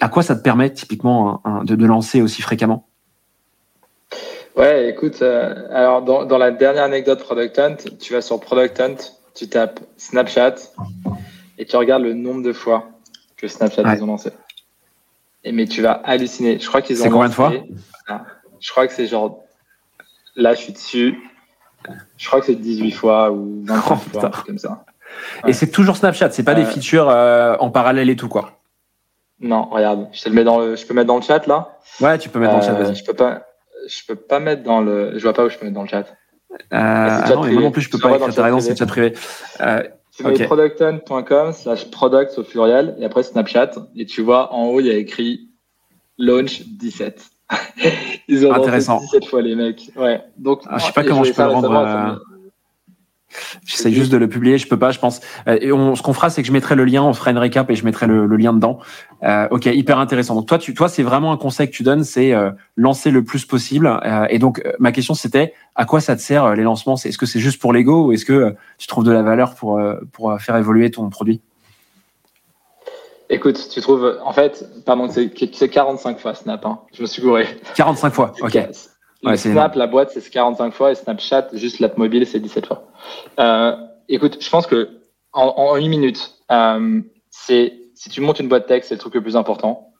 à 0.00 0.08
quoi 0.08 0.22
ça 0.22 0.34
te 0.34 0.42
permet 0.42 0.70
typiquement 0.70 1.42
de, 1.64 1.74
de 1.74 1.86
lancer 1.86 2.22
aussi 2.22 2.42
fréquemment? 2.42 2.86
Ouais, 4.56 4.88
écoute, 4.88 5.20
euh, 5.22 5.66
alors 5.72 6.02
dans, 6.02 6.24
dans, 6.24 6.38
la 6.38 6.52
dernière 6.52 6.84
anecdote 6.84 7.18
Product 7.20 7.58
Hunt, 7.58 7.76
tu 8.00 8.12
vas 8.12 8.20
sur 8.20 8.38
Product 8.38 8.80
Hunt, 8.80 8.96
tu 9.34 9.48
tapes 9.48 9.80
Snapchat 9.96 10.54
et 11.58 11.66
tu 11.66 11.76
regardes 11.76 12.04
le 12.04 12.14
nombre 12.14 12.42
de 12.42 12.52
fois 12.52 12.88
que 13.36 13.48
Snapchat 13.48 13.82
ils 13.96 14.02
ont 14.02 14.06
lancé. 14.06 14.30
Et 15.42 15.50
mais 15.50 15.66
tu 15.66 15.82
vas 15.82 15.92
halluciner. 15.92 16.58
Je 16.60 16.68
crois 16.68 16.82
qu'ils 16.82 17.00
ont. 17.00 17.04
C'est 17.04 17.10
combien 17.10 17.28
de 17.28 17.34
fois? 17.34 17.52
Je 18.60 18.70
crois 18.70 18.86
que 18.86 18.94
c'est 18.94 19.06
genre. 19.06 19.42
Là, 20.36 20.54
je 20.54 20.60
suis 20.60 20.72
dessus. 20.72 21.18
Je 22.16 22.26
crois 22.26 22.40
que 22.40 22.46
c'est 22.46 22.54
18 22.54 22.92
fois 22.92 23.30
ou 23.30 23.62
20 23.66 23.80
fois, 23.80 24.30
comme 24.46 24.58
ça. 24.58 24.84
Et 25.46 25.52
c'est 25.52 25.70
toujours 25.70 25.96
Snapchat, 25.96 26.30
c'est 26.30 26.42
pas 26.44 26.54
des 26.54 26.64
features 26.64 27.08
euh, 27.08 27.56
en 27.60 27.70
parallèle 27.70 28.08
et 28.08 28.16
tout 28.16 28.28
quoi? 28.28 28.58
Non, 29.40 29.64
regarde, 29.70 30.08
je 30.12 30.22
te 30.22 30.28
le 30.28 30.34
mets 30.34 30.44
dans 30.44 30.58
le, 30.58 30.76
je 30.76 30.86
peux 30.86 30.94
mettre 30.94 31.08
dans 31.08 31.16
le 31.16 31.22
chat 31.22 31.46
là. 31.46 31.78
Ouais, 32.00 32.18
tu 32.18 32.28
peux 32.28 32.38
mettre 32.38 32.52
dans 32.52 32.60
le 32.60 32.64
chat. 32.64 32.72
Vas-y. 32.72 32.90
Euh, 32.90 32.94
je 32.94 33.04
peux 33.04 33.14
pas, 33.14 33.46
je 33.86 34.06
peux 34.06 34.16
pas 34.16 34.40
mettre 34.40 34.62
dans 34.62 34.80
le, 34.80 35.18
je 35.18 35.22
vois 35.22 35.32
pas 35.32 35.44
où 35.44 35.50
je 35.50 35.58
peux 35.58 35.64
mettre 35.64 35.74
dans 35.74 35.82
le 35.82 35.88
chat. 35.88 36.06
Euh, 36.50 36.56
ah 36.70 37.30
non, 37.34 37.44
moi 37.44 37.62
non 37.62 37.70
plus, 37.70 37.82
je 37.82 37.90
peux 37.90 37.98
pas. 37.98 38.18
T'as 38.18 38.42
raison, 38.42 38.60
c'est 38.60 38.76
chat 38.76 38.86
privé. 38.86 39.14
Euh, 39.60 39.82
tu 40.16 40.24
mets 40.24 40.44
producton.com 40.44 41.52
slash 41.52 41.90
products 41.90 42.38
au 42.38 42.44
pluriel 42.44 42.94
et 42.98 43.04
après 43.04 43.24
Snapchat 43.24 43.72
et 43.96 44.06
tu 44.06 44.22
vois 44.22 44.52
en 44.52 44.66
haut 44.66 44.78
il 44.78 44.86
y 44.86 44.90
a 44.90 44.94
écrit 44.94 45.50
launch 46.18 46.62
17. 46.62 47.20
Ils 48.28 48.46
ont 48.46 48.52
Intéressant. 48.52 49.00
17 49.00 49.26
fois 49.26 49.42
les 49.42 49.56
mecs. 49.56 49.90
Ouais. 49.96 50.22
Donc, 50.36 50.62
ah, 50.66 50.78
je 50.78 50.84
sais 50.86 50.92
pas 50.92 51.02
comment 51.02 51.24
je 51.24 51.32
peux 51.32 51.42
le 51.42 51.48
rendre. 51.48 52.20
J'essaie 53.64 53.92
juste 53.92 54.12
de 54.12 54.16
le 54.16 54.28
publier, 54.28 54.58
je 54.58 54.68
peux 54.68 54.78
pas, 54.78 54.90
je 54.90 54.98
pense. 54.98 55.20
Euh, 55.48 55.58
et 55.60 55.72
on, 55.72 55.94
ce 55.94 56.02
qu'on 56.02 56.12
fera, 56.12 56.30
c'est 56.30 56.42
que 56.42 56.48
je 56.48 56.52
mettrai 56.52 56.74
le 56.74 56.84
lien, 56.84 57.02
on 57.02 57.12
fera 57.12 57.30
une 57.30 57.38
récap 57.38 57.70
et 57.70 57.74
je 57.74 57.84
mettrai 57.84 58.06
le, 58.06 58.26
lien 58.36 58.52
dedans. 58.52 58.78
Euh, 59.22 59.48
ok, 59.50 59.66
hyper 59.66 59.98
intéressant. 59.98 60.34
Donc 60.34 60.46
toi, 60.46 60.58
tu, 60.58 60.74
toi, 60.74 60.88
c'est 60.88 61.02
vraiment 61.02 61.32
un 61.32 61.36
conseil 61.36 61.70
que 61.70 61.74
tu 61.74 61.82
donnes, 61.82 62.04
c'est 62.04 62.32
euh, 62.32 62.50
lancer 62.76 63.10
le 63.10 63.24
plus 63.24 63.44
possible. 63.44 63.86
Euh, 63.86 64.26
et 64.30 64.38
donc 64.38 64.62
ma 64.78 64.92
question, 64.92 65.14
c'était 65.14 65.54
à 65.74 65.84
quoi 65.84 66.00
ça 66.00 66.16
te 66.16 66.20
sert 66.20 66.54
les 66.54 66.62
lancements? 66.62 66.96
Est-ce 66.96 67.18
que 67.18 67.26
c'est 67.26 67.40
juste 67.40 67.60
pour 67.60 67.72
l'ego 67.72 68.06
ou 68.06 68.12
est-ce 68.12 68.24
que 68.24 68.54
tu 68.78 68.86
trouves 68.86 69.04
de 69.04 69.12
la 69.12 69.22
valeur 69.22 69.54
pour 69.54 69.80
pour 70.12 70.40
faire 70.40 70.56
évoluer 70.56 70.90
ton 70.90 71.08
produit? 71.10 71.40
Écoute, 73.30 73.68
tu 73.72 73.80
trouves, 73.80 74.18
en 74.22 74.32
fait, 74.32 74.66
pardon, 74.84 75.08
c'est 75.08 75.68
45 75.68 76.18
fois 76.18 76.34
Snap. 76.34 76.64
Hein. 76.66 76.80
Je 76.92 77.02
me 77.02 77.06
suis 77.06 77.22
gouré. 77.22 77.48
45 77.74 78.12
fois, 78.12 78.32
ok. 78.40 78.68
Ouais, 79.24 79.36
Snap, 79.36 79.74
la 79.74 79.86
boîte, 79.86 80.10
c'est 80.10 80.28
45 80.28 80.72
fois 80.72 80.92
et 80.92 80.94
Snapchat, 80.94 81.48
juste 81.52 81.78
l'app 81.80 81.96
mobile, 81.96 82.26
c'est 82.26 82.40
17 82.40 82.66
fois. 82.66 82.88
Euh, 83.38 83.76
écoute, 84.08 84.38
je 84.40 84.50
pense 84.50 84.66
que 84.66 84.88
en, 85.32 85.54
en 85.56 85.76
une 85.76 85.88
minute, 85.88 86.34
euh, 86.50 87.00
c'est 87.30 87.74
si 87.94 88.10
tu 88.10 88.20
montes 88.20 88.40
une 88.40 88.48
boîte 88.48 88.66
tech, 88.66 88.84
c'est 88.84 88.94
le 88.94 89.00
truc 89.00 89.14
le 89.14 89.22
plus 89.22 89.36
important 89.36 89.92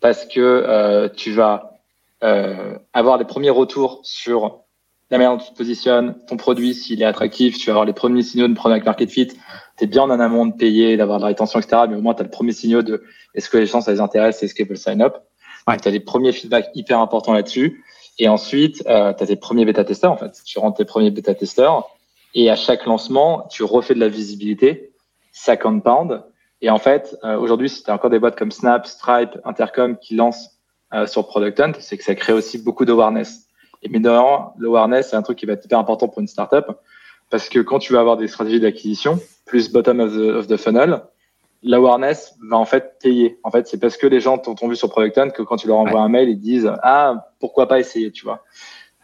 parce 0.00 0.26
que 0.26 0.40
euh, 0.40 1.08
tu 1.08 1.32
vas 1.32 1.78
euh, 2.22 2.76
avoir 2.92 3.18
les 3.18 3.24
premiers 3.24 3.50
retours 3.50 4.00
sur 4.02 4.62
la 5.10 5.18
manière 5.18 5.36
dont 5.36 5.44
tu 5.44 5.52
te 5.52 5.56
positionnes, 5.56 6.16
ton 6.26 6.36
produit, 6.36 6.74
s'il 6.74 7.02
est 7.02 7.04
attractif, 7.06 7.58
tu 7.58 7.66
vas 7.66 7.72
avoir 7.72 7.84
les 7.84 7.92
premiers 7.92 8.22
signaux 8.22 8.48
de 8.48 8.54
product 8.54 8.86
market 8.86 9.10
fit. 9.10 9.28
Tu 9.28 9.84
es 9.84 9.86
bien 9.86 10.02
en 10.02 10.10
amont 10.18 10.46
de 10.46 10.54
payer, 10.54 10.96
d'avoir 10.96 11.18
de 11.18 11.22
la 11.22 11.28
rétention, 11.28 11.60
etc. 11.60 11.82
Mais 11.88 11.96
au 11.96 12.00
moins, 12.00 12.14
tu 12.14 12.20
as 12.20 12.24
le 12.24 12.30
premier 12.30 12.52
signaux 12.52 12.82
de 12.82 13.04
est-ce 13.34 13.50
que 13.50 13.58
les 13.58 13.66
gens, 13.66 13.80
ça 13.80 13.92
les 13.92 14.00
intéresse, 14.00 14.42
est-ce 14.42 14.54
qu'ils 14.54 14.66
veulent 14.66 14.78
sign 14.78 15.02
up. 15.02 15.16
Ouais. 15.66 15.76
Tu 15.76 15.86
as 15.86 15.90
des 15.90 16.00
premiers 16.00 16.32
feedbacks 16.32 16.70
hyper 16.74 16.98
importants 16.98 17.34
là-dessus. 17.34 17.84
Et 18.18 18.28
ensuite, 18.28 18.82
euh, 18.86 19.12
tu 19.12 19.22
as 19.22 19.26
tes 19.26 19.36
premiers 19.36 19.64
bêta-testeurs, 19.64 20.12
en 20.12 20.16
fait. 20.16 20.42
Tu 20.44 20.58
rentres 20.58 20.76
tes 20.76 20.84
premiers 20.84 21.10
bêta-testeurs. 21.10 21.88
Et 22.34 22.50
à 22.50 22.56
chaque 22.56 22.86
lancement, 22.86 23.46
tu 23.50 23.62
refais 23.62 23.94
de 23.94 24.00
la 24.00 24.08
visibilité. 24.08 24.92
Ça 25.32 25.56
compound. 25.56 26.22
Et 26.60 26.70
en 26.70 26.78
fait, 26.78 27.16
euh, 27.24 27.38
aujourd'hui, 27.38 27.68
si 27.68 27.82
tu 27.82 27.90
as 27.90 27.94
encore 27.94 28.10
des 28.10 28.18
boîtes 28.18 28.36
comme 28.36 28.52
Snap, 28.52 28.86
Stripe, 28.86 29.38
Intercom 29.44 29.96
qui 29.96 30.14
lancent 30.14 30.58
euh, 30.94 31.06
sur 31.06 31.26
Product 31.26 31.58
Hunt, 31.58 31.72
c'est 31.80 31.96
que 31.96 32.04
ça 32.04 32.14
crée 32.14 32.32
aussi 32.32 32.58
beaucoup 32.58 32.84
d'awareness. 32.84 33.46
Et 33.82 33.88
maintenant, 33.88 34.54
l'awareness, 34.58 35.10
c'est 35.10 35.16
un 35.16 35.22
truc 35.22 35.38
qui 35.38 35.46
va 35.46 35.54
être 35.54 35.64
hyper 35.64 35.78
important 35.78 36.08
pour 36.08 36.20
une 36.20 36.28
startup. 36.28 36.66
Parce 37.30 37.48
que 37.48 37.58
quand 37.60 37.78
tu 37.78 37.92
vas 37.94 38.00
avoir 38.00 38.16
des 38.16 38.28
stratégies 38.28 38.60
d'acquisition, 38.60 39.18
plus 39.46 39.72
bottom 39.72 40.00
of 40.00 40.12
the, 40.12 40.36
of 40.36 40.46
the 40.46 40.56
funnel, 40.56 41.02
l'awareness 41.62 42.34
va 42.48 42.56
en 42.56 42.64
fait 42.64 42.98
payer. 43.00 43.38
En 43.42 43.50
fait, 43.50 43.66
c'est 43.66 43.78
parce 43.78 43.96
que 43.96 44.06
les 44.06 44.20
gens 44.20 44.38
t'ont 44.38 44.68
vu 44.68 44.76
sur 44.76 44.88
Product 44.88 45.18
Hunt 45.18 45.30
que 45.30 45.42
quand 45.42 45.56
tu 45.56 45.68
leur 45.68 45.78
envoies 45.78 46.00
un 46.00 46.08
mail, 46.08 46.28
ils 46.28 46.38
disent 46.38 46.70
ah 46.82 47.28
pourquoi 47.40 47.68
pas 47.68 47.78
essayer, 47.78 48.10
tu 48.10 48.24
vois. 48.24 48.44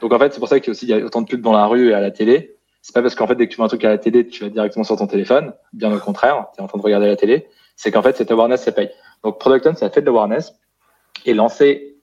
Donc 0.00 0.12
en 0.12 0.18
fait, 0.18 0.32
c'est 0.32 0.38
pour 0.38 0.48
ça 0.48 0.60
qu'il 0.60 0.68
y 0.68 0.70
a 0.70 0.72
aussi 0.72 0.86
y 0.86 0.92
a 0.92 0.98
autant 0.98 1.22
de 1.22 1.26
pubs 1.26 1.40
dans 1.40 1.52
la 1.52 1.66
rue 1.66 1.90
et 1.90 1.94
à 1.94 2.00
la 2.00 2.10
télé. 2.10 2.56
C'est 2.82 2.94
pas 2.94 3.02
parce 3.02 3.14
qu'en 3.14 3.26
fait 3.26 3.34
dès 3.34 3.46
que 3.46 3.52
tu 3.52 3.56
vois 3.56 3.66
un 3.66 3.68
truc 3.68 3.84
à 3.84 3.88
la 3.88 3.98
télé, 3.98 4.26
tu 4.26 4.44
vas 4.44 4.50
directement 4.50 4.84
sur 4.84 4.96
ton 4.96 5.06
téléphone. 5.06 5.52
Bien 5.72 5.92
au 5.94 5.98
contraire, 5.98 6.46
tu 6.54 6.60
es 6.60 6.64
en 6.64 6.68
train 6.68 6.78
de 6.78 6.82
regarder 6.82 7.06
la 7.06 7.16
télé. 7.16 7.48
C'est 7.76 7.90
qu'en 7.90 8.02
fait 8.02 8.16
cette 8.16 8.30
awareness 8.30 8.62
ça 8.62 8.72
paye. 8.72 8.90
Donc 9.24 9.38
Product 9.38 9.66
Hunt 9.66 9.74
ça 9.74 9.90
fait 9.90 10.00
de 10.00 10.06
l'awareness. 10.06 10.54
et 11.26 11.34
lancer 11.34 11.96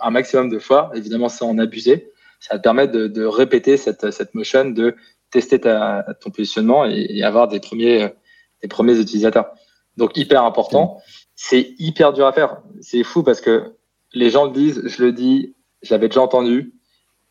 un 0.00 0.10
maximum 0.10 0.50
de 0.50 0.58
fois, 0.58 0.90
évidemment 0.94 1.28
sans 1.28 1.48
en 1.48 1.58
abuser, 1.58 2.12
ça 2.40 2.58
te 2.58 2.62
permettre 2.62 2.92
de, 2.92 3.24
répéter 3.24 3.76
cette, 3.76 4.10
cette, 4.10 4.34
motion, 4.34 4.66
de 4.66 4.96
tester 5.30 5.60
ta, 5.60 6.04
ton 6.20 6.30
positionnement 6.30 6.84
et, 6.84 7.22
avoir 7.22 7.48
des 7.48 7.60
premiers, 7.60 8.12
des 8.60 8.68
premiers 8.68 8.98
utilisateurs. 8.98 9.52
Donc 9.96 10.16
hyper 10.16 10.44
important. 10.44 10.98
C'est 11.34 11.74
hyper 11.78 12.12
dur 12.12 12.26
à 12.26 12.32
faire. 12.32 12.58
C'est 12.80 13.02
fou 13.02 13.22
parce 13.22 13.40
que 13.40 13.76
les 14.12 14.30
gens 14.30 14.44
le 14.46 14.52
disent, 14.52 14.82
je 14.86 15.02
le 15.02 15.12
dis, 15.12 15.54
je 15.82 15.92
l'avais 15.94 16.08
déjà 16.08 16.22
entendu. 16.22 16.74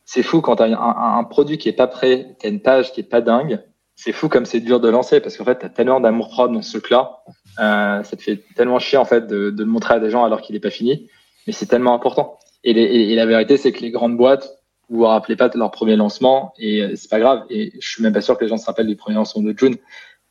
C'est 0.06 0.24
fou 0.24 0.42
quand 0.42 0.58
tu 0.58 0.64
as 0.64 0.66
un, 0.66 1.20
un, 1.20 1.24
produit 1.24 1.58
qui 1.58 1.70
est 1.70 1.74
pas 1.74 1.88
prêt, 1.88 2.36
tu 2.40 2.48
as 2.48 2.50
une 2.50 2.62
page 2.62 2.92
qui 2.92 3.02
est 3.02 3.10
pas 3.10 3.22
dingue. 3.22 3.62
C'est 3.96 4.12
fou 4.12 4.30
comme 4.30 4.46
c'est 4.46 4.60
dur 4.60 4.80
de 4.80 4.90
lancer 4.90 5.20
parce 5.20 5.38
qu'en 5.38 5.46
fait, 5.46 5.60
tu 5.60 5.66
as 5.66 5.70
tellement 5.70 6.00
d'amour 6.00 6.30
propre 6.30 6.54
dans 6.54 6.62
ce 6.62 6.72
truc-là. 6.78 7.24
Euh, 7.60 8.04
ça 8.04 8.18
te 8.18 8.22
fait 8.22 8.44
tellement 8.56 8.80
chier 8.80 8.98
en 8.98 9.06
fait 9.06 9.28
de, 9.28 9.52
de 9.52 9.64
le 9.64 9.70
montrer 9.70 9.94
à 9.94 10.00
des 10.00 10.10
gens 10.10 10.24
alors 10.24 10.42
qu'il 10.42 10.56
n'est 10.56 10.60
pas 10.60 10.72
fini. 10.72 11.08
Mais 11.46 11.54
c'est 11.54 11.68
tellement 11.68 11.94
important. 11.94 12.38
Et, 12.64 12.74
les, 12.74 12.84
et, 12.84 13.16
la 13.16 13.26
vérité, 13.26 13.58
c'est 13.58 13.72
que 13.72 13.82
les 13.82 13.92
grandes 13.92 14.18
boîtes, 14.18 14.58
vous 14.90 14.98
vous 14.98 15.06
rappelez 15.06 15.36
pas 15.36 15.50
de 15.50 15.58
leur 15.58 15.72
premier 15.72 15.96
lancement 15.96 16.54
et 16.58 16.84
euh, 16.84 16.96
c'est 16.96 17.10
pas 17.10 17.20
grave. 17.20 17.44
Et 17.50 17.74
je 17.80 17.90
suis 17.90 18.04
même 18.04 18.14
pas 18.14 18.22
sûr 18.22 18.38
que 18.38 18.44
les 18.44 18.50
gens 18.50 18.58
se 18.58 18.66
rappellent 18.66 18.88
du 18.88 18.96
premier 18.96 19.16
lancement 19.16 19.42
de 19.42 19.58
June. 19.58 19.78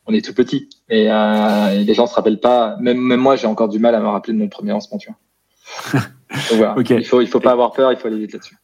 On 0.07 0.13
est 0.13 0.25
tout 0.25 0.33
petit 0.33 0.69
et, 0.89 1.11
euh, 1.11 1.73
les 1.75 1.93
gens 1.93 2.07
se 2.07 2.15
rappellent 2.15 2.39
pas. 2.39 2.75
Même, 2.79 2.97
même 2.97 3.19
moi, 3.19 3.35
j'ai 3.35 3.47
encore 3.47 3.69
du 3.69 3.79
mal 3.79 3.95
à 3.95 3.99
me 3.99 4.07
rappeler 4.07 4.33
de 4.33 4.39
mon 4.39 4.49
premier 4.49 4.71
lancement. 4.71 4.97
Tu 4.97 5.09
vois. 5.09 6.01
voilà. 6.55 6.75
Il 6.89 7.05
faut, 7.05 7.21
il 7.21 7.27
faut 7.27 7.39
pas 7.39 7.51
avoir 7.51 7.71
peur. 7.71 7.91
Il 7.91 7.97
faut 7.97 8.07
aller 8.07 8.17
vite 8.17 8.33
là-dessus. 8.33 8.57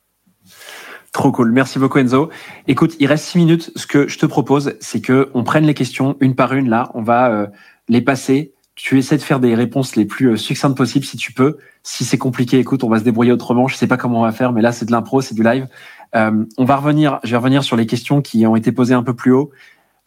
Trop 1.18 1.32
cool. 1.32 1.52
Merci 1.52 1.80
beaucoup, 1.80 1.98
Enzo. 1.98 2.30
Écoute, 2.68 2.96
il 3.00 3.08
reste 3.08 3.26
six 3.26 3.38
minutes. 3.38 3.72
Ce 3.76 3.88
que 3.88 4.08
je 4.08 4.20
te 4.20 4.26
propose, 4.26 4.76
c'est 4.80 5.02
que 5.02 5.30
on 5.34 5.44
prenne 5.44 5.66
les 5.66 5.74
questions 5.74 6.16
une 6.20 6.36
par 6.36 6.54
une. 6.54 6.70
Là, 6.70 6.92
on 6.94 7.02
va 7.02 7.32
euh, 7.32 7.48
les 7.88 8.02
passer. 8.02 8.54
Tu 8.76 9.00
essaies 9.00 9.18
de 9.18 9.24
faire 9.24 9.40
des 9.40 9.56
réponses 9.56 9.96
les 9.96 10.06
plus 10.06 10.34
euh, 10.34 10.38
succinctes 10.38 10.78
possibles 10.78 11.06
si 11.06 11.18
tu 11.18 11.34
peux. 11.34 11.58
Si 11.82 12.06
c'est 12.06 12.20
compliqué, 12.20 12.60
écoute, 12.60 12.84
on 12.84 12.90
va 12.90 13.00
se 13.00 13.04
débrouiller 13.04 13.32
autrement. 13.32 13.68
Je 13.68 13.76
sais 13.76 13.88
pas 13.88 13.98
comment 13.98 14.20
on 14.20 14.24
va 14.24 14.32
faire, 14.32 14.52
mais 14.52 14.62
là, 14.62 14.72
c'est 14.72 14.86
de 14.86 14.92
l'impro, 14.92 15.22
c'est 15.22 15.34
du 15.34 15.42
live. 15.42 15.68
Euh, 16.16 16.46
on 16.58 16.66
va 16.66 16.76
revenir. 16.76 17.20
Je 17.24 17.32
vais 17.32 17.38
revenir 17.38 17.64
sur 17.64 17.76
les 17.78 17.88
questions 17.88 18.22
qui 18.22 18.46
ont 18.46 18.56
été 18.56 18.72
posées 18.72 18.94
un 18.94 19.04
peu 19.04 19.16
plus 19.16 19.32
haut. 19.32 19.50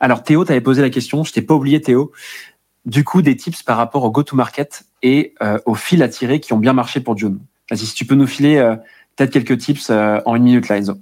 Alors, 0.01 0.23
Théo, 0.23 0.45
tu 0.47 0.53
avais 0.53 0.63
posé 0.63 0.81
la 0.81 0.89
question. 0.89 1.25
Je 1.25 1.33
t'ai 1.33 1.43
pas 1.43 1.55
oublié, 1.55 1.81
Théo. 1.81 2.11
Du 2.87 3.05
coup, 3.05 3.21
des 3.21 3.37
tips 3.37 3.63
par 3.63 3.77
rapport 3.77 4.03
au 4.05 4.11
go-to-market 4.11 4.85
et 5.03 5.35
euh, 5.43 5.59
aux 5.67 5.75
fils 5.75 6.01
à 6.01 6.09
tirer 6.09 6.41
qui 6.41 6.55
ont 6.55 6.59
bien 6.59 6.73
marché 6.73 7.01
pour 7.01 7.17
June. 7.17 7.39
Vas-y, 7.71 7.81
si 7.81 7.95
tu 7.95 8.07
peux 8.07 8.15
nous 8.15 8.27
filer 8.27 8.57
euh, 8.57 8.75
peut-être 9.17 9.31
quelques 9.31 9.59
tips 9.59 9.91
euh, 9.91 10.19
en 10.25 10.35
une 10.35 10.43
minute, 10.43 10.69
là, 10.69 10.79
Enzo. 10.79 10.95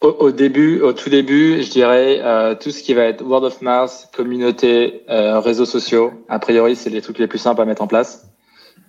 Au, 0.00 0.30
début, 0.30 0.80
au 0.80 0.92
tout 0.92 1.10
début, 1.10 1.60
je 1.60 1.70
dirais 1.70 2.56
tout 2.60 2.70
ce 2.70 2.84
qui 2.84 2.94
va 2.94 3.02
être 3.02 3.20
word 3.20 3.42
of 3.42 3.60
mouth, 3.62 4.08
communauté, 4.14 5.02
réseaux 5.08 5.64
sociaux. 5.64 6.12
A 6.28 6.38
priori, 6.38 6.76
c'est 6.76 6.88
les 6.88 7.02
trucs 7.02 7.18
les 7.18 7.26
plus 7.26 7.40
simples 7.40 7.60
à 7.62 7.64
mettre 7.64 7.82
en 7.82 7.88
place. 7.88 8.28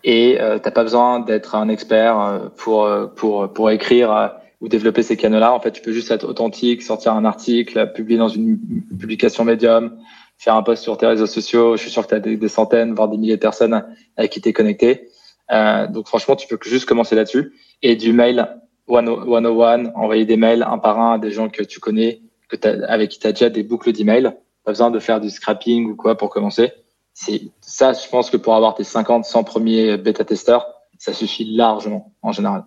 Et 0.03 0.37
t'as 0.37 0.69
pas 0.69 0.83
besoin 0.83 1.19
d'être 1.19 1.55
un 1.55 1.67
expert 1.67 2.51
pour 2.57 2.87
pour 3.15 3.51
pour 3.51 3.71
écrire 3.71 4.38
ou 4.61 4.67
développer 4.67 5.03
ces 5.03 5.15
canaux-là. 5.17 5.53
En 5.53 5.59
fait, 5.59 5.71
tu 5.71 5.81
peux 5.81 5.91
juste 5.91 6.11
être 6.11 6.27
authentique, 6.27 6.81
sortir 6.81 7.13
un 7.13 7.25
article, 7.25 7.91
publier 7.93 8.19
dans 8.19 8.27
une 8.27 8.59
publication 8.99 9.45
médium, 9.45 9.97
faire 10.37 10.55
un 10.55 10.63
post 10.63 10.83
sur 10.83 10.97
tes 10.97 11.05
réseaux 11.05 11.27
sociaux. 11.27 11.77
Je 11.77 11.81
suis 11.81 11.91
sûr 11.91 12.03
que 12.03 12.09
tu 12.09 12.15
as 12.15 12.19
des, 12.19 12.47
centaines, 12.47 12.93
voire 12.93 13.07
des 13.07 13.17
milliers 13.17 13.37
de 13.37 13.41
personnes 13.41 13.85
avec 14.17 14.31
qui 14.31 14.41
tu 14.41 14.49
es 14.49 14.53
connecté. 14.53 15.09
donc 15.49 16.07
franchement, 16.07 16.35
tu 16.35 16.47
peux 16.47 16.57
juste 16.61 16.85
commencer 16.85 17.15
là-dessus. 17.15 17.53
Et 17.81 17.95
du 17.95 18.11
mail, 18.11 18.49
101, 18.87 19.85
envoyer 19.95 20.25
des 20.25 20.37
mails 20.37 20.63
un 20.63 20.77
par 20.77 20.99
un 20.99 21.13
à 21.13 21.17
des 21.19 21.31
gens 21.31 21.49
que 21.49 21.63
tu 21.63 21.79
connais, 21.79 22.21
que 22.49 22.57
avec 22.85 23.11
qui 23.11 23.19
tu 23.19 23.27
as 23.27 23.31
déjà 23.31 23.49
des 23.49 23.63
boucles 23.63 23.93
d'emails. 23.93 24.31
Pas 24.65 24.71
besoin 24.71 24.91
de 24.91 24.99
faire 24.99 25.21
du 25.21 25.29
scrapping 25.29 25.89
ou 25.89 25.95
quoi 25.95 26.17
pour 26.17 26.29
commencer. 26.29 26.73
C'est 27.13 27.41
ça, 27.61 27.93
je 27.93 28.07
pense 28.09 28.29
que 28.29 28.37
pour 28.37 28.55
avoir 28.55 28.75
tes 28.75 28.83
50, 28.83 29.25
100 29.25 29.43
premiers 29.43 29.97
bêta-testeurs, 29.97 30.67
ça 30.97 31.13
suffit 31.13 31.45
largement 31.45 32.13
en 32.21 32.31
général. 32.31 32.65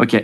Ok, 0.00 0.16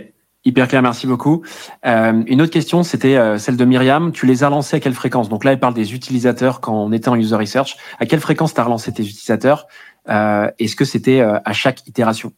hyper 0.45 0.67
clair, 0.67 0.81
merci 0.81 1.07
beaucoup. 1.07 1.41
Euh, 1.85 2.23
une 2.27 2.41
autre 2.41 2.51
question, 2.51 2.83
c'était 2.83 3.17
euh, 3.17 3.37
celle 3.37 3.57
de 3.57 3.65
Myriam. 3.65 4.11
Tu 4.11 4.25
les 4.27 4.43
as 4.43 4.49
lancés 4.49 4.77
à 4.77 4.79
quelle 4.79 4.93
fréquence? 4.93 5.27
Donc 5.27 5.43
là, 5.43 5.51
elle 5.51 5.59
parle 5.59 5.73
des 5.73 5.93
utilisateurs 5.93 6.61
quand 6.61 6.73
on 6.73 6.91
était 6.91 7.09
en 7.09 7.15
user 7.15 7.35
research. 7.35 7.75
À 7.99 8.05
quelle 8.05 8.19
fréquence 8.19 8.53
tu 8.53 8.61
as 8.61 8.63
relancé 8.63 8.93
tes 8.93 9.03
utilisateurs? 9.03 9.67
Euh, 10.07 10.49
Est-ce 10.59 10.75
que 10.75 10.85
c'était 10.85 11.19
euh, 11.19 11.39
à 11.43 11.53
chaque 11.53 11.85
itération? 11.87 12.31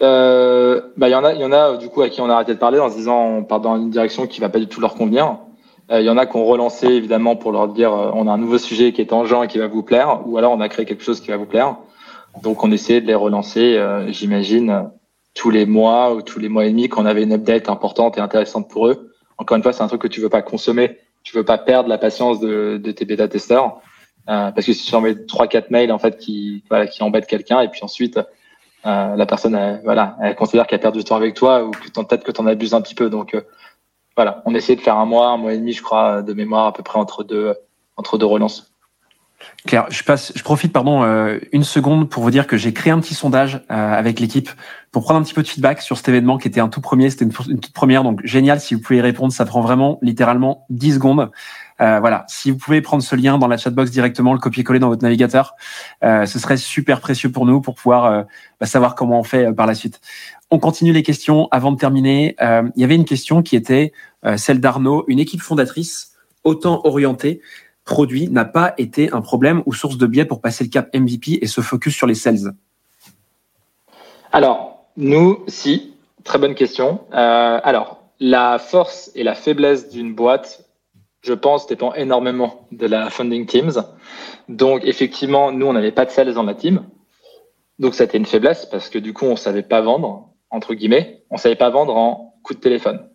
Bah, 0.00 1.08
il 1.08 1.12
y 1.12 1.14
en 1.14 1.24
a, 1.24 1.34
il 1.34 1.40
y 1.40 1.44
en 1.44 1.52
a 1.52 1.76
du 1.76 1.88
coup 1.88 2.00
à 2.00 2.08
qui 2.08 2.22
on 2.22 2.30
a 2.30 2.34
arrêté 2.34 2.54
de 2.54 2.58
parler 2.58 2.78
en 2.78 2.88
se 2.90 2.96
disant 2.96 3.22
on 3.22 3.44
part 3.44 3.60
dans 3.60 3.76
une 3.76 3.90
direction 3.90 4.26
qui 4.26 4.40
va 4.40 4.48
pas 4.48 4.58
du 4.58 4.66
tout 4.66 4.80
leur 4.80 4.94
convenir. 4.94 5.36
Il 5.92 6.02
y 6.02 6.08
en 6.08 6.16
a 6.16 6.24
qui 6.24 6.36
ont 6.36 6.46
relancé 6.46 6.86
évidemment 6.86 7.36
pour 7.36 7.52
leur 7.52 7.68
dire 7.68 7.92
on 7.92 8.26
a 8.26 8.32
un 8.32 8.38
nouveau 8.38 8.56
sujet 8.56 8.92
qui 8.92 9.02
est 9.02 9.06
tangent 9.06 9.34
et 9.44 9.46
qui 9.46 9.58
va 9.58 9.66
vous 9.66 9.82
plaire, 9.82 10.20
ou 10.26 10.38
alors 10.38 10.52
on 10.52 10.60
a 10.60 10.68
créé 10.70 10.86
quelque 10.86 11.04
chose 11.04 11.20
qui 11.20 11.30
va 11.30 11.36
vous 11.36 11.44
plaire. 11.44 11.76
Donc 12.42 12.64
on 12.64 12.72
essayait 12.72 13.02
de 13.02 13.06
les 13.06 13.14
relancer, 13.14 13.78
j'imagine, 14.08 14.90
tous 15.34 15.50
les 15.50 15.66
mois 15.66 16.14
ou 16.14 16.22
tous 16.22 16.38
les 16.38 16.48
mois 16.48 16.64
et 16.66 16.70
demi 16.70 16.88
quand 16.88 17.02
on 17.02 17.06
avait 17.06 17.22
une 17.22 17.32
update 17.32 17.68
importante 17.68 18.18
et 18.18 18.20
intéressante 18.20 18.68
pour 18.68 18.88
eux. 18.88 19.12
Encore 19.38 19.56
une 19.56 19.62
fois, 19.62 19.72
c'est 19.72 19.82
un 19.82 19.88
truc 19.88 20.02
que 20.02 20.08
tu 20.08 20.20
veux 20.20 20.28
pas 20.28 20.42
consommer, 20.42 20.98
tu 21.22 21.34
veux 21.36 21.44
pas 21.44 21.58
perdre 21.58 21.88
la 21.88 21.98
patience 21.98 22.40
de, 22.40 22.78
de 22.82 22.90
tes 22.90 23.04
bêta 23.04 23.28
testeurs, 23.28 23.80
parce 24.26 24.66
que 24.66 24.72
si 24.72 24.86
tu 24.86 24.94
envoies 24.94 25.14
trois 25.26 25.46
quatre 25.46 25.70
mails 25.70 25.92
en 25.92 25.98
fait 25.98 26.18
qui 26.18 26.62
voilà 26.68 26.86
qui 26.86 27.02
embêtent 27.02 27.26
quelqu'un 27.26 27.60
et 27.60 27.68
puis 27.68 27.80
ensuite 27.82 28.20
euh, 28.86 29.16
la 29.16 29.26
personne, 29.26 29.54
elle, 29.54 29.80
voilà, 29.84 30.16
elle 30.22 30.34
considère 30.34 30.66
qu'elle 30.66 30.80
perd 30.80 30.94
du 30.94 31.04
temps 31.04 31.16
avec 31.16 31.34
toi 31.34 31.64
ou 31.64 31.70
que 31.70 31.90
peut-être 31.90 32.24
que 32.24 32.32
tu 32.32 32.40
en 32.40 32.46
abuses 32.46 32.74
un 32.74 32.80
petit 32.80 32.94
peu. 32.94 33.10
Donc 33.10 33.34
euh, 33.34 33.42
voilà, 34.16 34.42
on 34.46 34.54
essaie 34.54 34.76
de 34.76 34.80
faire 34.80 34.96
un 34.96 35.04
mois, 35.04 35.28
un 35.28 35.36
mois 35.36 35.52
et 35.52 35.58
demi, 35.58 35.72
je 35.72 35.82
crois, 35.82 36.22
de 36.22 36.32
mémoire 36.32 36.66
à 36.66 36.72
peu 36.72 36.82
près 36.82 36.98
entre 36.98 37.22
deux, 37.22 37.54
entre 37.96 38.16
deux 38.16 38.26
relances. 38.26 38.69
Claire, 39.66 39.86
je 39.90 40.02
passe, 40.02 40.32
je 40.34 40.42
profite 40.42 40.72
pardon 40.72 41.02
euh, 41.02 41.38
une 41.52 41.64
seconde 41.64 42.08
pour 42.08 42.22
vous 42.22 42.30
dire 42.30 42.46
que 42.46 42.56
j'ai 42.56 42.72
créé 42.72 42.92
un 42.92 43.00
petit 43.00 43.14
sondage 43.14 43.62
avec 43.68 44.20
l'équipe 44.20 44.50
pour 44.92 45.04
prendre 45.04 45.20
un 45.20 45.22
petit 45.22 45.34
peu 45.34 45.42
de 45.42 45.48
feedback 45.48 45.82
sur 45.82 45.96
cet 45.96 46.08
événement 46.08 46.36
qui 46.36 46.48
était 46.48 46.60
un 46.60 46.68
tout 46.68 46.80
premier, 46.80 47.10
c'était 47.10 47.24
une, 47.24 47.32
toute 47.32 47.72
première, 47.72 48.02
donc 48.02 48.20
génial 48.24 48.60
si 48.60 48.74
vous 48.74 48.80
pouvez 48.80 48.98
y 48.98 49.00
répondre, 49.00 49.32
ça 49.32 49.44
prend 49.44 49.60
vraiment 49.60 49.98
littéralement 50.02 50.66
10 50.70 50.94
secondes. 50.94 51.30
Euh, 51.80 51.98
voilà, 52.00 52.24
si 52.28 52.50
vous 52.50 52.58
pouvez 52.58 52.80
prendre 52.82 53.02
ce 53.02 53.16
lien 53.16 53.38
dans 53.38 53.46
la 53.46 53.56
chatbox 53.56 53.90
directement, 53.90 54.32
le 54.32 54.38
copier-coller 54.38 54.80
dans 54.80 54.88
votre 54.88 55.02
navigateur, 55.02 55.54
euh, 56.04 56.26
ce 56.26 56.38
serait 56.38 56.56
super 56.56 57.00
précieux 57.00 57.30
pour 57.30 57.46
nous 57.46 57.60
pour 57.60 57.74
pouvoir 57.74 58.04
euh, 58.04 58.22
bah, 58.60 58.66
savoir 58.66 58.94
comment 58.94 59.20
on 59.20 59.22
fait 59.24 59.52
par 59.54 59.66
la 59.66 59.74
suite. 59.74 60.00
On 60.50 60.58
continue 60.58 60.92
les 60.92 61.02
questions 61.02 61.48
avant 61.52 61.70
de 61.70 61.78
terminer. 61.78 62.34
il 62.40 62.80
y 62.80 62.82
avait 62.82 62.96
une 62.96 63.04
question 63.04 63.40
qui 63.40 63.54
était 63.54 63.92
celle 64.36 64.58
d'Arnaud. 64.58 65.04
Une 65.06 65.20
équipe 65.20 65.40
fondatrice 65.40 66.10
autant 66.42 66.80
orientée 66.82 67.40
produit 67.84 68.28
n'a 68.28 68.44
pas 68.44 68.74
été 68.78 69.12
un 69.12 69.20
problème 69.20 69.62
ou 69.66 69.72
source 69.72 69.98
de 69.98 70.06
biais 70.06 70.24
pour 70.24 70.40
passer 70.40 70.64
le 70.64 70.70
cap 70.70 70.94
MVP 70.94 71.38
et 71.42 71.46
se 71.46 71.60
focus 71.60 71.94
sur 71.94 72.06
les 72.06 72.14
sales 72.14 72.52
Alors, 74.32 74.84
nous, 74.96 75.44
si. 75.48 75.94
Très 76.22 76.38
bonne 76.38 76.54
question. 76.54 77.00
alors, 77.10 78.02
la 78.20 78.58
force 78.58 79.10
et 79.14 79.24
la 79.24 79.34
faiblesse 79.34 79.88
d'une 79.88 80.14
boîte 80.14 80.70
je 81.22 81.34
pense, 81.34 81.66
dépend 81.66 81.92
énormément 81.94 82.66
de 82.72 82.86
la 82.86 83.10
funding 83.10 83.46
teams. 83.46 83.84
Donc, 84.48 84.84
effectivement, 84.84 85.52
nous, 85.52 85.66
on 85.66 85.72
n'avait 85.72 85.92
pas 85.92 86.04
de 86.04 86.10
sales 86.10 86.32
dans 86.32 86.42
la 86.42 86.54
team. 86.54 86.84
Donc, 87.78 87.94
ça 87.94 88.04
a 88.04 88.06
été 88.06 88.18
une 88.18 88.26
faiblesse 88.26 88.66
parce 88.66 88.88
que 88.88 88.98
du 88.98 89.12
coup, 89.12 89.26
on 89.26 89.36
savait 89.36 89.62
pas 89.62 89.80
vendre, 89.80 90.30
entre 90.50 90.74
guillemets. 90.74 91.24
On 91.30 91.36
savait 91.36 91.56
pas 91.56 91.70
vendre 91.70 91.96
en 91.96 92.34
coup 92.42 92.54
de 92.54 92.60
téléphone. 92.60 93.09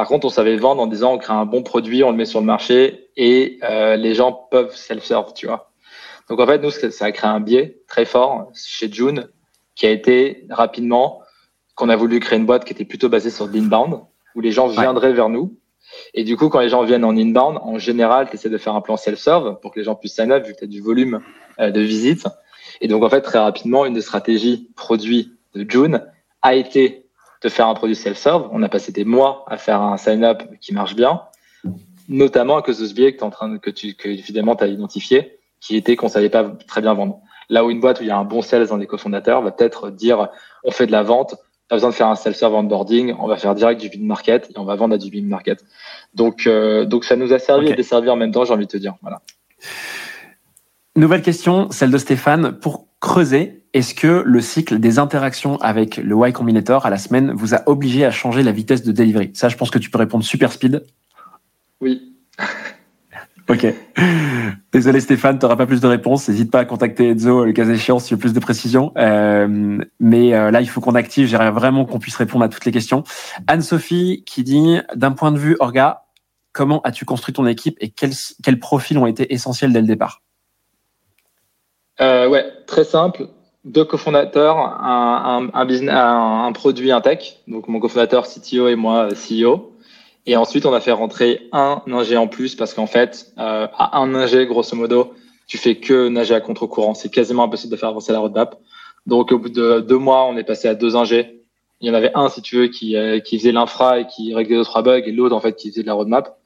Par 0.00 0.08
contre, 0.08 0.24
on 0.24 0.30
savait 0.30 0.56
vendre 0.56 0.80
en 0.80 0.86
disant 0.86 1.12
on 1.12 1.18
crée 1.18 1.34
un 1.34 1.44
bon 1.44 1.62
produit, 1.62 2.02
on 2.02 2.10
le 2.10 2.16
met 2.16 2.24
sur 2.24 2.40
le 2.40 2.46
marché 2.46 3.10
et 3.18 3.58
euh, 3.62 3.96
les 3.96 4.14
gens 4.14 4.32
peuvent 4.32 4.74
self-serve, 4.74 5.34
tu 5.34 5.46
vois. 5.46 5.72
Donc, 6.30 6.40
en 6.40 6.46
fait, 6.46 6.56
nous, 6.56 6.70
ça 6.70 7.04
a 7.04 7.12
créé 7.12 7.28
un 7.28 7.38
biais 7.38 7.82
très 7.86 8.06
fort 8.06 8.50
chez 8.54 8.90
June 8.90 9.28
qui 9.74 9.84
a 9.84 9.90
été 9.90 10.46
rapidement 10.48 11.20
qu'on 11.74 11.90
a 11.90 11.96
voulu 11.96 12.18
créer 12.18 12.38
une 12.38 12.46
boîte 12.46 12.64
qui 12.64 12.72
était 12.72 12.86
plutôt 12.86 13.10
basée 13.10 13.28
sur 13.28 13.46
l'inbound 13.46 14.00
où 14.34 14.40
les 14.40 14.52
gens 14.52 14.68
viendraient 14.68 15.12
vers 15.12 15.28
nous 15.28 15.54
et 16.14 16.24
du 16.24 16.38
coup, 16.38 16.48
quand 16.48 16.60
les 16.60 16.70
gens 16.70 16.82
viennent 16.82 17.04
en 17.04 17.14
inbound, 17.14 17.58
en 17.60 17.78
général, 17.78 18.30
tu 18.30 18.36
essaies 18.36 18.48
de 18.48 18.56
faire 18.56 18.74
un 18.74 18.80
plan 18.80 18.96
self-serve 18.96 19.60
pour 19.60 19.70
que 19.70 19.80
les 19.80 19.84
gens 19.84 19.96
puissent 19.96 20.14
sign 20.14 20.32
up 20.32 20.46
vu 20.46 20.54
que 20.54 20.60
tu 20.60 20.64
as 20.64 20.66
du 20.66 20.80
volume 20.80 21.20
euh, 21.58 21.70
de 21.70 21.80
visites. 21.82 22.26
Et 22.80 22.88
donc, 22.88 23.02
en 23.02 23.10
fait, 23.10 23.20
très 23.20 23.38
rapidement, 23.38 23.84
une 23.84 23.92
des 23.92 24.00
stratégies 24.00 24.70
produits 24.76 25.34
de 25.54 25.70
June 25.70 26.06
a 26.40 26.54
été 26.54 27.04
de 27.42 27.48
faire 27.48 27.68
un 27.68 27.74
produit 27.74 27.96
self-serve. 27.96 28.48
On 28.52 28.62
a 28.62 28.68
passé 28.68 28.92
des 28.92 29.04
mois 29.04 29.44
à 29.48 29.56
faire 29.56 29.80
un 29.80 29.96
sign-up 29.96 30.42
qui 30.60 30.74
marche 30.74 30.94
bien, 30.94 31.22
notamment 32.08 32.56
à 32.56 32.62
cause 32.62 32.78
de 32.78 32.86
ce 32.86 32.94
biais 32.94 33.12
que, 33.12 33.20
es 33.20 33.22
en 33.22 33.30
train 33.30 33.48
de, 33.48 33.56
que 33.56 33.70
tu 33.70 33.94
que 33.94 34.08
évidemment 34.08 34.56
tu 34.56 34.64
as 34.64 34.68
identifié, 34.68 35.38
qui 35.60 35.76
était 35.76 35.96
qu'on 35.96 36.08
savait 36.08 36.30
pas 36.30 36.44
très 36.66 36.80
bien 36.80 36.94
vendre. 36.94 37.20
Là 37.48 37.64
où 37.64 37.70
une 37.70 37.80
boîte 37.80 38.00
où 38.00 38.02
il 38.02 38.08
y 38.08 38.12
a 38.12 38.16
un 38.16 38.24
bon 38.24 38.42
sales 38.42 38.66
dans 38.68 38.76
les 38.76 38.86
cofondateurs 38.86 39.42
va 39.42 39.50
peut-être 39.50 39.90
dire 39.90 40.28
on 40.64 40.70
fait 40.70 40.86
de 40.86 40.92
la 40.92 41.02
vente, 41.02 41.34
pas 41.68 41.76
besoin 41.76 41.90
de 41.90 41.94
faire 41.94 42.08
un 42.08 42.16
self-serve 42.16 42.54
onboarding, 42.54 43.14
on 43.18 43.26
va 43.26 43.36
faire 43.36 43.54
direct 43.54 43.80
du 43.80 43.88
bid 43.88 44.04
market 44.04 44.50
et 44.50 44.58
on 44.58 44.64
va 44.64 44.74
vendre 44.74 44.94
à 44.94 44.98
du 44.98 45.10
bid 45.10 45.26
market. 45.26 45.64
Donc, 46.14 46.46
euh, 46.46 46.84
donc 46.84 47.04
ça 47.04 47.16
nous 47.16 47.32
a 47.32 47.38
servi 47.38 47.68
et 47.68 47.74
desservi 47.74 48.10
en 48.10 48.16
même 48.16 48.32
temps, 48.32 48.44
j'ai 48.44 48.52
envie 48.52 48.66
de 48.66 48.70
te 48.70 48.76
dire. 48.76 48.94
Voilà. 49.02 49.20
Nouvelle 50.96 51.22
question, 51.22 51.70
celle 51.70 51.92
de 51.92 51.98
Stéphane. 51.98 52.58
Pour 52.58 52.88
creuser, 53.00 53.59
est-ce 53.72 53.94
que 53.94 54.22
le 54.26 54.40
cycle 54.40 54.78
des 54.78 54.98
interactions 54.98 55.56
avec 55.58 55.96
le 55.96 56.16
Y 56.28 56.32
Combinator 56.32 56.86
à 56.86 56.90
la 56.90 56.98
semaine 56.98 57.32
vous 57.32 57.54
a 57.54 57.62
obligé 57.66 58.04
à 58.04 58.10
changer 58.10 58.42
la 58.42 58.52
vitesse 58.52 58.82
de 58.82 58.92
delivery? 58.92 59.30
Ça, 59.34 59.48
je 59.48 59.56
pense 59.56 59.70
que 59.70 59.78
tu 59.78 59.90
peux 59.90 59.98
répondre 59.98 60.24
super 60.24 60.52
speed. 60.52 60.84
Oui. 61.80 62.14
Ok. 63.48 63.66
Désolé 64.72 65.00
Stéphane, 65.00 65.38
tu 65.38 65.44
n'auras 65.44 65.56
pas 65.56 65.66
plus 65.66 65.80
de 65.80 65.86
réponses. 65.86 66.28
N'hésite 66.28 66.50
pas 66.52 66.60
à 66.60 66.64
contacter 66.64 67.10
Enzo 67.10 67.44
le 67.44 67.52
cas 67.52 67.68
échéant 67.68 67.98
si 67.98 68.08
tu 68.08 68.14
veux 68.14 68.20
plus 68.20 68.32
de 68.32 68.38
précision. 68.38 68.92
Euh, 68.96 69.78
mais 69.98 70.34
euh, 70.34 70.50
là, 70.50 70.60
il 70.60 70.68
faut 70.68 70.80
qu'on 70.80 70.94
active. 70.94 71.26
J'aimerais 71.26 71.50
vraiment 71.50 71.84
qu'on 71.84 71.98
puisse 71.98 72.16
répondre 72.16 72.44
à 72.44 72.48
toutes 72.48 72.64
les 72.64 72.70
questions. 72.70 73.02
Anne-Sophie 73.48 74.22
qui 74.24 74.44
dit, 74.44 74.78
d'un 74.94 75.10
point 75.12 75.32
de 75.32 75.38
vue 75.38 75.56
orga, 75.58 76.04
comment 76.52 76.80
as-tu 76.82 77.04
construit 77.04 77.34
ton 77.34 77.46
équipe 77.46 77.76
et 77.80 77.90
quels, 77.90 78.12
quels 78.42 78.60
profils 78.60 78.98
ont 78.98 79.06
été 79.06 79.32
essentiels 79.34 79.72
dès 79.72 79.80
le 79.80 79.86
départ? 79.86 80.22
Euh, 82.00 82.28
Ouais, 82.28 82.44
très 82.66 82.84
simple. 82.84 83.26
Deux 83.64 83.84
cofondateurs, 83.84 84.56
un, 84.58 85.50
un, 85.52 85.64
business, 85.66 85.94
un, 85.94 86.44
un 86.46 86.52
produit, 86.52 86.92
un 86.92 87.00
tech. 87.00 87.40
Donc 87.46 87.68
mon 87.68 87.78
cofondateur 87.78 88.26
CTO 88.26 88.68
et 88.68 88.76
moi 88.76 89.08
CEO. 89.08 89.70
Et 90.26 90.36
ensuite, 90.36 90.66
on 90.66 90.72
a 90.72 90.80
fait 90.80 90.92
rentrer 90.92 91.48
un 91.52 91.82
ingé 91.86 92.16
en 92.16 92.28
plus 92.28 92.54
parce 92.54 92.74
qu'en 92.74 92.86
fait, 92.86 93.32
euh, 93.38 93.66
à 93.76 93.98
un 93.98 94.14
ingé, 94.14 94.46
grosso 94.46 94.76
modo, 94.76 95.12
tu 95.46 95.58
fais 95.58 95.76
que 95.76 96.08
nager 96.08 96.34
à 96.34 96.40
contre-courant. 96.40 96.94
C'est 96.94 97.10
quasiment 97.10 97.44
impossible 97.44 97.72
de 97.72 97.76
faire 97.76 97.88
avancer 97.88 98.12
la 98.12 98.20
roadmap. 98.20 98.58
Donc, 99.06 99.32
au 99.32 99.38
bout 99.38 99.48
de 99.48 99.80
deux 99.80 99.98
mois, 99.98 100.26
on 100.26 100.36
est 100.36 100.44
passé 100.44 100.68
à 100.68 100.74
deux 100.74 100.96
ingés. 100.96 101.42
Il 101.80 101.88
y 101.88 101.90
en 101.90 101.94
avait 101.94 102.12
un, 102.14 102.28
si 102.28 102.42
tu 102.42 102.56
veux, 102.56 102.66
qui, 102.68 102.96
euh, 102.96 103.20
qui 103.20 103.38
faisait 103.38 103.52
l'infra 103.52 104.00
et 104.00 104.06
qui 104.06 104.34
réglait 104.34 104.56
deux, 104.56 104.64
trois 104.64 104.82
bugs, 104.82 105.02
et 105.04 105.12
l'autre, 105.12 105.34
en 105.34 105.40
fait, 105.40 105.56
qui 105.56 105.70
faisait 105.70 105.82
de 105.82 105.86
la 105.86 105.94
roadmap. 105.94 106.38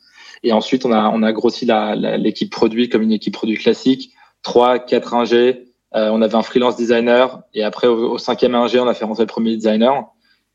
Et 0.44 0.52
ensuite, 0.52 0.84
on 0.84 0.92
a, 0.92 1.10
on 1.10 1.22
a 1.22 1.32
grossi 1.32 1.66
l'équipe 1.96 2.50
produit 2.50 2.88
comme 2.88 3.02
une 3.02 3.12
équipe 3.12 3.34
produit 3.34 3.56
classique. 3.56 4.12
Trois, 4.42 4.78
quatre 4.78 5.14
ingés. 5.14 5.64
Euh, 5.94 6.10
on 6.10 6.22
avait 6.22 6.34
un 6.34 6.42
freelance 6.42 6.76
designer. 6.76 7.42
Et 7.54 7.62
après, 7.62 7.86
au, 7.86 8.18
cinquième 8.18 8.54
ingé, 8.54 8.80
on 8.80 8.88
a 8.88 8.94
fait 8.94 9.04
rentrer 9.04 9.24
le 9.24 9.28
premier 9.28 9.56
designer. 9.56 10.04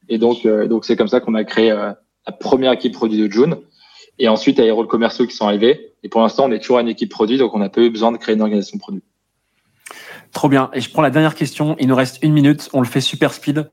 Et 0.10 0.18
donc, 0.18 0.46
euh, 0.46 0.68
donc 0.68 0.86
c'est 0.86 0.96
comme 0.96 1.08
ça 1.08 1.20
qu'on 1.20 1.36
a 1.36 1.44
créé 1.44 1.70
la 1.70 2.32
première 2.40 2.74
équipe 2.74 2.94
produit 2.94 3.20
de 3.20 3.32
June. 3.32 3.58
Et 4.18 4.28
ensuite, 4.28 4.58
il 4.58 4.60
y 4.60 4.64
a 4.64 4.66
les 4.66 4.72
rôles 4.72 4.88
commerciaux 4.88 5.26
qui 5.26 5.36
sont 5.36 5.48
arrivés. 5.48 5.94
Et 6.04 6.10
pour 6.10 6.22
l'instant, 6.22 6.46
on 6.48 6.52
est 6.52 6.60
toujours 6.60 6.80
une 6.80 6.90
équipe 6.90 7.10
produit, 7.10 7.38
donc 7.38 7.54
on 7.54 7.60
n'a 7.60 7.70
pas 7.70 7.82
eu 7.82 7.90
besoin 7.90 8.12
de 8.12 8.18
créer 8.18 8.36
une 8.36 8.42
organisation 8.42 8.78
produit. 8.78 9.04
Trop 10.32 10.50
bien. 10.50 10.70
Et 10.74 10.82
je 10.82 10.92
prends 10.92 11.02
la 11.02 11.10
dernière 11.10 11.36
question. 11.36 11.76
Il 11.80 11.88
nous 11.88 11.96
reste 11.96 12.20
une 12.22 12.34
minute. 12.34 12.70
On 12.74 12.82
le 12.82 12.88
fait 12.88 13.02
super 13.02 13.34
speed. 13.34 13.70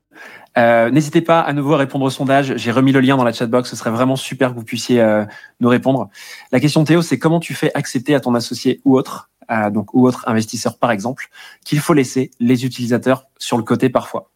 Euh, 0.57 0.89
n'hésitez 0.89 1.21
pas 1.21 1.39
à 1.39 1.53
nouveau 1.53 1.73
à 1.75 1.77
répondre 1.77 2.05
au 2.05 2.09
sondage. 2.09 2.55
J'ai 2.57 2.71
remis 2.71 2.91
le 2.91 2.99
lien 2.99 3.15
dans 3.15 3.23
la 3.23 3.31
chatbox. 3.31 3.69
Ce 3.69 3.75
serait 3.75 3.91
vraiment 3.91 4.15
super 4.15 4.51
que 4.51 4.55
vous 4.55 4.63
puissiez 4.63 4.99
euh, 4.99 5.23
nous 5.59 5.69
répondre. 5.69 6.09
La 6.51 6.59
question 6.59 6.83
Théo, 6.83 7.03
c'est 7.03 7.19
comment 7.19 7.39
tu 7.39 7.53
fais 7.53 7.71
accepter 7.75 8.15
à 8.15 8.19
ton 8.19 8.33
associé 8.33 8.81
ou 8.85 8.97
autre, 8.97 9.29
euh, 9.51 9.69
donc 9.69 9.93
ou 9.93 10.07
autre 10.07 10.23
investisseur 10.27 10.77
par 10.77 10.91
exemple, 10.91 11.29
qu'il 11.65 11.79
faut 11.79 11.93
laisser 11.93 12.31
les 12.39 12.65
utilisateurs 12.65 13.25
sur 13.37 13.57
le 13.57 13.63
côté 13.63 13.89
parfois. 13.89 14.29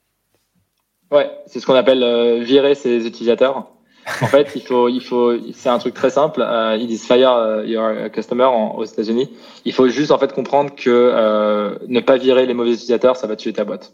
Ouais, 1.11 1.29
c'est 1.45 1.59
ce 1.59 1.65
qu'on 1.65 1.75
appelle 1.75 2.41
virer 2.43 2.73
ses 2.75 3.05
utilisateurs. 3.05 3.67
En 4.21 4.27
fait, 4.27 4.51
il 4.55 4.61
faut, 4.61 4.89
il 4.89 5.01
faut, 5.01 5.33
c'est 5.53 5.69
un 5.69 5.77
truc 5.77 5.93
très 5.93 6.09
simple. 6.09 6.41
Euh, 6.41 6.77
ils 6.79 6.87
disent 6.87 7.05
fire 7.05 7.33
euh, 7.33 7.65
your 7.65 8.11
customer 8.11 8.47
aux 8.75 8.83
États-Unis. 8.83 9.29
Il 9.65 9.73
faut 9.73 9.87
juste 9.87 10.11
en 10.11 10.17
fait 10.17 10.33
comprendre 10.33 10.73
que 10.75 10.89
euh, 10.89 11.75
ne 11.87 11.99
pas 11.99 12.17
virer 12.17 12.45
les 12.45 12.53
mauvais 12.53 12.71
utilisateurs, 12.71 13.15
ça 13.15 13.27
va 13.27 13.35
tuer 13.35 13.53
ta 13.53 13.63
boîte. 13.63 13.93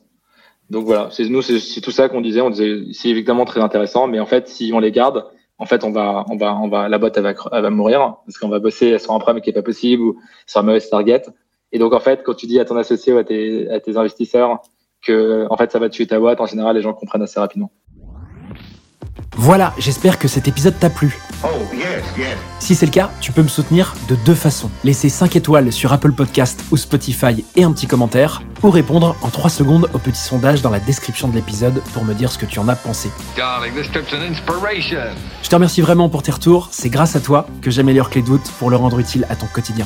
Donc 0.70 0.86
voilà, 0.86 1.10
c'est 1.12 1.28
nous, 1.30 1.42
c'est 1.42 1.82
tout 1.82 1.92
ça 1.92 2.10
qu'on 2.10 2.22
disait. 2.22 2.42
On 2.42 2.50
disait, 2.50 2.94
c'est 2.94 3.10
évidemment 3.10 3.46
très 3.46 3.62
intéressant, 3.62 4.08
mais 4.08 4.20
en 4.20 4.26
fait, 4.26 4.48
si 4.48 4.72
on 4.74 4.80
les 4.80 4.92
garde, 4.92 5.26
en 5.60 5.66
fait, 5.66 5.84
on 5.84 5.92
va, 5.92 6.26
on 6.30 6.38
va, 6.38 6.56
on 6.56 6.68
va, 6.68 6.88
la 6.88 6.98
boîte 6.98 7.18
elle 7.18 7.24
va, 7.24 7.34
elle 7.52 7.62
va 7.62 7.70
mourir 7.70 8.18
parce 8.26 8.38
qu'on 8.38 8.50
va 8.50 8.60
bosser 8.60 9.00
sur 9.00 9.14
un 9.14 9.20
problème 9.20 9.42
qui 9.42 9.50
est 9.50 9.54
pas 9.54 9.64
possible 9.64 10.04
ou 10.04 10.20
sur 10.46 10.60
un 10.60 10.64
mauvais 10.64 10.80
target. 10.80 11.24
Et 11.72 11.80
donc 11.80 11.94
en 11.94 12.00
fait, 12.00 12.24
quand 12.24 12.36
tu 12.36 12.46
dis 12.46 12.60
à 12.60 12.66
ton 12.66 12.78
associé 12.78 13.14
ou 13.14 13.18
à 13.18 13.24
tes, 13.24 13.70
à 13.70 13.80
tes 13.80 13.98
investisseurs 13.98 14.62
que 15.02 15.48
en 15.50 15.58
fait 15.58 15.72
ça 15.72 15.80
va 15.80 15.90
tuer 15.90 16.08
ta 16.08 16.20
boîte, 16.20 16.42
en 16.42 16.46
général, 16.46 16.76
les 16.76 16.82
gens 16.82 16.94
comprennent 16.94 17.24
assez 17.24 17.40
rapidement. 17.40 17.72
Voilà, 19.38 19.74
j'espère 19.78 20.18
que 20.18 20.28
cet 20.28 20.48
épisode 20.48 20.80
t'a 20.80 20.90
plu. 20.90 21.18
Oh, 21.44 21.48
si 22.60 22.74
c'est 22.76 22.88
le 22.88 22.92
cas, 22.92 23.12
tu 23.22 23.32
peux 23.32 23.44
me 23.44 23.48
soutenir 23.48 23.94
de 24.10 24.16
deux 24.16 24.34
façons. 24.34 24.72
Laisser 24.84 25.10
5 25.10 25.36
étoiles 25.36 25.72
sur 25.72 25.94
Apple 25.94 26.12
Podcast 26.12 26.64
ou 26.72 26.78
Spotify 26.78 27.46
et 27.56 27.64
un 27.64 27.72
petit 27.72 27.86
commentaire, 27.86 28.42
ou 28.64 28.72
répondre 28.72 29.16
en 29.22 29.30
3 29.30 29.50
secondes 29.50 29.90
au 29.94 30.00
petit 30.00 30.20
sondage 30.20 30.62
dans 30.62 30.72
la 30.72 30.80
description 30.80 31.28
de 31.28 31.36
l'épisode 31.36 31.82
pour 31.94 32.04
me 32.04 32.14
dire 32.14 32.32
ce 32.32 32.38
que 32.38 32.46
tu 32.48 32.60
en 32.60 32.68
as 32.68 32.76
pensé. 32.76 33.10
Je 35.44 35.50
te 35.50 35.56
remercie 35.56 35.82
vraiment 35.82 36.10
pour 36.10 36.24
tes 36.24 36.32
retours, 36.32 36.70
c'est 36.72 36.90
grâce 36.90 37.16
à 37.16 37.20
toi 37.20 37.48
que 37.62 37.70
j'améliore 37.70 38.10
Clé 38.10 38.24
de 38.24 38.38
pour 38.60 38.70
le 38.70 38.76
rendre 38.76 39.00
utile 39.00 39.26
à 39.30 39.36
ton 39.36 39.48
quotidien. 39.48 39.86